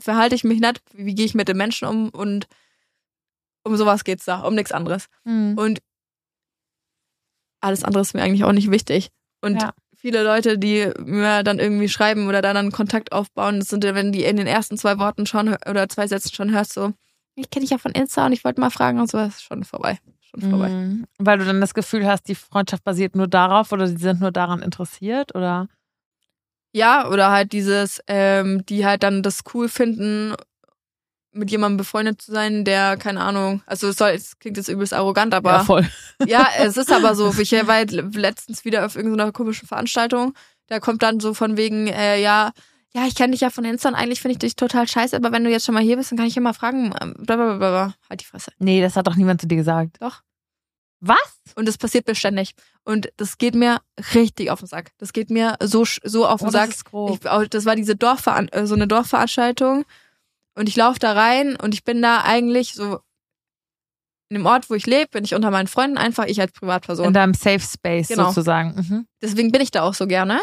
verhalte 0.00 0.34
ich 0.34 0.44
mich 0.44 0.60
nett? 0.60 0.80
Wie, 0.92 1.14
gehe 1.14 1.24
ich 1.24 1.34
mit 1.34 1.48
den 1.48 1.56
Menschen 1.56 1.88
um 1.88 2.08
und 2.10 2.46
um 3.64 3.76
sowas 3.76 4.04
geht's 4.04 4.24
da, 4.24 4.40
um 4.40 4.54
nichts 4.54 4.72
anderes. 4.72 5.06
Hm. 5.24 5.56
Und 5.56 5.80
alles 7.60 7.84
andere 7.84 8.02
ist 8.02 8.14
mir 8.14 8.22
eigentlich 8.22 8.44
auch 8.44 8.52
nicht 8.52 8.70
wichtig. 8.70 9.08
Und 9.40 9.60
Ja. 9.60 9.72
viele 9.96 10.22
Leute, 10.22 10.58
die 10.58 10.90
mir 10.98 11.42
dann 11.42 11.58
irgendwie 11.58 11.88
schreiben 11.88 12.28
oder 12.28 12.42
da 12.42 12.52
dann 12.52 12.70
Kontakt 12.72 13.12
aufbauen, 13.12 13.58
das 13.60 13.68
sind 13.68 13.84
ja, 13.84 13.94
wenn 13.94 14.12
die 14.12 14.24
in 14.24 14.36
den 14.36 14.46
ersten 14.46 14.76
zwei 14.78 14.98
Worten 14.98 15.26
schon 15.26 15.56
oder 15.68 15.88
zwei 15.88 16.06
Sätzen 16.06 16.34
schon 16.34 16.52
hörst, 16.52 16.72
so, 16.72 16.92
ich 17.34 17.50
kenne 17.50 17.62
dich 17.64 17.70
ja 17.70 17.78
von 17.78 17.92
Insta 17.92 18.26
und 18.26 18.32
ich 18.32 18.44
wollte 18.44 18.60
mal 18.60 18.70
fragen 18.70 19.00
und 19.00 19.10
so, 19.10 19.18
ist 19.18 19.42
schon 19.42 19.64
vorbei. 19.64 19.98
Schon 20.30 20.50
vorbei. 20.50 20.68
Mhm. 20.68 21.06
Weil 21.18 21.38
du 21.38 21.44
dann 21.44 21.60
das 21.60 21.74
Gefühl 21.74 22.06
hast, 22.06 22.28
die 22.28 22.34
Freundschaft 22.34 22.84
basiert 22.84 23.16
nur 23.16 23.28
darauf 23.28 23.72
oder 23.72 23.86
sie 23.86 23.96
sind 23.96 24.20
nur 24.20 24.32
daran 24.32 24.62
interessiert 24.62 25.34
oder? 25.34 25.68
Ja, 26.72 27.08
oder 27.08 27.30
halt 27.30 27.52
dieses, 27.52 28.00
ähm, 28.06 28.64
die 28.66 28.84
halt 28.84 29.02
dann 29.02 29.22
das 29.22 29.40
cool 29.54 29.68
finden, 29.68 30.34
mit 31.32 31.50
jemandem 31.50 31.78
befreundet 31.78 32.20
zu 32.20 32.32
sein, 32.32 32.64
der, 32.64 32.96
keine 32.96 33.20
Ahnung, 33.20 33.62
also 33.66 33.88
es, 33.88 33.96
soll, 33.96 34.10
es 34.10 34.38
klingt 34.38 34.56
jetzt 34.56 34.68
übelst 34.68 34.92
arrogant, 34.92 35.34
aber 35.34 35.52
ja, 35.52 35.64
voll. 35.64 35.88
Ja, 36.26 36.48
es 36.58 36.76
ist 36.76 36.92
aber 36.92 37.14
so. 37.14 37.32
Ich 37.38 37.52
war 37.52 37.74
halt 37.74 37.92
letztens 37.92 38.64
wieder 38.64 38.84
auf 38.84 38.96
irgendeiner 38.96 39.32
komischen 39.32 39.68
Veranstaltung. 39.68 40.34
Da 40.66 40.80
kommt 40.80 41.02
dann 41.02 41.20
so 41.20 41.32
von 41.34 41.56
wegen, 41.56 41.86
äh, 41.86 42.20
ja, 42.20 42.52
ja, 42.94 43.06
ich 43.06 43.14
kenne 43.14 43.32
dich 43.32 43.40
ja 43.42 43.50
von 43.50 43.64
Insta 43.64 43.88
und 43.90 43.94
eigentlich 43.94 44.20
finde 44.20 44.32
ich 44.32 44.38
dich 44.38 44.56
total 44.56 44.88
scheiße, 44.88 45.14
aber 45.16 45.30
wenn 45.32 45.44
du 45.44 45.50
jetzt 45.50 45.66
schon 45.66 45.74
mal 45.74 45.82
hier 45.82 45.96
bist, 45.96 46.10
dann 46.10 46.18
kann 46.18 46.26
ich 46.26 46.34
ja 46.34 46.40
mal 46.42 46.52
fragen, 46.54 46.94
ähm, 47.00 47.14
blablabla. 47.18 47.94
Halt 48.08 48.20
die 48.20 48.24
Fresse. 48.24 48.50
Nee, 48.58 48.80
das 48.80 48.96
hat 48.96 49.06
doch 49.06 49.16
niemand 49.16 49.40
zu 49.40 49.46
dir 49.46 49.56
gesagt. 49.56 49.98
Doch. 50.00 50.22
Was? 51.00 51.16
Und 51.54 51.68
das 51.68 51.78
passiert 51.78 52.06
beständig. 52.06 52.54
Und 52.84 53.08
das 53.18 53.38
geht 53.38 53.54
mir 53.54 53.80
richtig 54.14 54.50
auf 54.50 54.58
den 54.60 54.66
Sack. 54.68 54.90
Das 54.98 55.12
geht 55.12 55.30
mir 55.30 55.56
so, 55.62 55.84
so 56.02 56.26
auf 56.26 56.40
den 56.40 56.48
Oh, 56.48 56.50
Sack. 56.50 56.66
das 56.70 56.76
ist 56.78 56.84
grob. 56.86 57.18
Ich, 57.22 57.28
auch- 57.30 57.46
das 57.46 57.66
war 57.66 57.76
diese 57.76 57.94
Dorfveran 57.94 58.48
äh, 58.48 58.66
so 58.66 58.74
eine 58.74 58.88
Dorfveranstaltung 58.88 59.84
und 60.56 60.68
ich 60.68 60.74
laufe 60.74 60.98
da 60.98 61.12
rein 61.12 61.54
und 61.56 61.74
ich 61.74 61.84
bin 61.84 62.02
da 62.02 62.22
eigentlich 62.22 62.74
so 62.74 62.98
in 64.30 64.36
dem 64.38 64.46
Ort, 64.46 64.68
wo 64.70 64.74
ich 64.74 64.86
lebe, 64.86 65.08
bin 65.10 65.24
ich 65.24 65.34
unter 65.34 65.50
meinen 65.50 65.68
Freunden 65.68 65.96
einfach 65.98 66.24
ich 66.26 66.40
als 66.40 66.52
Privatperson. 66.52 67.06
In 67.06 67.12
deinem 67.14 67.32
Safe 67.34 67.60
Space 67.60 68.08
Genau. 68.08 68.28
sozusagen. 68.28 68.74
Mhm. 68.76 69.06
Deswegen 69.22 69.52
bin 69.52 69.62
ich 69.62 69.70
da 69.70 69.82
auch 69.84 69.94
so 69.94 70.06
gerne. 70.06 70.40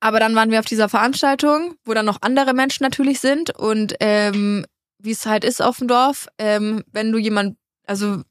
Aber 0.00 0.20
dann 0.20 0.34
waren 0.34 0.50
wir 0.50 0.58
auf 0.58 0.66
dieser 0.66 0.88
Veranstaltung, 0.88 1.74
wo 1.84 1.94
dann 1.94 2.06
noch 2.06 2.22
andere 2.22 2.52
Menschen 2.54 2.84
natürlich 2.84 3.20
sind 3.20 3.50
und 3.50 3.94
ähm, 4.00 4.66
wie 4.98 5.12
es 5.12 5.26
halt 5.26 5.44
ist 5.44 5.62
auf 5.62 5.78
dem 5.78 5.88
Dorf, 5.88 6.28
ähm, 6.38 6.84
wenn 6.92 7.12
du 7.12 7.18
jemand, 7.18 7.56
also 7.86 8.22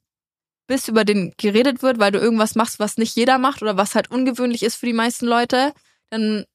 bis 0.67 0.87
über 0.87 1.05
den 1.05 1.33
geredet 1.37 1.83
wird, 1.83 1.99
weil 1.99 2.11
du 2.11 2.19
irgendwas 2.19 2.55
machst, 2.55 2.79
was 2.79 2.97
nicht 2.97 3.15
jeder 3.15 3.37
macht 3.37 3.61
oder 3.61 3.77
was 3.77 3.95
halt 3.95 4.11
ungewöhnlich 4.11 4.63
ist 4.63 4.75
für 4.75 4.85
die 4.85 4.93
meisten 4.93 5.25
Leute, 5.25 5.73
dann 6.09 6.45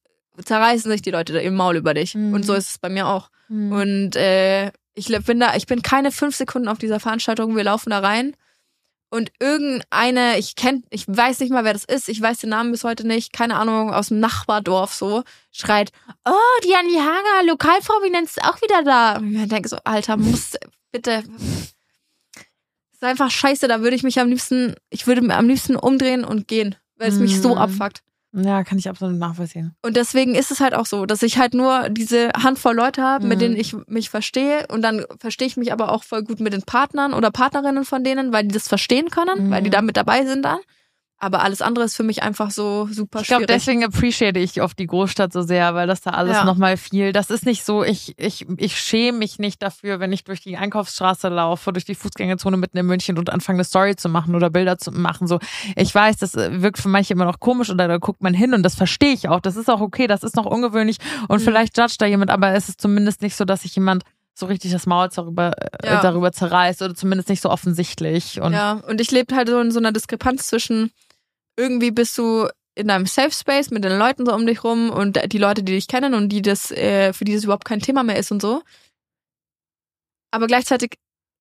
zerreißen 0.45 0.91
sich 0.91 1.03
die 1.03 1.11
Leute 1.11 1.33
da 1.33 1.39
im 1.41 1.55
Maul 1.55 1.77
über 1.77 1.95
dich. 1.95 2.15
Mhm. 2.15 2.33
Und 2.33 2.45
so 2.45 2.55
ist 2.55 2.71
es 2.71 2.79
bei 2.79 2.89
mir 2.89 3.07
auch. 3.07 3.31
Mhm. 3.49 3.73
Und 3.73 4.17
äh, 4.17 4.73
ich 4.95 5.09
bin 5.25 5.41
da, 5.41 5.55
ich 5.55 5.67
bin 5.67 5.83
keine 5.83 6.13
fünf 6.13 6.37
Sekunden 6.37 6.69
auf 6.69 6.79
dieser 6.79 7.01
Veranstaltung, 7.01 7.57
wir 7.57 7.65
laufen 7.65 7.91
da 7.91 8.01
rein. 8.01 8.35
Und 9.13 9.33
irgendeine, 9.41 10.39
ich 10.39 10.55
kenn, 10.55 10.85
ich 10.91 11.05
weiß 11.09 11.41
nicht 11.41 11.51
mal, 11.51 11.65
wer 11.65 11.73
das 11.73 11.85
ist, 11.85 12.09
ich 12.09 12.21
weiß 12.23 12.39
den 12.39 12.51
Namen 12.51 12.71
bis 12.71 12.85
heute 12.85 13.05
nicht, 13.07 13.33
keine 13.33 13.57
Ahnung, 13.57 13.93
aus 13.93 14.09
dem 14.09 14.21
Nachbardorf 14.21 14.95
so, 14.95 15.25
schreit, 15.51 15.91
oh, 16.25 16.33
die 16.65 16.75
Anni 16.77 16.95
Hager, 16.95 17.47
Lokalprominenz 17.49 18.37
ist 18.37 18.45
auch 18.45 18.63
wieder 18.63 18.85
da. 18.85 19.17
Und 19.17 19.35
ich 19.35 19.49
denke 19.49 19.69
so, 19.69 19.79
Alter, 19.83 20.17
muss, 20.17 20.53
bitte. 20.93 21.25
ist 22.93 23.03
einfach 23.03 23.31
scheiße, 23.33 23.67
da 23.67 23.81
würde 23.81 23.97
ich 23.97 24.03
mich 24.05 24.21
am 24.21 24.29
liebsten, 24.29 24.75
ich 24.91 25.07
würde 25.09 25.23
mir 25.23 25.35
am 25.37 25.49
liebsten 25.49 25.75
umdrehen 25.75 26.25
und 26.25 26.47
gehen, 26.47 26.77
weil 26.97 27.09
es 27.09 27.17
mich 27.19 27.41
so 27.41 27.51
Mhm. 27.57 27.59
abfuckt. 27.59 28.03
Ja, 28.33 28.63
kann 28.63 28.79
ich 28.79 28.89
absolut 28.89 29.17
nachvollziehen. 29.19 29.75
Und 29.83 29.97
deswegen 29.97 30.37
ist 30.37 30.53
es 30.53 30.61
halt 30.61 30.73
auch 30.75 30.87
so, 30.87 31.05
dass 31.05 31.23
ich 31.23 31.39
halt 31.39 31.53
nur 31.53 31.89
diese 31.89 32.29
Handvoll 32.41 32.77
Leute 32.77 33.03
habe, 33.03 33.27
mit 33.27 33.39
Mhm. 33.39 33.41
denen 33.41 33.57
ich 33.57 33.75
mich 33.89 34.09
verstehe. 34.09 34.67
Und 34.69 34.83
dann 34.83 35.05
verstehe 35.19 35.49
ich 35.49 35.57
mich 35.57 35.73
aber 35.73 35.91
auch 35.91 36.05
voll 36.05 36.23
gut 36.23 36.39
mit 36.39 36.53
den 36.53 36.63
Partnern 36.63 37.13
oder 37.13 37.33
Partnerinnen 37.33 37.85
von 37.85 38.05
denen, 38.05 38.33
weil 38.33 38.45
die 38.45 38.55
das 38.55 38.69
verstehen 38.69 39.11
können, 39.11 39.49
Mhm. 39.49 39.51
weil 39.51 39.63
die 39.63 39.71
da 39.71 39.83
mit 39.83 39.97
dabei 39.97 40.25
sind 40.27 40.45
dann. 40.45 40.61
Aber 41.23 41.43
alles 41.43 41.61
andere 41.61 41.85
ist 41.85 41.97
für 41.97 42.03
mich 42.03 42.23
einfach 42.23 42.51
so 42.51 42.89
super 42.91 43.21
Ich 43.21 43.27
glaube, 43.27 43.45
schwierig. 43.45 43.57
deswegen 43.63 43.85
appreciate 43.85 44.39
ich 44.41 44.63
oft 44.63 44.79
die 44.79 44.87
Großstadt 44.87 45.35
so 45.35 45.43
sehr, 45.43 45.75
weil 45.75 45.87
das 45.87 46.01
da 46.01 46.11
alles 46.13 46.39
Ja. 46.39 46.45
nochmal 46.45 46.79
viel, 46.79 47.13
das 47.13 47.29
ist 47.31 47.45
nicht 47.45 47.63
so, 47.63 47.85
ich, 47.85 48.15
ich, 48.19 48.47
ich 48.57 48.81
schäme 48.81 49.19
mich 49.19 49.39
nicht 49.39 49.63
dafür, 49.63 50.01
wenn 50.01 50.13
ich 50.15 50.25
durch 50.25 50.41
die 50.41 50.57
Einkaufsstraße 50.57 51.29
laufe, 51.29 51.75
durch 51.75 51.85
die 51.85 51.95
Fußgängerzone 51.95 52.57
mitten 52.57 52.79
in 52.79 52.87
München 52.87 53.19
und 53.19 53.29
anfange 53.29 53.59
eine 53.59 53.65
Story 53.65 53.97
zu 53.97 54.09
machen 54.09 54.35
oder 54.35 54.49
Bilder 54.49 54.79
zu 54.79 54.93
machen. 54.93 55.27
So, 55.27 55.39
ich 55.77 55.95
weiß, 55.95 56.17
das 56.17 56.35
äh, 56.37 56.63
wirkt 56.63 56.79
für 56.79 56.89
manche 56.89 57.13
immer 57.13 57.27
noch 57.27 57.39
komisch 57.39 57.69
oder 57.69 57.87
da 57.87 57.99
guckt 57.99 58.23
man 58.23 58.33
hin 58.33 58.55
und 58.55 58.63
das 58.63 58.75
verstehe 58.75 59.13
ich 59.13 59.29
auch. 59.29 59.41
Das 59.41 59.57
ist 59.57 59.69
auch 59.69 59.83
okay, 59.83 60.07
das 60.07 60.23
ist 60.23 60.37
noch 60.37 60.47
ungewöhnlich 60.47 60.97
und 61.29 61.41
Mhm. 61.41 61.45
vielleicht 61.45 61.77
judgt 61.77 62.01
da 62.01 62.07
jemand, 62.07 62.31
aber 62.31 62.53
es 62.55 62.71
ist 62.71 62.81
zumindest 62.81 63.21
nicht 63.21 63.37
so, 63.37 63.45
dass 63.45 63.61
sich 63.61 63.75
jemand 63.77 64.05
so 64.33 64.47
richtig 64.47 64.73
das 64.73 64.87
Maul 64.87 65.09
darüber, 65.15 65.53
äh, 65.83 65.87
Ja. 65.91 66.01
darüber 66.01 66.33
zerreißt 66.33 66.81
oder 66.81 66.95
zumindest 66.95 67.29
nicht 67.29 67.43
so 67.43 67.51
offensichtlich. 67.51 68.41
Und 68.41 68.55
ja, 68.55 68.73
und 68.89 68.99
ich 69.03 69.11
lebe 69.11 69.35
halt 69.37 69.49
so 69.49 69.61
in 69.61 69.71
so 69.71 69.79
einer 69.81 69.93
Diskrepanz 69.93 70.47
zwischen 70.47 70.91
irgendwie 71.57 71.91
bist 71.91 72.17
du 72.19 72.49
in 72.75 72.89
deinem 72.89 73.07
Safe 73.07 73.33
Space 73.33 73.71
mit 73.71 73.85
den 73.85 73.99
Leuten 73.99 74.25
so 74.25 74.33
um 74.35 74.47
dich 74.47 74.65
rum 74.65 74.91
und 74.91 75.19
die 75.33 75.39
Leute, 75.39 75.63
die 75.63 75.73
dich 75.73 75.89
kennen 75.89 76.15
und 76.15 76.29
die 76.31 76.41
das, 76.43 76.71
äh, 76.71 77.13
für 77.13 77.25
die 77.25 77.35
das 77.35 77.45
überhaupt 77.45 77.65
kein 77.65 77.81
Thema 77.81 78.03
mehr 78.03 78.17
ist 78.17 78.31
und 78.33 78.41
so. 78.41 78.63
Aber 80.31 80.47
gleichzeitig 80.47 80.95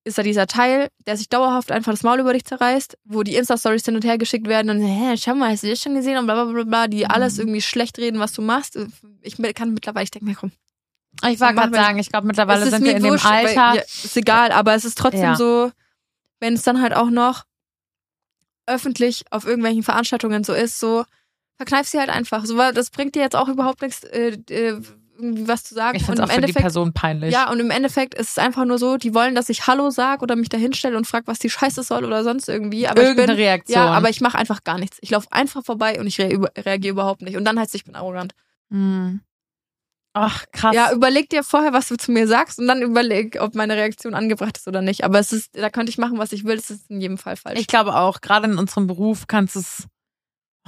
ist 0.05 0.17
da 0.17 0.23
dieser 0.23 0.47
Teil, 0.47 0.89
der 1.05 1.17
sich 1.17 1.29
dauerhaft 1.29 1.71
einfach 1.71 1.91
das 1.91 2.03
Maul 2.03 2.19
über 2.19 2.33
dich 2.33 2.45
zerreißt, 2.45 2.97
wo 3.03 3.21
die 3.23 3.35
Insta-Stories 3.35 3.85
hin 3.85 3.95
und 3.95 4.05
her 4.05 4.17
geschickt 4.17 4.47
werden 4.47 4.69
und 4.71 4.81
hä, 4.81 5.15
schau 5.17 5.35
mal, 5.35 5.51
hast 5.51 5.63
du 5.63 5.69
das 5.69 5.81
schon 5.81 5.93
gesehen 5.93 6.17
und 6.17 6.25
bla 6.25 6.43
bla 6.43 6.51
bla 6.51 6.63
bla, 6.63 6.87
die 6.87 7.03
Mhm. 7.03 7.11
alles 7.11 7.37
irgendwie 7.37 7.61
schlecht 7.61 7.97
reden, 7.99 8.19
was 8.19 8.33
du 8.33 8.41
machst. 8.41 8.77
Ich 9.21 9.37
kann 9.55 9.73
mittlerweile, 9.73 10.05
ich 10.05 10.11
denke 10.11 10.25
mir, 10.25 10.35
komm, 10.35 10.51
ich 11.29 11.39
war 11.39 11.53
gerade 11.53 11.73
sagen, 11.73 11.99
ich 11.99 12.09
glaube 12.09 12.27
mittlerweile 12.27 12.67
sind 12.69 12.83
wir 12.83 12.95
in 12.95 13.03
dem 13.03 13.11
wurscht, 13.13 13.25
weil- 13.25 13.47
Alter. 13.47 13.75
Ja, 13.75 13.81
ist 13.81 14.17
egal, 14.17 14.51
aber 14.51 14.73
es 14.73 14.85
ist 14.85 14.97
trotzdem 14.97 15.21
Ja. 15.21 15.35
so, 15.35 15.71
wenn 16.39 16.53
es 16.53 16.63
dann 16.63 16.81
halt 16.81 16.95
auch 16.95 17.09
noch 17.09 17.43
öffentlich 18.69 19.25
auf 19.31 19.45
irgendwelchen 19.45 19.83
Veranstaltungen 19.83 20.43
so 20.43 20.53
ist, 20.53 20.79
so 20.79 21.03
verkneif 21.57 21.87
sie 21.87 21.99
halt 21.99 22.09
einfach. 22.09 22.45
So, 22.45 22.55
weil 22.57 22.73
das 22.73 22.89
bringt 22.89 23.15
dir 23.15 23.21
jetzt 23.21 23.35
auch 23.35 23.49
überhaupt 23.49 23.81
nichts, 23.81 24.03
äh, 24.05 24.37
äh, 24.49 24.79
irgendwie 25.21 25.47
was 25.49 25.65
zu 25.65 25.73
sagen. 25.73 25.97
Ich 25.97 26.05
finde 26.05 26.21
und 26.21 26.29
es 26.29 26.31
auch 26.31 26.33
im 26.33 26.35
für 26.35 26.41
die 26.41 26.43
Endeffekt, 26.45 26.63
Person 26.63 26.93
peinlich. 26.93 27.33
ja, 27.33 27.51
und 27.51 27.59
im 27.59 27.71
Endeffekt 27.71 28.13
ist 28.13 28.29
es 28.29 28.37
einfach 28.37 28.63
nur 28.63 28.77
so, 28.77 28.95
die 28.95 29.13
wollen, 29.13 29.35
dass 29.35 29.49
ich 29.49 29.67
Hallo 29.67 29.89
sag 29.89 30.21
oder 30.21 30.37
mich 30.37 30.47
da 30.47 30.57
hinstelle 30.57 30.95
und 30.95 31.07
frag, 31.07 31.23
was 31.27 31.39
die 31.39 31.49
Scheiße 31.49 31.83
soll 31.83 32.05
oder 32.05 32.23
sonst 32.23 32.47
irgendwie. 32.47 32.87
Aber 32.87 33.01
Irgendeine 33.01 33.33
ich 33.33 33.37
bin, 33.37 33.45
Reaktion. 33.45 33.75
Ja, 33.77 33.87
aber 33.91 34.09
ich 34.09 34.21
mache 34.21 34.37
einfach 34.37 34.63
gar 34.63 34.77
nichts. 34.77 34.97
Ich 35.01 35.09
laufe 35.09 35.27
einfach 35.31 35.65
vorbei 35.65 35.99
und 35.99 36.07
ich 36.07 36.19
über- 36.19 36.51
reagiere 36.57 36.93
überhaupt 36.93 37.21
nicht. 37.21 37.35
Und 37.35 37.43
dann 37.43 37.59
heißt 37.59 37.69
es, 37.71 37.75
ich 37.75 37.83
bin 37.83 37.95
arrogant. 37.95 38.33
Hm. 38.71 39.19
Ach, 40.13 40.45
krass. 40.51 40.75
Ja, 40.75 40.91
überleg 40.91 41.29
dir 41.29 41.43
vorher, 41.43 41.71
was 41.71 41.87
du 41.87 41.95
zu 41.95 42.11
mir 42.11 42.27
sagst 42.27 42.59
und 42.59 42.67
dann 42.67 42.81
überleg, 42.81 43.37
ob 43.39 43.53
meine 43.53 43.75
Reaktion 43.75 44.15
angebracht 44.15 44.57
ist 44.57 44.67
oder 44.67 44.81
nicht. 44.81 45.03
Aber 45.03 45.19
es 45.19 45.31
ist, 45.31 45.55
da 45.55 45.69
könnte 45.69 45.91
ich 45.91 45.97
machen, 45.97 46.17
was 46.17 46.31
ich 46.31 46.45
will. 46.45 46.55
Das 46.55 46.71
ist 46.71 46.89
in 46.89 46.99
jedem 46.99 47.17
Fall 47.17 47.35
falsch. 47.35 47.59
ich 47.59 47.67
glaube 47.67 47.95
auch, 47.95 48.21
gerade 48.21 48.49
in 48.49 48.57
unserem 48.57 48.87
Beruf 48.87 49.27
kannst 49.27 49.55
du 49.55 49.59
es, 49.59 49.87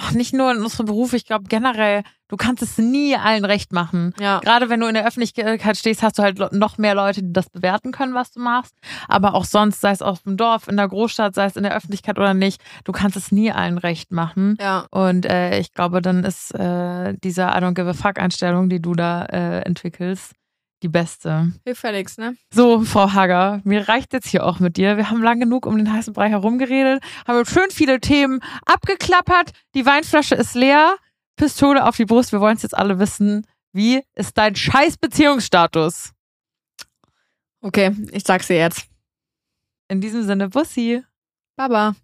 ach, 0.02 0.12
nicht 0.14 0.34
nur 0.34 0.52
in 0.52 0.64
unserem 0.64 0.86
Beruf, 0.86 1.14
ich 1.14 1.26
glaube 1.26 1.45
generell, 1.47 2.04
du 2.28 2.38
kannst 2.38 2.64
es 2.64 2.78
nie 2.78 3.16
allen 3.16 3.45
recht 3.45 3.72
machen. 3.74 4.14
ja. 4.20 4.39
Gerade 4.39 4.70
wenn 4.70 4.80
du 4.80 4.88
in 4.88 4.93
der 4.93 5.06
Öffentlichkeit 5.06 5.78
stehst, 5.78 6.02
hast 6.02 6.18
du 6.18 6.24
halt 6.24 6.39
noch 6.54 6.78
mehr 6.78 6.95
Leute, 6.95 7.22
die 7.22 7.34
das 7.34 7.49
bewerten 7.49 7.91
können, 7.91 8.14
was 8.14 8.32
du 8.32 8.39
machst. 8.39 8.74
Aber 9.08 9.36
auch 9.36 9.45
sonst, 9.45 9.82
sei 9.82 9.91
es 9.91 10.02
auf 10.02 10.24
dem 10.24 10.38
Dorf, 10.38 10.68
in 10.68 10.78
der 10.78 10.88
Großstadt, 10.88 11.36
sei 11.36 11.45
es 11.45 11.56
in 11.56 11.64
der 11.64 11.76
Öffentlichkeit 11.76 12.18
oder 12.18 12.34
nicht, 12.34 12.62
du 12.86 12.91
kannst 12.91 13.18
es 13.18 13.32
nie 13.32 13.52
allen 13.52 13.78
recht 13.78 14.12
machen. 14.12 14.58
Ja. 14.60 14.86
Und 14.91 15.26
äh, 15.26 15.60
ich 15.60 15.74
glaube, 15.74 16.02
dann 16.02 16.24
ist 16.24 16.54
äh, 16.56 17.14
diese 17.24 17.43
I 17.43 17.60
don't 17.60 17.74
give 17.74 17.89
a 17.89 17.93
fuck 17.93 18.20
Einstellung, 18.20 18.70
die 18.70 18.82
du 18.82 18.93
da 18.93 19.26
äh, 19.26 19.62
entwickelst, 19.62 20.34
die 20.82 20.90
beste. 20.90 21.52
Hilft 21.64 21.84
ja 21.84 21.92
nichts, 21.92 22.18
ne? 22.18 22.36
So, 22.54 22.84
Frau 22.84 23.14
Hager, 23.14 23.62
mir 23.64 23.88
reicht 23.88 24.14
jetzt 24.14 24.28
hier 24.28 24.46
auch 24.46 24.60
mit 24.60 24.78
dir. 24.78 24.98
Wir 24.98 25.10
haben 25.10 25.22
lang 25.22 25.40
genug 25.40 25.66
um 25.66 25.78
den 25.78 25.92
heißen 25.92 26.14
Brei 26.14 26.30
herumgeredet, 26.30 27.04
haben 27.28 27.46
schön 27.46 27.70
viele 27.72 28.00
Themen 28.00 28.42
abgeklappert. 28.66 29.52
Die 29.76 29.86
Weinflasche 29.86 30.36
ist 30.36 30.56
leer. 30.56 30.96
Pistole 31.36 31.86
auf 31.86 31.98
die 31.98 32.06
Brust. 32.06 32.32
Wir 32.32 32.42
wollen 32.42 32.56
es 32.56 32.64
jetzt 32.64 32.78
alle 32.78 33.00
wissen. 33.00 33.48
Wie 33.74 34.02
ist 34.16 34.38
dein 34.38 34.56
scheiß 34.56 34.98
Beziehungsstatus? 34.98 36.12
Okay, 37.62 37.96
ich 38.12 38.24
sag's 38.24 38.48
dir 38.48 38.58
jetzt. 38.58 38.88
In 39.88 40.02
diesem 40.02 40.24
Sinne, 40.24 40.50
Bussi. 40.50 41.04
Baba. 41.56 41.96